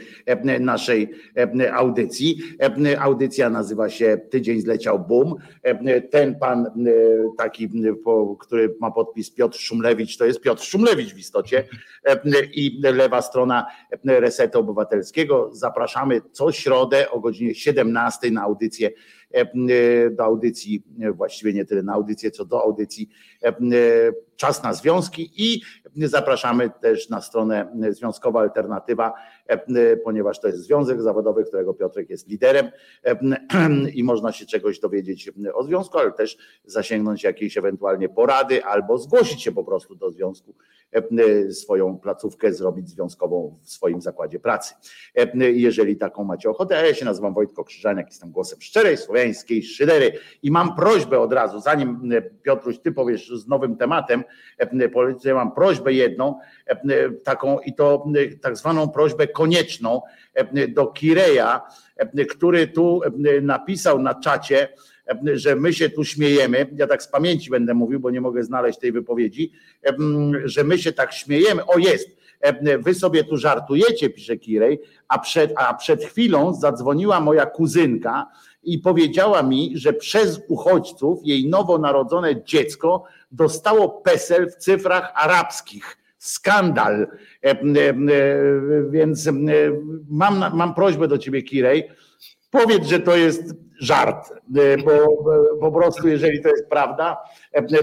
naszej 0.61 1.11
audycji. 1.72 2.38
Audycja 2.98 3.50
nazywa 3.50 3.88
się 3.88 4.18
Tydzień 4.30 4.61
zleciał 4.61 4.98
boom. 4.98 5.34
Ten 6.11 6.38
pan 6.38 6.66
taki, 7.38 7.70
który 8.40 8.74
ma 8.80 8.90
podpis 8.90 9.30
Piotr 9.30 9.59
Szumlewicz, 9.59 10.16
to 10.16 10.24
jest 10.24 10.40
Piotr 10.40 10.62
Szumlewicz 10.64 11.14
w 11.14 11.18
istocie 11.18 11.64
i 12.54 12.80
lewa 12.82 13.22
strona 13.22 13.66
Resetu 14.04 14.59
Obywatelskiego. 14.59 15.50
Zapraszamy 15.52 16.20
co 16.32 16.52
środę 16.52 17.11
o 17.11 17.20
godzinie 17.20 17.54
17 17.54 18.30
na 18.30 18.42
audycję 18.42 18.90
do 20.10 20.24
audycji, 20.24 20.82
właściwie 21.14 21.52
nie 21.52 21.64
tyle 21.64 21.82
na 21.82 21.92
audycję, 21.92 22.30
co 22.30 22.44
do 22.44 22.62
audycji 22.62 23.08
Czas 24.36 24.62
na 24.62 24.72
Związki 24.72 25.32
i 25.36 25.62
zapraszamy 25.96 26.70
też 26.80 27.08
na 27.08 27.20
stronę 27.20 27.72
Związkowa 27.90 28.40
Alternatywa, 28.40 29.14
ponieważ 30.05 30.40
to 30.40 30.47
jest 30.47 30.61
związek 30.61 31.03
zawodowy, 31.03 31.44
którego 31.44 31.74
Piotrek 31.74 32.11
jest 32.11 32.28
liderem 32.28 32.70
i 33.94 34.05
można 34.05 34.32
się 34.32 34.47
czegoś 34.47 34.80
dowiedzieć 34.80 35.32
o 35.55 35.64
związku, 35.64 35.99
ale 35.99 36.12
też 36.12 36.38
zasięgnąć 36.64 37.24
jakiejś 37.24 37.59
ewentualnie 37.59 38.09
porady 38.09 38.64
albo 38.64 38.99
zgłosić 38.99 39.42
się 39.42 39.53
po 39.53 39.64
prostu 39.64 39.94
do 39.94 40.11
związku, 40.11 40.55
swoją 41.51 41.99
placówkę 41.99 42.53
zrobić 42.53 42.88
związkową 42.88 43.57
w 43.62 43.70
swoim 43.70 44.01
zakładzie 44.01 44.40
pracy. 44.40 44.74
Jeżeli 45.38 45.97
taką 45.97 46.24
macie 46.24 46.51
ochotę, 46.51 46.78
a 46.78 46.86
ja 46.86 46.94
się 46.94 47.05
nazywam 47.05 47.34
Wojtko 47.34 47.64
Krzyżaniak, 47.64 48.07
jestem 48.07 48.30
głosem 48.30 48.61
szczerej 48.61 48.97
słowiańskiej 48.97 49.62
szydery 49.62 50.12
i 50.42 50.51
mam 50.51 50.76
prośbę 50.76 51.20
od 51.20 51.32
razu, 51.32 51.61
zanim 51.61 52.11
Piotruś, 52.42 52.78
ty 52.78 52.92
powiesz 52.92 53.28
z 53.28 53.47
nowym 53.47 53.76
tematem, 53.76 54.24
policja, 54.92 55.34
mam 55.34 55.53
prośbę 55.53 55.92
jedną, 55.92 56.38
taką 57.24 57.59
i 57.59 57.74
to 57.74 58.07
tak 58.42 58.57
zwaną 58.57 58.88
prośbę 58.88 59.26
konieczną 59.37 60.03
do 60.68 60.87
Kireja, 60.87 61.61
który 62.30 62.66
tu 62.66 63.01
napisał 63.43 63.99
na 63.99 64.14
czacie, 64.14 64.68
że 65.34 65.57
my 65.57 65.72
się 65.72 65.91
tu 65.91 66.05
śmiejemy, 66.05 66.66
ja 66.76 66.87
tak 66.87 67.03
z 67.03 67.09
pamięci 67.09 67.51
będę 67.51 67.74
mówił, 67.74 68.01
bo 68.01 68.11
nie 68.11 68.20
mogę 68.20 68.43
znaleźć 68.43 68.78
tej 68.78 68.93
wypowiedzi, 68.93 69.53
że 70.45 70.64
my 70.64 70.78
się 70.78 70.93
tak 70.93 71.12
śmiejemy, 71.12 71.66
o 71.66 71.78
jest, 71.78 72.09
wy 72.78 72.95
sobie 72.95 73.24
tu 73.24 73.37
żartujecie, 73.37 74.11
pisze 74.11 74.37
Kirej, 74.37 74.80
a 75.09 75.18
przed, 75.18 75.53
a 75.57 75.74
przed 75.74 76.05
chwilą 76.05 76.55
zadzwoniła 76.55 77.20
moja 77.20 77.47
kuzynka 77.47 78.26
i 78.62 78.78
powiedziała 78.78 79.43
mi, 79.43 79.72
że 79.74 79.93
przez 79.93 80.41
uchodźców 80.49 81.20
jej 81.24 81.49
nowonarodzone 81.49 82.45
dziecko 82.45 83.05
dostało 83.30 83.89
PESEL 83.89 84.51
w 84.51 84.57
cyfrach 84.57 85.12
arabskich. 85.14 86.05
Skandal. 86.26 87.06
Więc 88.90 89.28
mam, 90.10 90.44
mam 90.54 90.74
prośbę 90.74 91.08
do 91.08 91.18
ciebie, 91.18 91.42
Kirej. 91.42 91.88
Powiedz, 92.50 92.86
że 92.86 93.00
to 93.00 93.16
jest 93.16 93.54
żart, 93.80 94.32
bo 94.84 95.16
po 95.60 95.72
prostu, 95.72 96.08
jeżeli 96.08 96.42
to 96.42 96.48
jest 96.48 96.68
prawda, 96.68 97.16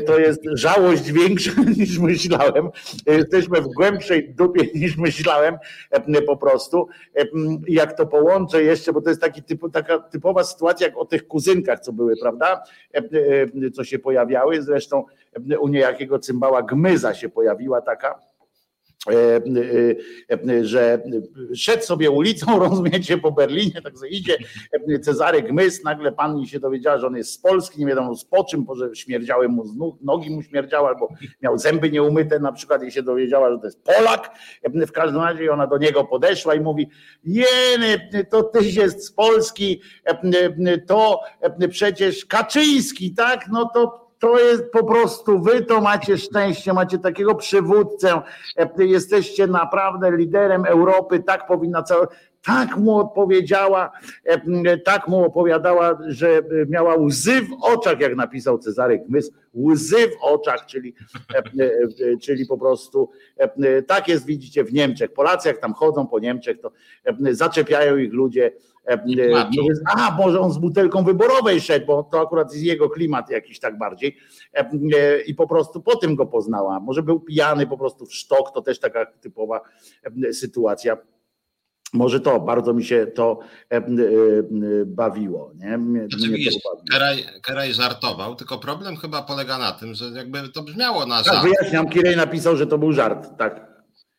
to 0.06 0.20
jest 0.20 0.42
żałość 0.54 1.12
większa 1.12 1.52
niż 1.78 2.00
myślałem. 2.00 2.70
Jesteśmy 3.06 3.62
w 3.62 3.68
głębszej 3.68 4.34
dupie 4.34 4.68
niż 4.80 4.98
myślałem 4.98 5.58
po 6.26 6.38
prostu. 6.38 6.88
Jak 7.68 7.98
to 7.98 8.06
połączę 8.06 8.64
jeszcze, 8.64 8.94
bo 8.94 9.02
to 9.02 9.10
jest 9.10 9.22
taki 9.22 9.44
typu, 9.44 9.70
taka 9.70 10.00
typowa 10.00 10.44
sytuacja 10.44 10.88
jak 10.88 10.98
o 10.98 11.06
tych 11.06 11.28
kuzynkach, 11.28 11.80
co 11.80 11.94
były, 11.94 12.14
prawda? 12.22 12.64
Co 13.74 13.84
się 13.84 14.00
pojawiały. 14.00 14.62
Zresztą 14.62 15.04
u 15.60 15.68
niejakiego 15.68 16.20
cymbała 16.20 16.62
gmyza 16.62 17.14
się 17.14 17.30
pojawiła 17.30 17.82
taka 17.82 18.16
E, 18.16 18.16
e, 18.16 18.22
e, 18.22 18.33
że 20.62 21.02
szedł 21.56 21.84
sobie 21.84 22.12
ulicą, 22.12 22.60
rozumiecie, 22.70 23.18
po 23.18 23.32
Berlinie, 23.32 23.82
tak 23.82 23.98
sobie 23.98 24.10
idzie 24.10 24.38
Cezary 25.02 25.42
Gmys, 25.42 25.84
nagle 25.84 26.12
pani 26.12 26.48
się 26.48 26.60
dowiedziała, 26.60 26.98
że 26.98 27.08
on 27.08 27.16
jest 27.16 27.32
z 27.32 27.38
Polski, 27.38 27.80
nie 27.80 27.86
wiadomo 27.86 28.16
z 28.16 28.26
po 28.26 28.44
czym, 28.44 28.64
może 28.68 28.96
śmierdziały 28.96 29.50
mu 29.50 29.66
z 29.66 29.76
nogi 30.02 30.30
mu 30.30 30.42
śmierdziały, 30.42 30.88
albo 30.88 31.10
miał 31.42 31.58
zęby 31.58 31.92
nieumyte 31.92 32.40
na 32.40 32.52
przykład 32.52 32.84
i 32.84 32.92
się 32.92 33.04
dowiedziała, 33.04 33.52
że 33.52 33.60
to 33.60 33.66
jest 33.66 33.84
Polak. 33.84 34.32
W 34.64 34.92
każdym 34.92 35.22
razie 35.22 35.52
ona 35.52 35.68
do 35.68 35.78
niego 35.78 36.04
podeszła 36.04 36.56
i 36.56 36.60
mówi, 36.60 36.90
jeny, 37.24 38.10
to 38.30 38.44
tyś 38.44 38.76
jest 38.76 39.06
z 39.06 39.12
Polski, 39.12 39.82
to 40.88 41.22
przecież 41.70 42.26
Kaczyński, 42.26 43.14
tak? 43.14 43.46
No 43.52 43.70
to 43.74 44.03
to 44.24 44.40
jest 44.40 44.72
po 44.72 44.84
prostu 44.84 45.40
wy 45.40 45.66
to 45.66 45.82
macie 45.82 46.18
szczęście, 46.18 46.74
macie 46.74 47.00
takiego 47.00 47.36
przywódcę, 47.36 48.22
jesteście 48.78 49.48
naprawdę 49.48 50.18
liderem 50.18 50.66
Europy, 50.66 51.20
tak 51.20 51.48
powinna 51.48 51.84
cała 51.84 52.08
tak 52.46 52.78
mu 52.78 52.98
odpowiedziała, 52.98 53.92
tak 54.86 55.08
mu 55.08 55.26
opowiadała, 55.26 55.98
że 56.08 56.42
miała 56.70 56.96
łzy 56.96 57.42
w 57.42 57.54
oczach, 57.62 58.00
jak 58.00 58.16
napisał 58.16 58.58
Cezary 58.60 59.00
Gmys, 59.00 59.32
łzy 59.56 60.08
w 60.08 60.24
oczach, 60.24 60.66
czyli, 60.66 60.96
czyli 62.22 62.46
po 62.46 62.58
prostu 62.58 63.10
tak 63.88 64.08
jest, 64.08 64.26
widzicie, 64.26 64.64
w 64.64 64.74
Niemczech. 64.74 65.14
Polacy 65.14 65.48
jak 65.48 65.58
tam 65.58 65.74
chodzą 65.74 66.08
po 66.08 66.20
Niemczech, 66.20 66.62
to 66.62 66.72
zaczepiają 67.32 67.98
ich 67.98 68.14
ludzie 68.14 68.52
E, 68.88 68.94
e, 68.94 69.48
a, 69.96 70.12
może 70.18 70.40
on 70.40 70.52
z 70.52 70.58
butelką 70.58 71.04
wyborowej 71.04 71.62
szedł, 71.62 71.86
bo 71.86 72.04
to 72.04 72.22
akurat 72.22 72.54
jest 72.54 72.66
jego 72.66 72.90
klimat 72.90 73.30
jakiś 73.30 73.60
tak 73.60 73.78
bardziej. 73.78 74.18
E, 74.54 75.22
I 75.22 75.36
po 75.36 75.48
prostu 75.48 75.82
po 75.82 75.96
tym 75.96 76.16
go 76.16 76.26
poznała. 76.26 76.80
Może 76.80 77.04
był 77.04 77.20
pijany 77.20 77.68
po 77.68 77.78
prostu 77.78 78.06
w 78.06 78.14
sztok, 78.14 78.52
to 78.54 78.62
też 78.62 78.80
taka 78.80 79.06
typowa 79.06 79.62
sytuacja. 80.32 80.98
Może 81.94 82.20
to, 82.20 82.40
bardzo 82.40 82.74
mi 82.74 82.84
się 82.84 83.08
to 83.08 83.40
bawiło. 84.86 85.52
Nie? 85.56 85.78
Mnie, 85.78 86.08
znaczy, 86.08 86.28
mnie 86.28 86.38
widzisz, 86.38 86.56
Keraj, 86.92 87.26
Keraj 87.44 87.74
żartował, 87.74 88.36
tylko 88.36 88.58
problem 88.58 88.98
chyba 88.98 89.22
polega 89.22 89.58
na 89.58 89.72
tym, 89.72 89.94
że 89.94 90.06
jakby 90.06 90.50
to 90.50 90.64
brzmiało 90.64 91.06
na 91.06 91.16
tak, 91.16 91.26
żart. 91.26 91.38
Tak, 91.38 91.52
wyjaśniam, 91.52 91.90
Kirej 91.90 92.16
napisał, 92.16 92.58
że 92.58 92.68
to 92.68 92.78
był 92.78 92.94
żart, 92.94 93.30
tak. 93.38 93.73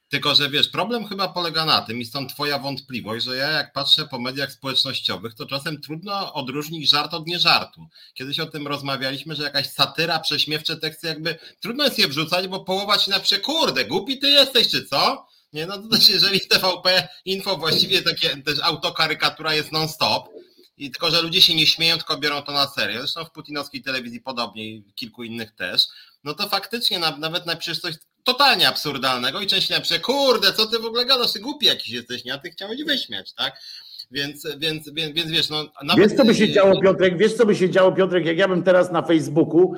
Tylko, 0.08 0.34
że 0.34 0.50
wiesz, 0.50 0.68
problem 0.68 1.06
chyba 1.06 1.28
polega 1.28 1.64
na 1.64 1.80
tym, 1.80 2.00
i 2.00 2.04
stąd 2.04 2.34
Twoja 2.34 2.58
wątpliwość, 2.58 3.24
że 3.24 3.36
ja 3.36 3.50
jak 3.50 3.72
patrzę 3.72 4.06
po 4.06 4.18
mediach 4.18 4.52
społecznościowych, 4.52 5.34
to 5.34 5.46
czasem 5.46 5.80
trudno 5.80 6.32
odróżnić 6.32 6.90
żart 6.90 7.14
od 7.14 7.26
nieżartu. 7.26 7.86
Kiedyś 8.14 8.40
o 8.40 8.46
tym 8.46 8.66
rozmawialiśmy, 8.66 9.36
że 9.36 9.42
jakaś 9.42 9.70
satyra, 9.70 10.18
prześmiewcze 10.18 10.76
teksty, 10.76 11.06
jakby 11.06 11.38
trudno 11.60 11.84
jest 11.84 11.98
je 11.98 12.08
wrzucać, 12.08 12.48
bo 12.48 12.60
połowa 12.60 12.98
ci 12.98 13.10
napisze, 13.10 13.38
kurde, 13.38 13.84
głupi 13.84 14.18
ty 14.18 14.30
jesteś, 14.30 14.70
czy 14.70 14.84
co? 14.84 15.26
Nie, 15.52 15.66
no 15.66 15.78
to 15.78 15.88
też 15.88 16.08
jeżeli 16.08 16.40
TVP 16.40 17.08
Info 17.24 17.56
właściwie 17.56 18.02
takie 18.02 18.36
też 18.36 18.58
autokarykatura 18.62 19.54
jest 19.54 19.72
non-stop, 19.72 20.28
i 20.76 20.90
tylko, 20.90 21.10
że 21.10 21.22
ludzie 21.22 21.42
się 21.42 21.54
nie 21.54 21.66
śmieją, 21.66 21.96
tylko 21.96 22.18
biorą 22.18 22.42
to 22.42 22.52
na 22.52 22.68
serio. 22.68 22.98
Zresztą 22.98 23.24
w 23.24 23.30
putinowskiej 23.30 23.82
telewizji 23.82 24.20
podobnie 24.20 24.66
i 24.70 24.92
kilku 24.94 25.24
innych 25.24 25.54
też. 25.54 25.82
No 26.24 26.34
to 26.34 26.48
faktycznie 26.48 26.98
nawet 26.98 27.46
napiszesz 27.46 27.80
coś 27.80 27.94
totalnie 28.24 28.68
absurdalnego 28.68 29.40
i 29.40 29.46
część 29.46 29.68
napisze, 29.68 30.00
kurde, 30.00 30.52
co 30.52 30.66
ty 30.66 30.78
w 30.78 30.84
ogóle 30.84 31.06
gadasz, 31.06 31.32
ty 31.32 31.40
głupi 31.40 31.66
jakiś 31.66 31.88
jesteś, 31.88 32.24
nie? 32.24 32.34
A 32.34 32.38
ty 32.38 32.50
chciałeś 32.50 32.84
wyśmiać, 32.84 33.32
tak? 33.32 33.60
Więc, 34.14 34.46
więc, 34.58 34.90
więc, 34.90 35.14
więc 35.14 35.30
wiesz, 35.30 35.50
no 35.50 35.64
nawet... 35.82 36.04
Wiesz, 36.04 36.16
co 36.16 36.24
by 36.24 36.34
się 36.34 36.52
działo, 36.52 36.80
Piotrek? 36.80 37.16
Wiesz, 37.16 37.34
co 37.34 37.46
by 37.46 37.54
się 37.54 37.70
działo, 37.70 37.92
Piotrek, 37.92 38.26
jak 38.26 38.38
ja 38.38 38.48
bym 38.48 38.62
teraz 38.62 38.92
na 38.92 39.02
Facebooku 39.02 39.74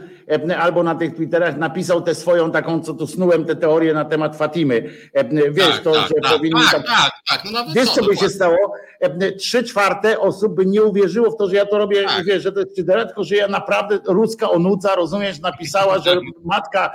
e, 0.49 0.59
albo 0.59 0.83
na 0.83 0.95
tych 0.95 1.15
Twitterach 1.15 1.57
napisał 1.57 2.03
tę 2.03 2.15
swoją 2.15 2.53
taką, 2.53 2.81
co 2.81 2.95
tu 2.95 3.07
snułem 3.07 3.45
te 3.45 3.57
teorie 3.57 3.95
na 3.95 4.05
temat 4.05 4.37
Fatimy. 4.37 4.91
E, 5.13 5.51
wiesz, 5.51 5.67
tak, 5.67 5.83
to, 5.83 5.93
tak, 5.93 6.09
że 6.09 6.15
tak, 6.23 6.33
powinni 6.33 6.61
tak, 6.61 6.73
tak, 6.73 6.87
tak, 6.87 7.13
tak. 7.29 7.45
No 7.45 7.51
nawet 7.51 7.75
Wiesz, 7.75 7.91
co, 7.91 8.05
by 8.05 8.17
się 8.17 8.29
stało? 8.29 8.75
E, 9.01 9.33
trzy 9.33 9.65
czwarte 9.65 10.21
osób 10.21 10.55
by 10.55 10.67
nie 10.67 10.83
uwierzyło 10.83 11.31
w 11.31 11.37
to, 11.37 11.49
że 11.49 11.57
ja 11.57 11.67
to 11.67 11.79
robię, 11.79 12.05
tak. 12.05 12.25
wiesz, 12.25 12.43
że 12.43 12.53
to 12.53 12.61
jest 12.61 12.77
czytera, 12.77 13.07
tylko 13.07 13.25
że 13.25 13.37
ja 13.37 13.49
naprawdę 13.49 13.99
ruska 14.07 14.51
onuca, 14.51 14.95
rozumiesz, 14.95 15.41
napisała, 15.41 15.99
że 15.99 16.21
matka 16.45 16.95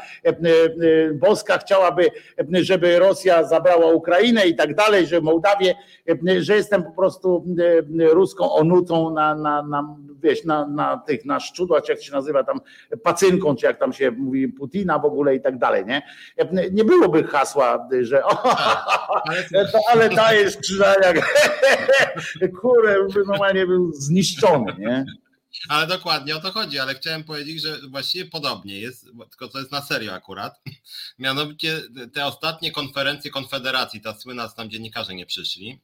boska 1.14 1.58
chciałaby, 1.58 2.12
żeby 2.52 3.00
Rosja 3.00 3.44
zabrała 3.44 3.88
Ukrainę 3.88 4.48
i 4.48 4.56
tak 4.56 4.76
dalej, 4.76 5.08
że 5.08 5.22
Mołdawię, 5.22 5.76
że 6.40 6.56
jestem 6.56 6.84
po 6.84 6.92
prostu 6.92 7.31
E, 8.00 8.14
ruską 8.14 8.52
onutą 8.54 9.14
na, 9.14 9.36
na, 9.36 9.64
na, 9.64 9.96
wiesz, 10.24 10.44
na, 10.44 10.68
na 10.68 10.98
tych 10.98 11.26
na 11.26 11.40
szczudłach, 11.40 11.90
jak 11.90 12.04
się 12.04 12.12
nazywa 12.12 12.44
tam 12.44 12.62
pacynką, 13.04 13.56
czy 13.56 13.66
jak 13.66 13.80
tam 13.80 13.94
się 13.94 14.12
mówi 14.12 14.48
Putina 14.48 15.00
w 15.00 15.06
ogóle 15.06 15.36
i 15.36 15.42
tak 15.42 15.58
dalej, 15.58 15.86
nie? 15.86 16.02
E, 16.38 16.72
nie 16.72 16.84
byłoby 16.84 17.24
hasła, 17.24 17.88
że 18.02 18.26
o, 18.26 18.36
to, 19.72 19.80
ale 19.92 20.10
dajesz 20.10 20.58
krzyżaniak, 20.58 21.36
kurę, 22.62 23.08
normalnie 23.28 23.68
był 23.68 23.94
zniszczony, 23.94 24.76
nie? 24.80 25.06
Ale 25.70 25.88
dokładnie 25.88 26.36
o 26.36 26.40
to 26.40 26.52
chodzi, 26.52 26.80
ale 26.80 26.96
chciałem 26.96 27.24
powiedzieć, 27.24 27.62
że 27.62 27.78
właściwie 27.90 28.26
podobnie 28.26 28.80
jest, 28.80 29.06
tylko 29.30 29.48
to 29.48 29.60
jest 29.60 29.72
na 29.72 29.82
serio 29.82 30.14
akurat. 30.14 30.62
Mianowicie 31.20 31.82
te 32.14 32.26
ostatnie 32.26 32.72
konferencje 32.72 33.32
Konfederacji, 33.32 34.02
ta 34.02 34.14
słynna, 34.14 34.50
tam 34.50 34.70
dziennikarze 34.70 35.16
nie 35.16 35.26
przyszli, 35.26 35.82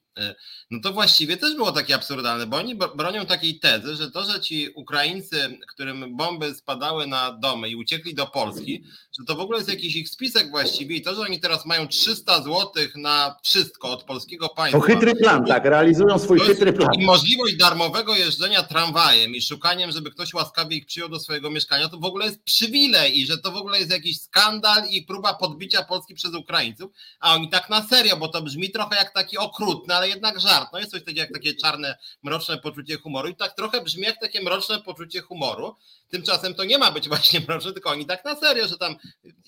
no 0.71 0.79
to 0.83 0.93
właściwie 0.93 1.37
też 1.37 1.55
było 1.55 1.71
takie 1.71 1.95
absurdalne, 1.95 2.45
bo 2.45 2.57
oni 2.57 2.75
bronią 2.95 3.25
takiej 3.25 3.59
tezy, 3.59 3.95
że 3.95 4.11
to, 4.11 4.23
że 4.23 4.39
ci 4.39 4.69
Ukraińcy, 4.75 5.59
którym 5.73 6.17
bomby 6.17 6.55
spadały 6.55 7.07
na 7.07 7.31
domy 7.31 7.69
i 7.69 7.75
uciekli 7.75 8.15
do 8.15 8.27
Polski, 8.27 8.83
że 9.19 9.25
to 9.25 9.35
w 9.35 9.39
ogóle 9.39 9.57
jest 9.57 9.69
jakiś 9.69 9.95
ich 9.95 10.09
spisek 10.09 10.49
właściwie 10.49 10.95
i 10.95 11.01
to, 11.01 11.15
że 11.15 11.21
oni 11.21 11.39
teraz 11.39 11.65
mają 11.65 11.87
300 11.87 12.41
złotych 12.41 12.95
na 12.95 13.35
wszystko 13.43 13.91
od 13.91 14.03
polskiego 14.03 14.49
państwa. 14.49 14.79
To 14.79 14.85
chytry 14.85 15.15
plan, 15.15 15.45
tak, 15.45 15.65
realizują 15.65 16.19
swój 16.19 16.39
chytry 16.39 16.73
plan. 16.73 16.89
I 16.99 17.05
możliwość 17.05 17.55
darmowego 17.55 18.15
jeżdżenia 18.15 18.63
tramwajem 18.63 19.35
i 19.35 19.41
szukaniem, 19.41 19.91
żeby 19.91 20.11
ktoś 20.11 20.33
łaskawie 20.33 20.77
ich 20.77 20.85
przyjął 20.85 21.09
do 21.09 21.19
swojego 21.19 21.49
mieszkania, 21.49 21.89
to 21.89 21.97
w 21.97 22.05
ogóle 22.05 22.25
jest 22.25 22.43
przywilej 22.43 23.19
i 23.19 23.25
że 23.25 23.37
to 23.37 23.51
w 23.51 23.55
ogóle 23.55 23.79
jest 23.79 23.91
jakiś 23.91 24.21
skandal 24.21 24.83
i 24.89 25.01
próba 25.01 25.33
podbicia 25.33 25.83
Polski 25.83 26.13
przez 26.13 26.33
Ukraińców, 26.33 26.91
a 27.19 27.33
oni 27.33 27.49
tak 27.49 27.69
na 27.69 27.87
serio, 27.87 28.17
bo 28.17 28.27
to 28.27 28.41
brzmi 28.41 28.71
trochę 28.71 28.95
jak 28.95 29.13
taki 29.13 29.37
okrutny, 29.37 29.95
ale 29.95 30.06
jednak 30.07 30.39
żart. 30.39 30.69
No 30.73 30.79
jest 30.79 30.91
coś 30.91 30.99
takiego 30.99 31.21
jak 31.21 31.33
takie 31.33 31.53
czarne, 31.53 31.97
mroczne 32.23 32.57
poczucie 32.57 32.97
humoru 32.97 33.29
i 33.29 33.35
tak 33.35 33.55
trochę 33.55 33.81
brzmi 33.81 34.03
jak 34.03 34.19
takie 34.21 34.41
mroczne 34.41 34.81
poczucie 34.81 35.21
humoru. 35.21 35.75
Tymczasem 36.09 36.53
to 36.53 36.63
nie 36.63 36.77
ma 36.77 36.91
być 36.91 37.07
właśnie 37.13 37.39
mroczne, 37.39 37.73
tylko 37.73 37.89
oni 37.89 38.05
tak 38.05 38.25
na 38.25 38.35
serio, 38.35 38.67
że 38.67 38.77
tam 38.77 38.95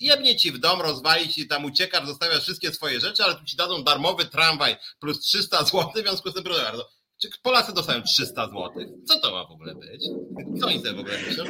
jebnie 0.00 0.36
ci 0.36 0.52
w 0.52 0.58
dom, 0.58 0.80
rozwali 0.80 1.28
ci, 1.28 1.48
tam 1.48 1.64
uciekasz, 1.64 2.06
zostawiasz 2.06 2.42
wszystkie 2.42 2.72
swoje 2.72 3.00
rzeczy, 3.00 3.24
ale 3.24 3.34
tu 3.34 3.44
ci 3.44 3.56
dadzą 3.56 3.82
darmowy 3.82 4.24
tramwaj 4.24 4.76
plus 5.00 5.20
300 5.20 5.64
zł, 5.64 5.90
w 5.94 5.98
związku 5.98 6.30
z 6.30 6.34
tym 6.34 6.44
proszę 6.44 6.62
bardzo. 6.62 6.90
Czy 7.22 7.28
Polacy 7.42 7.72
dostają 7.72 8.02
300 8.02 8.46
zł? 8.46 8.70
Co 9.08 9.20
to 9.20 9.32
ma 9.32 9.46
w 9.46 9.50
ogóle 9.50 9.74
być? 9.74 10.04
Co 10.60 10.66
oni 10.66 10.78
sobie 10.78 10.92
w 10.92 10.98
ogóle 10.98 11.18
myślą? 11.26 11.44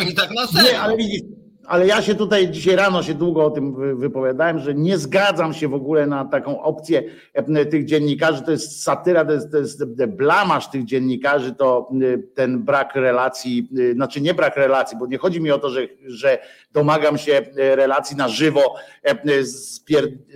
Oni 0.00 0.14
tak 0.14 0.30
na 0.30 0.46
serio. 0.46 0.70
Nie, 0.70 0.80
ale 0.80 0.96
widzisz, 0.96 1.22
ale 1.66 1.86
ja 1.86 2.02
się 2.02 2.14
tutaj 2.14 2.50
dzisiaj 2.50 2.76
rano 2.76 3.02
się 3.02 3.14
długo 3.14 3.44
o 3.44 3.50
tym 3.50 3.98
wypowiadałem, 3.98 4.58
że 4.58 4.74
nie 4.74 4.98
zgadzam 4.98 5.54
się 5.54 5.68
w 5.68 5.74
ogóle 5.74 6.06
na 6.06 6.24
taką 6.24 6.62
opcję 6.62 7.02
e, 7.34 7.66
tych 7.66 7.84
dziennikarzy. 7.84 8.42
To 8.42 8.50
jest 8.50 8.82
satyra, 8.82 9.24
to 9.24 9.32
jest, 9.32 9.50
to 9.50 9.58
jest 9.58 9.84
blamasz 10.06 10.70
tych 10.70 10.84
dziennikarzy, 10.84 11.54
to 11.54 11.88
e, 11.92 12.18
ten 12.18 12.62
brak 12.62 12.94
relacji, 12.94 13.68
e, 13.90 13.92
znaczy 13.92 14.20
nie 14.20 14.34
brak 14.34 14.56
relacji, 14.56 14.98
bo 14.98 15.06
nie 15.06 15.18
chodzi 15.18 15.40
mi 15.40 15.50
o 15.50 15.58
to, 15.58 15.70
że, 15.70 15.80
że 16.06 16.38
domagam 16.72 17.18
się 17.18 17.42
relacji 17.56 18.16
na 18.16 18.28
żywo, 18.28 18.74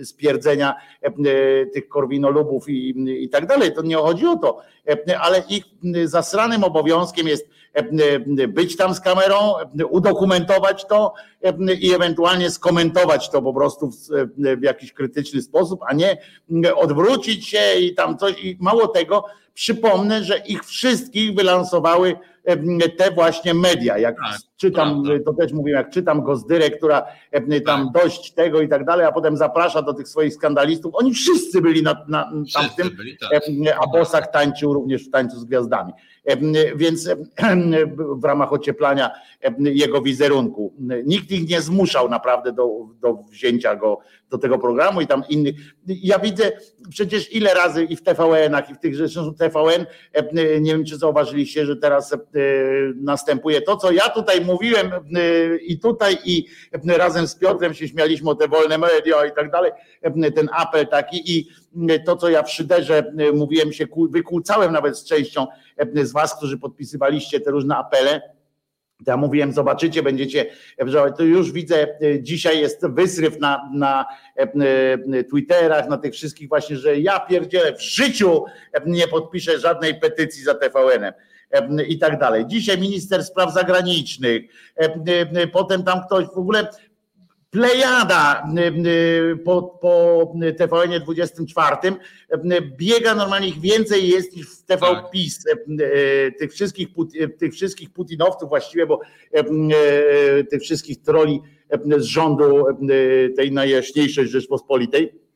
spierdzenia 0.03 0.75
tych 1.73 1.87
korwinolubów 1.87 2.69
i, 2.69 2.93
i 3.23 3.29
tak 3.29 3.47
dalej. 3.47 3.73
To 3.73 3.81
nie 3.81 3.95
chodzi 3.95 4.27
o 4.27 4.37
to, 4.37 4.61
ale 5.19 5.43
ich 5.49 5.63
zasranym 6.05 6.63
obowiązkiem 6.63 7.27
jest 7.27 7.49
być 8.47 8.77
tam 8.77 8.93
z 8.93 9.01
kamerą, 9.01 9.53
udokumentować 9.89 10.85
to 10.85 11.13
i 11.79 11.93
ewentualnie 11.93 12.51
skomentować 12.51 13.29
to 13.29 13.41
po 13.41 13.53
prostu 13.53 13.89
w, 14.37 14.63
jakiś 14.63 14.93
krytyczny 14.93 15.41
sposób, 15.41 15.81
a 15.87 15.93
nie 15.93 16.17
odwrócić 16.75 17.47
się 17.47 17.79
i 17.79 17.95
tam 17.95 18.17
coś. 18.17 18.43
I 18.43 18.57
mało 18.59 18.87
tego, 18.87 19.25
przypomnę, 19.53 20.23
że 20.23 20.37
ich 20.37 20.63
wszystkich 20.63 21.35
wylansowały 21.35 22.15
te 22.97 23.11
właśnie 23.11 23.53
media. 23.53 23.97
Jak 23.97 24.15
tak, 24.15 24.37
czytam, 24.57 25.03
prawda. 25.03 25.23
to 25.25 25.33
też 25.33 25.53
mówiłem, 25.53 25.77
jak 25.77 25.89
czytam 25.89 26.23
Gozdyrę, 26.23 26.69
która 26.69 27.05
tam 27.65 27.91
tak. 27.93 28.03
dość 28.03 28.31
tego 28.31 28.61
i 28.61 28.67
tak 28.69 28.85
dalej, 28.85 29.05
a 29.05 29.11
potem 29.11 29.37
zaprasza 29.37 29.81
do 29.81 29.93
tych 29.93 30.07
swoich 30.07 30.33
skandalistów. 30.33 30.95
Oni 30.95 31.13
wszyscy 31.13 31.61
byli 31.61 31.83
na, 31.83 32.05
na 32.07 32.31
tam 32.53 32.69
w 32.69 32.75
tym, 32.75 32.89
byli, 32.95 33.17
tak. 33.17 33.43
a 33.79 33.87
Bosak 33.87 34.31
tańczył 34.31 34.73
również 34.73 35.07
w 35.07 35.11
tańcu 35.11 35.39
z 35.39 35.45
gwiazdami. 35.45 35.93
Więc 36.75 37.09
w 38.21 38.23
ramach 38.23 38.53
ocieplania 38.53 39.11
jego 39.59 40.01
wizerunku. 40.01 40.73
Nikt 41.05 41.31
ich 41.31 41.49
nie 41.49 41.61
zmuszał 41.61 42.09
naprawdę 42.09 42.53
do, 42.53 42.69
do 43.01 43.13
wzięcia 43.13 43.75
go 43.75 43.99
do 44.29 44.37
tego 44.37 44.59
programu 44.59 45.01
i 45.01 45.07
tam 45.07 45.23
innych. 45.29 45.55
Ja 45.87 46.19
widzę 46.19 46.51
przecież 46.89 47.33
ile 47.33 47.53
razy 47.53 47.83
i 47.83 47.95
w 47.95 48.03
TVN-ach, 48.03 48.69
i 48.69 48.73
w 48.73 48.79
tych 48.79 48.95
rzeczach 48.95 49.23
TVN, 49.39 49.85
nie 50.61 50.71
wiem 50.71 50.85
czy 50.85 50.97
zauważyliście, 50.97 51.65
że 51.65 51.75
teraz 51.75 52.15
następuje 52.95 53.61
to, 53.61 53.77
co 53.77 53.91
ja 53.91 54.09
tutaj 54.09 54.41
mówiłem 54.41 54.91
i 55.67 55.79
tutaj 55.79 56.17
i 56.25 56.45
razem 56.85 57.27
z 57.27 57.35
Piotrem 57.35 57.73
się 57.73 57.87
śmialiśmy 57.87 58.29
o 58.29 58.35
te 58.35 58.47
wolne 58.47 58.77
media 58.77 59.25
i 59.25 59.31
tak 59.31 59.51
dalej, 59.51 59.71
ten 60.35 60.49
apel 60.51 60.87
taki 60.87 61.37
i 61.37 61.47
to, 62.05 62.15
co 62.15 62.29
ja 62.29 62.43
w 62.43 62.51
Szyderze 62.51 63.13
mówiłem 63.33 63.73
się, 63.73 63.85
wykłócałem 64.09 64.73
nawet 64.73 64.97
z 64.97 65.05
częścią 65.05 65.47
z 65.95 66.11
was, 66.11 66.37
którzy 66.37 66.57
podpisywaliście 66.57 67.39
te 67.39 67.51
różne 67.51 67.75
apele, 67.75 68.21
ja 69.07 69.17
mówiłem, 69.17 69.53
zobaczycie, 69.53 70.03
będziecie, 70.03 70.45
to 71.17 71.23
już 71.23 71.51
widzę, 71.51 71.87
dzisiaj 72.19 72.61
jest 72.61 72.87
wysryw 72.87 73.39
na, 73.39 73.69
na 73.73 74.05
Twitterach, 75.29 75.89
na 75.89 75.97
tych 75.97 76.13
wszystkich 76.13 76.49
właśnie, 76.49 76.77
że 76.77 76.99
ja 76.99 77.19
pierdzielę, 77.19 77.73
w 77.73 77.81
życiu 77.81 78.45
nie 78.85 79.07
podpiszę 79.07 79.59
żadnej 79.59 79.99
petycji 79.99 80.43
za 80.43 80.53
TVN-em 80.53 81.13
i 81.87 81.99
tak 81.99 82.19
dalej. 82.19 82.45
Dzisiaj 82.47 82.77
minister 82.77 83.23
spraw 83.23 83.53
zagranicznych, 83.53 84.43
potem 85.53 85.83
tam 85.83 86.01
ktoś 86.05 86.25
w 86.25 86.37
ogóle 86.37 86.67
plejada 87.49 88.43
po, 89.45 89.61
po 89.81 90.33
TVN 90.57 91.01
24 91.03 91.75
biega 92.77 93.15
normalnie 93.15 93.47
ich 93.47 93.59
więcej 93.59 94.09
jest 94.09 94.35
niż 94.35 94.47
w 94.47 94.63
TV 94.63 94.87
tak. 94.87 95.11
PiS 95.11 95.43
tych 96.39 96.51
wszystkich, 96.53 96.87
tych 97.39 97.53
wszystkich 97.53 97.89
putinowców 97.89 98.49
właściwie, 98.49 98.85
bo 98.85 99.01
tych 100.49 100.61
wszystkich 100.61 101.01
troli 101.01 101.41
z 101.97 102.03
rządu 102.03 102.65
tej 103.35 103.51
najjaśniejszej 103.51 104.27
Rzeczpospolitej 104.27 105.26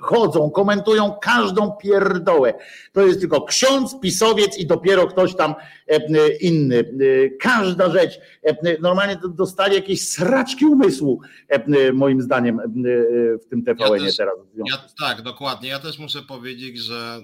chodzą, 0.00 0.50
komentują 0.50 1.14
każdą 1.22 1.72
pierdołę. 1.72 2.54
To 2.92 3.06
jest 3.06 3.20
tylko 3.20 3.42
ksiądz, 3.42 4.00
pisowiec 4.02 4.58
i 4.58 4.66
dopiero 4.66 5.06
ktoś 5.06 5.36
tam 5.36 5.54
e, 5.86 6.36
inny. 6.36 6.78
E, 6.78 6.84
każda 7.30 7.90
rzecz. 7.90 8.20
E, 8.42 8.78
normalnie 8.80 9.18
dostali 9.34 9.74
jakieś 9.74 10.08
sraczki 10.08 10.66
umysłu, 10.66 11.20
moim 11.92 12.22
zdaniem, 12.22 12.60
w 13.44 13.48
tym 13.50 13.64
tvn 13.64 14.04
ja 14.04 14.12
teraz. 14.16 14.34
Ja, 14.54 14.78
tak, 15.00 15.22
dokładnie. 15.22 15.68
Ja 15.68 15.78
też 15.78 15.98
muszę 15.98 16.22
powiedzieć, 16.22 16.78
że 16.78 17.20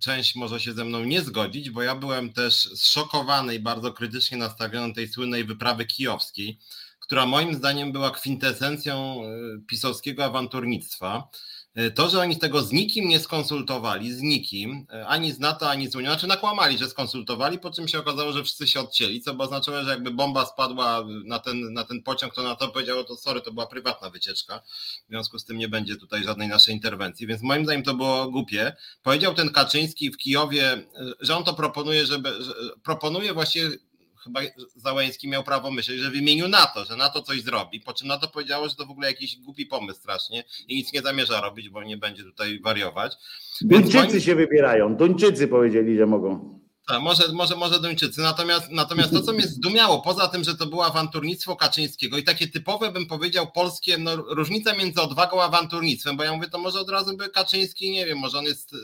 część 0.00 0.36
może 0.36 0.60
się 0.60 0.72
ze 0.72 0.84
mną 0.84 1.04
nie 1.04 1.20
zgodzić, 1.20 1.70
bo 1.70 1.82
ja 1.82 1.94
byłem 1.94 2.32
też 2.32 2.54
zszokowany 2.54 3.54
i 3.54 3.60
bardzo 3.60 3.92
krytycznie 3.92 4.38
nastawiony 4.38 4.94
tej 4.94 5.08
słynnej 5.08 5.44
wyprawy 5.44 5.84
kijowskiej, 5.84 6.58
która 7.00 7.26
moim 7.26 7.54
zdaniem 7.54 7.92
była 7.92 8.10
kwintesencją 8.10 9.20
pisowskiego 9.66 10.24
awanturnictwa 10.24 11.28
E, 11.28 11.57
to, 11.94 12.08
że 12.08 12.20
oni 12.20 12.36
tego 12.36 12.62
z 12.62 12.72
nikim 12.72 13.08
nie 13.08 13.20
skonsultowali, 13.20 14.12
z 14.12 14.22
nikim, 14.22 14.86
e, 14.92 15.06
ani 15.06 15.32
z 15.32 15.38
NATO, 15.38 15.70
ani 15.70 15.88
z 15.88 15.96
Unią, 15.96 16.10
znaczy 16.10 16.26
nakłamali, 16.26 16.78
że 16.78 16.88
skonsultowali, 16.88 17.58
po 17.58 17.70
czym 17.70 17.88
się 17.88 17.98
okazało, 17.98 18.32
że 18.32 18.44
wszyscy 18.44 18.66
się 18.66 18.80
odcięli, 18.80 19.20
co 19.20 19.34
by 19.34 19.42
oznaczało, 19.42 19.82
że 19.82 19.90
jakby 19.90 20.10
bomba 20.10 20.46
spadła 20.46 21.04
na 21.24 21.38
ten, 21.38 21.72
na 21.72 21.84
ten 21.84 22.02
pociąg, 22.02 22.34
to 22.34 22.42
NATO 22.42 22.68
powiedziało, 22.68 23.04
to 23.04 23.16
sorry, 23.16 23.40
to 23.40 23.52
była 23.52 23.66
prywatna 23.66 24.10
wycieczka, 24.10 24.62
w 25.06 25.08
związku 25.08 25.38
z 25.38 25.44
tym 25.44 25.58
nie 25.58 25.68
będzie 25.68 25.96
tutaj 25.96 26.24
żadnej 26.24 26.48
naszej 26.48 26.74
interwencji, 26.74 27.26
więc 27.26 27.42
moim 27.42 27.64
zdaniem 27.64 27.82
to 27.82 27.94
było 27.94 28.30
głupie. 28.30 28.76
Powiedział 29.02 29.34
ten 29.34 29.50
Kaczyński 29.50 30.10
w 30.10 30.16
Kijowie, 30.16 30.72
e, 30.72 30.84
że 31.20 31.36
on 31.36 31.44
to 31.44 31.54
proponuje, 31.54 32.06
żeby, 32.06 32.42
że 32.42 32.54
proponuje 32.82 33.34
właściwie 33.34 33.70
chyba 34.24 34.40
Załęski 34.76 35.28
miał 35.28 35.44
prawo 35.44 35.70
myśleć, 35.70 36.00
że 36.00 36.10
w 36.10 36.16
imieniu 36.16 36.48
NATO, 36.48 36.84
że 36.84 36.96
NATO 36.96 37.22
coś 37.22 37.42
zrobi, 37.42 37.80
po 37.80 37.92
czym 37.92 38.08
NATO 38.08 38.28
powiedziało, 38.28 38.68
że 38.68 38.74
to 38.74 38.86
w 38.86 38.90
ogóle 38.90 39.08
jakiś 39.08 39.36
głupi 39.36 39.66
pomysł 39.66 40.00
strasznie 40.00 40.44
i 40.68 40.76
nic 40.76 40.92
nie 40.92 41.02
zamierza 41.02 41.40
robić, 41.40 41.68
bo 41.68 41.84
nie 41.84 41.96
będzie 41.96 42.22
tutaj 42.22 42.60
wariować. 42.60 43.16
Duńczycy 43.60 43.96
moim... 43.96 44.20
się 44.20 44.34
wybierają, 44.34 44.96
Duńczycy 44.96 45.48
powiedzieli, 45.48 45.96
że 45.96 46.06
mogą. 46.06 46.57
Tak, 46.88 47.02
może, 47.02 47.32
może, 47.32 47.56
może 47.56 47.80
Duńczycy. 47.80 48.20
Natomiast, 48.20 48.70
natomiast 48.70 49.12
to, 49.12 49.22
co 49.22 49.32
mnie 49.32 49.46
zdumiało, 49.46 50.00
poza 50.02 50.28
tym, 50.28 50.44
że 50.44 50.56
to 50.56 50.66
było 50.66 50.86
awanturnictwo 50.86 51.56
Kaczyńskiego 51.56 52.18
i 52.18 52.22
takie 52.22 52.48
typowe, 52.48 52.92
bym 52.92 53.06
powiedział, 53.06 53.52
polskie, 53.52 53.98
no, 53.98 54.16
różnica 54.16 54.74
między 54.74 55.00
odwagą 55.00 55.42
a 55.42 55.44
awanturnictwem, 55.44 56.16
bo 56.16 56.24
ja 56.24 56.32
mówię, 56.32 56.48
to 56.48 56.58
może 56.58 56.80
od 56.80 56.90
razu 56.90 57.16
by 57.16 57.28
Kaczyński, 57.28 57.90
nie 57.90 58.06
wiem, 58.06 58.18
może 58.18 58.38
on 58.38 58.44
jest 58.44 58.74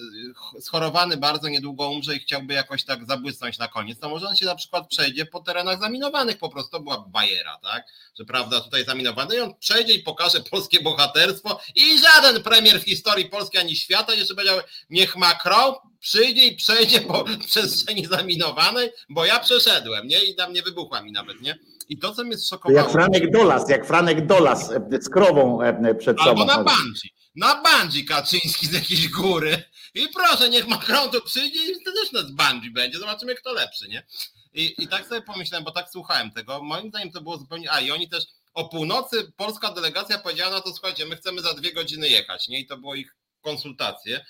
e, 0.58 0.60
schorowany 0.60 1.16
bardzo, 1.16 1.48
niedługo 1.48 1.90
umrze 1.90 2.16
i 2.16 2.20
chciałby 2.20 2.54
jakoś 2.54 2.84
tak 2.84 3.06
zabłysnąć 3.06 3.58
na 3.58 3.68
koniec, 3.68 3.98
to 3.98 4.08
może 4.08 4.28
on 4.28 4.36
się 4.36 4.46
na 4.46 4.54
przykład 4.54 4.88
przejdzie 4.88 5.26
po 5.26 5.40
terenach 5.40 5.80
zaminowanych, 5.80 6.38
po 6.38 6.48
prostu 6.48 6.80
była 6.80 7.04
bajera, 7.08 7.58
tak? 7.62 7.84
Że 8.18 8.24
prawda, 8.24 8.60
tutaj 8.60 8.84
zaminowane 8.84 9.36
i 9.36 9.40
on 9.40 9.54
przejdzie 9.54 9.94
i 9.94 10.02
pokaże 10.02 10.40
polskie 10.40 10.80
bohaterstwo 10.80 11.60
i 11.74 11.98
żaden 11.98 12.42
premier 12.42 12.80
w 12.80 12.84
historii 12.84 13.24
Polski 13.24 13.58
ani 13.58 13.76
świata 13.76 14.14
jeszcze 14.14 14.34
powiedział, 14.34 14.58
niech 14.90 15.16
Macron 15.16 15.74
przyjdzie 16.04 16.46
i 16.46 16.56
przejdzie 16.56 17.00
po 17.00 17.24
przestrzeni 17.48 18.06
zaminowanej, 18.06 18.90
bo 19.08 19.24
ja 19.24 19.40
przeszedłem, 19.40 20.06
nie? 20.06 20.24
I 20.24 20.34
tam 20.34 20.52
nie 20.52 20.62
wybuchła 20.62 21.02
mi 21.02 21.12
nawet, 21.12 21.40
nie? 21.40 21.58
I 21.88 21.98
to, 21.98 22.14
co 22.14 22.24
mnie 22.24 22.38
szokowało... 22.38 22.80
Jak 22.80 22.92
Franek 22.92 23.30
Dolas, 23.30 23.70
jak 23.70 23.86
Franek 23.86 24.26
Dolas 24.26 24.70
e, 24.70 25.02
z 25.02 25.08
krową 25.08 25.62
e, 25.62 25.94
przed 25.94 26.18
sobą. 26.18 26.30
Albo 26.30 26.44
na 26.44 26.64
bandzi. 26.64 27.14
Na 27.36 27.62
bandzi 27.62 28.04
Kaczyński 28.04 28.66
z 28.66 28.72
jakiejś 28.72 29.08
góry. 29.08 29.62
I 29.94 30.08
proszę, 30.08 30.50
niech 30.50 30.68
Macron 30.68 31.10
tu 31.10 31.20
przyjdzie 31.20 31.58
i 31.72 31.84
to 31.84 31.92
też 31.92 32.12
na 32.12 32.20
bandzi 32.32 32.70
będzie. 32.70 32.98
Zobaczymy, 32.98 33.34
kto 33.34 33.52
lepszy, 33.52 33.88
nie? 33.88 34.06
I, 34.54 34.74
I 34.78 34.88
tak 34.88 35.06
sobie 35.06 35.22
pomyślałem, 35.22 35.64
bo 35.64 35.70
tak 35.70 35.90
słuchałem 35.90 36.30
tego. 36.30 36.62
Moim 36.62 36.88
zdaniem 36.88 37.12
to 37.12 37.20
było 37.20 37.38
zupełnie... 37.38 37.72
A, 37.72 37.80
i 37.80 37.90
oni 37.90 38.08
też 38.08 38.24
o 38.54 38.68
północy 38.68 39.32
polska 39.36 39.72
delegacja 39.72 40.18
powiedziała, 40.18 40.50
no 40.50 40.60
to 40.60 40.72
słuchajcie, 40.72 41.06
my 41.06 41.16
chcemy 41.16 41.40
za 41.40 41.54
dwie 41.54 41.72
godziny 41.72 42.08
jechać, 42.08 42.48
nie? 42.48 42.60
I 42.60 42.66
to 42.66 42.76
było 42.76 42.94
ich 42.94 43.16
konsultacje. 43.40 44.24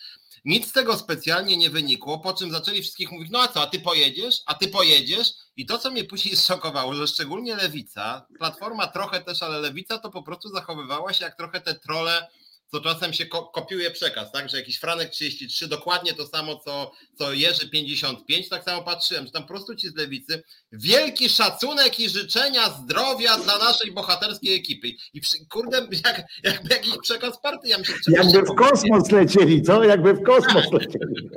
Nic 0.44 0.68
z 0.68 0.72
tego 0.72 0.96
specjalnie 0.96 1.56
nie 1.56 1.70
wynikło, 1.70 2.18
po 2.18 2.32
czym 2.32 2.50
zaczęli 2.50 2.82
wszystkich 2.82 3.12
mówić, 3.12 3.30
no 3.30 3.42
a 3.42 3.48
co, 3.48 3.62
a 3.62 3.66
ty 3.66 3.80
pojedziesz, 3.80 4.42
a 4.46 4.54
ty 4.54 4.68
pojedziesz? 4.68 5.28
I 5.56 5.66
to, 5.66 5.78
co 5.78 5.90
mnie 5.90 6.04
później 6.04 6.36
zszokowało, 6.40 6.94
że 6.94 7.06
szczególnie 7.06 7.56
lewica, 7.56 8.26
platforma 8.38 8.86
trochę 8.86 9.20
też, 9.20 9.42
ale 9.42 9.58
lewica 9.60 9.98
to 9.98 10.10
po 10.10 10.22
prostu 10.22 10.48
zachowywała 10.48 11.12
się 11.12 11.24
jak 11.24 11.36
trochę 11.36 11.60
te 11.60 11.74
trole 11.74 12.28
to 12.74 12.80
czasem 12.80 13.12
się 13.12 13.26
ko 13.26 13.42
kopiuje 13.42 13.90
przekaz, 13.90 14.32
tak, 14.32 14.48
że 14.48 14.56
jakiś 14.56 14.78
Franek 14.78 15.10
33 15.10 15.68
dokładnie 15.68 16.12
to 16.12 16.26
samo, 16.26 16.56
co, 16.56 16.92
co 17.18 17.32
Jerzy 17.32 17.68
55, 17.68 18.48
tak 18.48 18.64
samo 18.64 18.82
patrzyłem, 18.82 19.26
że 19.26 19.32
tam 19.32 19.42
po 19.42 19.48
prostu 19.48 19.74
ci 19.74 19.88
z 19.88 19.94
lewicy 19.94 20.42
wielki 20.72 21.28
szacunek 21.28 22.00
i 22.00 22.08
życzenia 22.08 22.70
zdrowia 22.70 23.38
dla 23.38 23.58
naszej 23.58 23.92
bohaterskiej 23.92 24.54
ekipy. 24.54 24.88
I 25.14 25.20
kurde, 25.50 25.88
jak, 26.04 26.22
jakby 26.42 26.68
jakiś 26.68 26.98
przekaz 27.02 27.40
partii, 27.40 27.68
ja 27.68 27.78
myślę, 27.78 27.94
Jakby 28.08 28.42
w 28.42 28.54
kosmos 28.54 29.10
lecieli, 29.10 29.62
co? 29.62 29.84
Jakby 29.84 30.14
w 30.14 30.22
kosmos 30.22 30.72
lecieli. 30.72 31.30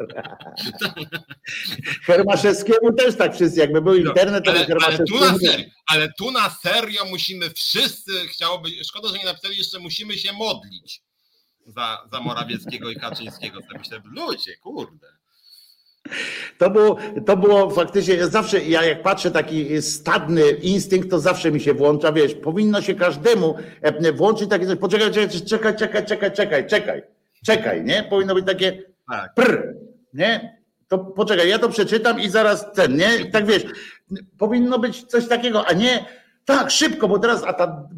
Hermaszewskiemu 2.07 2.93
też 2.93 3.17
tak 3.17 3.35
wszyscy, 3.35 3.59
jakby 3.59 3.81
był 3.81 3.93
no, 3.93 4.09
internet, 4.09 4.47
ale, 4.47 4.59
ale, 4.59 4.75
ale, 4.85 5.05
tu 5.05 5.19
na 5.19 5.37
serio, 5.37 5.65
ale 5.87 6.13
tu 6.17 6.31
na 6.31 6.49
serio 6.49 7.05
musimy 7.05 7.49
wszyscy, 7.49 8.11
chciałoby, 8.27 8.69
szkoda, 8.83 9.09
że 9.09 9.17
nie 9.17 9.25
napisali 9.25 9.57
jeszcze, 9.57 9.79
musimy 9.79 10.17
się 10.17 10.33
modlić 10.33 11.06
za, 11.67 11.97
za 12.11 12.19
Morawieckiego 12.19 12.89
i 12.89 12.95
Kaczyńskiego. 12.95 13.59
To 13.61 13.77
myślę, 13.77 14.01
ludzie, 14.05 14.57
kurde. 14.57 15.07
To 16.57 16.69
było, 16.69 16.97
to 17.25 17.37
było 17.37 17.69
faktycznie, 17.69 18.27
zawsze 18.27 18.63
ja 18.63 18.83
jak 18.83 19.03
patrzę 19.03 19.31
taki 19.31 19.81
stadny 19.81 20.51
instynkt, 20.51 21.09
to 21.09 21.19
zawsze 21.19 21.51
mi 21.51 21.59
się 21.59 21.73
włącza, 21.73 22.11
wiesz, 22.11 22.33
powinno 22.33 22.81
się 22.81 22.95
każdemu 22.95 23.55
e, 23.81 24.11
włączyć 24.11 24.49
takie 24.49 24.67
coś, 24.67 24.77
poczekaj, 24.79 25.11
czekaj, 25.11 25.75
czekaj, 25.75 26.05
czekaj, 26.05 26.31
czekaj, 26.33 26.67
czekaj, 26.67 27.01
czekaj, 27.45 27.83
nie? 27.83 28.03
Powinno 28.03 28.35
być 28.35 28.45
takie 28.45 28.83
tak. 29.11 29.33
prr, 29.33 29.75
nie? 30.13 30.57
To 30.87 30.97
poczekaj, 30.97 31.49
ja 31.49 31.59
to 31.59 31.69
przeczytam 31.69 32.19
i 32.19 32.29
zaraz 32.29 32.71
ten, 32.71 32.95
nie? 32.95 33.25
Tak 33.25 33.45
wiesz, 33.45 33.63
powinno 34.37 34.79
być 34.79 35.03
coś 35.03 35.27
takiego, 35.27 35.67
a 35.67 35.73
nie 35.73 36.05
tak, 36.47 36.71
szybko, 36.71 37.07
bo 37.07 37.19
teraz 37.19 37.43
a 37.43 37.53
ta, 37.53 37.89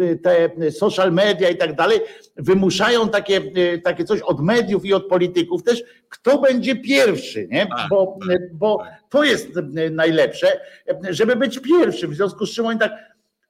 y, 0.00 0.20
te 0.22 0.70
social 0.70 1.12
media 1.12 1.48
i 1.48 1.56
tak 1.56 1.74
dalej 1.76 2.00
wymuszają 2.36 3.08
takie, 3.08 3.36
y, 3.56 3.80
takie 3.84 4.04
coś 4.04 4.20
od 4.20 4.40
mediów 4.40 4.84
i 4.84 4.94
od 4.94 5.08
polityków 5.08 5.62
też, 5.62 5.82
kto 6.08 6.38
będzie 6.38 6.76
pierwszy, 6.76 7.48
nie? 7.50 7.66
Tak, 7.66 7.88
bo, 7.90 8.18
tak, 8.28 8.54
bo 8.54 8.78
tak. 8.78 9.00
to 9.08 9.24
jest 9.24 9.48
najlepsze, 9.90 10.60
żeby 11.10 11.36
być 11.36 11.58
pierwszym. 11.58 12.10
W 12.10 12.14
związku 12.14 12.46
z 12.46 12.54
czym 12.54 12.66
oni 12.66 12.78
tak 12.78 12.92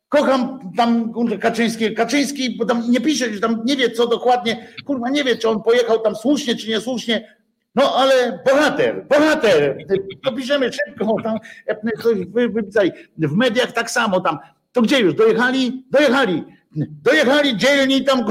kocham 0.09 0.72
tam 0.76 1.12
Kaczyński, 1.40 1.94
Kaczyński, 1.94 2.56
bo 2.56 2.64
tam 2.64 2.90
nie 2.90 3.01
pisze, 3.01 3.35
że 3.35 3.40
tam 3.40 3.62
nie 3.64 3.76
wie 3.76 3.90
co 3.90 4.06
dokładnie, 4.06 4.68
kurwa 4.85 5.10
nie 5.10 5.24
wie, 5.24 5.36
czy 5.36 5.48
on 5.48 5.62
pojechał 5.62 5.98
tam 5.98 6.16
słusznie, 6.16 6.56
czy 6.56 6.68
niesłusznie, 6.68 7.36
no 7.75 7.97
ale 7.97 8.41
bohater, 8.47 9.07
bohater, 9.09 9.77
to 10.25 10.33
piszemy 10.33 10.71
szybko, 10.73 11.17
tam. 11.23 11.39
W 13.19 13.37
mediach 13.37 13.73
tak 13.73 13.91
samo 13.91 14.21
tam. 14.21 14.39
To 14.73 14.83
gdzie 14.83 15.01
już? 15.01 15.15
Dojechali? 15.15 15.85
Dojechali. 15.91 16.45
Dojechali 16.77 17.57
dzielni 17.57 18.05
tam, 18.05 18.25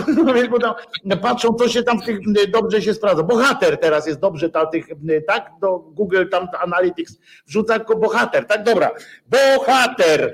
bo 0.52 0.60
tam 0.60 0.74
patrzą, 1.22 1.53
co 1.53 1.70
się 1.70 1.84
tam 1.84 2.02
w 2.02 2.06
tych 2.06 2.20
dobrze 2.52 2.82
się 2.82 2.94
sprawdza. 2.94 3.24
Bohater 3.24 3.78
teraz 3.78 4.07
jest 4.07 4.20
dobrze, 4.20 4.49
ta, 4.49 4.65
tych, 4.65 4.88
tak? 5.28 5.52
Do 5.61 5.80
Google 5.80 6.26
tam 6.32 6.48
Analytics 6.61 7.20
wrzuca 7.48 7.74
jako 7.74 7.95
bohater, 7.95 8.45
tak? 8.45 8.64
Dobra. 8.64 8.91
Bohater, 9.28 10.34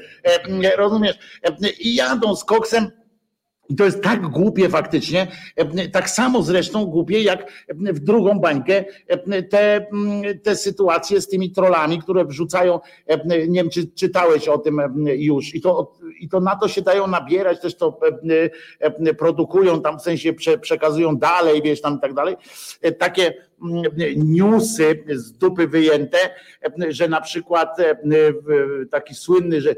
rozumiesz? 0.77 1.19
I 1.79 1.95
jadą 1.95 2.35
z 2.35 2.43
koksem 2.43 2.91
i 3.69 3.75
to 3.75 3.85
jest 3.85 4.03
tak 4.03 4.27
głupie 4.27 4.69
faktycznie, 4.69 5.27
tak 5.91 6.09
samo 6.09 6.43
zresztą 6.43 6.85
głupie 6.85 7.21
jak 7.21 7.51
w 7.69 7.99
drugą 7.99 8.39
bańkę 8.39 8.85
te, 9.49 9.87
te 10.43 10.55
sytuacje 10.55 11.21
z 11.21 11.27
tymi 11.27 11.51
trollami, 11.51 11.99
które 11.99 12.25
wrzucają, 12.25 12.79
nie 13.25 13.47
wiem 13.61 13.69
czy 13.69 13.87
czytałeś 13.87 14.47
o 14.47 14.57
tym 14.57 14.81
już. 15.05 15.55
I 15.55 15.61
to, 15.61 15.97
i 16.19 16.29
to 16.29 16.39
na 16.39 16.55
to 16.55 16.67
się 16.67 16.81
dają 16.81 17.07
nabierać, 17.07 17.61
też 17.61 17.75
to 17.75 17.99
produkują 19.17 19.81
tam 19.81 19.99
w 19.99 20.01
sensie 20.01 20.33
przekazują 20.61 21.17
dalej, 21.17 21.61
wiesz 21.61 21.81
tam 21.81 21.95
i 21.97 21.99
tak 21.99 22.13
dalej, 22.13 22.35
takie 22.97 23.33
newsy 24.15 25.03
z 25.09 25.31
dupy 25.31 25.67
wyjęte, 25.67 26.17
że 26.89 27.07
na 27.07 27.21
przykład 27.21 27.77
taki 28.91 29.15
słynny, 29.15 29.61
że 29.61 29.75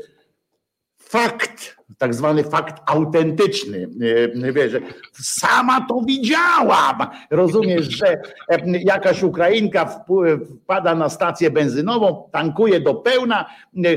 fakt, 0.97 1.80
tak 1.97 2.13
zwany 2.13 2.43
fakt 2.43 2.81
autentyczny. 2.85 3.87
Wiesz, 4.53 4.73
sama 5.13 5.85
to 5.89 6.01
widziałam. 6.05 7.07
Rozumiesz, 7.31 7.85
że 7.85 8.21
jakaś 8.67 9.23
Ukrainka 9.23 10.03
wpada 10.63 10.95
na 10.95 11.09
stację 11.09 11.51
benzynową, 11.51 12.29
tankuje 12.31 12.79
do 12.79 12.95
pełna, 12.95 13.45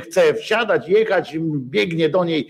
chce 0.03 0.35
wsiadać, 0.35 0.89
jechać, 0.89 1.37
biegnie 1.57 2.09
do 2.09 2.25
niej 2.25 2.49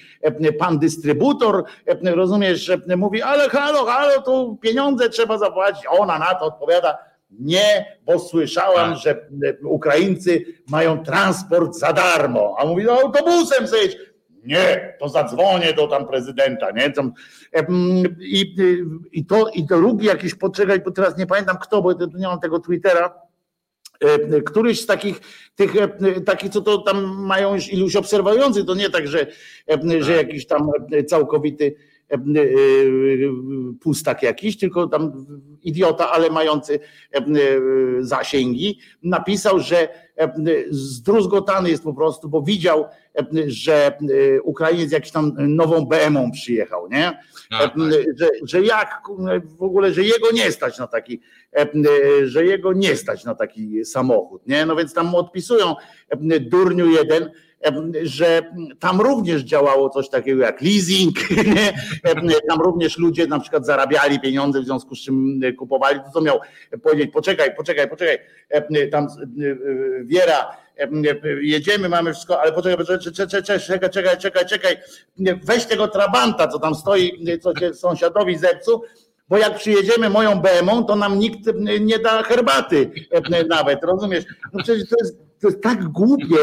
pan 0.59 0.79
dystrybutor, 0.79 1.65
rozumiesz, 2.03 2.73
mówi, 2.97 3.23
ale 3.23 3.49
halo, 3.49 3.85
halo, 3.85 4.23
tu 4.23 4.59
pieniądze 4.63 5.09
trzeba 5.09 5.39
zapłacić. 5.39 5.85
Ona 5.89 6.19
na 6.19 6.35
to 6.35 6.45
odpowiada, 6.45 6.99
nie, 7.31 7.97
bo 8.07 8.19
słyszałam, 8.19 8.91
tak. 8.91 8.99
że 8.99 9.17
Ukraińcy 9.65 10.45
mają 10.69 11.05
transport 11.05 11.75
za 11.75 11.93
darmo. 11.93 12.57
A 12.59 12.65
mówi, 12.65 12.85
no 12.85 12.93
autobusem 12.93 13.67
zejdź. 13.67 13.97
Nie, 14.45 14.97
to 15.01 15.09
zadzwonię 15.09 15.73
do 15.73 15.87
tam 15.87 16.07
prezydenta, 16.07 16.71
nie? 16.71 16.93
I, 18.21 18.55
i, 19.13 19.27
to, 19.27 19.49
i 19.49 19.67
to 19.67 19.77
drugi 19.77 20.07
jakiś, 20.07 20.35
poczekaj, 20.35 20.81
bo 20.81 20.91
teraz 20.91 21.19
nie 21.19 21.27
pamiętam 21.27 21.57
kto, 21.59 21.83
bo 21.83 21.93
nie 21.93 22.27
mam 22.27 22.41
tego 22.41 22.59
Twittera, 22.59 23.15
e, 24.01 24.43
któryś 24.43 24.81
z 24.81 24.87
takich, 24.87 25.21
tych, 25.55 25.77
e, 25.77 26.21
takich, 26.21 26.51
co 26.51 26.61
to 26.61 26.79
tam 26.79 27.05
mają 27.27 27.55
już 27.55 27.73
iluś 27.73 27.97
obserwujących, 27.97 28.67
to 28.67 28.75
nie 28.75 28.91
tak, 28.91 29.09
że, 29.09 29.27
że 30.01 30.17
tak. 30.17 30.27
jakiś 30.27 30.47
tam 30.47 30.71
całkowity 31.07 31.75
E, 32.15 32.19
pustak 33.81 34.23
jakiś, 34.23 34.59
tylko 34.59 34.87
tam 34.87 35.27
idiota, 35.63 36.11
ale 36.11 36.31
mający 36.31 36.81
zasięgi, 38.01 38.79
napisał, 39.03 39.61
że 39.61 39.89
zdruzgotany 40.71 41.71
jest 41.71 41.83
po 41.83 41.95
prostu, 41.95 42.29
bo 42.29 42.43
widział, 42.43 42.85
że 43.47 43.99
Ukrainiec 44.43 44.93
jakiś 44.93 45.11
tam 45.11 45.33
nową 45.39 45.87
BM-ą 45.87 46.31
przyjechał, 46.31 46.89
nie? 46.89 47.19
Tak. 47.51 47.73
Że, 48.17 48.29
że 48.43 48.63
jak 48.63 49.03
w 49.59 49.63
ogóle, 49.63 49.93
że 49.93 50.03
jego 50.03 50.33
nie 50.33 50.53
stać 50.53 50.79
na 50.79 50.87
taki, 50.87 51.21
że 52.25 52.45
jego 52.45 52.73
nie 52.73 52.97
stać 52.97 53.25
na 53.25 53.35
taki 53.35 53.85
samochód, 53.85 54.47
nie? 54.47 54.67
No 54.67 54.77
więc 54.77 54.95
tam 54.95 55.07
mu 55.07 55.17
odpisują 55.17 55.75
durniu 56.41 56.91
jeden, 56.91 57.31
że 58.03 58.43
tam 58.81 59.01
również 59.01 59.43
działało 59.43 59.91
coś 59.91 60.09
takiego 60.09 60.43
jak 60.43 60.61
leasing, 60.61 61.15
tam 62.49 62.61
również 62.61 62.99
ludzie 62.99 63.27
na 63.27 63.41
przykład 63.41 63.67
zarabiali 63.67 64.21
pieniądze, 64.21 64.61
w 64.61 64.65
związku 64.65 64.95
z 64.95 65.01
czym 65.01 65.41
kupowali, 65.59 66.01
to 66.01 66.11
co 66.15 66.21
miał 66.21 66.41
powiedzieć, 66.83 67.13
poczekaj, 67.13 67.55
poczekaj, 67.57 67.89
poczekaj, 67.89 68.19
tam 68.91 69.07
Wiera, 70.05 70.57
jedziemy, 71.41 71.89
mamy 71.89 72.13
wszystko, 72.13 72.41
ale 72.41 72.53
poczekaj, 72.53 72.87
czekaj, 73.15 73.43
czekaj, 73.61 73.91
czekaj, 73.91 74.19
czekaj, 74.19 74.47
czekaj, 74.47 74.77
weź 75.45 75.65
tego 75.65 75.89
trabanta, 75.89 76.49
co 76.49 76.59
tam 76.59 76.75
stoi, 76.75 77.25
co 77.43 77.55
cię 77.55 77.75
sąsiadowi 77.75 78.39
zepsuł, 78.39 78.83
bo 79.29 79.39
jak 79.39 79.59
przyjedziemy 79.59 80.11
moją 80.11 80.41
BMW, 80.41 80.85
to 80.85 80.97
nam 80.97 81.19
nikt 81.19 81.41
nie 81.81 81.99
da 81.99 82.23
herbaty 82.23 82.91
nawet, 83.49 83.85
rozumiesz? 83.85 84.25
No 84.53 84.63
przecież 84.63 84.89
to 84.89 84.97
jest 85.01 85.25
to 85.45 85.49
jest 85.49 85.63
tak 85.63 85.85
głupie 85.85 86.37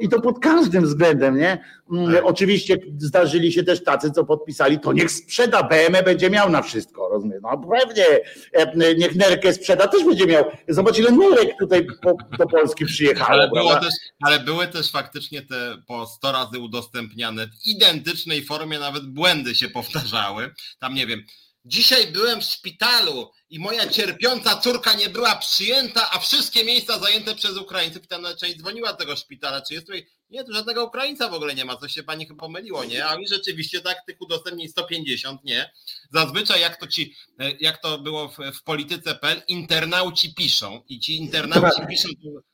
i 0.00 0.08
to 0.08 0.20
pod 0.20 0.38
każdym 0.38 0.84
względem, 0.84 1.36
nie? 1.36 1.64
Mm, 1.92 2.12
tak. 2.12 2.24
Oczywiście 2.24 2.76
zdarzyli 2.98 3.52
się 3.52 3.62
też 3.62 3.84
tacy, 3.84 4.10
co 4.10 4.24
podpisali, 4.24 4.80
to 4.80 4.92
niech 4.92 5.10
sprzeda 5.10 5.62
BMW, 5.62 6.02
będzie 6.04 6.30
miał 6.30 6.50
na 6.50 6.62
wszystko, 6.62 7.08
rozumiesz? 7.08 7.40
No 7.42 7.62
pewnie, 7.70 8.04
e, 8.52 8.94
niech 8.94 9.16
Nerkę 9.16 9.52
sprzeda, 9.52 9.88
też 9.88 10.04
będzie 10.04 10.26
miał. 10.26 10.44
Zobacz 10.68 10.98
ile 10.98 11.10
Nerek 11.10 11.58
tutaj 11.58 11.86
po, 12.02 12.16
do 12.38 12.46
Polski 12.46 12.86
przyjechało. 12.86 13.30
Ale, 13.30 13.48
było 13.48 13.76
też, 13.76 13.94
ale 14.22 14.40
były 14.40 14.66
też 14.66 14.90
faktycznie 14.90 15.42
te 15.42 15.76
po 15.86 16.06
100 16.06 16.32
razy 16.32 16.58
udostępniane 16.58 17.46
w 17.46 17.66
identycznej 17.66 18.44
formie, 18.44 18.78
nawet 18.78 19.06
błędy 19.06 19.54
się 19.54 19.68
powtarzały. 19.68 20.54
Tam 20.80 20.94
nie 20.94 21.06
wiem, 21.06 21.22
dzisiaj 21.68 22.06
byłem 22.06 22.40
w 22.40 22.44
szpitalu, 22.44 23.30
i 23.50 23.58
moja 23.58 23.88
cierpiąca 23.88 24.56
córka 24.56 24.94
nie 24.94 25.08
była 25.08 25.36
przyjęta, 25.36 26.10
a 26.10 26.18
wszystkie 26.18 26.64
miejsca 26.64 26.98
zajęte 26.98 27.34
przez 27.34 27.56
Ukraińców. 27.56 28.04
I 28.04 28.08
tam 28.08 28.26
część 28.40 28.58
dzwoniła 28.58 28.92
do 28.92 28.98
tego 28.98 29.16
szpitala, 29.16 29.62
czy 29.62 29.74
jest 29.74 29.86
tutaj. 29.86 30.06
Nie, 30.30 30.44
tu 30.44 30.52
żadnego 30.52 30.84
Ukraińca 30.84 31.28
w 31.28 31.34
ogóle 31.34 31.54
nie 31.54 31.64
ma, 31.64 31.76
coś 31.76 31.92
się 31.92 32.02
pani 32.02 32.26
chyba 32.26 32.40
pomyliło, 32.40 32.84
nie? 32.84 33.06
A 33.06 33.18
mi 33.18 33.28
rzeczywiście 33.28 33.80
tak 33.80 34.06
tych 34.06 34.20
udostępnień 34.20 34.68
150, 34.68 35.44
nie? 35.44 35.72
Zazwyczaj 36.12 36.60
jak 36.60 36.76
to 36.76 36.86
ci, 36.86 37.14
jak 37.60 37.78
to 37.78 37.98
było 37.98 38.28
w, 38.28 38.36
w 38.54 38.62
polityce.pl, 38.64 39.42
internauci 39.48 40.34
piszą 40.34 40.80
i 40.88 41.00
ci 41.00 41.16
internauci 41.16 41.86
piszą. 41.88 42.08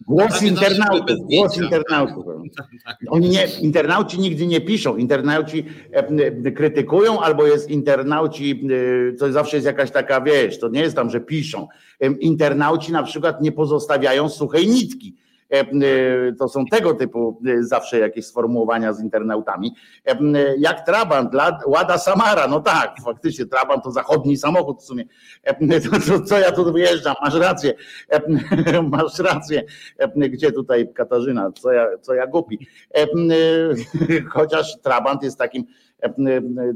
Głos 0.06 0.42
internautów, 0.42 1.16
głos 1.20 1.56
internautów. 1.56 2.24
Tak, 2.56 2.66
tak. 2.84 2.96
Oni 3.08 3.28
nie, 3.28 3.46
internauci 3.60 4.18
nigdy 4.18 4.46
nie 4.46 4.60
piszą, 4.60 4.96
internauci 4.96 5.64
e, 5.92 6.52
krytykują 6.52 7.20
albo 7.20 7.46
jest 7.46 7.70
internauci, 7.70 8.66
e, 9.10 9.16
to 9.16 9.32
zawsze 9.32 9.56
jest 9.56 9.66
jakaś 9.66 9.90
taka, 9.90 10.20
wiesz, 10.20 10.58
to 10.58 10.68
nie 10.68 10.80
jest 10.80 10.96
tam, 10.96 11.10
że 11.10 11.20
piszą. 11.20 11.68
Internauci 12.20 12.92
na 12.92 13.02
przykład 13.02 13.42
nie 13.42 13.52
pozostawiają 13.52 14.28
suchej 14.28 14.66
nitki. 14.66 15.16
To 16.38 16.48
są 16.48 16.66
tego 16.66 16.94
typu 16.94 17.40
zawsze 17.60 17.98
jakieś 17.98 18.26
sformułowania 18.26 18.92
z 18.92 19.00
internautami. 19.00 19.74
Jak 20.58 20.86
Trabant, 20.86 21.30
Łada 21.66 21.98
Samara, 21.98 22.48
no 22.48 22.60
tak, 22.60 22.94
faktycznie 23.04 23.46
Trabant 23.46 23.84
to 23.84 23.90
zachodni 23.90 24.36
samochód 24.36 24.80
w 24.80 24.84
sumie. 24.84 25.04
Co 26.26 26.38
ja 26.38 26.52
tu 26.52 26.72
wyjeżdżam, 26.72 27.14
masz 27.22 27.34
rację, 27.34 27.74
masz 28.90 29.18
rację. 29.18 29.62
Gdzie 30.16 30.52
tutaj 30.52 30.92
Katarzyna, 30.94 31.52
co 31.52 31.72
ja, 31.72 31.86
co 32.00 32.14
ja 32.14 32.26
głupi. 32.26 32.66
Chociaż 34.34 34.80
Trabant 34.82 35.22
jest 35.22 35.38
takim 35.38 35.64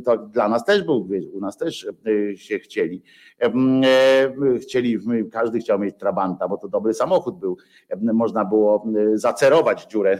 to 0.04 0.16
dla 0.16 0.48
nas 0.48 0.64
też 0.64 0.82
był, 0.82 1.08
u 1.32 1.40
nas 1.40 1.56
też 1.56 1.86
e, 1.86 2.36
się 2.36 2.58
chcieli. 2.58 3.02
E, 3.42 4.58
chcieli, 4.58 4.98
każdy 5.32 5.58
chciał 5.58 5.78
mieć 5.78 5.96
Trabanta, 5.98 6.48
bo 6.48 6.56
to 6.56 6.68
dobry 6.68 6.94
samochód 6.94 7.38
był. 7.38 7.56
Można 8.00 8.44
było 8.44 8.86
zacerować 9.14 9.86
dziurę 9.86 10.18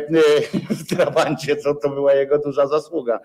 w 0.70 0.96
Trabancie, 0.96 1.56
co 1.56 1.74
to 1.74 1.88
była 1.90 2.14
jego 2.14 2.38
duża 2.38 2.66
zasługa. 2.66 3.20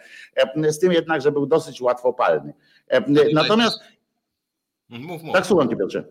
Z 0.69 0.79
tym 0.79 0.91
jednak, 0.91 1.21
że 1.21 1.31
był 1.31 1.45
dosyć 1.45 1.81
łatwopalny. 1.81 2.53
Natomiast 3.33 3.79
Mów, 4.99 5.23
mów. 5.23 5.33
Tak, 5.33 5.45
słucham 5.45 5.69
Cię 5.69 5.75
Piotrze. 5.75 6.03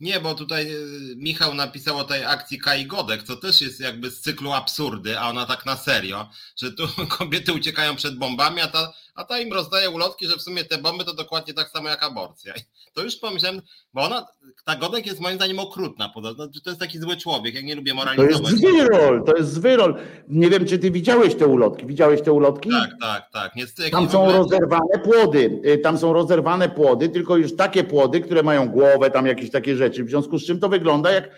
Nie, 0.00 0.20
bo 0.20 0.34
tutaj 0.34 0.72
e, 0.72 0.76
Michał 1.16 1.54
napisał 1.54 1.98
o 1.98 2.04
tej 2.04 2.24
akcji 2.24 2.58
Kai 2.58 2.86
Godek, 2.86 3.22
co 3.22 3.36
też 3.36 3.60
jest 3.60 3.80
jakby 3.80 4.10
z 4.10 4.20
cyklu 4.20 4.52
absurdy, 4.52 5.18
a 5.18 5.28
ona 5.28 5.46
tak 5.46 5.66
na 5.66 5.76
serio, 5.76 6.30
że 6.56 6.72
tu 6.72 6.88
kobiety 7.18 7.52
uciekają 7.52 7.96
przed 7.96 8.18
bombami, 8.18 8.60
a 8.60 8.68
ta, 8.68 8.92
a 9.14 9.24
ta 9.24 9.38
im 9.38 9.52
rozdaje 9.52 9.90
ulotki, 9.90 10.26
że 10.26 10.36
w 10.36 10.42
sumie 10.42 10.64
te 10.64 10.78
bomby 10.78 11.04
to 11.04 11.14
dokładnie 11.14 11.54
tak 11.54 11.68
samo 11.68 11.88
jak 11.88 12.02
aborcja. 12.02 12.54
To 12.94 13.02
już 13.02 13.16
pomyślałem, 13.16 13.62
bo 13.94 14.02
ona, 14.02 14.26
ta 14.64 14.76
Godek 14.76 15.06
jest 15.06 15.20
moim 15.20 15.36
zdaniem 15.36 15.58
okrutna, 15.58 16.08
podobno, 16.08 16.48
to 16.64 16.70
jest 16.70 16.80
taki 16.80 16.98
zły 16.98 17.16
człowiek, 17.16 17.54
jak 17.54 17.64
nie 17.64 17.74
lubię 17.74 17.94
moralizować. 17.94 18.42
To 18.42 18.48
jest 18.48 18.58
zwyrol, 18.58 19.24
to 19.24 19.36
jest 19.36 19.50
zwyrol. 19.50 19.94
Nie 20.28 20.50
wiem, 20.50 20.66
czy 20.66 20.78
ty 20.78 20.90
widziałeś 20.90 21.34
te 21.34 21.46
ulotki, 21.46 21.86
widziałeś 21.86 22.22
te 22.22 22.32
ulotki? 22.32 22.70
Tak, 22.70 22.90
tak, 23.00 23.30
tak. 23.32 23.56
Niestety, 23.56 23.90
tam 23.90 24.08
są 24.08 24.22
ogóle... 24.22 24.38
rozerwane 24.38 24.98
płody, 25.04 25.60
y, 25.66 25.78
tam 25.78 25.98
są 25.98 26.12
rozerwane 26.12 26.68
płody, 26.68 27.08
tylko 27.08 27.36
już 27.36 27.56
takie 27.56 27.84
płody, 27.84 28.20
które 28.20 28.42
mają 28.42 28.68
głowę, 28.68 29.10
tam 29.10 29.26
jakieś 29.26 29.50
takie 29.50 29.76
rzeczy, 29.76 30.04
w 30.04 30.08
związku 30.08 30.38
z 30.38 30.46
czym 30.46 30.60
to 30.60 30.68
wygląda 30.68 31.10
jak 31.10 31.30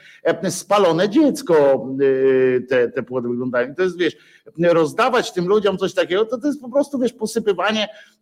spalone 0.51 1.09
dziecko, 1.09 1.87
y, 2.01 2.67
te, 2.69 2.89
te 2.89 3.03
płody 3.03 3.29
wyglądają. 3.29 3.75
To 3.75 3.83
jest, 3.83 3.99
wiesz, 3.99 4.17
rozdawać 4.59 5.33
tym 5.33 5.49
ludziom 5.49 5.79
coś 5.79 5.95
takiego, 5.95 6.25
to, 6.25 6.39
to 6.39 6.47
jest 6.47 6.61
po 6.61 6.71
prostu, 6.71 6.99
wiesz, 6.99 7.13
posypywanie 7.13 7.64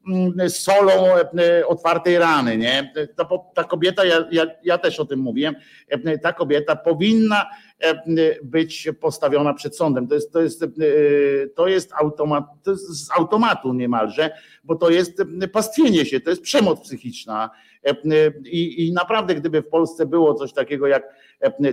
mm, 0.08 0.50
solą 0.50 1.16
e, 1.16 1.66
otwartej 1.66 2.18
rany, 2.18 2.58
nie? 2.58 2.92
Ta, 3.16 3.28
ta 3.54 3.64
kobieta, 3.64 4.04
ja, 4.04 4.24
ja, 4.30 4.46
ja 4.64 4.78
też 4.78 5.00
o 5.00 5.04
tym 5.04 5.20
mówiłem, 5.20 5.54
e, 5.88 6.18
ta 6.18 6.32
kobieta 6.32 6.76
powinna 6.76 7.46
e, 7.80 8.02
być 8.42 8.88
postawiona 9.00 9.54
przed 9.54 9.76
sądem. 9.76 10.08
To 10.08 10.14
jest, 10.14 10.32
to 10.32 10.40
jest, 10.40 10.64
to 11.54 11.68
jest, 11.68 11.92
automat, 11.92 12.44
to 12.62 12.70
jest 12.70 12.88
z 12.88 13.10
automatu 13.10 13.74
niemalże, 13.74 14.30
bo 14.64 14.76
to 14.76 14.90
jest 14.90 15.22
pastwienie 15.52 16.06
się, 16.06 16.20
to 16.20 16.30
jest 16.30 16.42
przemoc 16.42 16.80
psychiczna. 16.80 17.50
I, 18.44 18.86
I 18.86 18.92
naprawdę, 18.92 19.34
gdyby 19.34 19.62
w 19.62 19.68
Polsce 19.68 20.06
było 20.06 20.34
coś 20.34 20.52
takiego 20.52 20.86
jak 20.86 21.02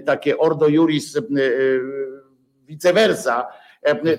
takie 0.05 0.37
ordo 0.37 0.67
juris 0.67 1.17
vice 2.67 2.93
versa, 2.93 3.47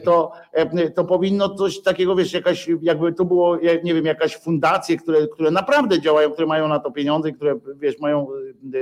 to, 0.05 0.33
e, 0.53 0.91
to 0.91 1.05
powinno 1.05 1.55
coś 1.55 1.83
takiego, 1.83 2.17
wiesz, 2.17 2.33
jakaś, 2.33 2.69
jakby 2.83 3.13
to 3.13 3.25
było, 3.25 3.57
nie 3.85 3.95
wiem, 3.95 4.05
jakaś 4.05 4.37
fundacje, 4.37 4.97
które, 4.97 5.29
które 5.29 5.51
naprawdę 5.51 6.01
działają, 6.01 6.31
które 6.31 6.47
mają 6.47 6.69
na 6.69 6.79
to 6.79 6.91
pieniądze, 6.91 7.33
które, 7.33 7.59
wiesz, 7.77 7.99
mają 7.99 8.27
e, 8.75 8.79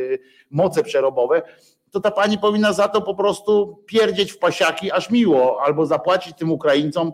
moce 0.50 0.82
przerobowe, 0.82 1.42
to 1.90 2.00
ta 2.00 2.10
pani 2.10 2.38
powinna 2.38 2.72
za 2.72 2.88
to 2.88 3.02
po 3.02 3.14
prostu 3.14 3.82
pierdzieć 3.86 4.32
w 4.32 4.38
pasiaki 4.38 4.92
aż 4.92 5.10
miło, 5.10 5.62
albo 5.62 5.86
zapłacić 5.86 6.36
tym 6.36 6.52
Ukraińcom 6.52 7.12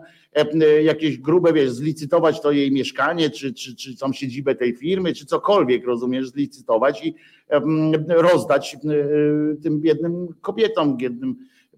jakieś 0.83 1.17
grube, 1.17 1.53
wiesz, 1.53 1.71
zlicytować 1.71 2.41
to 2.41 2.51
jej 2.51 2.71
mieszkanie, 2.71 3.29
czy, 3.29 3.53
czy, 3.53 3.75
czy 3.75 3.97
tam 3.97 4.13
siedzibę 4.13 4.55
tej 4.55 4.75
firmy, 4.75 5.13
czy 5.13 5.25
cokolwiek, 5.25 5.85
rozumiesz, 5.85 6.27
zlicytować 6.27 7.05
i 7.05 7.15
rozdać 8.07 8.77
tym 9.63 9.81
biednym 9.81 10.27
kobietom, 10.41 10.97
biednym 10.97 11.35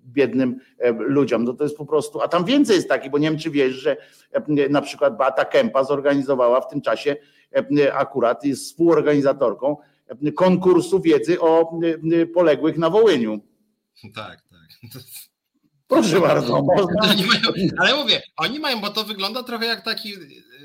biednym 0.07 0.59
ludziom. 0.99 1.43
No 1.43 1.53
to 1.53 1.63
jest 1.63 1.77
po 1.77 1.85
prostu, 1.85 2.21
a 2.21 2.27
tam 2.27 2.45
więcej 2.45 2.75
jest 2.75 2.89
takich, 2.89 3.11
bo 3.11 3.17
nie 3.17 3.29
wiem 3.29 3.39
czy 3.39 3.51
wiesz, 3.51 3.73
że 3.73 3.97
na 4.69 4.81
przykład 4.81 5.17
Beata 5.17 5.45
Kępa 5.45 5.83
zorganizowała 5.83 6.61
w 6.61 6.67
tym 6.67 6.81
czasie 6.81 7.15
akurat, 7.93 8.45
jest 8.45 8.63
współorganizatorką 8.63 9.77
konkursu 10.35 11.01
wiedzy 11.01 11.39
o 11.39 11.79
poległych 12.33 12.77
na 12.77 12.89
Wołyniu. 12.89 13.39
Tak, 14.15 14.41
tak. 14.41 14.91
Proszę 15.87 16.19
bardzo. 16.19 16.61
Można... 16.61 17.01
Mają, 17.01 17.69
ale 17.81 17.95
mówię, 17.95 18.21
oni 18.37 18.59
mają, 18.59 18.81
bo 18.81 18.89
to 18.89 19.03
wygląda 19.03 19.43
trochę 19.43 19.65
jak 19.65 19.85
taki, 19.85 20.13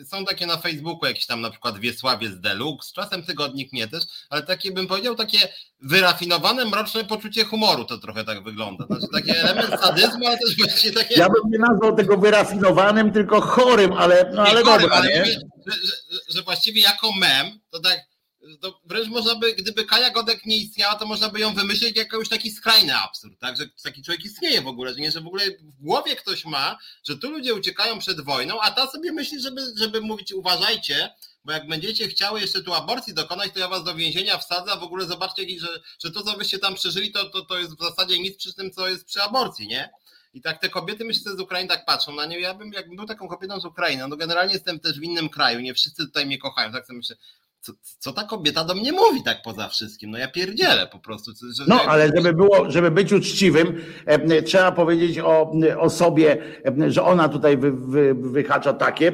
są 0.06 0.24
takie 0.24 0.46
na 0.46 0.56
Facebooku 0.56 1.06
jakieś 1.06 1.26
tam 1.26 1.40
na 1.40 1.50
przykład 1.50 1.78
Wiesławiec 1.78 2.40
Deluxe, 2.40 2.92
czasem 2.94 3.22
tygodnik 3.22 3.72
nie 3.72 3.88
też, 3.88 4.04
ale 4.30 4.42
takie 4.42 4.72
bym 4.72 4.86
powiedział 4.86 5.14
takie 5.14 5.38
wyrafinowane, 5.80 6.64
mroczne 6.64 7.04
poczucie 7.04 7.44
humoru 7.44 7.84
to 7.84 7.98
trochę 7.98 8.24
tak 8.24 8.44
wygląda. 8.44 8.86
Znaczy 8.86 9.06
taki 9.12 9.30
element 9.30 9.80
sadyzmu, 9.80 10.26
ale 10.26 10.38
też 10.38 10.56
właściwie 10.58 10.94
takie... 10.94 11.14
Ja 11.14 11.28
bym 11.28 11.50
nie 11.52 11.58
nazwał 11.58 11.96
tego 11.96 12.16
wyrafinowanym, 12.18 13.12
tylko 13.12 13.40
chorym, 13.40 13.92
ale, 13.92 14.30
no, 14.34 14.42
ale 14.42 14.62
chorym, 14.62 14.82
dobra, 14.82 14.96
ale 14.96 15.18
mówię, 15.18 15.32
że, 15.32 15.72
że, 16.10 16.18
że 16.28 16.42
właściwie 16.42 16.80
jako 16.80 17.12
mem, 17.12 17.60
to 17.70 17.80
tak 17.80 18.11
to 18.60 18.80
wręcz 18.84 19.08
można 19.08 19.34
by, 19.34 19.52
gdyby 19.52 19.84
Kaja 19.84 20.10
Godek 20.10 20.46
nie 20.46 20.56
istniała, 20.56 20.94
to 20.94 21.06
można 21.06 21.28
by 21.28 21.40
ją 21.40 21.54
wymyślić 21.54 21.96
jako 21.96 22.16
już 22.16 22.28
taki 22.28 22.50
skrajny 22.50 22.96
absurd, 22.96 23.38
tak? 23.38 23.56
Że 23.56 23.64
taki 23.82 24.02
człowiek 24.02 24.24
istnieje 24.24 24.62
w 24.62 24.66
ogóle, 24.66 24.94
że 24.94 25.00
nie, 25.00 25.10
że 25.10 25.20
w 25.20 25.26
ogóle 25.26 25.44
w 25.50 25.82
głowie 25.82 26.16
ktoś 26.16 26.44
ma, 26.44 26.78
że 27.04 27.18
tu 27.18 27.30
ludzie 27.30 27.54
uciekają 27.54 27.98
przed 27.98 28.20
wojną, 28.20 28.60
a 28.60 28.70
ta 28.70 28.86
sobie 28.86 29.12
myśli, 29.12 29.40
żeby, 29.40 29.62
żeby 29.76 30.00
mówić 30.00 30.32
uważajcie, 30.32 31.10
bo 31.44 31.52
jak 31.52 31.68
będziecie 31.68 32.08
chciały 32.08 32.40
jeszcze 32.40 32.62
tu 32.62 32.74
aborcji 32.74 33.14
dokonać, 33.14 33.52
to 33.52 33.60
ja 33.60 33.68
was 33.68 33.84
do 33.84 33.94
więzienia 33.94 34.38
wsadzę, 34.38 34.72
a 34.72 34.76
w 34.76 34.82
ogóle 34.82 35.06
zobaczcie, 35.06 35.60
że, 35.60 35.80
że 36.04 36.10
to, 36.10 36.22
co 36.22 36.36
wyście 36.36 36.58
tam 36.58 36.74
przeżyli, 36.74 37.12
to, 37.12 37.30
to, 37.30 37.44
to 37.44 37.58
jest 37.58 37.76
w 37.76 37.82
zasadzie 37.82 38.18
nic 38.18 38.36
przy 38.36 38.54
tym, 38.54 38.70
co 38.70 38.88
jest 38.88 39.04
przy 39.04 39.22
aborcji, 39.22 39.66
nie? 39.66 39.90
I 40.34 40.40
tak 40.42 40.60
te 40.60 40.68
kobiety, 40.68 41.04
myślę, 41.04 41.36
z 41.36 41.40
Ukrainy 41.40 41.68
tak 41.68 41.84
patrzą 41.84 42.14
na 42.14 42.26
nie. 42.26 42.40
Ja 42.40 42.54
bym, 42.54 42.72
jakbym 42.72 42.96
był 42.96 43.06
taką 43.06 43.28
kobietą 43.28 43.60
z 43.60 43.64
Ukrainy, 43.64 44.08
no 44.08 44.16
generalnie 44.16 44.54
jestem 44.54 44.80
też 44.80 45.00
w 45.00 45.02
innym 45.02 45.28
kraju, 45.28 45.60
nie 45.60 45.74
wszyscy 45.74 46.06
tutaj 46.06 46.26
mnie 46.26 46.38
kochają, 46.38 46.72
tak 46.72 46.86
sobie 46.86 46.96
myślę, 46.96 47.16
co, 47.62 47.72
co, 47.98 48.12
ta 48.12 48.24
kobieta 48.24 48.64
do 48.64 48.74
mnie 48.74 48.92
mówi 48.92 49.22
tak 49.22 49.42
poza 49.42 49.68
wszystkim? 49.68 50.10
No 50.10 50.18
ja 50.18 50.28
pierdzielę 50.28 50.86
po 50.86 50.98
prostu. 50.98 51.30
Że, 51.56 51.64
no 51.68 51.80
ale 51.82 52.10
żeby 52.16 52.32
było, 52.32 52.70
żeby 52.70 52.90
być 52.90 53.12
uczciwym, 53.12 53.80
e, 54.06 54.42
trzeba 54.42 54.72
powiedzieć 54.72 55.18
o, 55.18 55.52
o 55.78 55.90
sobie, 55.90 56.36
e, 56.80 56.90
że 56.90 57.02
ona 57.02 57.28
tutaj 57.28 57.56
wy, 57.56 57.72
wy, 57.72 58.14
wyhacza 58.14 58.72
takie, 58.72 59.08
e, 59.08 59.12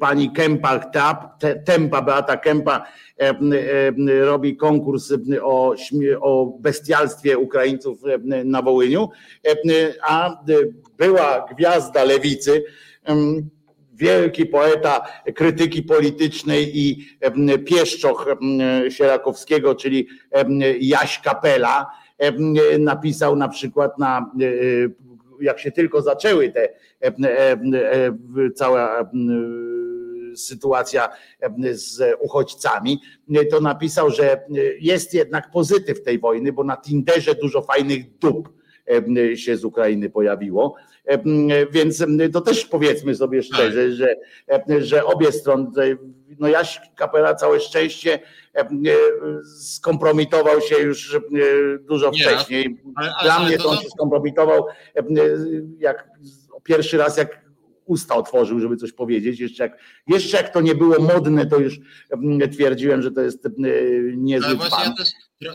pani 0.00 0.32
Kępa, 0.32 0.78
ta, 0.78 1.36
Tempa, 1.64 2.02
Beata 2.02 2.36
Kępa 2.36 2.86
robi 4.24 4.56
konkurs 4.56 5.12
o, 5.42 5.74
o 6.20 6.58
bestialstwie 6.60 7.38
Ukraińców 7.38 7.98
na 8.44 8.62
Wołyniu, 8.62 9.08
a 10.02 10.42
była 10.98 11.46
gwiazda 11.54 12.04
lewicy, 12.04 12.64
wielki 14.00 14.46
poeta 14.46 15.06
krytyki 15.34 15.82
politycznej 15.82 16.78
i 16.78 17.08
pieszczoch 17.66 18.26
Sierakowskiego, 18.88 19.74
czyli 19.74 20.08
Jaś 20.80 21.18
Kapela, 21.18 21.90
napisał 22.78 23.36
na 23.36 23.48
przykład 23.48 23.98
na, 23.98 24.30
e, 24.40 24.44
jak 25.40 25.58
się 25.58 25.70
tylko 25.70 26.02
zaczęły 26.02 26.52
te 26.52 26.68
cała 28.54 29.10
sytuacja 30.36 31.08
z 31.72 32.16
uchodźcami, 32.20 33.00
to 33.50 33.60
napisał, 33.60 34.10
że 34.10 34.40
jest 34.80 35.14
jednak 35.14 35.50
pozytyw 35.50 36.02
tej 36.02 36.18
wojny, 36.18 36.52
bo 36.52 36.64
na 36.64 36.76
Tinderze 36.76 37.34
dużo 37.34 37.62
fajnych 37.62 38.18
dup 38.18 38.52
się 39.34 39.56
z 39.56 39.64
Ukrainy 39.64 40.10
pojawiło. 40.10 40.74
Więc 41.70 42.04
to 42.32 42.40
też 42.40 42.64
powiedzmy 42.64 43.14
sobie 43.14 43.42
szczerze, 43.42 43.92
że, 43.92 44.16
że 44.78 45.04
obie 45.04 45.32
strony, 45.32 45.66
no 46.38 46.48
Jaś 46.48 46.80
Kapela 46.96 47.34
całe 47.34 47.60
szczęście 47.60 48.18
skompromitował 49.60 50.60
się 50.60 50.78
już 50.78 51.20
dużo 51.80 52.12
wcześniej. 52.12 52.82
Ale, 52.94 53.14
ale, 53.14 53.24
Dla 53.24 53.44
mnie 53.44 53.58
to 53.58 53.68
on 53.68 53.78
się 53.78 53.88
skompromitował 53.88 54.66
jak 55.78 56.08
pierwszy 56.62 56.96
raz, 56.96 57.16
jak 57.16 57.50
usta 57.84 58.14
otworzył, 58.14 58.60
żeby 58.60 58.76
coś 58.76 58.92
powiedzieć. 58.92 59.40
Jeszcze 59.40 59.62
jak, 59.62 59.78
jeszcze 60.06 60.36
jak 60.36 60.52
to 60.52 60.60
nie 60.60 60.74
było 60.74 61.00
modne, 61.00 61.46
to 61.46 61.58
już 61.58 61.80
twierdziłem, 62.52 63.02
że 63.02 63.10
to 63.10 63.20
jest 63.20 63.48
niezły 64.16 64.46
Ale 64.46 64.56
właśnie 64.56 64.84
ja 64.84 64.94
też 64.96 65.08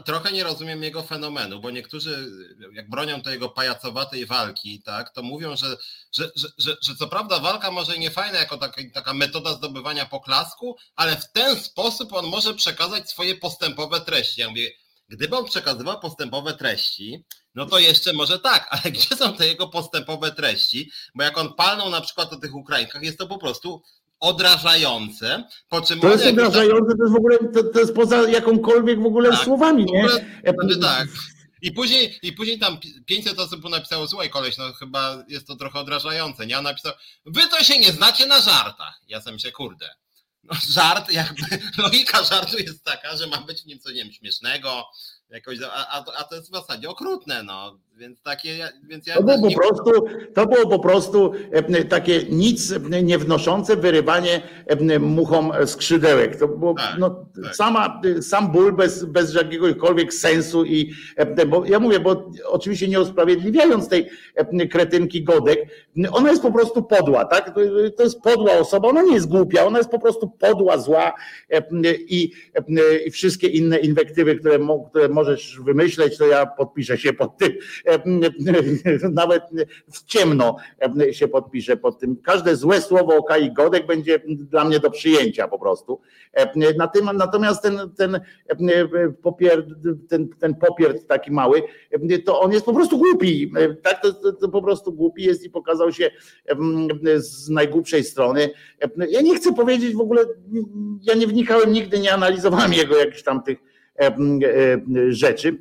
trochę 0.06 0.32
nie 0.32 0.44
rozumiem 0.44 0.84
jego 0.84 1.04
fenomenu, 1.04 1.60
bo 1.60 1.72
niektórzy 1.72 2.32
jak 2.74 2.90
bronią 2.90 3.22
tej 3.22 3.34
jego 3.34 3.50
pajacowatej 3.50 4.26
walki, 4.26 4.82
tak, 4.82 5.14
to 5.14 5.24
mówią, 5.24 5.56
że, 5.56 5.78
że, 6.12 6.32
że, 6.36 6.48
że, 6.58 6.78
że 6.82 6.96
co 6.96 7.08
prawda 7.08 7.40
walka 7.40 7.72
może 7.72 7.98
nie 7.98 8.12
fajna 8.12 8.40
jako 8.40 8.58
taka, 8.58 8.82
taka 8.94 9.14
metoda 9.14 9.54
zdobywania 9.54 10.06
poklasku, 10.06 10.78
ale 10.96 11.16
w 11.16 11.32
ten 11.32 11.60
sposób 11.60 12.14
on 12.14 12.26
może 12.26 12.54
przekazać 12.54 13.10
swoje 13.10 13.36
postępowe 13.36 14.02
treści. 14.02 14.42
Ja 14.42 14.50
mówię, 14.50 14.72
gdyby 15.10 15.38
on 15.38 15.46
przekazywał 15.46 16.00
postępowe 16.00 16.54
treści, 16.54 17.26
no 17.56 17.66
to 17.66 17.80
jeszcze 17.80 18.14
może 18.14 18.40
tak, 18.40 18.68
ale 18.72 18.92
gdzie 18.92 19.16
są 19.16 19.34
te 19.34 19.48
jego 19.48 19.68
postępowe 19.68 20.32
treści? 20.32 20.92
Bo 21.16 21.24
jak 21.24 21.38
on 21.38 21.54
palnął 21.54 21.90
na 21.90 22.02
przykład 22.02 22.34
o 22.34 22.40
tych 22.40 22.56
Ukrainkach, 22.56 23.04
jest 23.04 23.18
to 23.18 23.28
po 23.28 23.38
prostu 23.38 23.84
odrażające. 24.20 25.44
Po 25.70 25.82
czym 25.82 26.00
to 26.00 26.12
jest 26.12 26.26
odrażające, 26.26 26.98
to 26.98 27.04
jest 27.04 27.14
w 27.14 27.18
ogóle, 27.18 27.38
to, 27.54 27.64
to 27.64 27.80
jest 27.80 27.96
poza 27.96 28.30
jakąkolwiek 28.30 29.02
w 29.02 29.06
ogóle 29.06 29.30
tak, 29.30 29.44
słowami, 29.44 29.86
nie? 29.86 30.06
Ogóle, 30.06 30.26
tak. 30.82 31.08
I 31.62 31.72
później, 31.72 32.20
I 32.22 32.34
później 32.34 32.60
tam 32.60 32.78
500 33.06 33.40
osób 33.40 33.70
napisało, 33.70 34.08
słuchaj 34.08 34.30
koleś, 34.30 34.58
no 34.58 34.74
chyba 34.74 35.24
jest 35.28 35.48
to 35.48 35.56
trochę 35.56 35.80
odrażające, 35.80 36.48
nie? 36.48 36.58
On 36.58 36.64
napisał, 36.64 36.94
wy 37.26 37.42
to 37.48 37.64
się 37.64 37.80
nie 37.80 37.92
znacie 37.92 38.26
na 38.26 38.42
żartach. 38.42 39.02
Ja 39.08 39.22
sam 39.22 39.40
się, 39.40 39.52
kurde, 39.52 39.90
no 40.44 40.56
żart, 40.70 41.12
jakby 41.12 41.44
logika 41.84 42.24
żartu 42.24 42.58
jest 42.58 42.84
taka, 42.84 43.18
że 43.18 43.28
ma 43.28 43.38
być 43.38 43.62
w 43.62 43.66
nim 43.66 43.80
coś, 43.80 43.94
nie 43.94 44.04
wiem, 44.04 44.14
śmiesznego, 44.14 44.86
jakoś, 45.30 45.58
a, 45.62 45.88
a, 45.88 46.06
a 46.18 46.24
to 46.24 46.36
jest 46.36 46.50
w 46.50 46.54
zasadzie 46.54 46.90
okrutne, 46.90 47.44
no. 47.44 47.80
Więc 47.98 48.22
takie, 48.22 48.50
więc 48.84 49.08
ja 49.08 49.16
to, 49.16 49.24
było 49.24 49.38
po 49.42 49.60
prostu, 49.60 49.92
to 50.34 50.46
było 50.46 50.68
po 50.68 50.80
prostu 50.80 51.32
e, 51.52 51.84
takie 51.84 52.24
nic 52.30 52.74
nie 53.04 53.18
wnoszące 53.18 53.76
wyrywanie 53.76 54.42
e, 54.68 55.00
muchom 55.00 55.52
skrzydełek. 55.66 56.40
To 56.40 56.48
było 56.48 56.74
tak, 56.74 56.96
no, 57.00 57.26
tak. 57.44 57.56
Sama, 57.56 58.02
sam 58.22 58.52
ból 58.52 58.74
bez, 58.74 59.06
bez 59.06 59.34
jakiegokolwiek 59.34 60.14
sensu 60.14 60.66
i 60.66 60.94
e, 61.16 61.46
bo 61.46 61.66
ja 61.66 61.80
mówię, 61.80 62.00
bo 62.00 62.32
oczywiście 62.46 62.88
nie 62.88 63.02
usprawiedliwiając 63.02 63.90
tej 63.90 64.10
kretynki 64.72 65.24
Godek, 65.24 65.60
ona 66.12 66.30
jest 66.30 66.42
po 66.42 66.52
prostu 66.52 66.84
podła, 66.84 67.26
tak? 67.26 67.56
To 67.98 68.04
jest 68.04 68.22
podła 68.22 68.54
osoba, 68.54 68.88
ona 68.88 69.02
nie 69.02 69.14
jest 69.14 69.28
głupia, 69.28 69.66
ona 69.66 69.78
jest 69.78 69.90
po 69.90 70.00
prostu 70.00 70.30
podła, 70.30 70.78
zła 70.78 71.14
i, 72.08 72.32
i 73.06 73.12
wszystkie 73.12 73.48
inne 73.48 73.78
inwektywy, 73.78 74.36
które, 74.36 74.60
które 74.90 75.10
możesz 75.10 75.60
wymyśleć, 75.66 76.18
to 76.18 76.28
ja 76.28 76.46
podpiszę 76.46 76.98
się 76.98 77.14
pod 77.14 77.38
tym 77.38 77.52
nawet 79.12 79.44
w 79.92 80.06
ciemno 80.06 80.56
się 81.12 81.28
podpiszę 81.28 81.78
pod 81.78 82.00
tym. 82.00 82.18
Każde 82.24 82.56
złe 82.56 82.82
słowo 82.82 83.18
o 83.18 83.24
Kai 83.24 83.54
Godek 83.54 83.86
będzie 83.86 84.20
dla 84.28 84.66
mnie 84.66 84.80
do 84.80 84.92
przyjęcia 84.92 85.48
po 85.48 85.60
prostu. 85.60 86.02
Natomiast 87.16 87.64
ten, 87.64 87.80
ten, 87.98 88.20
popier, 89.22 89.66
ten, 90.10 90.30
ten 90.30 90.56
popierd 90.56 91.08
taki 91.08 91.32
mały, 91.32 91.62
to 92.26 92.40
on 92.40 92.52
jest 92.52 92.66
po 92.66 92.74
prostu 92.74 92.98
głupi. 92.98 93.52
Tak, 93.84 94.02
to, 94.02 94.14
to, 94.14 94.34
to 94.34 94.50
po 94.50 94.62
prostu 94.62 94.94
głupi 94.94 95.24
jest 95.24 95.44
i 95.44 95.50
pokazał 95.50 95.92
się 95.92 96.12
z 97.16 97.50
najgłupszej 97.50 98.04
strony. 98.04 98.50
Ja 99.10 99.22
nie 99.22 99.36
chcę 99.36 99.54
powiedzieć 99.54 99.96
w 99.96 100.02
ogóle, 100.02 100.22
ja 101.02 101.16
nie 101.16 101.28
wnikałem 101.28 101.74
nigdy, 101.74 102.00
nie 102.00 102.14
analizowałem 102.14 102.74
jego 102.74 102.98
jakichś 102.98 103.24
tam 103.24 103.44
tych 103.44 103.58
rzeczy 105.10 105.58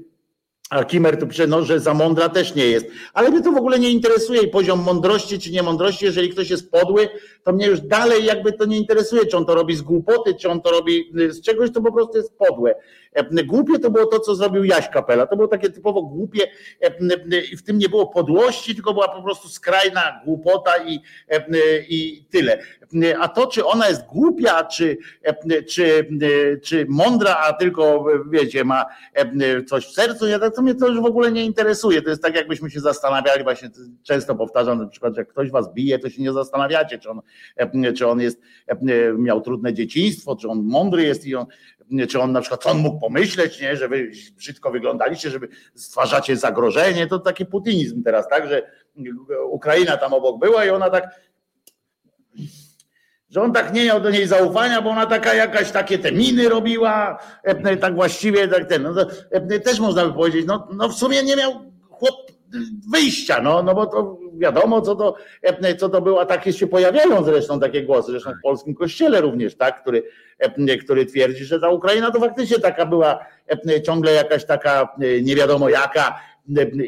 a 0.75 0.85
Kimer 0.85 1.19
tu 1.19 1.27
pisze, 1.27 1.47
no, 1.47 1.63
że 1.63 1.81
za 1.81 1.95
mądra 1.95 2.29
też 2.29 2.55
nie 2.55 2.67
jest. 2.67 2.87
Ale 3.13 3.31
mnie 3.31 3.43
to 3.43 3.53
w 3.53 3.57
ogóle 3.57 3.79
nie 3.79 3.91
interesuje 3.91 4.43
i 4.43 4.49
poziom 4.49 4.83
mądrości 4.83 5.39
czy 5.39 5.51
niemądrości. 5.51 6.05
Jeżeli 6.05 6.29
ktoś 6.29 6.51
jest 6.51 6.71
podły, 6.71 7.09
to 7.45 7.53
mnie 7.53 7.67
już 7.67 7.81
dalej 7.81 8.25
jakby 8.25 8.53
to 8.53 8.65
nie 8.65 8.77
interesuje, 8.77 9.27
czy 9.27 9.37
on 9.37 9.47
to 9.47 9.55
robi 9.55 9.77
z 9.77 9.83
głupoty, 9.83 10.35
czy 10.35 10.49
on 10.49 10.61
to 10.61 10.71
robi 10.71 11.13
z 11.29 11.41
czegoś, 11.41 11.71
to 11.73 11.83
po 11.83 11.93
prostu 11.93 12.19
jest 12.19 12.39
podłe. 12.39 12.75
Głupie 13.45 13.79
to 13.79 13.91
było 13.91 14.07
to, 14.07 14.21
co 14.21 14.35
zrobił 14.35 14.65
Jaś 14.65 14.89
Kapela. 14.89 15.27
To 15.27 15.37
było 15.37 15.49
takie 15.49 15.71
typowo 15.71 16.03
głupie 16.03 16.41
i 17.53 17.57
w 17.57 17.63
tym 17.63 17.79
nie 17.79 17.89
było 17.89 18.07
podłości, 18.07 18.75
tylko 18.75 18.93
była 18.93 19.09
po 19.09 19.23
prostu 19.23 19.49
skrajna 19.49 20.21
głupota 20.25 20.73
i, 20.87 21.01
i 21.89 22.25
tyle. 22.31 22.59
A 23.21 23.29
to, 23.29 23.47
czy 23.47 23.67
ona 23.67 23.89
jest 23.89 24.07
głupia, 24.07 24.65
czy, 24.65 24.97
czy, 25.69 26.09
czy 26.63 26.87
mądra, 26.89 27.37
a 27.37 27.53
tylko 27.53 28.07
wiecie, 28.31 28.65
ma 28.65 28.85
coś 29.67 29.87
w 29.87 29.95
sercu, 29.95 30.27
ja 30.27 30.39
tak 30.39 30.57
to 30.57 30.63
mnie 30.63 30.75
to 30.75 30.89
już 30.89 31.01
w 31.01 31.05
ogóle 31.05 31.33
nie 31.33 31.45
interesuje. 31.45 32.03
To 32.03 32.11
jest 32.11 32.23
tak, 32.23 32.37
jakbyśmy 32.37 32.71
się 32.71 32.81
zastanawiali, 32.81 33.43
właśnie 33.43 33.71
często 34.03 34.35
powtarzam 34.35 34.79
na 34.79 34.87
przykład, 34.87 35.17
jak 35.17 35.29
ktoś 35.29 35.51
was 35.51 35.75
bije, 35.75 35.99
to 35.99 36.11
się 36.11 36.23
nie 36.23 36.33
zastanawiacie, 36.33 36.99
czy 36.99 37.11
on, 37.11 37.21
czy 37.97 38.07
on 38.07 38.21
jest, 38.21 38.41
miał 39.19 39.41
trudne 39.41 39.75
dzieciństwo, 39.75 40.37
czy 40.37 40.49
on 40.49 40.63
mądry 40.63 41.05
jest 41.05 41.27
i 41.27 41.35
on, 41.35 41.47
czy 42.11 42.21
on 42.21 42.33
na 42.33 42.41
przykład, 42.41 42.63
co 42.63 42.71
on 42.71 42.79
mógł 42.79 43.01
pomyśleć, 43.01 43.61
nie, 43.61 43.77
że 43.77 43.89
wy 43.89 44.11
brzydko 44.37 44.71
wyglądaliście, 44.71 45.31
żeby 45.31 45.49
stwarzacie 45.75 46.37
zagrożenie, 46.37 47.07
to 47.07 47.19
taki 47.19 47.47
putinizm 47.47 48.03
teraz, 48.03 48.29
tak, 48.29 48.49
że 48.49 48.71
Ukraina 49.51 49.97
tam 49.97 50.13
obok 50.13 50.41
była 50.41 50.65
i 50.65 50.71
ona 50.71 50.91
tak 50.91 51.21
że 53.31 53.43
on 53.43 53.53
tak 53.53 53.75
nie 53.75 53.85
miał 53.85 54.01
do 54.01 54.11
niej 54.11 54.27
zaufania, 54.27 54.83
bo 54.83 54.91
ona 54.91 55.07
taka 55.07 55.35
jakaś 55.35 55.71
takie 55.71 55.99
te 55.99 56.13
miny 56.13 56.49
robiła, 56.49 57.19
e, 57.43 57.77
tak 57.77 57.95
właściwie 57.95 58.49
tak 58.49 58.69
ten, 58.69 58.83
no 58.83 58.95
e, 59.31 59.61
też 59.61 59.81
można 59.81 60.07
by 60.07 60.13
powiedzieć, 60.13 60.47
no, 60.47 60.69
no 60.73 60.89
w 60.89 60.95
sumie 60.95 61.23
nie 61.23 61.37
miał 61.37 61.53
chłop 61.91 62.34
wyjścia, 62.93 63.43
no, 63.43 63.63
no 63.63 63.75
bo 63.75 63.87
to 63.87 64.19
wiadomo, 64.39 64.81
co 64.81 64.97
to, 64.97 65.17
e, 65.43 65.77
co 65.77 65.89
to 65.89 66.01
było, 66.01 66.27
takie 66.27 66.53
się 66.53 66.67
pojawiają 66.67 67.25
zresztą 67.25 67.61
takie 67.61 67.83
głosy, 67.83 68.11
zresztą 68.11 68.31
w 68.31 68.43
polskim 68.43 68.75
kościele 68.75 69.21
również, 69.21 69.57
tak, 69.57 69.83
który, 69.83 70.03
który 70.85 71.07
twierdzi, 71.07 71.45
że 71.45 71.61
ta 71.61 71.71
Ukraina 71.71 72.11
to 72.11 72.21
faktycznie 72.21 72.59
taka 72.59 72.87
była 72.87 73.19
ciągle 73.87 74.13
jakaś 74.13 74.45
taka 74.45 74.89
nie 75.23 75.37
wiadomo 75.37 75.69
jaka 75.69 76.21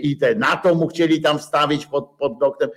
i 0.03 0.17
te 0.17 0.35
NATO 0.35 0.75
mu 0.75 0.87
chcieli 0.87 1.21
tam 1.21 1.39
wstawić 1.39 1.87
pod, 1.87 2.11
pod 2.19 2.39
doktem. 2.39 2.71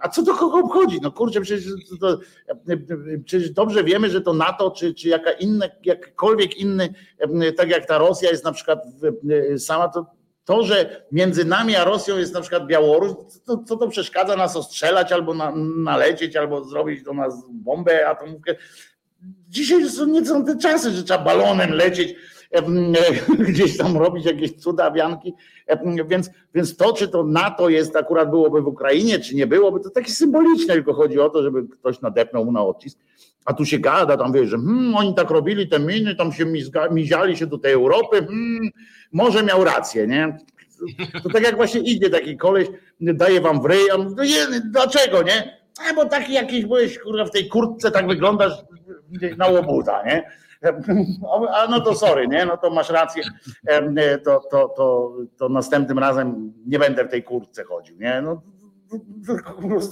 A 0.00 0.08
co 0.08 0.22
to 0.22 0.34
kogo 0.34 0.58
obchodzi? 0.58 0.98
No 1.02 1.12
kurczę, 1.12 1.40
przecież, 1.40 1.72
to, 2.00 2.18
przecież 3.24 3.50
dobrze 3.50 3.84
wiemy, 3.84 4.10
że 4.10 4.20
to 4.20 4.32
NATO, 4.32 4.70
czy, 4.70 4.94
czy 4.94 5.08
jaka 5.08 5.30
inne, 5.30 5.70
jakkolwiek 5.84 6.56
inny, 6.56 6.94
tak 7.56 7.70
jak 7.70 7.86
ta 7.86 7.98
Rosja 7.98 8.30
jest 8.30 8.44
na 8.44 8.52
przykład 8.52 8.78
sama, 9.58 9.88
to, 9.88 10.06
to, 10.46 10.62
że 10.62 11.06
między 11.12 11.44
nami 11.44 11.76
a 11.76 11.84
Rosją 11.84 12.16
jest 12.16 12.34
na 12.34 12.40
przykład 12.40 12.66
Białoruś, 12.66 13.12
to, 13.44 13.58
co 13.66 13.76
to 13.76 13.88
przeszkadza 13.88 14.36
nas 14.36 14.56
ostrzelać 14.56 15.12
albo 15.12 15.34
na, 15.34 15.52
nalecieć, 15.76 16.36
albo 16.36 16.64
zrobić 16.64 17.02
do 17.02 17.12
nas 17.12 17.44
bombę 17.50 18.08
atomówkę. 18.08 18.56
Dzisiaj 19.48 19.88
są, 19.88 20.06
nie 20.06 20.26
są 20.26 20.44
te 20.44 20.58
czasy, 20.58 20.90
że 20.90 21.02
trzeba 21.02 21.24
balonem 21.24 21.70
lecieć 21.72 22.14
gdzieś 23.48 23.76
tam 23.76 23.96
robić 23.96 24.24
jakieś 24.24 24.52
cudawianki. 24.52 25.34
Więc, 26.08 26.30
więc 26.54 26.76
to, 26.76 26.92
czy 26.92 27.08
to 27.08 27.24
NATO 27.24 27.68
jest, 27.68 27.96
akurat 27.96 28.30
byłoby 28.30 28.62
w 28.62 28.66
Ukrainie, 28.66 29.18
czy 29.18 29.34
nie 29.34 29.46
byłoby, 29.46 29.80
to 29.80 29.90
takie 29.90 30.12
symboliczne, 30.12 30.74
tylko 30.74 30.94
chodzi 30.94 31.20
o 31.20 31.30
to, 31.30 31.42
żeby 31.42 31.68
ktoś 31.68 32.00
nadepnął 32.00 32.44
mu 32.44 32.52
na 32.52 32.62
odcisk. 32.64 32.98
A 33.46 33.54
tu 33.54 33.64
się 33.64 33.78
gada, 33.78 34.16
tam 34.16 34.32
wie, 34.32 34.46
że 34.46 34.56
hmm, 34.56 34.96
oni 34.96 35.14
tak 35.14 35.30
robili 35.30 35.68
te 35.68 35.80
miny, 35.80 36.14
tam 36.14 36.32
się 36.32 36.44
mizga, 36.44 36.88
miziali 36.88 37.36
się 37.36 37.46
do 37.46 37.58
tej 37.58 37.72
Europy, 37.72 38.16
hmm, 38.26 38.70
może 39.12 39.42
miał 39.42 39.64
rację, 39.64 40.06
nie? 40.06 40.38
To 41.22 41.28
tak 41.28 41.42
jak 41.42 41.56
właśnie 41.56 41.80
idzie 41.80 42.10
taki 42.10 42.36
koleś, 42.36 42.68
daje 43.00 43.40
wam 43.40 43.62
w 43.62 43.64
ryj, 43.64 43.90
a 43.94 43.98
no 43.98 44.14
dlaczego, 44.72 45.22
nie? 45.22 45.58
A 45.90 45.94
bo 45.94 46.04
taki 46.04 46.32
jakiś 46.32 46.64
byłeś, 46.64 46.98
kurwa, 46.98 47.24
w 47.24 47.30
tej 47.30 47.48
kurtce 47.48 47.90
tak 47.90 48.08
wyglądasz 48.08 48.52
na 49.36 49.46
łobuza, 49.46 50.02
nie? 50.06 50.30
A 51.54 51.66
no 51.70 51.80
to 51.80 51.94
sorry, 51.94 52.28
nie? 52.28 52.46
No 52.46 52.56
to 52.56 52.70
masz 52.70 52.90
rację. 52.90 53.22
To, 54.24 54.40
to, 54.50 54.68
to, 54.76 55.12
to 55.36 55.48
następnym 55.48 55.98
razem 55.98 56.52
nie 56.66 56.78
będę 56.78 57.04
w 57.04 57.10
tej 57.10 57.22
kurtce 57.22 57.64
chodził, 57.64 57.96
nie? 57.96 58.22
No, 58.22 58.42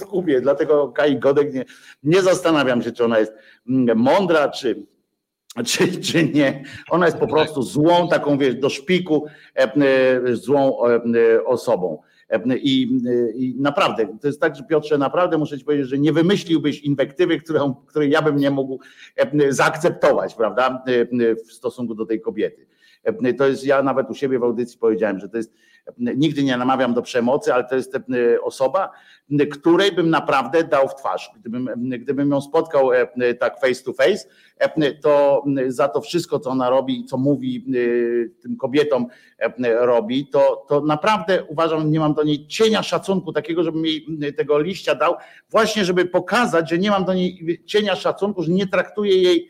kupię. 0.09 0.41
Dlatego 0.41 0.87
Kai 0.87 1.19
Godek 1.19 1.53
nie, 1.53 1.65
nie 2.03 2.21
zastanawiam 2.21 2.81
się, 2.81 2.91
czy 2.91 3.05
ona 3.05 3.19
jest 3.19 3.33
mądra, 3.95 4.49
czy, 4.49 4.85
czy, 5.65 6.01
czy 6.01 6.29
nie. 6.29 6.63
Ona 6.89 7.05
jest 7.05 7.17
po 7.17 7.27
prostu 7.27 7.63
złą, 7.63 8.07
taką 8.09 8.37
wiesz, 8.37 8.55
do 8.55 8.69
szpiku, 8.69 9.25
złą 10.33 10.77
osobą. 11.45 12.01
I, 12.61 12.99
I, 13.35 13.55
naprawdę, 13.59 14.17
to 14.21 14.27
jest 14.27 14.41
tak, 14.41 14.55
że 14.55 14.63
Piotrze, 14.63 14.97
naprawdę 14.97 15.37
muszę 15.37 15.59
ci 15.59 15.65
powiedzieć, 15.65 15.87
że 15.87 15.97
nie 15.97 16.13
wymyśliłbyś 16.13 16.81
inwektywy, 16.81 17.39
którą, 17.39 17.75
której 17.75 18.09
ja 18.09 18.21
bym 18.21 18.35
nie 18.35 18.51
mógł 18.51 18.79
zaakceptować, 19.49 20.35
prawda, 20.35 20.83
w 21.47 21.51
stosunku 21.51 21.95
do 21.95 22.05
tej 22.05 22.21
kobiety. 22.21 22.67
To 23.37 23.47
jest, 23.47 23.65
ja 23.65 23.83
nawet 23.83 24.09
u 24.09 24.13
siebie 24.13 24.39
w 24.39 24.43
audycji 24.43 24.79
powiedziałem, 24.79 25.19
że 25.19 25.29
to 25.29 25.37
jest, 25.37 25.53
nigdy 25.97 26.43
nie 26.43 26.57
namawiam 26.57 26.93
do 26.93 27.01
przemocy, 27.01 27.53
ale 27.53 27.63
to 27.63 27.75
jest 27.75 27.97
osoba, 28.43 28.91
której 29.51 29.91
bym 29.91 30.09
naprawdę 30.09 30.63
dał 30.63 30.87
w 30.87 30.95
twarz. 30.95 31.31
Gdybym, 31.39 31.69
gdybym 31.99 32.31
ją 32.31 32.41
spotkał 32.41 32.89
tak 33.39 33.59
face 33.59 33.83
to 33.83 33.93
face, 33.93 34.25
to 35.01 35.43
za 35.67 35.87
to 35.87 36.01
wszystko, 36.01 36.39
co 36.39 36.49
ona 36.49 36.69
robi, 36.69 37.05
co 37.05 37.17
mówi 37.17 37.65
tym 38.41 38.57
kobietom 38.57 39.07
robi, 39.79 40.27
to, 40.27 40.65
to 40.69 40.81
naprawdę 40.81 41.43
uważam, 41.43 41.91
nie 41.91 41.99
mam 41.99 42.13
do 42.13 42.23
niej 42.23 42.47
cienia 42.47 42.83
szacunku 42.83 43.33
takiego, 43.33 43.63
żebym 43.63 43.85
jej 43.85 44.05
tego 44.37 44.59
liścia 44.59 44.95
dał, 44.95 45.15
właśnie 45.49 45.85
żeby 45.85 46.05
pokazać, 46.05 46.69
że 46.69 46.77
nie 46.77 46.89
mam 46.89 47.05
do 47.05 47.13
niej 47.13 47.61
cienia 47.65 47.95
szacunku, 47.95 48.43
że 48.43 48.51
nie 48.51 48.67
traktuję 48.67 49.21
jej 49.21 49.49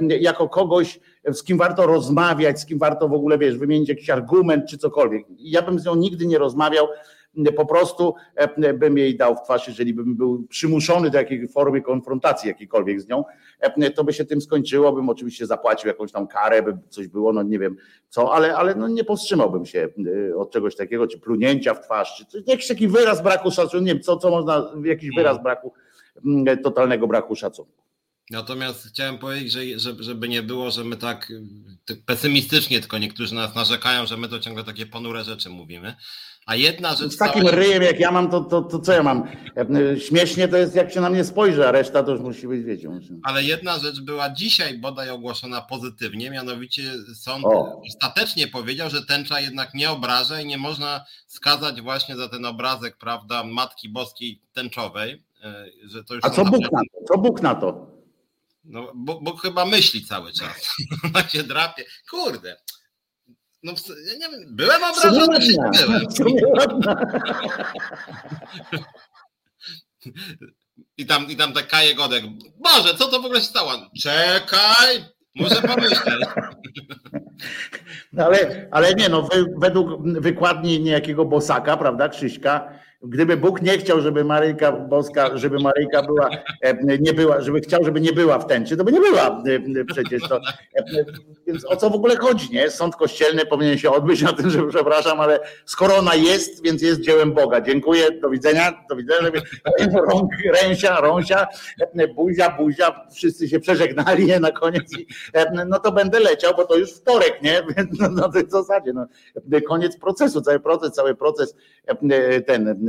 jako 0.00 0.48
kogoś, 0.48 1.00
z 1.32 1.42
kim 1.42 1.58
warto 1.58 1.86
rozmawiać, 1.86 2.60
z 2.60 2.66
kim 2.66 2.78
warto 2.78 3.08
w 3.08 3.12
ogóle, 3.12 3.38
wiesz, 3.38 3.58
wymienić 3.58 3.88
jakiś 3.88 4.10
argument 4.10 4.64
czy 4.70 4.78
cokolwiek. 4.78 5.26
Ja 5.38 5.62
bym 5.62 5.78
z 5.78 5.84
nią 5.84 5.94
nigdy 5.94 6.26
nie 6.26 6.38
rozmawiał, 6.38 6.86
po 7.56 7.66
prostu 7.66 8.14
bym 8.74 8.98
jej 8.98 9.16
dał 9.16 9.36
w 9.36 9.42
twarz, 9.42 9.68
jeżeli 9.68 9.94
bym 9.94 10.16
był 10.16 10.46
przymuszony 10.48 11.10
do 11.10 11.18
jakiejś 11.18 11.52
formy 11.52 11.82
konfrontacji 11.82 12.48
jakiejkolwiek 12.48 13.00
z 13.00 13.08
nią, 13.08 13.24
to 13.94 14.04
by 14.04 14.12
się 14.12 14.24
tym 14.24 14.40
skończyło, 14.40 14.92
bym 14.92 15.08
oczywiście 15.08 15.46
zapłacił 15.46 15.88
jakąś 15.88 16.12
tam 16.12 16.26
karę, 16.26 16.62
by 16.62 16.78
coś 16.88 17.08
było, 17.08 17.32
no 17.32 17.42
nie 17.42 17.58
wiem 17.58 17.76
co, 18.08 18.34
ale, 18.34 18.56
ale 18.56 18.74
no 18.74 18.88
nie 18.88 19.04
powstrzymałbym 19.04 19.66
się 19.66 19.88
od 20.36 20.50
czegoś 20.50 20.76
takiego, 20.76 21.06
czy 21.06 21.20
plunięcia 21.20 21.74
w 21.74 21.80
twarz, 21.80 22.26
czy 22.30 22.44
jakiś 22.46 22.68
taki 22.68 22.88
wyraz 22.88 23.22
braku 23.22 23.50
szacunku, 23.50 23.86
nie 23.86 23.94
wiem, 23.94 24.02
co, 24.02 24.16
co 24.16 24.30
można, 24.30 24.72
jakiś 24.84 25.10
wyraz 25.16 25.42
braku, 25.42 25.72
totalnego 26.62 27.06
braku 27.06 27.36
szacunku. 27.36 27.87
Natomiast 28.30 28.88
chciałem 28.88 29.18
powiedzieć, 29.18 29.52
że, 29.52 29.94
żeby 30.00 30.28
nie 30.28 30.42
było, 30.42 30.70
że 30.70 30.84
my 30.84 30.96
tak, 30.96 31.32
tak 31.84 31.96
pesymistycznie, 32.06 32.80
tylko 32.80 32.98
niektórzy 32.98 33.34
nas 33.34 33.54
narzekają, 33.54 34.06
że 34.06 34.16
my 34.16 34.28
to 34.28 34.38
ciągle 34.38 34.64
takie 34.64 34.86
ponure 34.86 35.24
rzeczy 35.24 35.50
mówimy. 35.50 35.94
A 36.46 36.56
jedna 36.56 36.94
rzecz. 36.94 37.12
Z 37.12 37.16
takim 37.16 37.42
cała... 37.42 37.56
ryjem, 37.56 37.82
jak 37.82 38.00
ja 38.00 38.10
mam, 38.10 38.30
to, 38.30 38.40
to, 38.40 38.62
to 38.62 38.78
co 38.78 38.92
ja 38.92 39.02
mam? 39.02 39.28
Śmiesznie 40.08 40.48
to 40.48 40.56
jest, 40.56 40.74
jak 40.74 40.92
się 40.92 41.00
na 41.00 41.10
mnie 41.10 41.24
spojrzy, 41.24 41.68
a 41.68 41.72
reszta 41.72 42.02
to 42.02 42.12
już 42.12 42.20
musi 42.20 42.48
być, 42.48 42.64
wiecie. 42.64 42.90
Ale 43.22 43.44
jedna 43.44 43.78
rzecz 43.78 44.00
była 44.00 44.30
dzisiaj 44.30 44.78
bodaj 44.78 45.10
ogłoszona 45.10 45.60
pozytywnie, 45.60 46.30
mianowicie 46.30 46.82
sąd 47.14 47.44
o. 47.44 47.80
ostatecznie 47.88 48.48
powiedział, 48.48 48.90
że 48.90 49.06
tęcza 49.06 49.40
jednak 49.40 49.74
nie 49.74 49.90
obraża 49.90 50.40
i 50.40 50.46
nie 50.46 50.58
można 50.58 51.04
skazać 51.26 51.80
właśnie 51.80 52.16
za 52.16 52.28
ten 52.28 52.44
obrazek, 52.44 52.96
prawda, 52.96 53.44
Matki 53.44 53.88
Boskiej 53.88 54.42
tęczowej. 54.52 55.24
E, 55.44 55.64
że 55.84 56.04
to 56.04 56.14
już 56.14 56.24
a 56.24 56.30
co 56.30 56.44
Bóg 56.44 56.60
na 56.72 56.80
to? 56.80 57.14
Co 57.14 57.18
Bóg 57.18 57.42
na 57.42 57.54
to? 57.54 57.87
No, 58.68 58.92
bo, 58.94 59.20
bo 59.20 59.36
chyba 59.36 59.64
myśli 59.64 60.06
cały 60.06 60.32
czas. 60.32 60.76
Ona 61.04 61.28
się 61.28 61.42
drapie. 61.42 61.84
Kurde. 62.10 62.56
No, 63.62 63.72
ja 64.06 64.12
nie 64.14 64.36
wiem, 64.36 64.56
byłem 64.56 64.82
obrażony, 64.84 65.38
czy 66.16 66.24
nie 66.24 66.42
byłem? 66.42 66.80
I 70.96 71.06
tam, 71.06 71.26
I 71.30 71.36
tam 71.36 71.52
tak 71.52 71.68
Kaje 71.68 71.94
Godek. 71.94 72.24
Boże, 72.56 72.94
co 72.98 73.08
to 73.08 73.22
w 73.22 73.24
ogóle 73.24 73.40
się 73.40 73.46
stało? 73.46 73.72
Czekaj, 74.02 75.04
może 75.34 75.62
pomyśleć. 75.62 76.28
No 78.12 78.24
ale, 78.24 78.68
ale 78.70 78.94
nie, 78.94 79.08
no 79.08 79.28
według 79.58 80.02
wykładni 80.20 80.80
niejakiego 80.80 81.24
Bosaka, 81.24 81.76
prawda, 81.76 82.08
Krzyśka, 82.08 82.78
Gdyby 83.02 83.36
Bóg 83.36 83.62
nie 83.62 83.78
chciał, 83.78 84.00
żeby 84.00 84.24
Maryjka 84.24 84.72
Boska, 84.72 85.36
żeby 85.36 85.58
Maryjka 85.58 86.02
była, 86.02 86.28
e, 86.62 86.98
nie 86.98 87.12
była, 87.12 87.40
żeby 87.40 87.60
chciał, 87.60 87.84
żeby 87.84 88.00
nie 88.00 88.12
była 88.12 88.38
w 88.38 88.46
tęczy, 88.46 88.76
to 88.76 88.84
by 88.84 88.92
nie 88.92 89.00
była 89.00 89.42
e, 89.80 89.84
przecież. 89.84 90.22
To, 90.28 90.36
e, 90.36 90.84
więc 91.46 91.64
o 91.64 91.76
co 91.76 91.90
w 91.90 91.94
ogóle 91.94 92.16
chodzi, 92.16 92.52
nie? 92.52 92.70
Sąd 92.70 92.96
kościelny 92.96 93.46
powinien 93.46 93.78
się 93.78 93.90
odbyć 93.90 94.22
na 94.22 94.32
tym, 94.32 94.50
że 94.50 94.66
przepraszam, 94.68 95.20
ale 95.20 95.40
skoro 95.64 95.96
ona 95.96 96.14
jest, 96.14 96.62
więc 96.62 96.82
jest 96.82 97.00
dziełem 97.00 97.32
Boga. 97.32 97.60
Dziękuję, 97.60 98.20
do 98.22 98.30
widzenia, 98.30 98.84
do 98.90 98.96
widzenia. 98.96 99.30
Rąk, 100.10 100.30
ręsia, 100.62 101.00
rąsia, 101.00 101.46
buzia, 102.16 102.56
buzia, 102.58 103.06
wszyscy 103.14 103.48
się 103.48 103.60
przeżegnali 103.60 104.26
nie, 104.26 104.40
na 104.40 104.52
koniec 104.52 104.84
no 105.66 105.78
to 105.78 105.92
będę 105.92 106.20
leciał, 106.20 106.52
bo 106.56 106.64
to 106.64 106.76
już 106.76 106.92
wtorek, 106.92 107.42
nie? 107.42 107.62
No, 108.00 108.08
no 108.08 108.32
to 108.32 108.40
w 108.46 108.50
zasadzie, 108.50 108.92
no, 108.92 109.06
koniec 109.68 109.96
procesu, 109.96 110.40
cały 110.40 110.60
proces, 110.60 110.92
cały 110.92 111.14
proces 111.14 111.56
ten 112.46 112.87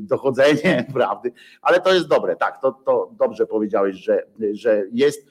dochodzenie 0.00 0.86
prawdy, 0.94 1.32
ale 1.62 1.80
to 1.80 1.94
jest 1.94 2.08
dobre, 2.08 2.36
tak, 2.36 2.60
to, 2.60 2.72
to 2.72 3.10
dobrze 3.18 3.46
powiedziałeś, 3.46 3.96
że, 3.96 4.26
że 4.52 4.84
jest, 4.92 5.26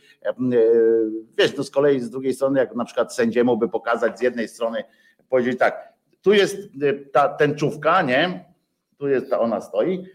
y, 0.54 1.12
wiesz, 1.38 1.56
to 1.56 1.64
z 1.64 1.72
kolei 1.72 2.00
z 2.00 2.10
drugiej 2.10 2.34
strony, 2.34 2.60
jak 2.60 2.76
na 2.76 2.86
przykład 2.86 3.16
sędziemu 3.16 3.58
by 3.58 3.70
pokazać 3.70 4.20
z 4.20 4.22
jednej 4.22 4.48
strony, 4.48 4.84
powiedzieć 5.30 5.60
tak, 5.60 5.94
tu 6.22 6.34
jest 6.34 6.56
y, 6.84 7.10
ta 7.12 7.30
tęczówka, 7.30 8.02
nie, 8.02 8.46
tu 8.98 9.08
jest 9.08 9.30
ta, 9.30 9.40
ona 9.40 9.62
stoi, 9.62 10.06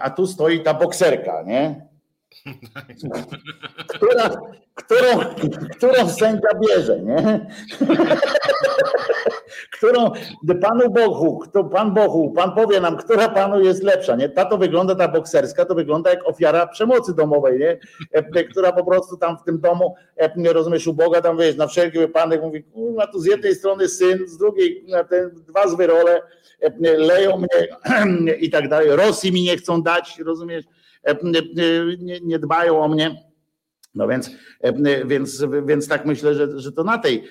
a 0.00 0.10
tu 0.10 0.26
stoi 0.26 0.62
ta 0.62 0.74
bokserka, 0.74 1.42
nie, 1.42 1.88
która, 3.88 4.30
którą, 4.74 5.18
którą 5.76 6.08
sędzia 6.08 6.48
bierze, 6.60 7.00
nie? 7.00 7.46
którą 9.78 10.10
panu 10.60 10.90
Bogu, 10.90 11.38
kto, 11.38 11.64
pan 11.64 11.94
Bogu, 11.94 12.30
pan 12.30 12.54
powie 12.54 12.80
nam, 12.80 12.96
która 12.96 13.28
panu 13.28 13.60
jest 13.60 13.82
lepsza, 13.82 14.16
nie? 14.16 14.28
Ta 14.28 14.44
to 14.44 14.58
wygląda, 14.58 14.94
ta 14.94 15.08
bokserska, 15.08 15.64
to 15.64 15.74
wygląda 15.74 16.10
jak 16.10 16.28
ofiara 16.28 16.66
przemocy 16.66 17.14
domowej, 17.14 17.58
nie? 17.58 17.78
E, 18.12 18.44
która 18.44 18.72
po 18.72 18.84
prostu 18.84 19.16
tam 19.16 19.38
w 19.38 19.42
tym 19.42 19.60
domu, 19.60 19.94
nie 20.36 20.52
rozumiesz, 20.52 20.86
u 20.86 20.94
Boga 20.94 21.22
tam, 21.22 21.38
wiesz, 21.38 21.56
na 21.56 21.66
wszelki 21.66 21.98
wypadek 21.98 22.42
mówi, 22.42 22.62
kurwa, 22.62 23.06
tu 23.06 23.20
z 23.20 23.26
jednej 23.26 23.54
strony 23.54 23.88
syn, 23.88 24.28
z 24.28 24.36
drugiej 24.36 24.84
te 25.10 25.30
dwa 25.30 25.68
złe 25.68 25.86
role, 25.86 26.22
leją 26.80 27.36
mnie 27.36 28.36
i 28.46 28.50
tak 28.50 28.68
dalej, 28.68 28.88
Rosji 28.96 29.32
mi 29.32 29.42
nie 29.42 29.56
chcą 29.56 29.82
dać, 29.82 30.18
rozumiesz, 30.18 30.64
nie, 31.98 32.20
nie 32.20 32.38
dbają 32.38 32.80
o 32.82 32.88
mnie, 32.88 33.27
no 33.98 34.08
więc, 34.08 34.30
więc, 35.06 35.44
więc 35.66 35.88
tak 35.88 36.06
myślę, 36.06 36.34
że, 36.34 36.60
że 36.60 36.72
to 36.72 36.84
na 36.84 36.98
tej 36.98 37.28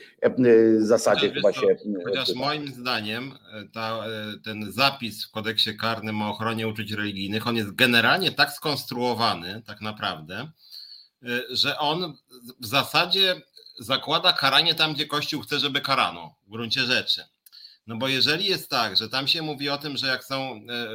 zasadzie 0.80 1.31
chyba 1.31 1.53
się. 1.53 1.76
Chociaż 2.06 2.35
moim 2.35 2.68
zdaniem 2.68 3.31
ta, 3.73 4.03
ten 4.44 4.72
zapis 4.72 5.26
w 5.26 5.31
kodeksie 5.31 5.77
karnym 5.77 6.22
o 6.22 6.30
ochronie 6.30 6.68
uczuć 6.68 6.91
religijnych, 6.91 7.48
on 7.48 7.56
jest 7.56 7.76
generalnie 7.76 8.31
tak 8.31 8.52
skonstruowany, 8.52 9.64
tak 9.65 9.81
naprawdę, 9.81 10.52
że 11.49 11.77
on 11.77 12.14
w 12.60 12.65
zasadzie 12.65 13.41
zakłada 13.80 14.34
karanie 14.34 14.76
tam, 14.76 14.94
gdzie 14.94 15.06
Kościół 15.06 15.41
chce, 15.41 15.60
żeby 15.60 15.81
karano, 15.81 16.35
w 16.48 16.52
gruncie 16.52 16.81
rzeczy. 16.81 17.22
No 17.88 17.97
bo 17.97 18.07
jeżeli 18.07 18.45
jest 18.45 18.69
tak, 18.69 18.97
że 18.97 19.09
tam 19.09 19.27
się 19.27 19.41
mówi 19.41 19.69
o 19.69 19.77
tym, 19.77 19.97
że 19.97 20.07
jak 20.07 20.23
są, 20.23 20.55
e, 20.55 20.88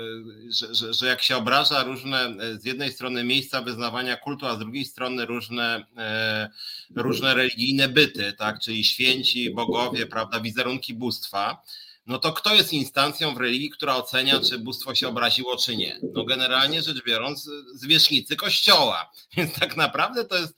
że, 0.49 0.75
że, 0.75 0.95
że, 0.95 1.07
jak 1.07 1.23
się 1.23 1.37
obraża 1.37 1.83
różne 1.83 2.19
e, 2.19 2.59
z 2.59 2.65
jednej 2.65 2.93
strony 2.93 3.25
miejsca 3.25 3.63
wyznawania 3.63 4.17
kultu, 4.17 4.47
a 4.47 4.55
z 4.57 4.59
drugiej 4.59 4.85
strony 4.85 5.27
różne, 5.27 5.87
e, 5.97 6.49
różne 6.97 7.35
religijne 7.35 7.89
byty, 7.89 8.33
tak, 8.33 8.61
czyli 8.61 8.85
święci, 8.85 9.51
bogowie, 9.51 10.07
prawda, 10.07 10.41
wizerunki 10.41 10.95
bóstwa, 10.95 11.63
no 12.07 12.19
to 12.19 12.33
kto 12.33 12.55
jest 12.55 12.73
instancją 12.73 13.35
w 13.35 13.41
religii, 13.41 13.71
która 13.71 13.97
ocenia, 13.97 14.41
czy 14.41 14.59
bóstwo 14.59 14.95
się 14.95 15.09
obraziło, 15.09 15.57
czy 15.57 15.77
nie? 15.77 16.01
No 16.15 16.25
generalnie 16.25 16.83
rzecz 16.83 17.05
biorąc, 17.05 17.51
zwierzchnicy 17.75 18.37
kościoła. 18.37 19.11
Więc 19.37 19.55
tak 19.55 19.77
naprawdę 19.77 20.25
to 20.25 20.37
jest 20.37 20.55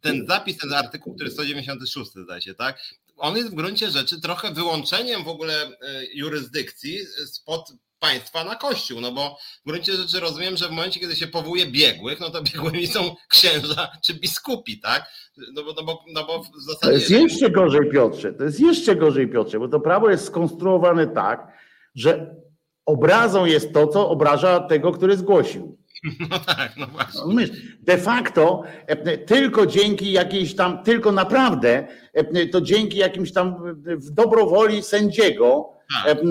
ten 0.00 0.26
zapis, 0.26 0.58
ten 0.58 0.72
artykuł, 0.72 1.14
który 1.14 1.26
jest 1.26 1.36
196, 1.36 2.10
zdaje 2.10 2.42
się, 2.42 2.54
tak? 2.54 2.78
On 3.16 3.36
jest 3.36 3.50
w 3.50 3.54
gruncie 3.54 3.90
rzeczy 3.90 4.20
trochę 4.20 4.54
wyłączeniem 4.54 5.24
w 5.24 5.28
ogóle 5.28 5.62
e, 5.62 5.70
jurysdykcji 6.14 6.98
spod 7.26 7.72
państwa 7.98 8.44
na 8.44 8.56
kościół, 8.56 9.00
no 9.00 9.12
bo 9.12 9.38
w 9.66 9.68
gruncie 9.68 9.92
rzeczy 9.92 10.20
rozumiem, 10.20 10.56
że 10.56 10.68
w 10.68 10.70
momencie, 10.70 11.00
kiedy 11.00 11.16
się 11.16 11.26
powołuje 11.26 11.66
biegłych, 11.66 12.20
no 12.20 12.30
to 12.30 12.42
biegłymi 12.52 12.86
są 12.86 13.14
księża 13.28 13.88
czy 14.04 14.14
biskupi, 14.14 14.80
tak? 14.80 15.06
No 15.54 15.64
bo, 15.64 15.72
no 15.72 15.82
bo, 15.84 16.04
no 16.12 16.24
bo 16.24 16.42
w 16.42 16.62
zasadzie... 16.62 16.86
To 16.86 16.92
jest 16.92 17.10
jeszcze 17.10 17.50
gorzej, 17.50 17.90
Piotrze, 17.92 18.32
to 18.32 18.44
jest 18.44 18.60
jeszcze 18.60 18.96
gorzej, 18.96 19.28
Piotrze, 19.28 19.58
bo 19.58 19.68
to 19.68 19.80
prawo 19.80 20.10
jest 20.10 20.26
skonstruowane 20.26 21.06
tak, 21.06 21.46
że 21.94 22.34
obrazą 22.86 23.44
jest 23.44 23.72
to, 23.72 23.86
co 23.86 24.08
obraża 24.08 24.60
tego, 24.60 24.92
który 24.92 25.16
zgłosił. 25.16 25.78
No 26.30 26.38
tak, 26.38 26.72
no 26.76 26.86
właśnie. 26.86 27.46
De 27.82 27.98
facto 27.98 28.62
e, 28.86 29.18
tylko 29.18 29.66
dzięki 29.66 30.12
jakiejś 30.12 30.54
tam, 30.56 30.82
tylko 30.82 31.12
naprawdę 31.12 31.86
e, 32.12 32.46
to 32.46 32.60
dzięki 32.60 32.98
jakimś 32.98 33.32
tam 33.32 33.56
w 33.84 34.10
dobrowoli 34.10 34.82
sędziego 34.82 35.70
tak. 36.04 36.18
e, 36.18 36.22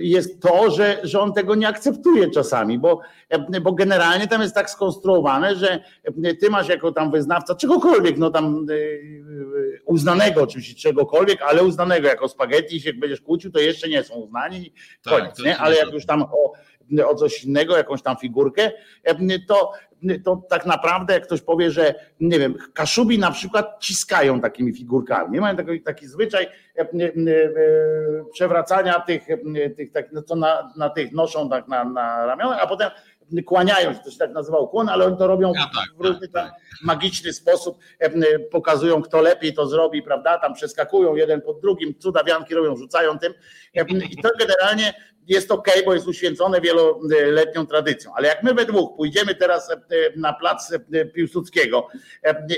jest 0.00 0.42
to, 0.42 0.70
że, 0.70 1.00
że 1.02 1.20
on 1.20 1.32
tego 1.32 1.54
nie 1.54 1.68
akceptuje 1.68 2.30
czasami, 2.30 2.78
bo, 2.78 3.00
bo 3.62 3.72
generalnie 3.72 4.28
tam 4.28 4.42
jest 4.42 4.54
tak 4.54 4.70
skonstruowane, 4.70 5.56
że 5.56 5.84
ty 6.40 6.50
masz 6.50 6.68
jako 6.68 6.92
tam 6.92 7.10
wyznawca 7.10 7.54
czegokolwiek, 7.54 8.18
no 8.18 8.30
tam 8.30 8.66
uznanego 9.84 10.42
oczywiście 10.42 10.74
czegokolwiek, 10.74 11.42
ale 11.42 11.62
uznanego 11.62 12.08
jako 12.08 12.28
spaghetti, 12.28 12.74
jeśli 12.74 12.94
będziesz 12.94 13.20
kłócił, 13.20 13.50
to 13.50 13.58
jeszcze 13.58 13.88
nie 13.88 14.04
są 14.04 14.14
uznani, 14.14 14.72
tak, 15.02 15.18
koniec, 15.18 15.38
nie? 15.38 15.58
ale 15.58 15.76
jak 15.76 15.92
już 15.92 16.06
tam 16.06 16.22
o 16.22 16.52
o 17.06 17.14
coś 17.14 17.44
innego, 17.44 17.76
jakąś 17.76 18.02
tam 18.02 18.16
figurkę, 18.16 18.70
to, 19.48 19.72
to 20.24 20.36
tak 20.48 20.66
naprawdę 20.66 21.14
jak 21.14 21.22
ktoś 21.22 21.40
powie, 21.40 21.70
że 21.70 21.94
nie 22.20 22.38
wiem, 22.38 22.54
Kaszubi 22.74 23.18
na 23.18 23.30
przykład 23.30 23.76
ciskają 23.80 24.40
takimi 24.40 24.72
figurkami. 24.72 25.32
Nie 25.32 25.40
mają 25.40 25.56
taki, 25.56 25.82
taki 25.82 26.06
zwyczaj 26.06 26.44
e, 26.44 26.80
e, 26.80 26.86
przewracania 28.32 29.00
tych, 29.00 29.26
tych 29.76 29.92
tak, 29.92 30.12
no 30.12 30.22
co 30.22 30.36
na, 30.36 30.72
na 30.76 30.90
tych 30.90 31.12
noszą 31.12 31.50
tak 31.50 31.68
na, 31.68 31.84
na 31.84 32.26
ramionach, 32.26 32.62
a 32.62 32.66
potem 32.66 32.90
kłaniają 33.46 33.94
się, 33.94 33.98
to 33.98 34.10
się 34.10 34.18
tak 34.18 34.32
nazywa 34.32 34.58
ukłon, 34.58 34.88
ale 34.88 35.04
oni 35.04 35.16
to 35.16 35.26
robią 35.26 35.52
ja, 35.54 35.62
tak, 35.62 35.96
w 35.96 36.00
różny 36.00 36.28
tak, 36.28 36.50
tak. 36.50 36.60
magiczny 36.82 37.32
sposób, 37.32 37.78
pokazują 38.50 39.02
kto 39.02 39.20
lepiej 39.20 39.54
to 39.54 39.66
zrobi, 39.66 40.02
prawda, 40.02 40.38
tam 40.38 40.54
przeskakują 40.54 41.14
jeden 41.14 41.40
pod 41.40 41.60
drugim, 41.60 41.94
cudawianki 41.98 42.54
robią, 42.54 42.76
rzucają 42.76 43.18
tym 43.18 43.34
i 44.10 44.16
to 44.22 44.28
generalnie 44.38 44.94
jest 45.30 45.50
ok, 45.50 45.68
bo 45.84 45.94
jest 45.94 46.06
uświęcone 46.06 46.60
wieloletnią 46.60 47.66
tradycją. 47.66 48.12
Ale 48.14 48.28
jak 48.28 48.42
my 48.42 48.54
we 48.54 48.64
dwóch 48.64 48.96
pójdziemy 48.96 49.34
teraz 49.34 49.70
e, 49.70 49.76
na 50.16 50.32
plac 50.32 50.72
e, 50.72 51.04
Piłsudskiego 51.04 51.88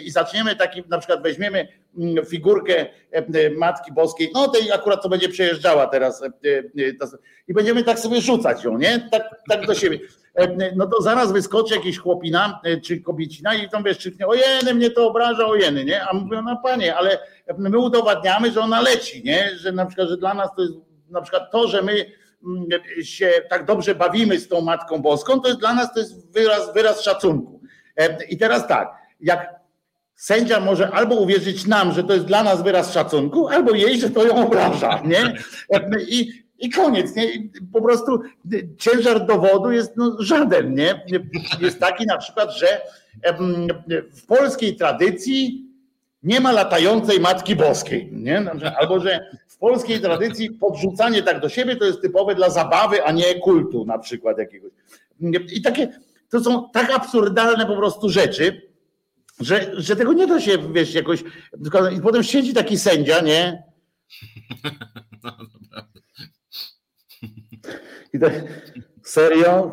i 0.04 0.10
zaczniemy 0.10 0.56
taki, 0.56 0.82
na 0.88 0.98
przykład 0.98 1.22
weźmiemy 1.22 1.68
mm, 1.98 2.26
figurkę 2.26 2.86
Matki 3.56 3.92
Boskiej, 3.92 4.30
no 4.34 4.48
tej 4.48 4.72
akurat 4.72 5.02
co 5.02 5.08
będzie 5.08 5.28
przejeżdżała 5.28 5.86
teraz 5.86 6.22
i 7.48 7.54
będziemy 7.54 7.84
tak 7.84 7.98
sobie 7.98 8.20
rzucać 8.20 8.64
ją, 8.64 8.78
nie? 8.78 9.08
Tak, 9.10 9.22
tak 9.48 9.66
do 9.66 9.74
siebie. 9.74 9.98
No 10.76 10.86
to 10.86 11.02
zaraz 11.02 11.32
wyskoczy 11.32 11.74
jakiś 11.74 11.98
chłopina 11.98 12.60
czy 12.84 13.00
kobiecina 13.00 13.54
i 13.54 13.68
tam 13.70 13.84
wiesz, 13.84 13.98
krzyknie, 13.98 14.26
ojeny, 14.26 14.74
mnie 14.74 14.90
to 14.90 15.06
obraża, 15.06 15.46
ojeny, 15.46 15.84
nie? 15.84 16.04
A 16.04 16.14
mówią, 16.14 16.42
no 16.42 16.56
panie, 16.62 16.96
ale 16.96 17.18
my 17.58 17.78
udowadniamy, 17.78 18.52
że 18.52 18.60
ona 18.60 18.80
leci, 18.80 19.22
nie? 19.24 19.50
Że 19.56 19.72
na 19.72 19.86
przykład, 19.86 20.08
że 20.08 20.16
dla 20.16 20.34
nas 20.34 20.50
to 20.56 20.62
jest 20.62 20.74
na 21.10 21.22
przykład 21.22 21.50
to, 21.50 21.68
że 21.68 21.82
my 21.82 22.06
Mm, 22.46 22.66
się 23.02 23.32
tak 23.50 23.64
dobrze 23.64 23.94
bawimy 23.94 24.38
z 24.38 24.48
tą 24.48 24.60
Matką 24.60 25.02
Boską, 25.02 25.40
to 25.40 25.48
jest 25.48 25.60
dla 25.60 25.74
nas 25.74 25.94
to 25.94 26.00
jest 26.00 26.32
wyraz, 26.32 26.74
wyraz 26.74 27.02
szacunku. 27.02 27.60
E, 27.96 28.24
I 28.24 28.38
teraz 28.38 28.68
tak, 28.68 28.92
jak 29.20 29.54
sędzia 30.14 30.60
może 30.60 30.90
albo 30.90 31.14
uwierzyć 31.14 31.66
nam, 31.66 31.92
że 31.92 32.04
to 32.04 32.12
jest 32.12 32.26
dla 32.26 32.42
nas 32.42 32.62
wyraz 32.62 32.92
szacunku, 32.92 33.48
albo 33.48 33.74
jej, 33.74 34.00
że 34.00 34.10
to 34.10 34.24
ją 34.24 34.46
obraża, 34.46 35.02
nie? 35.04 35.20
E, 35.70 36.02
I, 36.08 36.41
i 36.62 36.70
koniec, 36.70 37.16
nie? 37.16 37.28
po 37.72 37.82
prostu 37.82 38.20
ciężar 38.78 39.26
dowodu 39.26 39.70
jest 39.70 39.96
no, 39.96 40.16
żaden, 40.18 40.74
nie? 40.74 41.04
Jest 41.60 41.80
taki 41.80 42.06
na 42.06 42.18
przykład, 42.18 42.56
że 42.56 42.80
w 44.12 44.26
polskiej 44.26 44.76
tradycji 44.76 45.66
nie 46.22 46.40
ma 46.40 46.52
latającej 46.52 47.20
Matki 47.20 47.56
Boskiej, 47.56 48.08
nie? 48.12 48.50
Albo, 48.78 49.00
że 49.00 49.20
polskiej 49.62 50.00
tradycji 50.00 50.50
podrzucanie 50.50 51.22
tak 51.22 51.40
do 51.40 51.48
siebie 51.48 51.76
to 51.76 51.84
jest 51.84 52.00
typowe 52.00 52.34
dla 52.34 52.50
zabawy, 52.50 53.04
a 53.04 53.12
nie 53.12 53.34
kultu 53.34 53.84
na 53.84 53.98
przykład 53.98 54.38
jakiegoś. 54.38 54.70
I 55.52 55.62
takie, 55.62 55.88
to 56.28 56.40
są 56.40 56.70
tak 56.70 56.90
absurdalne 56.90 57.66
po 57.66 57.76
prostu 57.76 58.08
rzeczy, 58.08 58.70
że, 59.40 59.72
że 59.76 59.96
tego 59.96 60.12
nie 60.12 60.26
da 60.26 60.40
się, 60.40 60.72
wiesz, 60.72 60.94
jakoś. 60.94 61.24
I 61.96 62.00
potem 62.00 62.22
siedzi 62.22 62.54
taki 62.54 62.78
sędzia, 62.78 63.20
nie? 63.20 63.62
No, 65.24 65.32
I 68.14 68.18
tak, 68.18 68.32
serio? 69.02 69.72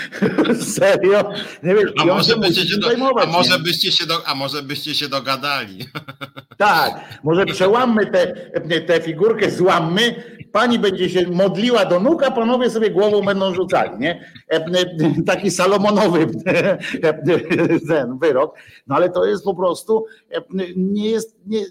serio? 0.76 1.32
Nie 1.62 1.74
wiem, 1.74 1.88
a 1.98 2.04
może, 2.04 2.36
byście 2.36 2.66
się, 2.66 2.76
do, 2.76 2.88
a, 3.18 3.26
może 3.26 3.58
byście 3.58 3.92
się 3.92 4.06
do, 4.06 4.26
a 4.26 4.34
może 4.34 4.62
byście 4.62 4.94
się 4.94 5.08
dogadali. 5.08 5.78
Tak, 6.58 7.20
może 7.24 7.46
przełammy 7.46 8.06
tę 8.86 9.00
figurkę, 9.00 9.50
złammy, 9.50 10.14
pani 10.52 10.78
będzie 10.78 11.10
się 11.10 11.26
modliła 11.30 11.84
do 11.84 12.00
nóg, 12.00 12.22
a 12.22 12.30
panowie 12.30 12.70
sobie 12.70 12.90
głową 12.90 13.22
będą 13.22 13.54
rzucali, 13.54 13.90
nie? 13.98 14.32
Taki 15.26 15.50
salomonowy 15.50 16.26
ten 17.88 18.18
wyrok. 18.18 18.58
No 18.86 18.96
ale 18.96 19.10
to 19.10 19.24
jest 19.24 19.44
po 19.44 19.54
prostu, 19.54 20.06
nie 20.76 21.10
jest, 21.10 21.36
nie, 21.46 21.64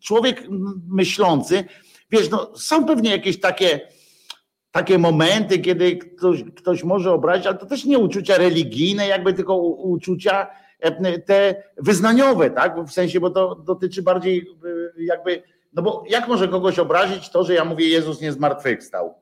człowiek 0.00 0.42
myślący, 0.88 1.64
wiesz, 2.10 2.30
no 2.30 2.52
są 2.56 2.86
pewnie 2.86 3.10
jakieś 3.10 3.40
takie, 3.40 3.80
takie 4.72 4.98
momenty, 4.98 5.58
kiedy 5.58 5.96
ktoś, 5.96 6.44
ktoś 6.56 6.84
może 6.84 7.12
obrazić, 7.12 7.46
ale 7.46 7.58
to 7.58 7.66
też 7.66 7.84
nie 7.84 7.98
uczucia 7.98 8.38
religijne, 8.38 9.06
jakby 9.06 9.32
tylko 9.34 9.56
uczucia 9.56 10.46
e, 10.80 11.18
te 11.18 11.62
wyznaniowe, 11.76 12.50
tak? 12.50 12.84
W 12.84 12.92
sensie, 12.92 13.20
bo 13.20 13.30
to 13.30 13.54
dotyczy 13.54 14.02
bardziej 14.02 14.38
e, 14.98 15.02
jakby, 15.02 15.42
no 15.72 15.82
bo 15.82 16.04
jak 16.08 16.28
może 16.28 16.48
kogoś 16.48 16.78
obrazić 16.78 17.30
to, 17.30 17.44
że 17.44 17.54
ja 17.54 17.64
mówię 17.64 17.88
Jezus 17.88 18.20
nie 18.20 18.32
zmartwychwstał? 18.32 19.14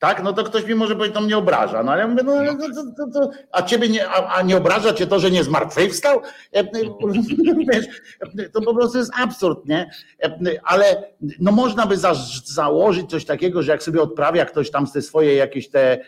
Tak, 0.00 0.22
no 0.22 0.32
to 0.32 0.44
ktoś 0.44 0.64
mi 0.64 0.74
może 0.74 0.94
powiedzieć, 0.94 1.14
to 1.14 1.20
mnie 1.20 1.38
obraża, 1.38 1.82
no 1.82 1.92
ale 1.92 2.00
ja 2.00 2.08
mówię, 2.08 2.22
no, 2.22 2.42
no 2.42 2.54
to, 2.54 3.06
to, 3.06 3.20
to, 3.20 3.30
a 3.52 3.62
ciebie 3.62 3.88
nie, 3.88 4.08
a, 4.08 4.34
a, 4.34 4.42
nie 4.42 4.56
obraża 4.56 4.92
cię 4.92 5.06
to, 5.06 5.18
że 5.18 5.30
nie 5.30 5.44
zmartwychwstał? 5.44 6.20
Wiesz, 7.72 7.86
to 8.52 8.60
po 8.60 8.74
prostu 8.74 8.98
jest 8.98 9.12
absurd, 9.18 9.66
nie? 9.66 9.90
Ale 10.64 11.12
no 11.40 11.52
można 11.52 11.86
by 11.86 11.96
za, 11.96 12.14
założyć 12.44 13.10
coś 13.10 13.24
takiego, 13.24 13.62
że 13.62 13.72
jak 13.72 13.82
sobie 13.82 14.02
odprawia 14.02 14.44
ktoś 14.44 14.70
tam 14.70 14.86
te 14.86 15.02
swoje 15.02 15.34
jakieś 15.34 15.68
te 15.68 15.98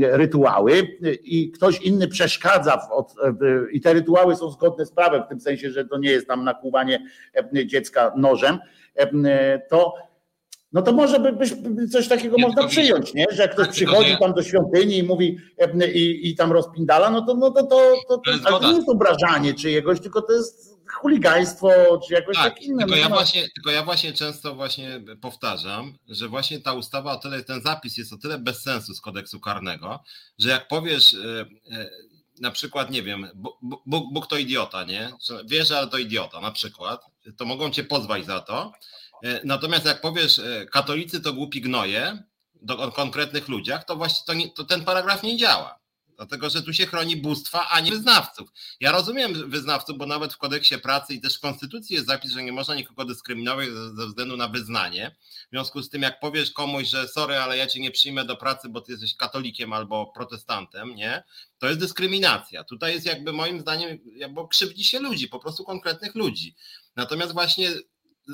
rytuały 0.00 0.98
i 1.22 1.50
ktoś 1.50 1.80
inny 1.80 2.08
przeszkadza 2.08 2.76
w, 2.76 2.92
od, 2.92 3.14
i 3.72 3.80
te 3.80 3.92
rytuały 3.92 4.36
są 4.36 4.50
zgodne 4.50 4.86
z 4.86 4.92
prawem, 4.92 5.22
w 5.22 5.28
tym 5.28 5.40
sensie, 5.40 5.70
że 5.70 5.84
to 5.84 5.98
nie 5.98 6.10
jest 6.10 6.26
tam 6.26 6.44
nakłuwanie 6.44 7.06
dziecka 7.66 8.12
nożem, 8.16 8.58
to 9.70 10.09
no 10.72 10.82
to 10.82 10.92
może 10.92 11.20
by, 11.20 11.32
by 11.56 11.88
coś 11.88 12.08
takiego 12.08 12.36
nie, 12.36 12.46
można 12.46 12.68
przyjąć, 12.68 13.14
nie? 13.14 13.26
Że 13.32 13.42
jak 13.42 13.52
ktoś 13.52 13.68
przychodzi 13.68 14.16
tam 14.20 14.34
do 14.34 14.42
świątyni 14.42 14.98
i 14.98 15.02
mówi 15.02 15.38
i, 15.94 16.20
i 16.30 16.36
tam 16.36 16.52
rozpindala, 16.52 17.10
no 17.10 17.22
to, 17.22 17.34
no 17.34 17.50
to, 17.50 17.62
to, 17.62 17.94
to, 18.08 18.18
to, 18.18 18.38
to, 18.38 18.58
to 18.58 18.70
nie 18.70 18.76
jest 18.76 18.88
obrażanie 18.88 19.54
czyjegoś, 19.54 20.00
tylko 20.00 20.22
to 20.22 20.32
jest 20.32 20.80
chuligaństwo, 20.92 22.00
czy 22.08 22.14
jakoś 22.14 22.36
tak, 22.36 22.54
tak 22.54 22.62
inne. 22.62 22.78
Tylko 22.78 22.94
no 22.94 22.96
ja, 22.96 23.08
właśnie, 23.08 23.48
tylko 23.54 23.70
ja 23.70 23.82
właśnie 23.82 24.12
często 24.12 24.54
właśnie 24.54 25.00
powtarzam, 25.20 25.98
że 26.08 26.28
właśnie 26.28 26.60
ta 26.60 26.72
ustawa 26.72 27.12
o 27.12 27.16
tyle, 27.16 27.44
ten 27.44 27.62
zapis 27.62 27.96
jest 27.96 28.12
o 28.12 28.16
tyle 28.16 28.38
bez 28.38 28.62
sensu 28.62 28.94
z 28.94 29.00
kodeksu 29.00 29.40
karnego, 29.40 30.00
że 30.38 30.50
jak 30.50 30.68
powiesz 30.68 31.14
e, 31.14 31.40
e, 31.76 31.90
na 32.40 32.50
przykład, 32.50 32.90
nie 32.90 33.02
wiem, 33.02 33.26
Bóg, 33.86 34.04
Bóg 34.12 34.26
to 34.26 34.36
idiota, 34.36 34.84
nie? 34.84 35.12
Wiesz, 35.44 35.70
ale 35.70 35.86
to 35.86 35.98
idiota 35.98 36.40
na 36.40 36.50
przykład, 36.50 37.04
to 37.36 37.44
mogą 37.44 37.70
cię 37.70 37.84
pozwać 37.84 38.26
za 38.26 38.40
to. 38.40 38.72
E, 39.24 39.40
natomiast 39.44 39.84
jak 39.84 40.00
powiesz, 40.00 40.40
katolicy 40.70 41.20
to 41.20 41.32
głupi 41.32 41.60
gnoje, 41.60 42.22
do, 42.62 42.92
konkretnych 42.92 43.48
ludziach, 43.48 43.84
to 43.84 43.96
właśnie 43.96 44.24
to, 44.26 44.34
nie, 44.34 44.50
to 44.50 44.64
ten 44.64 44.84
paragraf 44.84 45.22
nie 45.22 45.36
działa. 45.36 45.80
Dlatego, 46.16 46.50
że 46.50 46.62
tu 46.62 46.72
się 46.72 46.86
chroni 46.86 47.16
bóstwa, 47.16 47.68
a 47.68 47.80
nie 47.80 47.90
wyznawców. 47.90 48.48
Ja 48.80 48.92
rozumiem 48.92 49.50
wyznawców, 49.50 49.98
bo 49.98 50.06
nawet 50.06 50.32
w 50.32 50.38
kodeksie 50.38 50.78
pracy 50.78 51.14
i 51.14 51.20
też 51.20 51.36
w 51.36 51.40
konstytucji 51.40 51.94
jest 51.94 52.06
zapis, 52.06 52.32
że 52.32 52.42
nie 52.42 52.52
można 52.52 52.74
nikogo 52.74 53.04
dyskryminować 53.04 53.68
ze 53.96 54.06
względu 54.06 54.36
na 54.36 54.48
wyznanie. 54.48 55.16
W 55.46 55.50
związku 55.50 55.82
z 55.82 55.90
tym, 55.90 56.02
jak 56.02 56.20
powiesz 56.20 56.50
komuś, 56.50 56.88
że 56.88 57.08
sorry, 57.08 57.36
ale 57.36 57.56
ja 57.56 57.66
cię 57.66 57.80
nie 57.80 57.90
przyjmę 57.90 58.24
do 58.24 58.36
pracy, 58.36 58.68
bo 58.68 58.80
ty 58.80 58.92
jesteś 58.92 59.16
katolikiem 59.16 59.72
albo 59.72 60.06
protestantem, 60.06 60.94
nie? 60.94 61.22
To 61.58 61.66
jest 61.66 61.80
dyskryminacja. 61.80 62.64
Tutaj 62.64 62.94
jest 62.94 63.06
jakby 63.06 63.32
moim 63.32 63.60
zdaniem, 63.60 63.98
bo 64.30 64.48
krzywdzi 64.48 64.84
się 64.84 65.00
ludzi, 65.00 65.28
po 65.28 65.38
prostu 65.38 65.64
konkretnych 65.64 66.14
ludzi. 66.14 66.54
Natomiast 66.96 67.32
właśnie 67.32 67.70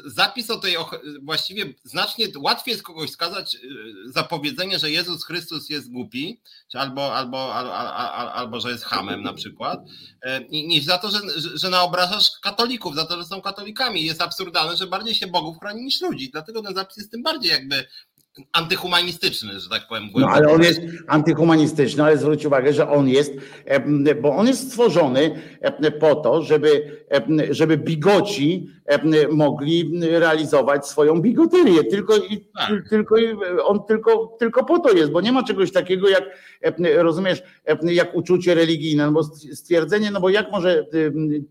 zapis 0.04 0.50
o 0.50 0.56
tej, 0.56 0.76
właściwie 1.22 1.74
znacznie 1.84 2.26
łatwiej 2.36 2.72
jest 2.72 2.82
kogoś 2.82 3.10
skazać 3.10 3.54
y, 3.54 3.58
za 4.06 4.22
powiedzenie, 4.22 4.78
że 4.78 4.90
Jezus 4.90 5.24
Chrystus 5.24 5.70
jest 5.70 5.92
głupi, 5.92 6.40
czy 6.68 6.78
albo, 6.78 7.16
albo, 7.16 7.54
albo, 7.54 7.74
albo 8.32 8.60
że 8.60 8.70
jest 8.70 8.84
hamem 8.84 9.22
na 9.22 9.32
przykład, 9.32 9.80
e, 10.22 10.40
niż 10.44 10.84
za 10.84 10.98
to, 10.98 11.10
że, 11.10 11.20
że 11.54 11.70
naobrażasz 11.70 12.30
katolików, 12.42 12.94
za 12.94 13.06
to, 13.06 13.16
że 13.16 13.24
są 13.24 13.40
katolikami. 13.40 14.04
Jest 14.04 14.22
absurdalne, 14.22 14.76
że 14.76 14.86
bardziej 14.86 15.14
się 15.14 15.26
Bogów 15.26 15.58
chroni 15.58 15.82
niż 15.82 16.00
ludzi. 16.00 16.30
Dlatego 16.30 16.62
ten 16.62 16.74
zapis 16.74 16.96
jest 16.96 17.10
tym 17.10 17.22
bardziej 17.22 17.50
jakby 17.50 17.86
antyhumanistyczny, 18.52 19.60
że 19.60 19.68
tak 19.68 19.88
powiem. 19.88 20.08
No 20.14 20.28
ale 20.28 20.48
on 20.48 20.62
jest 20.62 20.80
antyhumanistyczny, 21.06 22.04
ale 22.04 22.18
zwróć 22.18 22.44
uwagę, 22.44 22.72
że 22.72 22.90
on 22.90 23.08
jest, 23.08 23.32
bo 24.22 24.36
on 24.36 24.46
jest 24.46 24.68
stworzony 24.68 25.42
po 26.00 26.14
to, 26.14 26.42
żeby, 26.42 27.00
żeby 27.50 27.76
bigoci 27.76 28.70
mogli 29.30 30.00
realizować 30.02 30.86
swoją 30.86 31.20
bigoterię. 31.20 31.84
Tylko, 31.84 32.14
tak. 32.58 32.88
tylko 32.90 33.16
on 33.64 33.84
tylko, 33.84 34.36
tylko 34.38 34.64
po 34.64 34.78
to 34.78 34.92
jest, 34.92 35.10
bo 35.10 35.20
nie 35.20 35.32
ma 35.32 35.42
czegoś 35.42 35.72
takiego 35.72 36.08
jak, 36.08 36.24
rozumiesz, 36.96 37.42
jak 37.82 38.14
uczucie 38.14 38.54
religijne, 38.54 39.06
no 39.06 39.12
bo 39.12 39.22
stwierdzenie, 39.52 40.10
no 40.10 40.20
bo 40.20 40.28
jak 40.28 40.52
może 40.52 40.86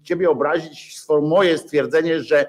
ciebie 0.04 0.30
obrazić 0.30 1.02
moje 1.22 1.58
stwierdzenie, 1.58 2.22
że, 2.22 2.46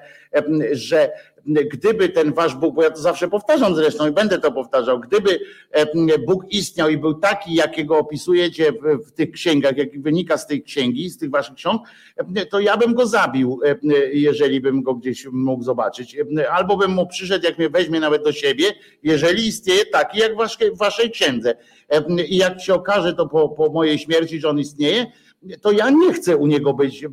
że 0.71 1.11
gdyby 1.47 2.09
ten 2.09 2.33
wasz 2.33 2.55
Bóg, 2.55 2.75
bo 2.75 2.83
ja 2.83 2.91
to 2.91 3.01
zawsze 3.01 3.27
powtarzam 3.27 3.75
zresztą 3.75 4.07
i 4.07 4.11
będę 4.11 4.39
to 4.39 4.51
powtarzał, 4.51 4.99
gdyby 4.99 5.39
e, 5.71 6.19
Bóg 6.19 6.43
istniał 6.49 6.89
i 6.89 6.97
był 6.97 7.13
taki, 7.13 7.53
jakiego 7.55 7.97
opisujecie 7.97 8.73
w, 9.05 9.11
tych 9.11 9.31
księgach, 9.31 9.77
jak 9.77 10.01
wynika 10.01 10.37
z 10.37 10.47
tej 10.47 10.63
księgi, 10.63 11.09
z 11.09 11.17
tych 11.17 11.29
waszych 11.29 11.55
ksiąg, 11.55 11.81
e, 12.35 12.45
to 12.45 12.59
ja 12.59 12.77
bym 12.77 12.93
go 12.93 13.05
zabił, 13.05 13.59
e, 13.65 13.75
jeżeli 14.13 14.61
bym 14.61 14.83
go 14.83 14.93
gdzieś 14.93 15.27
mógł 15.31 15.63
zobaczyć. 15.63 16.17
Albo 16.51 16.77
bym 16.77 16.91
mu 16.91 17.07
przyszedł, 17.07 17.45
jak 17.45 17.57
mnie 17.57 17.69
weźmie 17.69 17.99
nawet 17.99 18.23
do 18.23 18.31
siebie, 18.31 18.65
jeżeli 19.03 19.47
istnieje 19.47 19.85
taki, 19.85 20.19
jak 20.19 20.31
w 20.73 20.77
waszej 20.77 21.11
księdze. 21.11 21.55
I 22.27 22.37
jak 22.37 22.61
się 22.61 22.73
okaże 22.73 23.13
to 23.13 23.27
po, 23.27 23.49
po 23.49 23.69
mojej 23.69 23.99
śmierci, 23.99 24.39
że 24.39 24.49
on 24.49 24.59
istnieje, 24.59 25.05
to 25.61 25.71
ja 25.71 25.89
nie 25.89 26.13
chcę 26.13 26.37
u 26.37 26.47
niego 26.47 26.73
być. 26.73 27.03
E, 27.03 27.09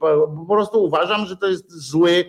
po 0.00 0.46
prostu 0.48 0.84
uważam, 0.84 1.26
że 1.26 1.36
to 1.36 1.48
jest 1.48 1.72
zły, 1.72 2.10
e, 2.10 2.24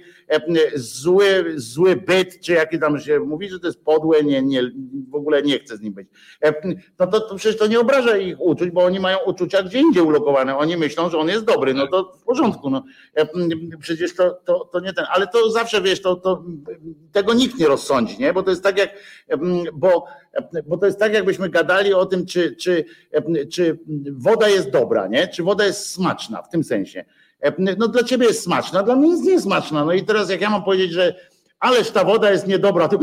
zły, 0.76 1.53
zły 1.56 1.95
byt, 1.95 2.39
czy 2.41 2.53
jaki 2.53 2.80
tam 2.80 2.99
się 2.99 3.19
mówi, 3.19 3.49
że 3.49 3.60
to 3.60 3.68
jest 3.68 3.84
podłe, 3.84 4.23
nie, 4.23 4.41
nie, 4.41 4.72
w 5.10 5.15
ogóle 5.15 5.41
nie 5.41 5.60
chcę 5.60 5.77
z 5.77 5.81
nim 5.81 5.93
być. 5.93 6.07
E, 6.43 6.53
no 6.99 7.07
to, 7.07 7.19
to 7.19 7.35
przecież 7.35 7.60
to 7.60 7.68
nie 7.68 7.80
obraża 7.80 8.18
ich 8.18 8.41
uczuć, 8.41 8.72
bo 8.72 8.84
oni 8.84 8.99
mają 8.99 9.18
uczucia 9.26 9.64
gdzie 9.64 9.80
indziej 9.80 10.03
ulokowane. 10.03 10.57
Oni 10.57 10.77
myślą, 10.77 11.10
że 11.10 11.18
on 11.18 11.27
jest 11.27 11.45
dobry, 11.45 11.73
no 11.73 11.88
to 11.88 12.14
w 12.22 12.23
porządku. 12.23 12.69
No. 12.69 12.84
Przecież 13.80 14.15
to, 14.15 14.31
to, 14.45 14.69
to 14.72 14.80
nie 14.80 14.93
ten, 14.93 15.06
ale 15.10 15.27
to 15.27 15.51
zawsze 15.51 15.81
wiesz, 15.81 16.01
to, 16.01 16.15
to 16.15 16.43
tego 17.11 17.34
nikt 17.34 17.60
nie 17.60 17.68
rozsądzi, 17.68 18.19
nie? 18.19 18.34
Bo 18.34 18.43
to 18.43 18.49
jest 18.49 18.64
tak 18.64 18.77
jak, 18.77 18.89
bo 19.73 20.06
bo 20.65 20.77
to 20.77 20.85
jest 20.85 20.99
tak, 20.99 21.14
jakbyśmy 21.14 21.49
gadali 21.49 21.93
o 21.93 22.06
tym, 22.06 22.26
czy, 22.26 22.56
czy, 22.56 22.85
czy 23.51 23.80
woda 24.11 24.49
jest 24.49 24.69
dobra, 24.69 25.07
nie? 25.07 25.27
Czy 25.27 25.43
woda 25.43 25.65
jest 25.65 25.89
smaczna 25.89 26.41
w 26.41 26.49
tym 26.49 26.64
sensie. 26.64 27.06
No 27.78 27.88
dla 27.88 28.03
ciebie 28.03 28.28
jest 28.28 28.44
smaczna, 28.44 28.84
dla 28.84 28.95
mnie 28.95 29.10
jest 29.10 29.24
niesmaczna. 29.24 29.86
No 29.86 29.94
i 29.94 30.03
teraz 30.03 30.30
jak 30.30 30.41
ja 30.41 30.49
mam 30.49 30.64
powiedzieć, 30.64 30.91
że 30.91 31.16
ależ 31.60 31.91
ta 31.91 32.03
woda 32.03 32.32
jest 32.32 32.48
niedobra, 32.48 32.88
to 32.88 32.99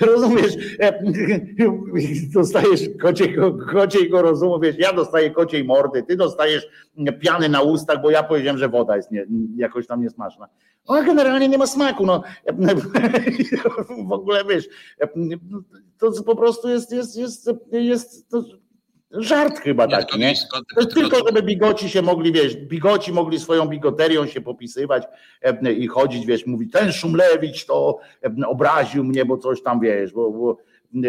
Rozumiesz, 0.00 0.56
dostajesz 2.34 2.80
kociego, 3.02 3.58
kociego 3.72 4.22
rozumu, 4.22 4.60
wiesz, 4.60 4.76
ja 4.78 4.92
dostaję 4.92 5.30
kociej 5.30 5.64
mordy, 5.64 6.02
ty 6.02 6.16
dostajesz 6.16 6.66
piany 7.20 7.48
na 7.48 7.62
ustach, 7.62 8.02
bo 8.02 8.10
ja 8.10 8.22
powiedziałem, 8.22 8.58
że 8.58 8.68
woda 8.68 8.96
jest 8.96 9.10
nie, 9.10 9.26
jakoś 9.56 9.86
tam 9.86 10.02
niesmaczna. 10.02 10.48
Ona 10.86 11.02
generalnie 11.02 11.48
nie 11.48 11.58
ma 11.58 11.66
smaku, 11.66 12.06
no. 12.06 12.22
W 14.08 14.12
ogóle 14.12 14.44
wiesz, 14.44 14.68
to 15.98 16.22
po 16.22 16.36
prostu 16.36 16.68
jest, 16.68 16.92
jest, 16.92 17.16
jest, 17.16 17.50
jest 17.72 18.28
to 18.28 18.42
żart 19.10 19.58
chyba 19.60 19.88
taki, 19.88 20.18
nie? 20.18 20.34
To 20.76 20.86
tylko, 20.86 21.16
żeby 21.26 21.42
bigoci 21.42 21.90
się 21.90 22.02
mogli, 22.02 22.32
wiesz, 22.32 22.56
bigoci 22.56 23.12
mogli 23.12 23.40
swoją 23.40 23.66
bigoterią 23.66 24.26
się 24.26 24.40
popisywać 24.40 25.02
i 25.76 25.86
chodzić, 25.86 26.26
wiesz, 26.26 26.46
mówić, 26.46 26.72
ten 26.72 26.92
Szumlewicz 26.92 27.66
to 27.66 27.98
obraził 28.46 29.04
mnie, 29.04 29.24
bo 29.24 29.38
coś 29.38 29.62
tam, 29.62 29.80
wiesz, 29.80 30.12
bo, 30.12 30.30
bo 30.30 30.56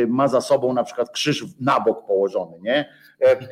ma 0.07 0.28
za 0.28 0.41
sobą 0.41 0.74
na 0.74 0.84
przykład 0.84 1.10
krzyż 1.11 1.45
na 1.60 1.80
bok 1.80 2.06
położony, 2.06 2.57
nie? 2.61 2.90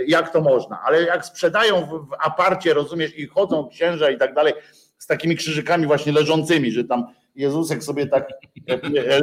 Jak 0.08 0.34
to 0.34 0.42
można? 0.42 0.80
Ale 0.86 1.04
jak 1.04 1.26
sprzedają 1.26 1.86
w 1.86 2.08
aparcie, 2.20 2.74
rozumiesz, 2.74 3.18
i 3.18 3.28
chodzą 3.28 3.68
księża 3.70 4.10
i 4.10 4.18
tak 4.18 4.34
dalej, 4.34 4.54
z 4.98 5.08
takimi 5.08 5.36
krzyżykami 5.36 5.88
właśnie 5.88 6.12
leżącymi, 6.12 6.72
że 6.72 6.84
tam 6.84 7.06
Jezusek 7.36 7.84
sobie 7.84 8.08
tak 8.08 8.30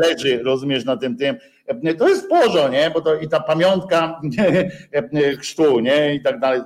leży, 0.02 0.42
rozumiesz, 0.42 0.84
na 0.84 0.96
tym 0.96 1.16
tym. 1.16 1.36
To 1.98 2.08
jest 2.08 2.28
porzo, 2.28 2.68
nie? 2.68 2.90
Bo 2.90 3.00
to 3.00 3.20
i 3.20 3.28
ta 3.28 3.40
pamiątka 3.40 4.20
chrztu, 5.38 5.80
nie? 5.80 6.14
I 6.14 6.22
tak 6.22 6.40
dalej. 6.40 6.60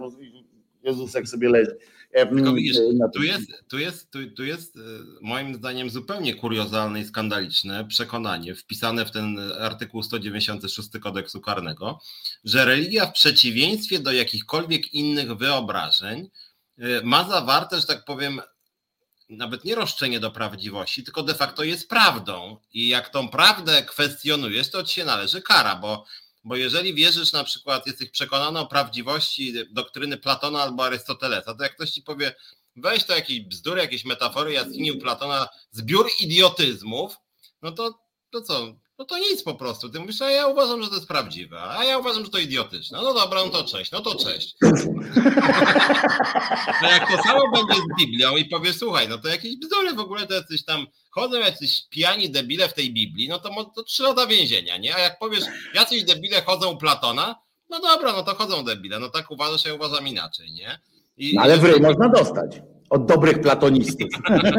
Jezusek 0.83 1.29
sobie 1.29 1.49
leży. 1.49 1.77
Tylko 2.13 2.53
widzisz, 2.55 2.77
tu 3.15 3.23
jest, 3.23 3.65
tu, 3.69 3.79
jest, 3.79 4.11
tu, 4.11 4.31
tu 4.31 4.45
jest 4.45 4.79
moim 5.21 5.55
zdaniem 5.55 5.91
zupełnie 5.91 6.35
kuriozalne 6.35 7.01
i 7.01 7.05
skandaliczne 7.05 7.85
przekonanie 7.85 8.55
wpisane 8.55 9.05
w 9.05 9.11
ten 9.11 9.39
artykuł 9.61 10.03
196 10.03 10.89
kodeksu 11.01 11.41
karnego, 11.41 12.01
że 12.45 12.65
religia 12.65 13.07
w 13.07 13.13
przeciwieństwie 13.13 13.99
do 13.99 14.13
jakichkolwiek 14.13 14.95
innych 14.95 15.37
wyobrażeń 15.37 16.31
ma 17.05 17.29
zawarte, 17.29 17.81
że 17.81 17.87
tak 17.87 18.05
powiem, 18.05 18.41
nawet 19.29 19.65
nie 19.65 19.75
roszczenie 19.75 20.21
do 20.21 20.31
prawdziwości, 20.31 21.05
tylko 21.05 21.23
de 21.23 21.35
facto 21.35 21.65
jest 21.65 21.89
prawdą. 21.89 22.57
I 22.73 22.89
jak 22.89 23.09
tą 23.09 23.29
prawdę 23.29 23.83
kwestionujesz, 23.83 24.71
to 24.71 24.83
ci 24.83 24.95
się 24.95 25.05
należy 25.05 25.43
kara, 25.43 25.77
bo, 25.77 26.05
bo 26.45 26.57
jeżeli 26.57 26.95
wierzysz 26.95 27.33
na 27.33 27.45
przykład, 27.45 27.87
jesteś 27.87 28.11
przekonany 28.11 28.59
o 28.59 28.67
prawdziwości 28.67 29.53
doktryny 29.71 30.17
Platona 30.17 30.63
albo 30.63 30.85
Arystotelesa, 30.85 31.55
to 31.55 31.63
jak 31.63 31.75
ktoś 31.75 31.91
ci 31.91 32.03
powie, 32.03 32.35
weź 32.77 33.05
to 33.05 33.15
jakieś 33.15 33.41
bzdury, 33.41 33.81
jakieś 33.81 34.05
metafory 34.05 34.53
jaskini 34.53 34.93
u 34.93 34.99
Platona, 34.99 35.49
zbiór 35.71 36.09
idiotyzmów, 36.21 37.17
no 37.63 37.73
to, 37.73 37.99
to 38.31 38.43
co, 38.43 38.75
no 38.99 39.05
to 39.05 39.19
nic 39.19 39.43
po 39.43 39.55
prostu. 39.55 39.89
Ty 39.89 40.01
mówisz, 40.01 40.23
a 40.23 40.31
ja 40.31 40.47
uważam, 40.47 40.83
że 40.83 40.89
to 40.89 40.95
jest 40.95 41.09
prawdziwe, 41.09 41.63
a 41.63 41.85
ja 41.85 41.99
uważam, 41.99 42.25
że 42.25 42.31
to 42.31 42.39
idiotyczne. 42.39 42.99
No 43.03 43.15
dobra, 43.15 43.45
no 43.45 43.51
to 43.51 43.65
cześć, 43.65 43.91
no 43.91 44.01
to 44.01 44.15
cześć. 44.15 44.57
No 46.83 46.91
jak 46.91 47.11
to 47.11 47.23
samo 47.23 47.41
będzie 47.53 47.75
z 47.75 48.01
Biblią 48.01 48.37
i 48.37 48.45
powiesz, 48.45 48.77
słuchaj, 48.77 49.09
no 49.09 49.19
to 49.19 49.29
jakieś 49.29 49.57
bzdury 49.57 49.95
w 49.95 49.99
ogóle 50.01 50.27
to 50.27 50.35
jacyś 50.35 50.65
tam, 50.65 50.87
chodzą 51.11 51.39
jacyś 51.39 51.83
pijani 51.91 52.31
debile 52.31 52.69
w 52.69 52.75
tej 52.75 52.93
Biblii, 52.93 53.29
no 53.29 53.39
to, 53.39 53.65
to 53.65 53.83
trzy 53.83 54.03
lata 54.03 54.27
więzienia, 54.27 54.77
nie? 54.77 54.97
A 54.97 54.99
jak 54.99 55.19
powiesz, 55.19 55.45
jacyś 55.75 56.05
debile 56.05 56.43
chodzą 56.43 56.71
u 56.71 56.77
Platona, 56.77 57.35
no 57.71 57.81
dobra, 57.81 58.13
no 58.13 58.23
to 58.23 58.35
chodzą 58.35 58.65
debile, 58.65 58.99
no 58.99 59.09
tak 59.09 59.31
uważasz, 59.31 59.65
ja 59.65 59.75
uważam 59.75 60.09
inaczej, 60.09 60.53
nie? 60.53 60.81
I, 61.17 61.35
no 61.35 61.43
ale 61.43 61.59
w 61.59 61.65
ryj 61.65 61.81
można 61.81 62.09
dostać 62.09 62.61
od 62.91 63.07
dobrych 63.07 63.41
platonistów. 63.41 64.09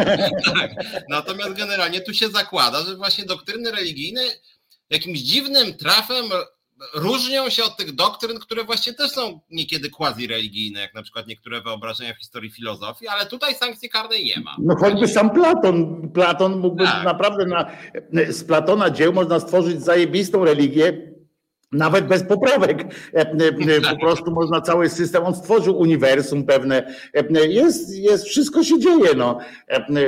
tak. 0.60 0.72
Natomiast 1.10 1.54
generalnie 1.54 2.02
tu 2.02 2.14
się 2.14 2.30
zakłada, 2.30 2.82
że 2.82 2.96
właśnie 2.96 3.26
doktryny 3.26 3.72
religijne 3.72 4.22
jakimś 4.90 5.20
dziwnym 5.20 5.74
trafem 5.74 6.26
różnią 6.94 7.50
się 7.50 7.64
od 7.64 7.78
tych 7.78 7.96
doktryn, 7.96 8.40
które 8.40 8.64
właśnie 8.64 8.94
też 8.94 9.12
są 9.12 9.40
niekiedy 9.50 9.90
quasi-religijne, 9.90 10.80
jak 10.80 10.94
na 10.94 11.04
przykład 11.04 11.28
niektóre 11.28 11.62
wyobrażenia 11.62 12.14
w 12.14 12.18
historii 12.18 12.52
filozofii, 12.52 13.08
ale 13.08 13.26
tutaj 13.26 13.56
sankcji 13.56 13.90
karnej 13.90 14.26
nie 14.26 14.42
ma. 14.42 14.56
No 14.60 14.76
choćby 14.76 15.08
sam 15.08 15.30
Platon. 15.30 16.10
Platon 16.14 16.60
mógłby 16.60 16.84
tak. 16.84 17.04
naprawdę 17.04 17.46
na, 17.46 17.72
z 18.30 18.44
Platona 18.44 18.90
dzieł 18.90 19.14
można 19.14 19.40
stworzyć 19.40 19.82
zajebistą 19.82 20.46
religię, 20.46 21.17
nawet 21.72 22.08
bez 22.08 22.24
poprawek. 22.24 22.84
E, 23.14 23.20
e, 23.20 23.82
po 23.82 24.00
prostu 24.00 24.32
można 24.32 24.62
cały 24.62 24.90
system, 24.90 25.24
on 25.24 25.36
stworzył 25.36 25.78
uniwersum 25.80 26.44
pewne. 26.44 26.88
E, 27.14 27.48
jest, 27.48 27.96
jest 27.96 28.26
wszystko 28.26 28.64
się 28.64 28.80
dzieje. 28.80 29.10
No. 29.18 29.40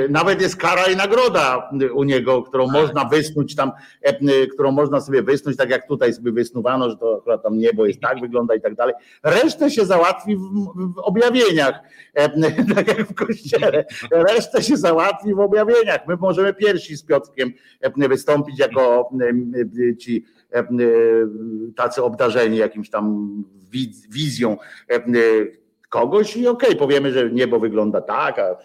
Nawet 0.08 0.42
jest 0.42 0.56
kara 0.56 0.84
i 0.84 0.96
nagroda 0.96 1.70
u 1.94 2.04
niego, 2.04 2.42
którą 2.42 2.66
tak. 2.66 2.74
można 2.74 3.04
wysnuć 3.04 3.56
tam, 3.56 3.72
którą 4.52 4.72
można 4.72 5.00
sobie 5.00 5.22
wysnuć, 5.22 5.56
tak 5.56 5.70
jak 5.70 5.88
tutaj 5.88 6.14
sobie 6.14 6.32
wysnuwano, 6.32 6.90
że 6.90 6.96
to 6.96 7.16
akurat 7.20 7.42
tam 7.42 7.58
niebo 7.58 7.86
jest 7.86 8.00
tak, 8.00 8.20
wygląda 8.20 8.54
i 8.54 8.60
tak 8.60 8.74
dalej. 8.74 8.94
Resztę 9.22 9.70
się 9.70 9.86
załatwi 9.86 10.36
w, 10.36 10.40
w 10.94 10.98
objawieniach, 10.98 11.80
tak 12.74 12.88
jak 12.88 13.08
w 13.08 13.14
kościele. 13.14 13.84
Resztę 14.10 14.62
się 14.62 14.76
załatwi 14.76 15.34
w 15.34 15.40
objawieniach. 15.40 16.00
My 16.08 16.16
możemy 16.16 16.54
pierwsi 16.54 16.96
z 16.96 17.02
Piotrkiem 17.02 17.52
wystąpić 17.96 18.58
jako 18.58 19.10
ci 19.98 20.24
E, 20.24 20.24
e, 20.24 20.39
tacy 21.76 22.02
obdarzeni 22.02 22.56
jakimś 22.56 22.90
tam 22.90 23.34
wizją 24.10 24.56
e, 24.88 25.00
kogoś 25.88 26.36
i 26.36 26.48
okej, 26.48 26.68
okay, 26.68 26.78
powiemy, 26.78 27.12
że 27.12 27.30
niebo 27.30 27.60
wygląda 27.60 28.00
tak, 28.00 28.38
a, 28.38 28.56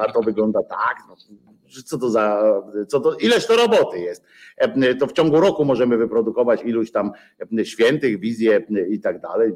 a 0.00 0.12
to 0.12 0.20
wygląda 0.20 0.62
tak. 0.62 0.96
No, 1.08 1.16
co 1.84 1.98
to 1.98 2.10
za, 2.10 2.42
co 2.88 3.00
to, 3.00 3.14
ileż 3.14 3.46
to 3.46 3.56
roboty 3.56 3.98
jest. 3.98 4.24
To 4.98 5.06
w 5.06 5.12
ciągu 5.12 5.40
roku 5.40 5.64
możemy 5.64 5.96
wyprodukować 5.96 6.62
iluś 6.64 6.90
tam 6.90 7.12
świętych, 7.64 8.20
wizje 8.20 8.66
i 8.90 9.00
tak 9.00 9.20
dalej 9.20 9.52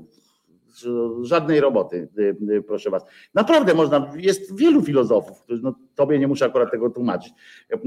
żadnej 1.22 1.60
roboty, 1.60 2.08
proszę 2.66 2.90
was. 2.90 3.04
Naprawdę 3.34 3.74
można, 3.74 4.12
jest 4.16 4.56
wielu 4.56 4.82
filozofów, 4.82 5.44
no 5.62 5.74
tobie 5.94 6.18
nie 6.18 6.28
muszę 6.28 6.44
akurat 6.44 6.70
tego 6.70 6.90
tłumaczyć, 6.90 7.32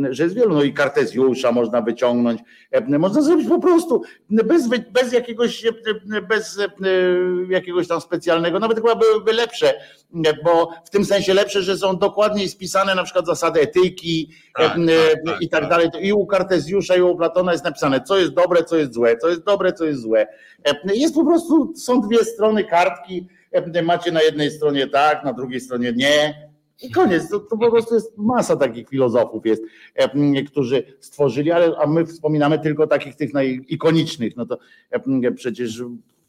że 0.09 0.23
jest 0.23 0.35
wielu, 0.35 0.55
no 0.55 0.63
i 0.63 0.73
Kartezjusza 0.73 1.51
można 1.51 1.81
wyciągnąć, 1.81 2.41
można 2.87 3.21
zrobić 3.21 3.47
po 3.47 3.59
prostu 3.59 4.01
bez, 4.29 4.67
bez 4.91 5.13
jakiegoś, 5.13 5.65
bez 6.29 6.59
jakiegoś 7.49 7.87
tam 7.87 8.01
specjalnego, 8.01 8.59
nawet 8.59 8.77
chyba 8.77 8.95
byłyby 8.95 9.33
lepsze, 9.33 9.73
bo 10.43 10.69
w 10.85 10.89
tym 10.89 11.05
sensie 11.05 11.33
lepsze, 11.33 11.61
że 11.61 11.77
są 11.77 11.97
dokładniej 11.97 12.49
spisane 12.49 12.95
na 12.95 13.03
przykład 13.03 13.25
zasady 13.25 13.61
etyki 13.61 14.31
tak, 14.55 14.67
tak, 14.67 14.77
tak, 15.25 15.41
i 15.41 15.49
tak, 15.49 15.61
tak 15.61 15.69
dalej. 15.69 15.89
I 16.01 16.13
u 16.13 16.25
Kartezjusza 16.25 16.95
i 16.95 17.01
u 17.01 17.15
Platona 17.15 17.51
jest 17.51 17.63
napisane, 17.63 18.01
co 18.01 18.19
jest 18.19 18.33
dobre, 18.33 18.63
co 18.63 18.77
jest 18.77 18.93
złe, 18.93 19.17
co 19.17 19.29
jest 19.29 19.43
dobre, 19.43 19.73
co 19.73 19.85
jest 19.85 20.01
złe. 20.01 20.27
Jest 20.93 21.15
po 21.15 21.25
prostu, 21.25 21.73
są 21.75 22.01
dwie 22.01 22.25
strony 22.25 22.63
kartki, 22.63 23.27
macie 23.83 24.11
na 24.11 24.21
jednej 24.21 24.51
stronie 24.51 24.87
tak, 24.87 25.23
na 25.23 25.33
drugiej 25.33 25.61
stronie 25.61 25.93
nie. 25.95 26.52
I 26.83 26.91
koniec, 26.91 27.29
to, 27.29 27.39
to 27.39 27.57
po 27.57 27.71
prostu 27.71 27.95
jest 27.95 28.17
masa 28.17 28.55
takich 28.55 28.89
filozofów 28.89 29.45
jest, 29.45 29.63
którzy 30.47 30.83
stworzyli, 30.99 31.51
ale 31.51 31.77
a 31.77 31.87
my 31.87 32.05
wspominamy 32.05 32.59
tylko 32.59 32.87
takich 32.87 33.15
tych 33.15 33.33
najikonicznych, 33.33 34.35
no 34.35 34.45
to 34.45 34.57
przecież 35.35 35.83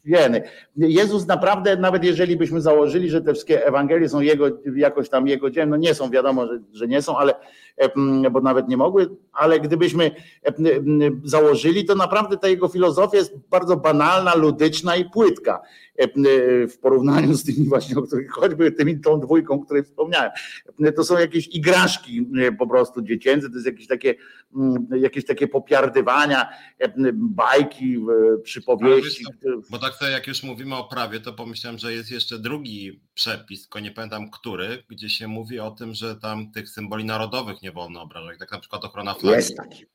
wiemy. 0.05 0.41
Jezus 0.77 1.27
naprawdę, 1.27 1.77
nawet 1.77 2.03
jeżeli 2.03 2.37
byśmy 2.37 2.61
założyli, 2.61 3.09
że 3.09 3.21
te 3.21 3.33
wszystkie 3.33 3.65
Ewangelie 3.65 4.09
są 4.09 4.21
jego, 4.21 4.45
jakoś 4.75 5.09
tam 5.09 5.27
jego 5.27 5.49
dziełem, 5.49 5.69
no 5.69 5.77
nie 5.77 5.93
są, 5.93 6.09
wiadomo, 6.09 6.47
że, 6.47 6.59
że 6.73 6.87
nie 6.87 7.01
są, 7.01 7.17
ale 7.17 7.33
bo 8.31 8.41
nawet 8.41 8.67
nie 8.67 8.77
mogły, 8.77 9.09
ale 9.33 9.59
gdybyśmy 9.59 10.11
założyli, 11.23 11.85
to 11.85 11.95
naprawdę 11.95 12.37
ta 12.37 12.47
jego 12.47 12.67
filozofia 12.67 13.17
jest 13.17 13.37
bardzo 13.49 13.77
banalna, 13.77 14.35
ludyczna 14.35 14.95
i 14.95 15.09
płytka 15.09 15.61
w 16.69 16.77
porównaniu 16.81 17.33
z 17.33 17.43
tymi 17.43 17.67
właśnie, 17.67 17.97
o 17.97 18.01
których 18.01 18.31
choćby 18.31 18.71
tymi 18.71 19.01
tą 19.01 19.19
dwójką, 19.19 19.53
o 19.53 19.59
której 19.59 19.83
wspomniałem. 19.83 20.31
To 20.95 21.03
są 21.03 21.19
jakieś 21.19 21.47
igraszki 21.47 22.27
po 22.59 22.67
prostu 22.67 23.01
dziecięce, 23.01 23.49
to 23.49 23.53
jest 23.53 23.65
jakieś 23.65 23.87
takie, 23.87 24.15
jakieś 24.97 25.25
takie 25.25 25.47
popiardywania, 25.47 26.49
bajki, 27.13 28.05
przypowieści. 28.43 29.25
Bo 29.69 29.79
tak 29.79 29.93
sobie 29.93 30.11
jak 30.11 30.27
już 30.27 30.43
mówimy 30.43 30.75
o 30.75 30.83
prawie, 30.83 31.19
to 31.19 31.33
pomyślałem, 31.33 31.79
że 31.79 31.93
jest 31.93 32.11
jeszcze 32.11 32.39
drugi 32.39 33.01
przepis, 33.13 33.61
tylko 33.61 33.79
nie 33.79 33.91
pamiętam 33.91 34.29
który, 34.31 34.83
gdzie 34.89 35.09
się 35.09 35.27
mówi 35.27 35.59
o 35.59 35.71
tym, 35.71 35.93
że 35.93 36.15
tam 36.15 36.51
tych 36.51 36.69
symboli 36.69 37.05
narodowych 37.05 37.61
nie 37.61 37.71
wolno 37.71 38.01
obrażać, 38.01 38.39
tak 38.39 38.51
na 38.51 38.59
przykład 38.59 38.85
ochrona 38.85 39.13
flagi. 39.13 39.35
Jest 39.35 39.57
taki. 39.57 39.85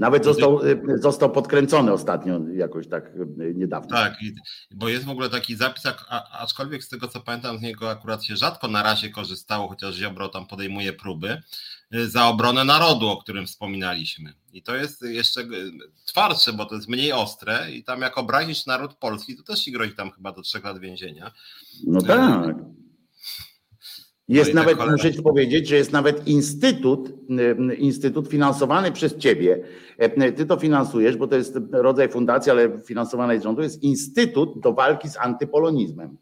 Nawet 0.00 0.24
został, 0.24 0.66
y, 0.66 0.98
został 0.98 1.30
podkręcony 1.30 1.92
ostatnio, 1.92 2.40
jakoś 2.54 2.88
tak 2.88 3.06
y, 3.40 3.54
niedawno. 3.54 3.88
Tak, 3.88 4.14
bo 4.70 4.88
jest 4.88 5.04
w 5.04 5.10
ogóle 5.10 5.30
taki 5.30 5.56
zapis, 5.56 5.82
aczkolwiek 6.32 6.84
z 6.84 6.88
tego 6.88 7.08
co 7.08 7.20
pamiętam, 7.20 7.58
z 7.58 7.62
niego 7.62 7.90
akurat 7.90 8.24
się 8.24 8.36
rzadko 8.36 8.68
na 8.68 8.82
razie 8.82 9.10
korzystało, 9.10 9.68
chociaż 9.68 9.94
Ziobro 9.94 10.28
tam 10.28 10.46
podejmuje 10.46 10.92
próby, 10.92 11.42
y, 11.94 12.08
za 12.08 12.26
obronę 12.26 12.64
narodu, 12.64 13.08
o 13.08 13.16
którym 13.16 13.46
wspominaliśmy. 13.46 14.32
I 14.52 14.62
to 14.62 14.76
jest 14.76 15.02
jeszcze 15.02 15.40
twardsze, 16.04 16.52
bo 16.52 16.64
to 16.66 16.74
jest 16.74 16.88
mniej 16.88 17.12
ostre 17.12 17.72
i 17.72 17.84
tam 17.84 18.00
jak 18.00 18.18
obrazić 18.18 18.66
naród 18.66 18.94
polski, 18.94 19.36
to 19.36 19.42
też 19.42 19.64
się 19.64 19.70
grozi 19.70 19.94
tam 19.94 20.10
chyba 20.10 20.32
do 20.32 20.42
trzech 20.42 20.64
lat 20.64 20.78
więzienia. 20.78 21.32
No 21.86 22.00
tak. 22.00 22.54
Jest 24.30 24.54
no 24.54 24.60
nawet, 24.60 24.78
tak 24.78 24.90
muszę 24.90 25.14
ci 25.14 25.22
powiedzieć, 25.22 25.68
że 25.68 25.76
jest 25.76 25.92
nawet 25.92 26.28
instytut, 26.28 27.12
instytut 27.78 28.28
finansowany 28.28 28.92
przez 28.92 29.16
ciebie. 29.16 29.62
Ty 30.36 30.46
to 30.46 30.56
finansujesz, 30.56 31.16
bo 31.16 31.26
to 31.26 31.36
jest 31.36 31.58
rodzaj 31.72 32.08
fundacji, 32.08 32.50
ale 32.50 32.78
finansowanej 32.84 33.40
z 33.40 33.42
rządu. 33.42 33.62
Jest 33.62 33.82
instytut 33.82 34.60
do 34.60 34.72
walki 34.72 35.08
z 35.08 35.16
antypolonizmem. 35.16 36.16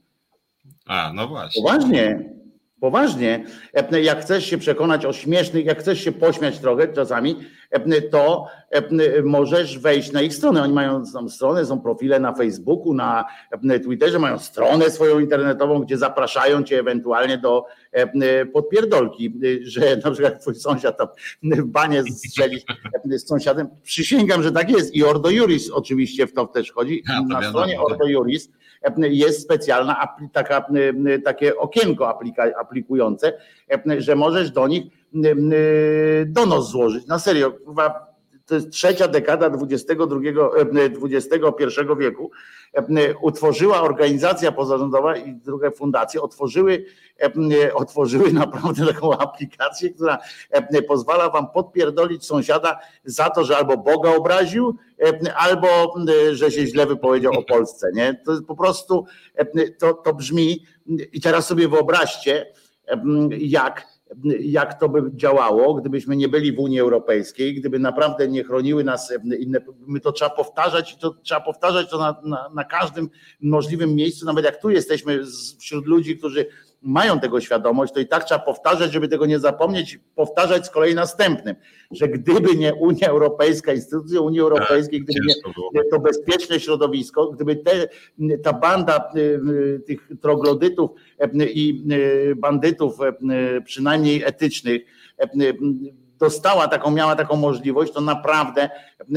A, 0.86 1.12
no 1.14 1.28
właśnie. 1.28 1.62
Poważnie. 1.62 2.37
Poważnie, 2.80 3.44
e, 3.74 4.02
jak 4.02 4.20
chcesz 4.20 4.46
się 4.46 4.58
przekonać 4.58 5.06
o 5.06 5.12
śmiesznych, 5.12 5.64
jak 5.64 5.80
chcesz 5.80 6.04
się 6.04 6.12
pośmiać 6.12 6.58
trochę 6.58 6.88
czasami, 6.88 7.36
e, 7.70 8.02
to 8.02 8.46
e, 8.70 9.22
możesz 9.22 9.78
wejść 9.78 10.12
na 10.12 10.22
ich 10.22 10.34
stronę. 10.34 10.62
Oni 10.62 10.72
mają 10.72 11.02
tam 11.12 11.30
stronę, 11.30 11.66
są 11.66 11.80
profile 11.80 12.20
na 12.20 12.34
Facebooku, 12.34 12.94
na 12.94 13.24
Twitterze, 13.84 14.18
mają 14.18 14.38
stronę 14.38 14.90
swoją 14.90 15.18
internetową, 15.18 15.80
gdzie 15.80 15.98
zapraszają 15.98 16.62
cię 16.62 16.78
ewentualnie 16.78 17.38
do 17.38 17.64
podpierdolki, 18.52 19.34
że 19.62 19.96
na 20.04 20.10
przykład 20.10 20.40
twój 20.40 20.54
sąsiad 20.54 20.98
tam 20.98 21.08
w 21.42 21.64
banie 21.64 22.02
strzeli 22.02 22.64
z 23.04 23.28
sąsiadem. 23.28 23.68
Przysięgam, 23.82 24.42
że 24.42 24.52
tak 24.52 24.70
jest 24.70 24.94
i 24.94 25.04
Ordo 25.04 25.30
Juris 25.30 25.70
oczywiście 25.70 26.26
w 26.26 26.32
to 26.32 26.46
też 26.46 26.72
chodzi. 26.72 27.02
Na 27.28 27.48
stronie 27.48 27.80
Ordo 27.80 28.06
Juris 28.06 28.50
jest 28.98 29.42
specjalna 29.42 30.08
taka, 30.32 30.66
takie 31.24 31.56
okienko 31.56 32.08
aplika, 32.08 32.44
aplikujące, 32.60 33.32
że 33.98 34.16
możesz 34.16 34.50
do 34.50 34.68
nich 34.68 34.84
donos 36.26 36.70
złożyć. 36.70 37.06
Na 37.06 37.18
serio, 37.18 37.52
to 38.48 38.54
jest 38.54 38.70
trzecia 38.70 39.08
dekada 39.08 39.46
XXI, 39.46 39.94
XXI 41.02 41.80
wieku, 41.98 42.30
utworzyła 43.22 43.82
organizacja 43.82 44.52
pozarządowa 44.52 45.16
i 45.16 45.34
drugie 45.34 45.70
fundacje, 45.70 46.22
otworzyły, 46.22 46.84
otworzyły 47.74 48.32
naprawdę 48.42 48.86
taką 48.86 49.18
aplikację, 49.18 49.90
która 49.90 50.18
pozwala 50.88 51.30
wam 51.30 51.50
podpierdolić 51.50 52.26
sąsiada 52.26 52.78
za 53.04 53.30
to, 53.30 53.44
że 53.44 53.56
albo 53.56 53.76
Boga 53.76 54.14
obraził, 54.16 54.76
albo 55.36 55.94
że 56.32 56.50
się 56.50 56.66
źle 56.66 56.86
wypowiedział 56.86 57.32
o 57.32 57.42
Polsce. 57.42 57.90
Nie? 57.94 58.20
To 58.26 58.32
jest 58.32 58.44
po 58.44 58.56
prostu, 58.56 59.04
to, 59.78 59.94
to 59.94 60.14
brzmi 60.14 60.66
i 61.12 61.20
teraz 61.20 61.46
sobie 61.46 61.68
wyobraźcie, 61.68 62.46
jak 63.30 63.97
jak 64.40 64.80
to 64.80 64.88
by 64.88 65.02
działało, 65.14 65.74
gdybyśmy 65.74 66.16
nie 66.16 66.28
byli 66.28 66.52
w 66.52 66.58
Unii 66.58 66.80
Europejskiej, 66.80 67.54
gdyby 67.54 67.78
naprawdę 67.78 68.28
nie 68.28 68.44
chroniły 68.44 68.84
nas 68.84 69.12
inne, 69.40 69.60
my 69.86 70.00
to 70.00 70.12
trzeba 70.12 70.30
powtarzać, 70.30 70.96
to 70.96 71.14
trzeba 71.22 71.40
powtarzać 71.40 71.90
to 71.90 71.98
na, 71.98 72.20
na, 72.24 72.50
na 72.54 72.64
każdym 72.64 73.10
możliwym 73.40 73.94
miejscu, 73.94 74.26
nawet 74.26 74.44
jak 74.44 74.62
tu 74.62 74.70
jesteśmy 74.70 75.20
wśród 75.58 75.86
ludzi, 75.86 76.16
którzy 76.18 76.46
mają 76.82 77.20
tego 77.20 77.40
świadomość, 77.40 77.92
to 77.92 78.00
i 78.00 78.06
tak 78.06 78.24
trzeba 78.24 78.40
powtarzać, 78.40 78.92
żeby 78.92 79.08
tego 79.08 79.26
nie 79.26 79.38
zapomnieć, 79.38 80.00
powtarzać 80.14 80.66
z 80.66 80.70
kolei 80.70 80.94
następnym, 80.94 81.56
że 81.90 82.08
gdyby 82.08 82.56
nie 82.56 82.74
Unia 82.74 83.08
Europejska, 83.08 83.72
instytucje 83.72 84.20
Unii 84.20 84.40
Europejskiej, 84.40 85.00
gdyby 85.00 85.20
nie 85.74 85.84
to 85.90 86.00
bezpieczne 86.00 86.60
środowisko, 86.60 87.30
gdyby 87.30 87.56
te, 87.56 87.88
ta 88.42 88.52
banda 88.52 89.10
y, 89.16 89.20
y, 89.20 89.80
tych 89.86 90.08
troglodytów 90.20 90.90
y, 91.20 91.50
i 91.50 91.84
bandytów, 92.36 92.98
przynajmniej 93.64 94.22
etycznych, 94.24 94.82
dostała 96.18 96.68
taką, 96.68 96.90
miała 96.90 97.16
taką 97.16 97.36
możliwość, 97.36 97.92
to 97.92 98.00
naprawdę 98.00 98.70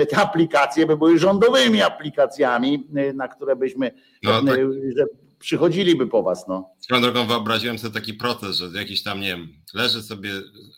te 0.10 0.18
aplikacje 0.18 0.86
by 0.86 0.98
były 0.98 1.20
rządowymi 1.20 1.82
aplikacjami, 1.82 2.88
na 3.14 3.28
które 3.28 3.56
byśmy, 3.56 3.92
no, 4.24 4.32
tak. 4.44 4.60
Przychodziliby 5.42 6.08
po 6.08 6.24
was. 6.24 6.48
No. 6.48 6.70
Swoją 6.80 7.02
drogą 7.02 7.28
wyobraziłem 7.28 7.80
sobie 7.80 7.94
taki 7.94 8.14
proces, 8.14 8.58
że 8.58 8.70
jakiś 8.74 9.04
tam, 9.04 9.20
nie 9.20 9.28
wiem, 9.28 9.64
leży 9.74 10.04
sobie 10.04 10.32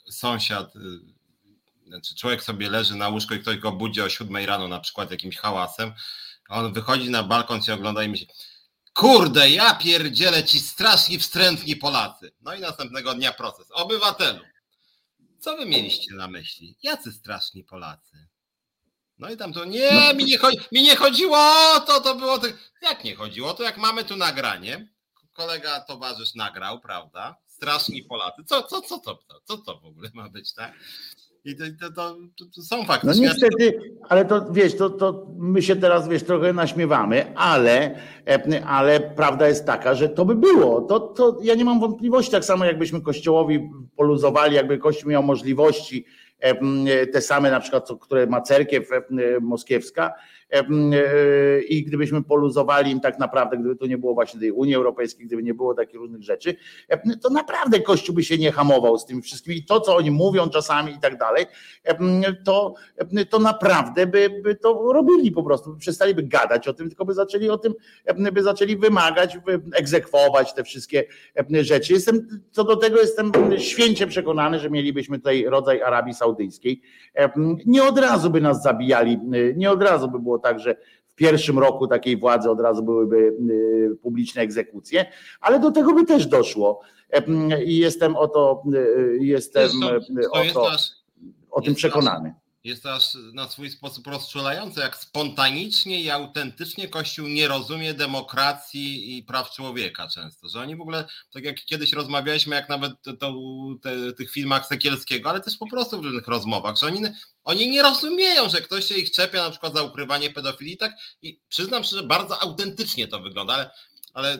sąsiad, 0.10 0.76
y, 0.76 0.80
znaczy 1.88 2.15
człowiek 2.15 2.44
sobie 2.44 2.69
leży 2.69 2.95
na 2.95 3.10
łóżku 3.10 3.34
i 3.34 3.40
ktoś 3.40 3.57
go 3.57 3.72
budzi 3.72 4.02
o 4.02 4.10
siódmej 4.10 4.45
rano 4.45 4.68
na 4.68 4.80
przykład 4.80 5.11
jakimś 5.11 5.38
hałasem 5.38 5.94
A 6.49 6.60
on 6.60 6.73
wychodzi 6.73 7.10
na 7.10 7.23
balkon, 7.23 7.61
się 7.61 7.73
ogląda 7.73 8.03
i 8.03 8.10
myśli, 8.10 8.27
kurde, 8.94 9.49
ja 9.49 9.76
pierdzielę 9.76 10.44
ci 10.44 10.60
strasznie 10.60 11.19
wstrętni 11.19 11.76
Polacy. 11.76 12.31
No 12.41 12.56
i 12.56 12.60
następnego 12.60 13.14
dnia 13.14 13.31
proces. 13.34 13.68
Obywatelu, 13.72 14.40
co 15.40 15.57
wy 15.57 15.65
mieliście 15.65 16.15
na 16.15 16.27
myśli? 16.27 16.77
Jacy 16.84 17.11
straszni 17.11 17.64
Polacy? 17.64 18.27
No 19.19 19.30
i 19.30 19.38
tam 19.38 19.53
to 19.53 19.65
nie, 19.65 19.90
no. 19.94 20.14
mi, 20.14 20.26
nie 20.26 20.38
chodzi, 20.38 20.57
mi 20.72 20.84
nie 20.84 20.95
chodziło 20.95 21.38
o 21.76 21.80
to, 21.80 22.02
to 22.02 22.15
było. 22.15 22.40
Jak 22.81 23.03
nie 23.03 23.15
chodziło? 23.15 23.53
To 23.53 23.64
jak 23.64 23.77
mamy 23.77 24.03
tu 24.03 24.15
nagranie, 24.15 24.88
kolega 25.34 25.81
towarzysz 25.81 26.35
nagrał, 26.35 26.80
prawda? 26.80 27.35
Straszni 27.48 28.03
Polacy. 28.03 28.44
Co, 28.45 28.64
co, 28.64 28.81
co, 28.81 28.99
to, 28.99 29.19
co 29.44 29.57
to 29.57 29.80
w 29.80 29.85
ogóle 29.85 30.10
ma 30.14 30.30
być, 30.30 30.53
tak? 30.53 30.73
I 31.45 31.56
to, 31.56 31.64
to, 31.80 32.15
to, 32.38 32.45
to 32.56 32.61
są 32.61 32.85
fakty. 32.85 33.07
No 33.07 33.14
niestety, 33.14 33.95
ale 34.10 34.26
to 34.26 34.52
wiesz, 34.52 34.77
to, 34.77 34.90
to 34.90 35.27
my 35.38 35.61
się 35.61 35.76
teraz 35.76 36.07
wiesz, 36.07 36.23
trochę 36.23 36.53
naśmiewamy, 36.53 37.35
ale, 37.35 37.99
ale 38.65 38.99
prawda 38.99 39.48
jest 39.48 39.65
taka, 39.65 39.95
że 39.95 40.10
to 40.10 40.26
by 40.26 40.35
było. 40.35 40.81
To, 40.81 40.99
to 40.99 41.38
ja 41.41 41.56
nie 41.56 41.65
mam 41.65 41.80
wątpliwości, 41.80 42.31
tak 42.31 42.45
samo 42.45 42.65
jakbyśmy 42.65 43.02
kościołowi 43.02 43.69
poluzowali, 43.98 44.56
jakby 44.56 44.77
kościół 44.77 45.10
miał 45.10 45.23
możliwości 45.23 46.06
te 47.13 47.21
same 47.21 47.51
na 47.51 47.59
przykład, 47.59 47.89
które 48.01 48.27
ma 48.27 48.41
cerkiew 48.41 48.89
moskiewska, 49.41 50.13
E, 50.42 50.42
i 51.69 51.83
gdybyśmy 51.83 52.23
poluzowali 52.23 52.91
im 52.91 52.99
tak 52.99 53.19
naprawdę, 53.19 53.57
gdyby 53.57 53.75
to 53.75 53.85
nie 53.85 53.97
było 53.97 54.13
właśnie 54.13 54.39
tej 54.39 54.51
Unii 54.51 54.75
Europejskiej, 54.75 55.25
gdyby 55.25 55.43
nie 55.43 55.53
było 55.53 55.73
takich 55.73 55.95
różnych 55.95 56.23
rzeczy, 56.23 56.55
to 57.21 57.29
naprawdę 57.29 57.79
Kościół 57.79 58.15
by 58.15 58.23
się 58.23 58.37
nie 58.37 58.51
hamował 58.51 58.97
z 58.97 59.05
tymi 59.05 59.21
wszystkimi. 59.21 59.57
I 59.57 59.65
to, 59.65 59.79
co 59.79 59.95
oni 59.95 60.11
mówią 60.11 60.49
czasami 60.49 60.93
i 60.93 60.99
tak 60.99 61.17
dalej, 61.17 61.45
to, 62.45 62.73
to 63.29 63.39
naprawdę 63.39 64.07
by, 64.07 64.41
by 64.43 64.55
to 64.55 64.93
robili 64.93 65.31
po 65.31 65.43
prostu. 65.43 65.75
Przestaliby 65.77 66.23
gadać 66.23 66.67
o 66.67 66.73
tym, 66.73 66.87
tylko 66.87 67.05
by 67.05 67.13
zaczęli 67.13 67.49
o 67.49 67.57
tym, 67.57 67.73
by 68.33 68.43
zaczęli 68.43 68.77
wymagać, 68.77 69.37
egzekwować 69.73 70.53
te 70.53 70.63
wszystkie 70.63 71.03
rzeczy. 71.61 71.93
Jestem, 71.93 72.27
co 72.51 72.63
do 72.63 72.75
tego 72.75 72.99
jestem 72.99 73.31
święcie 73.57 74.07
przekonany, 74.07 74.59
że 74.59 74.69
mielibyśmy 74.69 75.17
tutaj 75.17 75.45
rodzaj 75.45 75.81
Arabii 75.81 76.13
Saudyjskiej. 76.13 76.81
Nie 77.65 77.83
od 77.83 77.97
razu 77.97 78.29
by 78.29 78.41
nas 78.41 78.63
zabijali, 78.63 79.19
nie 79.55 79.71
od 79.71 79.83
razu 79.83 80.11
by 80.11 80.19
było 80.19 80.32
tak, 80.39 80.60
że 80.60 80.76
w 81.07 81.15
pierwszym 81.15 81.60
roku 81.60 81.88
takiej 81.88 82.18
władzy 82.18 82.49
od 82.49 82.60
razu 82.60 82.84
byłyby 82.84 83.18
y, 83.18 83.97
publiczne 84.01 84.41
egzekucje, 84.41 85.05
ale 85.41 85.60
do 85.60 85.72
tego 85.72 85.93
by 85.93 86.05
też 86.05 86.27
doszło. 86.27 86.81
I 87.65 87.77
jestem 87.77 88.15
o 88.15 88.27
to, 88.27 88.64
y, 88.76 89.18
jestem 89.22 89.69
to, 89.81 90.31
o, 90.31 90.43
to, 90.53 90.72
o 91.51 91.61
tym 91.61 91.76
przekonany 91.76 92.34
jest 92.64 92.85
aż 92.85 93.18
na 93.34 93.49
swój 93.49 93.69
sposób 93.69 94.07
rozczulające, 94.07 94.81
jak 94.81 94.98
spontanicznie 94.98 96.02
i 96.02 96.10
autentycznie 96.10 96.88
Kościół 96.88 97.27
nie 97.27 97.48
rozumie 97.48 97.94
demokracji 97.94 99.18
i 99.18 99.23
praw 99.23 99.52
człowieka 99.52 100.07
często, 100.07 100.49
że 100.49 100.60
oni 100.60 100.76
w 100.76 100.81
ogóle, 100.81 101.06
tak 101.34 101.44
jak 101.44 101.65
kiedyś 101.65 101.94
rozmawialiśmy, 101.94 102.56
jak 102.56 102.69
nawet 102.69 102.91
to, 103.19 103.34
te, 103.81 104.14
tych 104.14 104.31
filmach 104.31 104.68
Sekielskiego, 104.68 105.30
ale 105.30 105.41
też 105.41 105.57
po 105.57 105.69
prostu 105.69 106.02
w 106.02 106.03
różnych 106.03 106.27
rozmowach, 106.27 106.77
że 106.77 106.85
oni, 106.85 107.02
oni 107.44 107.69
nie 107.69 107.81
rozumieją, 107.81 108.49
że 108.49 108.61
ktoś 108.61 108.85
się 108.85 108.95
ich 108.95 109.11
czepia 109.11 109.44
na 109.44 109.49
przykład 109.49 109.73
za 109.73 109.84
ukrywanie 109.84 110.30
pedofilii, 110.30 110.77
tak 110.77 110.95
i 111.22 111.40
przyznam 111.49 111.84
szczerze, 111.84 112.03
bardzo 112.03 112.41
autentycznie 112.41 113.07
to 113.07 113.19
wygląda, 113.19 113.53
ale 113.53 113.69
ale 114.14 114.38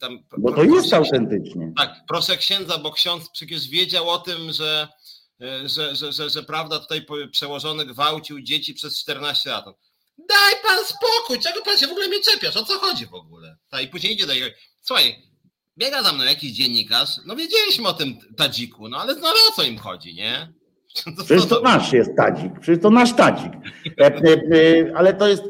tam. 0.00 0.18
Bo 0.38 0.52
to 0.52 0.64
jest 0.64 0.92
autentycznie. 0.92 1.72
Tak, 1.76 1.94
proszę 2.08 2.36
księdza, 2.36 2.78
bo 2.78 2.92
ksiądz 2.92 3.30
przecież 3.30 3.68
wiedział 3.68 4.10
o 4.10 4.18
tym, 4.18 4.52
że 4.52 4.88
że, 5.40 5.94
że, 5.94 6.12
że, 6.12 6.30
że 6.30 6.42
prawda 6.42 6.78
tutaj 6.78 7.06
przełożony 7.30 7.86
gwałcił 7.86 8.40
dzieci 8.40 8.74
przez 8.74 9.00
14 9.00 9.50
lat. 9.50 9.64
Daj 10.18 10.54
pan 10.62 10.84
spokój, 10.84 11.40
czego 11.42 11.64
pan 11.64 11.78
się 11.78 11.86
w 11.86 11.90
ogóle 11.90 12.08
mnie 12.08 12.20
czepiasz? 12.20 12.56
O 12.56 12.64
co 12.64 12.78
chodzi 12.78 13.06
w 13.06 13.14
ogóle? 13.14 13.56
Ta, 13.70 13.80
I 13.80 13.88
później 13.88 14.12
idzie 14.12 14.26
do 14.26 14.32
jego. 14.32 14.46
Słuchaj, 14.82 15.16
biega 15.78 16.02
za 16.02 16.12
mną 16.12 16.24
jakiś 16.24 16.52
dziennikarz, 16.52 17.10
no 17.26 17.36
wiedzieliśmy 17.36 17.88
o 17.88 17.92
tym 17.92 18.18
tadziku, 18.36 18.88
no 18.88 18.98
ale, 18.98 19.14
no, 19.14 19.28
ale 19.28 19.38
o 19.50 19.52
co 19.56 19.62
im 19.62 19.78
chodzi, 19.78 20.14
nie? 20.14 20.52
To 21.04 21.24
przecież 21.24 21.46
to 21.46 21.60
nasz 21.60 21.92
jest 21.92 22.10
tadzik, 22.16 22.52
przecież 22.60 22.82
to 22.82 22.90
nasz 22.90 23.12
tadzik. 23.12 23.52
E, 24.00 24.06
e, 24.06 24.96
ale 24.96 25.14
to 25.14 25.28
jest 25.28 25.42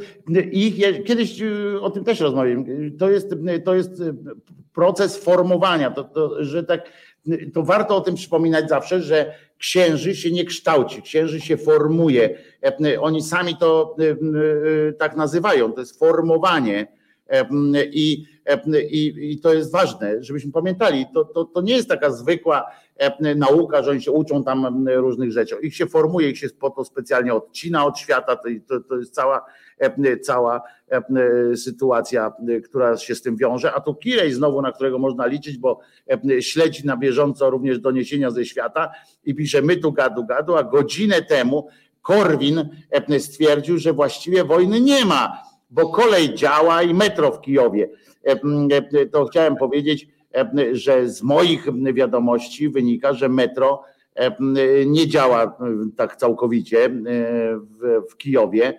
ich, 0.52 1.04
kiedyś 1.06 1.42
o 1.80 1.90
tym 1.90 2.04
też 2.04 2.20
rozmawiałem, 2.20 2.64
to 2.98 3.10
jest, 3.10 3.30
to 3.64 3.74
jest 3.74 4.02
proces 4.74 5.24
formowania, 5.24 5.90
to, 5.90 6.04
to, 6.04 6.44
że 6.44 6.64
tak, 6.64 6.92
to 7.54 7.62
warto 7.62 7.96
o 7.96 8.00
tym 8.00 8.14
przypominać 8.14 8.68
zawsze, 8.68 9.02
że 9.02 9.34
księży 9.58 10.14
się 10.14 10.30
nie 10.30 10.44
kształci, 10.44 11.02
księży 11.02 11.40
się 11.40 11.56
formuje. 11.56 12.38
E, 12.62 13.00
oni 13.00 13.22
sami 13.22 13.56
to 13.56 13.96
e, 13.98 14.10
e, 14.10 14.92
tak 14.92 15.16
nazywają, 15.16 15.72
to 15.72 15.80
jest 15.80 15.98
formowanie. 15.98 16.96
I, 17.92 18.24
i, 18.90 19.14
i 19.32 19.40
to 19.40 19.54
jest 19.54 19.72
ważne, 19.72 20.22
żebyśmy 20.22 20.52
pamiętali, 20.52 21.06
to, 21.14 21.24
to, 21.24 21.44
to 21.44 21.60
nie 21.60 21.76
jest 21.76 21.88
taka 21.88 22.10
zwykła 22.10 22.64
nauka, 23.36 23.82
że 23.82 23.90
oni 23.90 24.02
się 24.02 24.12
uczą 24.12 24.44
tam 24.44 24.88
różnych 24.88 25.32
rzeczy. 25.32 25.56
Ich 25.62 25.76
się 25.76 25.86
formuje, 25.86 26.30
ich 26.30 26.38
się 26.38 26.48
po 26.48 26.70
to 26.70 26.84
specjalnie 26.84 27.34
odcina 27.34 27.86
od 27.86 27.98
świata, 27.98 28.36
to, 28.36 28.48
to, 28.68 28.80
to 28.80 28.96
jest 28.96 29.14
cała, 29.14 29.44
cała 30.22 30.62
sytuacja, 31.56 32.32
która 32.64 32.96
się 32.96 33.14
z 33.14 33.22
tym 33.22 33.36
wiąże. 33.36 33.72
A 33.72 33.80
tu 33.80 33.94
Kirej 33.94 34.32
znowu, 34.32 34.62
na 34.62 34.72
którego 34.72 34.98
można 34.98 35.26
liczyć, 35.26 35.58
bo 35.58 35.80
śledzi 36.40 36.86
na 36.86 36.96
bieżąco 36.96 37.50
również 37.50 37.78
doniesienia 37.78 38.30
ze 38.30 38.44
świata 38.44 38.90
i 39.24 39.34
pisze, 39.34 39.62
my 39.62 39.76
tu 39.76 39.92
gadu 39.92 40.24
gadu, 40.24 40.56
a 40.56 40.62
godzinę 40.62 41.22
temu 41.22 41.68
Korwin 42.02 42.68
stwierdził, 43.18 43.78
że 43.78 43.92
właściwie 43.92 44.44
wojny 44.44 44.80
nie 44.80 45.04
ma, 45.04 45.42
bo 45.70 45.88
kolej 45.88 46.34
działa 46.34 46.82
i 46.82 46.94
metro 46.94 47.32
w 47.32 47.40
Kijowie. 47.40 47.88
To 49.12 49.24
chciałem 49.24 49.56
powiedzieć, 49.56 50.08
że 50.72 51.08
z 51.08 51.22
moich 51.22 51.66
wiadomości 51.94 52.68
wynika, 52.68 53.12
że 53.12 53.28
metro 53.28 53.82
nie 54.86 55.08
działa 55.08 55.58
tak 55.96 56.16
całkowicie 56.16 56.90
w, 58.10 58.16
Kijowie 58.16 58.78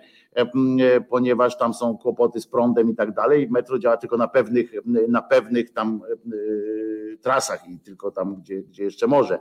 ponieważ 1.08 1.58
tam 1.58 1.74
są 1.74 1.98
kłopoty 1.98 2.40
z 2.40 2.46
prądem 2.46 2.90
i 2.90 2.94
tak 2.94 3.12
dalej. 3.12 3.48
Metro 3.50 3.78
działa 3.78 3.96
tylko 3.96 4.16
na 4.16 4.28
pewnych, 4.28 4.72
na 5.08 5.22
pewnych 5.22 5.70
tam 5.70 6.00
e, 6.12 7.16
trasach 7.16 7.68
i 7.68 7.78
tylko 7.78 8.10
tam, 8.10 8.36
gdzie, 8.36 8.62
gdzie 8.62 8.84
jeszcze 8.84 9.06
może, 9.06 9.38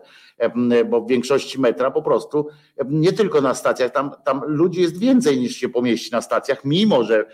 bo 0.89 1.01
w 1.01 1.07
większości 1.07 1.61
metra 1.61 1.91
po 1.91 2.01
prostu 2.01 2.47
nie 2.85 3.13
tylko 3.13 3.41
na 3.41 3.53
stacjach, 3.53 3.91
tam, 3.91 4.11
tam 4.25 4.41
ludzi 4.45 4.81
jest 4.81 4.99
więcej 4.99 5.39
niż 5.39 5.55
się 5.55 5.69
pomieści 5.69 6.11
na 6.11 6.21
stacjach, 6.21 6.65
mimo 6.65 7.03
że 7.03 7.25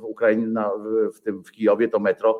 w 0.00 0.04
Ukrainie, 0.04 0.46
w 1.14 1.20
tym 1.20 1.44
w 1.44 1.50
Kijowie 1.50 1.88
to 1.88 1.98
metro, 1.98 2.38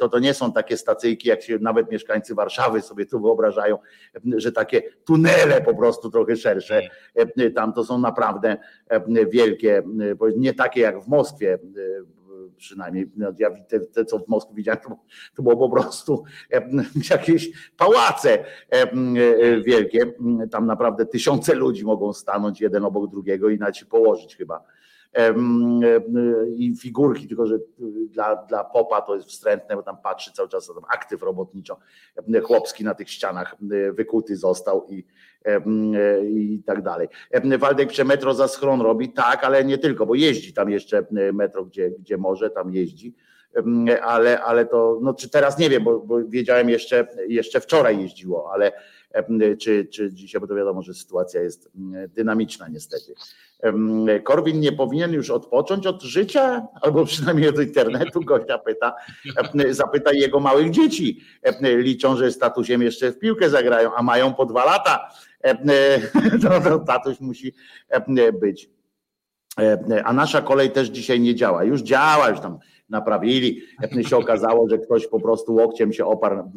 to 0.00 0.08
to 0.08 0.18
nie 0.18 0.34
są 0.34 0.52
takie 0.52 0.76
stacyjki, 0.76 1.28
jak 1.28 1.42
się 1.42 1.58
nawet 1.58 1.90
mieszkańcy 1.90 2.34
Warszawy 2.34 2.80
sobie 2.80 3.06
tu 3.06 3.20
wyobrażają, 3.20 3.78
że 4.36 4.52
takie 4.52 4.82
tunele 5.04 5.60
po 5.60 5.74
prostu 5.74 6.10
trochę 6.10 6.36
szersze, 6.36 6.82
tam 7.54 7.72
to 7.72 7.84
są 7.84 7.98
naprawdę 7.98 8.56
wielkie, 9.34 9.82
nie 10.36 10.54
takie 10.54 10.80
jak 10.80 11.00
w 11.00 11.08
Moskwie, 11.08 11.58
przynajmniej 12.56 13.10
no, 13.16 13.32
ja 13.38 13.50
te, 13.68 13.80
te, 13.80 14.04
co 14.04 14.18
w 14.18 14.28
Moskwie 14.28 14.54
widziałem, 14.54 14.80
to, 14.80 14.96
to 15.36 15.42
było 15.42 15.56
po 15.56 15.68
prostu 15.68 16.24
jakieś 17.10 17.70
pałace 17.76 18.44
wielkie. 19.64 20.14
Tam 20.50 20.66
naprawdę 20.66 21.06
tysiące 21.06 21.54
ludzi 21.54 21.84
mogą 21.84 22.12
stanąć 22.12 22.60
jeden 22.60 22.84
obok 22.84 23.10
drugiego 23.10 23.50
i 23.50 23.58
na 23.58 23.72
się 23.72 23.86
położyć 23.86 24.36
chyba 24.36 24.64
i 26.56 26.76
figurki, 26.76 27.28
tylko 27.28 27.46
że 27.46 27.58
dla, 28.08 28.36
dla 28.36 28.64
popa 28.64 29.00
to 29.00 29.14
jest 29.16 29.28
wstrętne, 29.28 29.76
bo 29.76 29.82
tam 29.82 29.96
patrzy 30.02 30.32
cały 30.32 30.48
czas 30.48 30.66
tam 30.66 30.84
aktyw 30.94 31.22
robotniczo 31.22 31.78
chłopski 32.44 32.84
na 32.84 32.94
tych 32.94 33.10
ścianach 33.10 33.56
wykuty 33.92 34.36
został 34.36 34.86
i, 34.88 35.04
i 36.24 36.62
tak 36.66 36.82
dalej. 36.82 37.08
Waldek 37.58 37.88
Przemetro 37.88 38.34
za 38.34 38.48
schron 38.48 38.80
robi, 38.80 39.12
tak, 39.12 39.44
ale 39.44 39.64
nie 39.64 39.78
tylko, 39.78 40.06
bo 40.06 40.14
jeździ 40.14 40.52
tam 40.52 40.70
jeszcze 40.70 41.06
metro, 41.32 41.64
gdzie, 41.64 41.90
gdzie 41.90 42.16
może, 42.16 42.50
tam 42.50 42.74
jeździ 42.74 43.14
ale, 44.02 44.42
ale 44.42 44.66
to, 44.66 44.98
no 45.02 45.14
czy 45.14 45.30
teraz 45.30 45.58
nie 45.58 45.70
wiem, 45.70 45.84
bo, 45.84 46.00
bo 46.00 46.18
wiedziałem 46.28 46.68
jeszcze, 46.68 47.06
jeszcze 47.28 47.60
wczoraj 47.60 48.00
jeździło, 48.00 48.52
ale 48.52 48.72
czy, 49.60 49.86
czy 49.86 50.12
dzisiaj, 50.12 50.40
bo 50.40 50.46
to 50.46 50.54
wiadomo, 50.54 50.82
że 50.82 50.94
sytuacja 50.94 51.42
jest 51.42 51.70
dynamiczna 52.08 52.68
niestety. 52.68 53.14
Korwin 54.24 54.60
nie 54.60 54.72
powinien 54.72 55.12
już 55.12 55.30
odpocząć 55.30 55.86
od 55.86 56.02
życia, 56.02 56.66
albo 56.82 57.04
przynajmniej 57.04 57.48
od 57.48 57.60
internetu, 57.60 58.20
gościa 58.20 58.58
pyta, 58.58 58.94
zapyta 59.70 60.12
jego 60.12 60.40
małych 60.40 60.70
dzieci. 60.70 61.20
Liczą, 61.60 62.16
że 62.16 62.32
statusiem 62.32 62.82
jeszcze 62.82 63.12
w 63.12 63.18
piłkę 63.18 63.50
zagrają, 63.50 63.94
a 63.94 64.02
mają 64.02 64.34
po 64.34 64.46
dwa 64.46 64.64
lata. 64.64 65.08
No, 66.42 66.60
to 66.60 66.78
tatuś 66.78 67.20
musi 67.20 67.54
być. 68.40 68.70
A 70.04 70.12
nasza 70.12 70.42
kolej 70.42 70.70
też 70.70 70.88
dzisiaj 70.88 71.20
nie 71.20 71.34
działa. 71.34 71.64
Już 71.64 71.82
działa, 71.82 72.28
już 72.28 72.40
tam 72.40 72.58
naprawili. 72.88 73.62
Się 74.08 74.16
okazało, 74.16 74.68
że 74.68 74.78
ktoś 74.78 75.06
po 75.06 75.20
prostu 75.20 75.54
łokciem 75.54 75.92
się 75.92 76.06
oparł. 76.06 76.52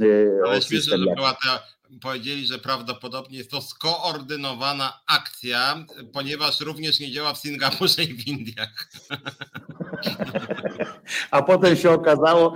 Ale 0.45 0.61
śmieszne, 0.61 0.97
że 0.97 1.15
była 1.15 1.33
ta 1.43 1.63
powiedzieli, 2.01 2.47
że 2.47 2.59
prawdopodobnie 2.59 3.37
jest 3.37 3.51
to 3.51 3.61
skoordynowana 3.61 4.99
akcja, 5.07 5.85
ponieważ 6.13 6.59
również 6.59 6.99
nie 6.99 7.11
działa 7.11 7.33
w 7.33 7.37
Singapurze 7.37 8.03
i 8.03 8.13
w 8.13 8.27
Indiach. 8.27 8.89
A 11.31 11.41
potem 11.41 11.75
się 11.75 11.91
okazało, 11.91 12.53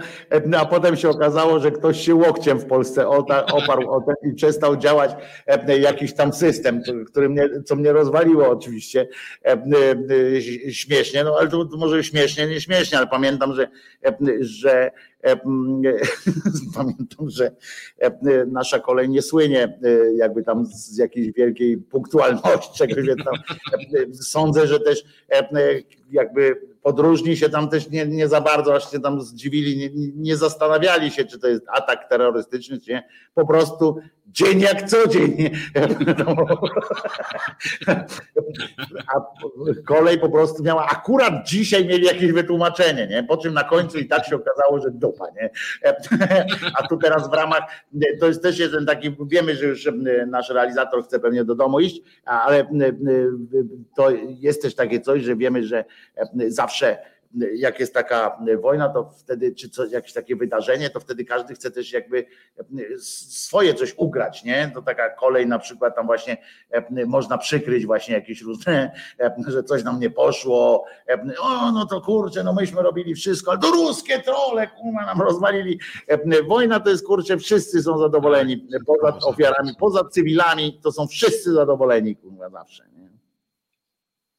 a 0.57 0.65
potem 0.65 0.97
się 0.97 1.09
okazało, 1.09 1.59
że 1.59 1.71
ktoś 1.71 2.05
się 2.05 2.15
łokciem 2.15 2.59
w 2.59 2.65
Polsce 2.65 3.07
oparł 3.53 3.91
o 3.91 4.01
ten 4.01 4.31
i 4.31 4.35
przestał 4.35 4.77
działać 4.77 5.11
e, 5.47 5.79
jakiś 5.79 6.13
tam 6.13 6.33
system, 6.33 6.81
który 7.07 7.29
mnie, 7.29 7.49
co 7.65 7.75
mnie 7.75 7.93
rozwaliło 7.93 8.49
oczywiście 8.49 9.07
e, 9.45 9.63
e, 10.67 10.71
śmiesznie, 10.71 11.23
no 11.23 11.35
ale 11.39 11.49
to 11.49 11.67
może 11.77 12.03
śmiesznie, 12.03 12.47
nie 12.47 12.61
śmiesznie, 12.61 12.97
ale 12.97 13.07
pamiętam, 13.07 13.55
że, 13.55 13.67
że 14.39 14.91
pamiętam, 16.75 17.29
że 17.29 17.55
nasza 18.47 18.79
kolej 18.79 19.09
nie 19.09 19.21
słynie 19.21 19.79
jakby 20.15 20.43
tam 20.43 20.65
z 20.65 20.97
jakiejś 20.97 21.31
wielkiej 21.31 21.77
punktualności, 21.77 22.77
czegoś 22.87 23.05
tam. 23.07 23.57
Sądzę, 24.13 24.67
że 24.67 24.79
też 24.79 25.03
jakby 26.11 26.61
podróżni 26.81 27.37
się 27.37 27.49
tam 27.49 27.69
też 27.69 27.89
nie, 27.89 28.05
nie 28.05 28.27
za 28.27 28.41
bardzo 28.41 28.75
aż 28.75 28.91
się 28.91 28.99
tam 28.99 29.21
zdziwili, 29.21 29.77
nie, 29.77 29.89
nie 30.15 30.37
zastanawiali 30.37 31.11
się, 31.11 31.25
czy 31.25 31.39
to 31.39 31.47
jest 31.47 31.63
atak 31.69 32.09
terrorystyczny, 32.09 32.79
czy 32.79 32.91
nie. 32.91 33.07
Po 33.33 33.47
prostu 33.47 33.97
dzień 34.27 34.59
jak 34.59 34.89
co 34.89 35.07
dzień. 35.07 35.49
A 39.07 39.13
kolej 39.87 40.19
po 40.19 40.29
prostu 40.29 40.63
miała, 40.63 40.87
akurat 40.87 41.33
dzisiaj 41.47 41.85
mieli 41.85 42.05
jakieś 42.05 42.31
wytłumaczenie, 42.31 43.07
nie? 43.07 43.23
Po 43.23 43.37
czym 43.37 43.53
na 43.53 43.63
końcu 43.63 43.97
i 43.97 44.07
tak 44.07 44.25
się 44.25 44.35
okazało, 44.35 44.79
że 44.79 44.91
dupa, 44.91 45.25
nie? 45.41 45.49
A 46.79 46.87
tu 46.87 46.97
teraz 46.97 47.29
w 47.29 47.33
ramach, 47.33 47.63
to 48.19 48.27
jest 48.27 48.43
też 48.43 48.59
jeden 48.59 48.85
taki, 48.85 49.15
wiemy, 49.27 49.55
że 49.55 49.65
już 49.65 49.89
nasz 50.27 50.49
realizator 50.49 51.03
chce 51.03 51.19
pewnie 51.19 51.43
do 51.43 51.55
domu 51.55 51.79
iść, 51.79 52.01
ale 52.25 52.67
to 53.95 54.09
jest 54.39 54.61
też 54.61 54.75
takie 54.75 55.01
coś, 55.01 55.23
że 55.23 55.35
wiemy, 55.35 55.63
że 55.63 55.85
zawsze 56.47 56.97
jak 57.55 57.79
jest 57.79 57.93
taka 57.93 58.39
wojna, 58.61 58.89
to 58.89 59.11
wtedy, 59.19 59.55
czy 59.55 59.69
coś, 59.69 59.91
jakieś 59.91 60.13
takie 60.13 60.35
wydarzenie, 60.35 60.89
to 60.89 60.99
wtedy 60.99 61.25
każdy 61.25 61.53
chce 61.53 61.71
też 61.71 61.93
jakby 61.93 62.25
swoje 62.99 63.73
coś 63.73 63.93
ugrać, 63.97 64.43
nie? 64.43 64.71
To 64.73 64.81
taka 64.81 65.09
kolej 65.09 65.47
na 65.47 65.59
przykład 65.59 65.95
tam 65.95 66.05
właśnie 66.05 66.37
można 67.05 67.37
przykryć 67.37 67.85
właśnie 67.85 68.15
jakieś 68.15 68.41
różne, 68.41 68.91
że 69.47 69.63
coś 69.63 69.83
nam 69.83 69.99
nie 69.99 70.09
poszło, 70.09 70.85
o 71.41 71.71
no 71.71 71.85
to 71.85 72.01
kurczę, 72.01 72.43
no 72.43 72.53
myśmy 72.53 72.81
robili 72.81 73.15
wszystko, 73.15 73.51
ale 73.51 73.59
to 73.59 73.71
ruskie 73.71 74.19
trole, 74.19 74.67
kurwa 74.67 75.05
nam 75.05 75.21
rozwalili. 75.21 75.79
Wojna 76.47 76.79
to 76.79 76.89
jest 76.89 77.05
kurczę, 77.05 77.37
wszyscy 77.37 77.83
są 77.83 77.97
zadowoleni, 77.97 78.67
poza 78.85 79.17
ofiarami, 79.25 79.71
poza 79.79 80.03
cywilami, 80.03 80.79
to 80.83 80.91
są 80.91 81.07
wszyscy 81.07 81.53
zadowoleni, 81.53 82.15
kurwa 82.15 82.49
zawsze. 82.49 82.90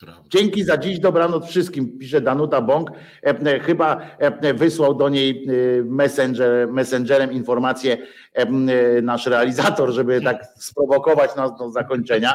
Prawda. 0.02 0.22
Dzięki 0.28 0.64
za 0.64 0.76
dziś, 0.76 0.98
dobranoc 0.98 1.46
wszystkim, 1.46 1.98
pisze 1.98 2.20
Danuta 2.20 2.60
Bąk. 2.60 2.90
Chyba 3.62 4.00
wysłał 4.54 4.94
do 4.94 5.08
niej 5.08 5.46
messenger, 5.84 6.68
messengerem 6.68 7.32
informację 7.32 7.98
nasz 9.02 9.26
realizator, 9.26 9.90
żeby 9.90 10.20
tak 10.20 10.44
sprowokować 10.56 11.36
nas 11.36 11.58
do 11.58 11.70
zakończenia. 11.70 12.34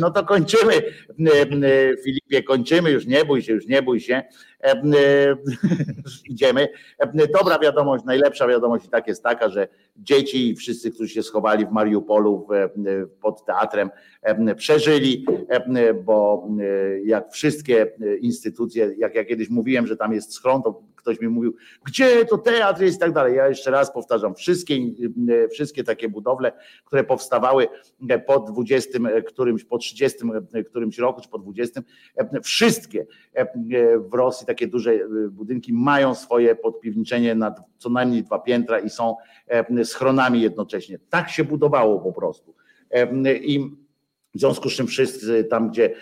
No 0.00 0.10
to 0.10 0.24
kończymy, 0.24 0.72
Filipie, 2.04 2.42
kończymy, 2.42 2.90
już 2.90 3.06
nie 3.06 3.24
bój 3.24 3.42
się, 3.42 3.52
już 3.52 3.66
nie 3.66 3.82
bój 3.82 4.00
się. 4.00 4.22
Idziemy. 6.30 6.68
Dobra 7.14 7.58
wiadomość, 7.58 8.04
najlepsza 8.04 8.48
wiadomość 8.48 8.86
i 8.86 8.88
tak 8.88 9.08
jest 9.08 9.22
taka, 9.22 9.48
że 9.48 9.68
dzieci 9.96 10.48
i 10.48 10.56
wszyscy, 10.56 10.90
którzy 10.90 11.08
się 11.14 11.22
schowali 11.22 11.66
w 11.66 11.70
Mariupolu 11.70 12.46
pod 13.20 13.44
teatrem, 13.44 13.90
przeżyli, 14.56 15.26
bo 16.04 16.48
jak 17.04 17.32
wszystkie 17.32 17.92
instytucje, 18.20 18.94
jak 18.98 19.14
ja 19.14 19.24
kiedyś 19.24 19.50
mówiłem, 19.50 19.86
że 19.86 19.96
tam 19.96 20.12
jest 20.12 20.32
schron, 20.32 20.62
to 20.62 20.82
ktoś 20.96 21.20
mi 21.20 21.28
mówił, 21.28 21.54
gdzie 21.86 22.24
to 22.24 22.38
teatr 22.38 22.82
jest 22.82 22.96
i 22.96 23.00
tak 23.00 23.12
dalej. 23.12 23.36
Ja 23.36 23.48
jeszcze 23.48 23.70
raz 23.70 23.92
powtarzam, 23.92 24.34
wszystkie, 24.34 24.78
wszystkie 25.50 25.84
takie 25.84 26.08
budowle, 26.08 26.52
które 26.84 27.04
powstawały 27.04 27.68
po 28.26 28.40
20 28.40 28.98
którymś, 29.26 29.64
po 29.64 29.78
30 29.78 30.18
którymś 30.66 30.98
roku, 30.98 31.20
czy 31.20 31.28
po 31.28 31.38
20, 31.38 31.82
wszystkie 32.42 33.06
w 34.10 34.14
Rosji 34.14 34.46
takie 34.46 34.66
duże 34.66 34.98
budynki 35.30 35.72
mają 35.72 36.14
swoje 36.14 36.54
podpiwniczenie 36.54 37.34
na 37.34 37.54
co 37.78 37.90
najmniej 37.90 38.22
dwa 38.22 38.38
piętra 38.38 38.78
i 38.78 38.90
są 38.90 39.16
schronami 39.84 40.40
jednocześnie. 40.40 40.98
Tak 41.10 41.28
się 41.28 41.44
budowało 41.44 42.00
po 42.00 42.12
prostu. 42.12 42.54
I 43.26 43.70
w 44.38 44.40
związku 44.40 44.70
z 44.70 44.72
czym 44.72 44.86
wszyscy 44.86 45.44
tam, 45.44 45.70
gdzie 45.70 45.94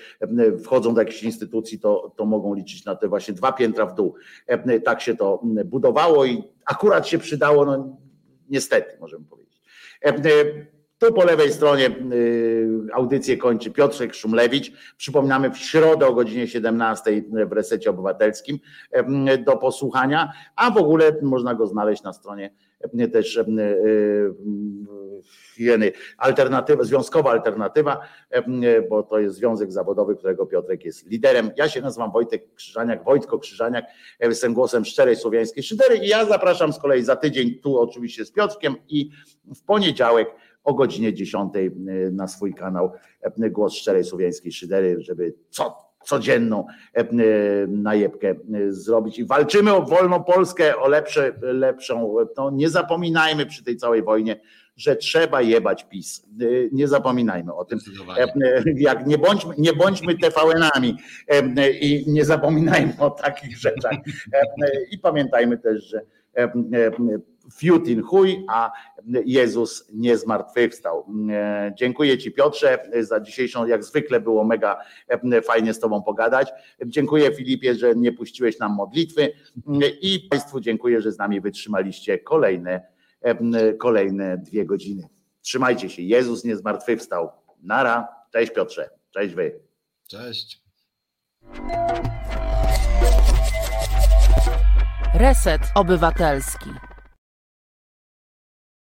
wchodzą 0.65 0.95
do 0.95 1.01
jakiejś 1.01 1.23
instytucji, 1.23 1.79
to, 1.79 2.13
to 2.17 2.25
mogą 2.25 2.55
liczyć 2.55 2.85
na 2.85 2.97
te 2.97 3.09
właśnie 3.09 3.35
dwa 3.35 3.53
piętra 3.53 3.87
w 3.87 3.95
dół. 3.95 4.15
Tak 4.85 5.01
się 5.01 5.17
to 5.17 5.43
budowało 5.65 6.25
i 6.25 6.43
akurat 6.65 7.09
się 7.09 7.19
przydało, 7.19 7.65
no 7.65 7.99
niestety 8.51 8.99
możemy 9.01 9.25
powiedzieć. 9.25 9.63
Tu 10.99 11.13
po 11.13 11.25
lewej 11.25 11.53
stronie 11.53 11.91
audycję 12.93 13.37
kończy 13.37 13.71
Piotrek 13.71 14.15
Szumlewicz. 14.15 14.73
Przypominamy 14.97 15.51
w 15.51 15.59
środę 15.59 16.07
o 16.07 16.15
godzinie 16.15 16.49
17 16.49 17.23
w 17.47 17.53
Resecie 17.53 17.91
Obywatelskim 17.91 18.59
do 19.47 19.57
posłuchania, 19.57 20.33
a 20.57 20.71
w 20.71 20.77
ogóle 20.77 21.17
można 21.23 21.55
go 21.55 21.67
znaleźć 21.67 22.03
na 22.03 22.13
stronie 22.13 22.51
też 23.13 23.41
alternatywa, 26.19 26.85
związkowa 26.85 27.31
alternatywa, 27.31 28.01
bo 28.91 29.03
to 29.03 29.19
jest 29.19 29.37
związek 29.37 29.73
zawodowy, 29.73 30.17
którego 30.17 30.47
Piotrek 30.47 30.85
jest 30.85 31.07
liderem. 31.07 31.51
Ja 31.57 31.69
się 31.69 31.81
nazywam 31.81 32.13
Wojtek 32.13 32.55
Krzyżaniak, 32.55 33.05
Wojtko 33.05 33.39
Krzyżaniak, 33.39 33.85
jestem 34.21 34.55
głosem 34.55 34.85
szczerej 34.85 35.17
słowiańskiej 35.17 35.63
szydery 35.63 35.97
i 35.97 36.09
ja 36.09 36.25
zapraszam 36.25 36.73
z 36.73 36.79
kolei 36.79 37.03
za 37.03 37.17
tydzień 37.17 37.59
tu 37.63 37.79
oczywiście 37.79 38.25
z 38.25 38.33
Piotrkiem 38.33 38.77
i 38.89 39.11
w 39.57 39.63
poniedziałek 39.63 40.29
o 40.65 40.75
godzinie 40.75 41.15
10 41.15 41.53
na 42.13 42.29
swój 42.29 42.55
kanał 42.55 42.93
Głos 43.37 43.75
Szczerej 43.75 44.05
Słowiańskiej 44.05 44.53
Szydery, 44.53 44.97
żeby 45.01 45.35
co 45.51 45.86
codzienną 46.07 46.67
najebkę 47.69 48.35
zrobić 48.69 49.19
i 49.19 49.25
walczymy 49.25 49.75
o 49.75 49.83
wolną 49.83 50.25
Polskę, 50.25 50.77
o 50.77 50.89
lepsze, 50.89 51.33
lepszą, 51.41 52.17
no 52.37 52.51
nie 52.51 52.69
zapominajmy 52.69 53.47
przy 53.47 53.65
tej 53.65 53.77
całej 53.77 54.03
wojnie, 54.03 54.41
że 54.77 54.97
trzeba 54.97 55.43
jebać 55.43 55.85
PiS. 55.89 56.27
Nie 56.73 56.89
zapominajmy 56.89 57.55
o 57.55 57.65
tym. 57.65 57.79
Jak 58.77 59.07
nie 59.07 59.19
bądźmy, 59.19 59.55
nie 59.59 59.73
bądźmy 59.73 60.19
TVN-ami 60.19 60.97
i 61.81 62.05
nie 62.07 62.25
zapominajmy 62.25 62.93
o 62.99 63.11
takich 63.11 63.59
rzeczach. 63.59 63.97
I 64.91 64.99
pamiętajmy 64.99 65.59
też, 65.59 65.85
że 65.85 66.01
fiutin 67.55 68.03
chuj, 68.03 68.45
a 68.49 68.73
Jezus 69.25 69.91
nie 69.95 70.17
zmartwychwstał. 70.17 71.07
Dziękuję 71.75 72.19
Ci 72.19 72.33
Piotrze 72.33 72.79
za 73.01 73.21
dzisiejszą, 73.21 73.67
jak 73.67 73.85
zwykle 73.85 74.21
było 74.21 74.45
mega 74.45 74.81
fajnie 75.45 75.75
z 75.75 75.81
Tobą 75.81 76.03
pogadać. 76.03 76.53
Dziękuję 76.87 77.35
Filipie, 77.35 77.75
że 77.75 77.95
nie 77.95 78.13
puściłeś 78.13 78.59
nam 78.59 78.75
modlitwy 78.75 79.33
i 80.01 80.27
Państwu 80.31 80.61
dziękuję, 80.61 81.01
że 81.01 81.13
z 81.13 81.19
nami 81.19 81.41
wytrzymaliście 81.41 82.19
kolejne 82.19 82.97
kolejne 83.79 84.39
dwie 84.39 84.67
godziny. 84.67 85.09
Trzymajcie 85.43 85.91
się. 85.91 86.03
Jezus 86.03 86.45
nie 86.45 86.57
zmartwychwstał. 86.57 87.31
Nara. 87.63 88.09
Cześć 88.33 88.53
Piotrze. 88.53 88.91
Cześć 89.11 89.35
wy. 89.35 89.61
Cześć. 90.09 90.63
Reset 95.15 95.61
Obywatelski. 95.75 96.71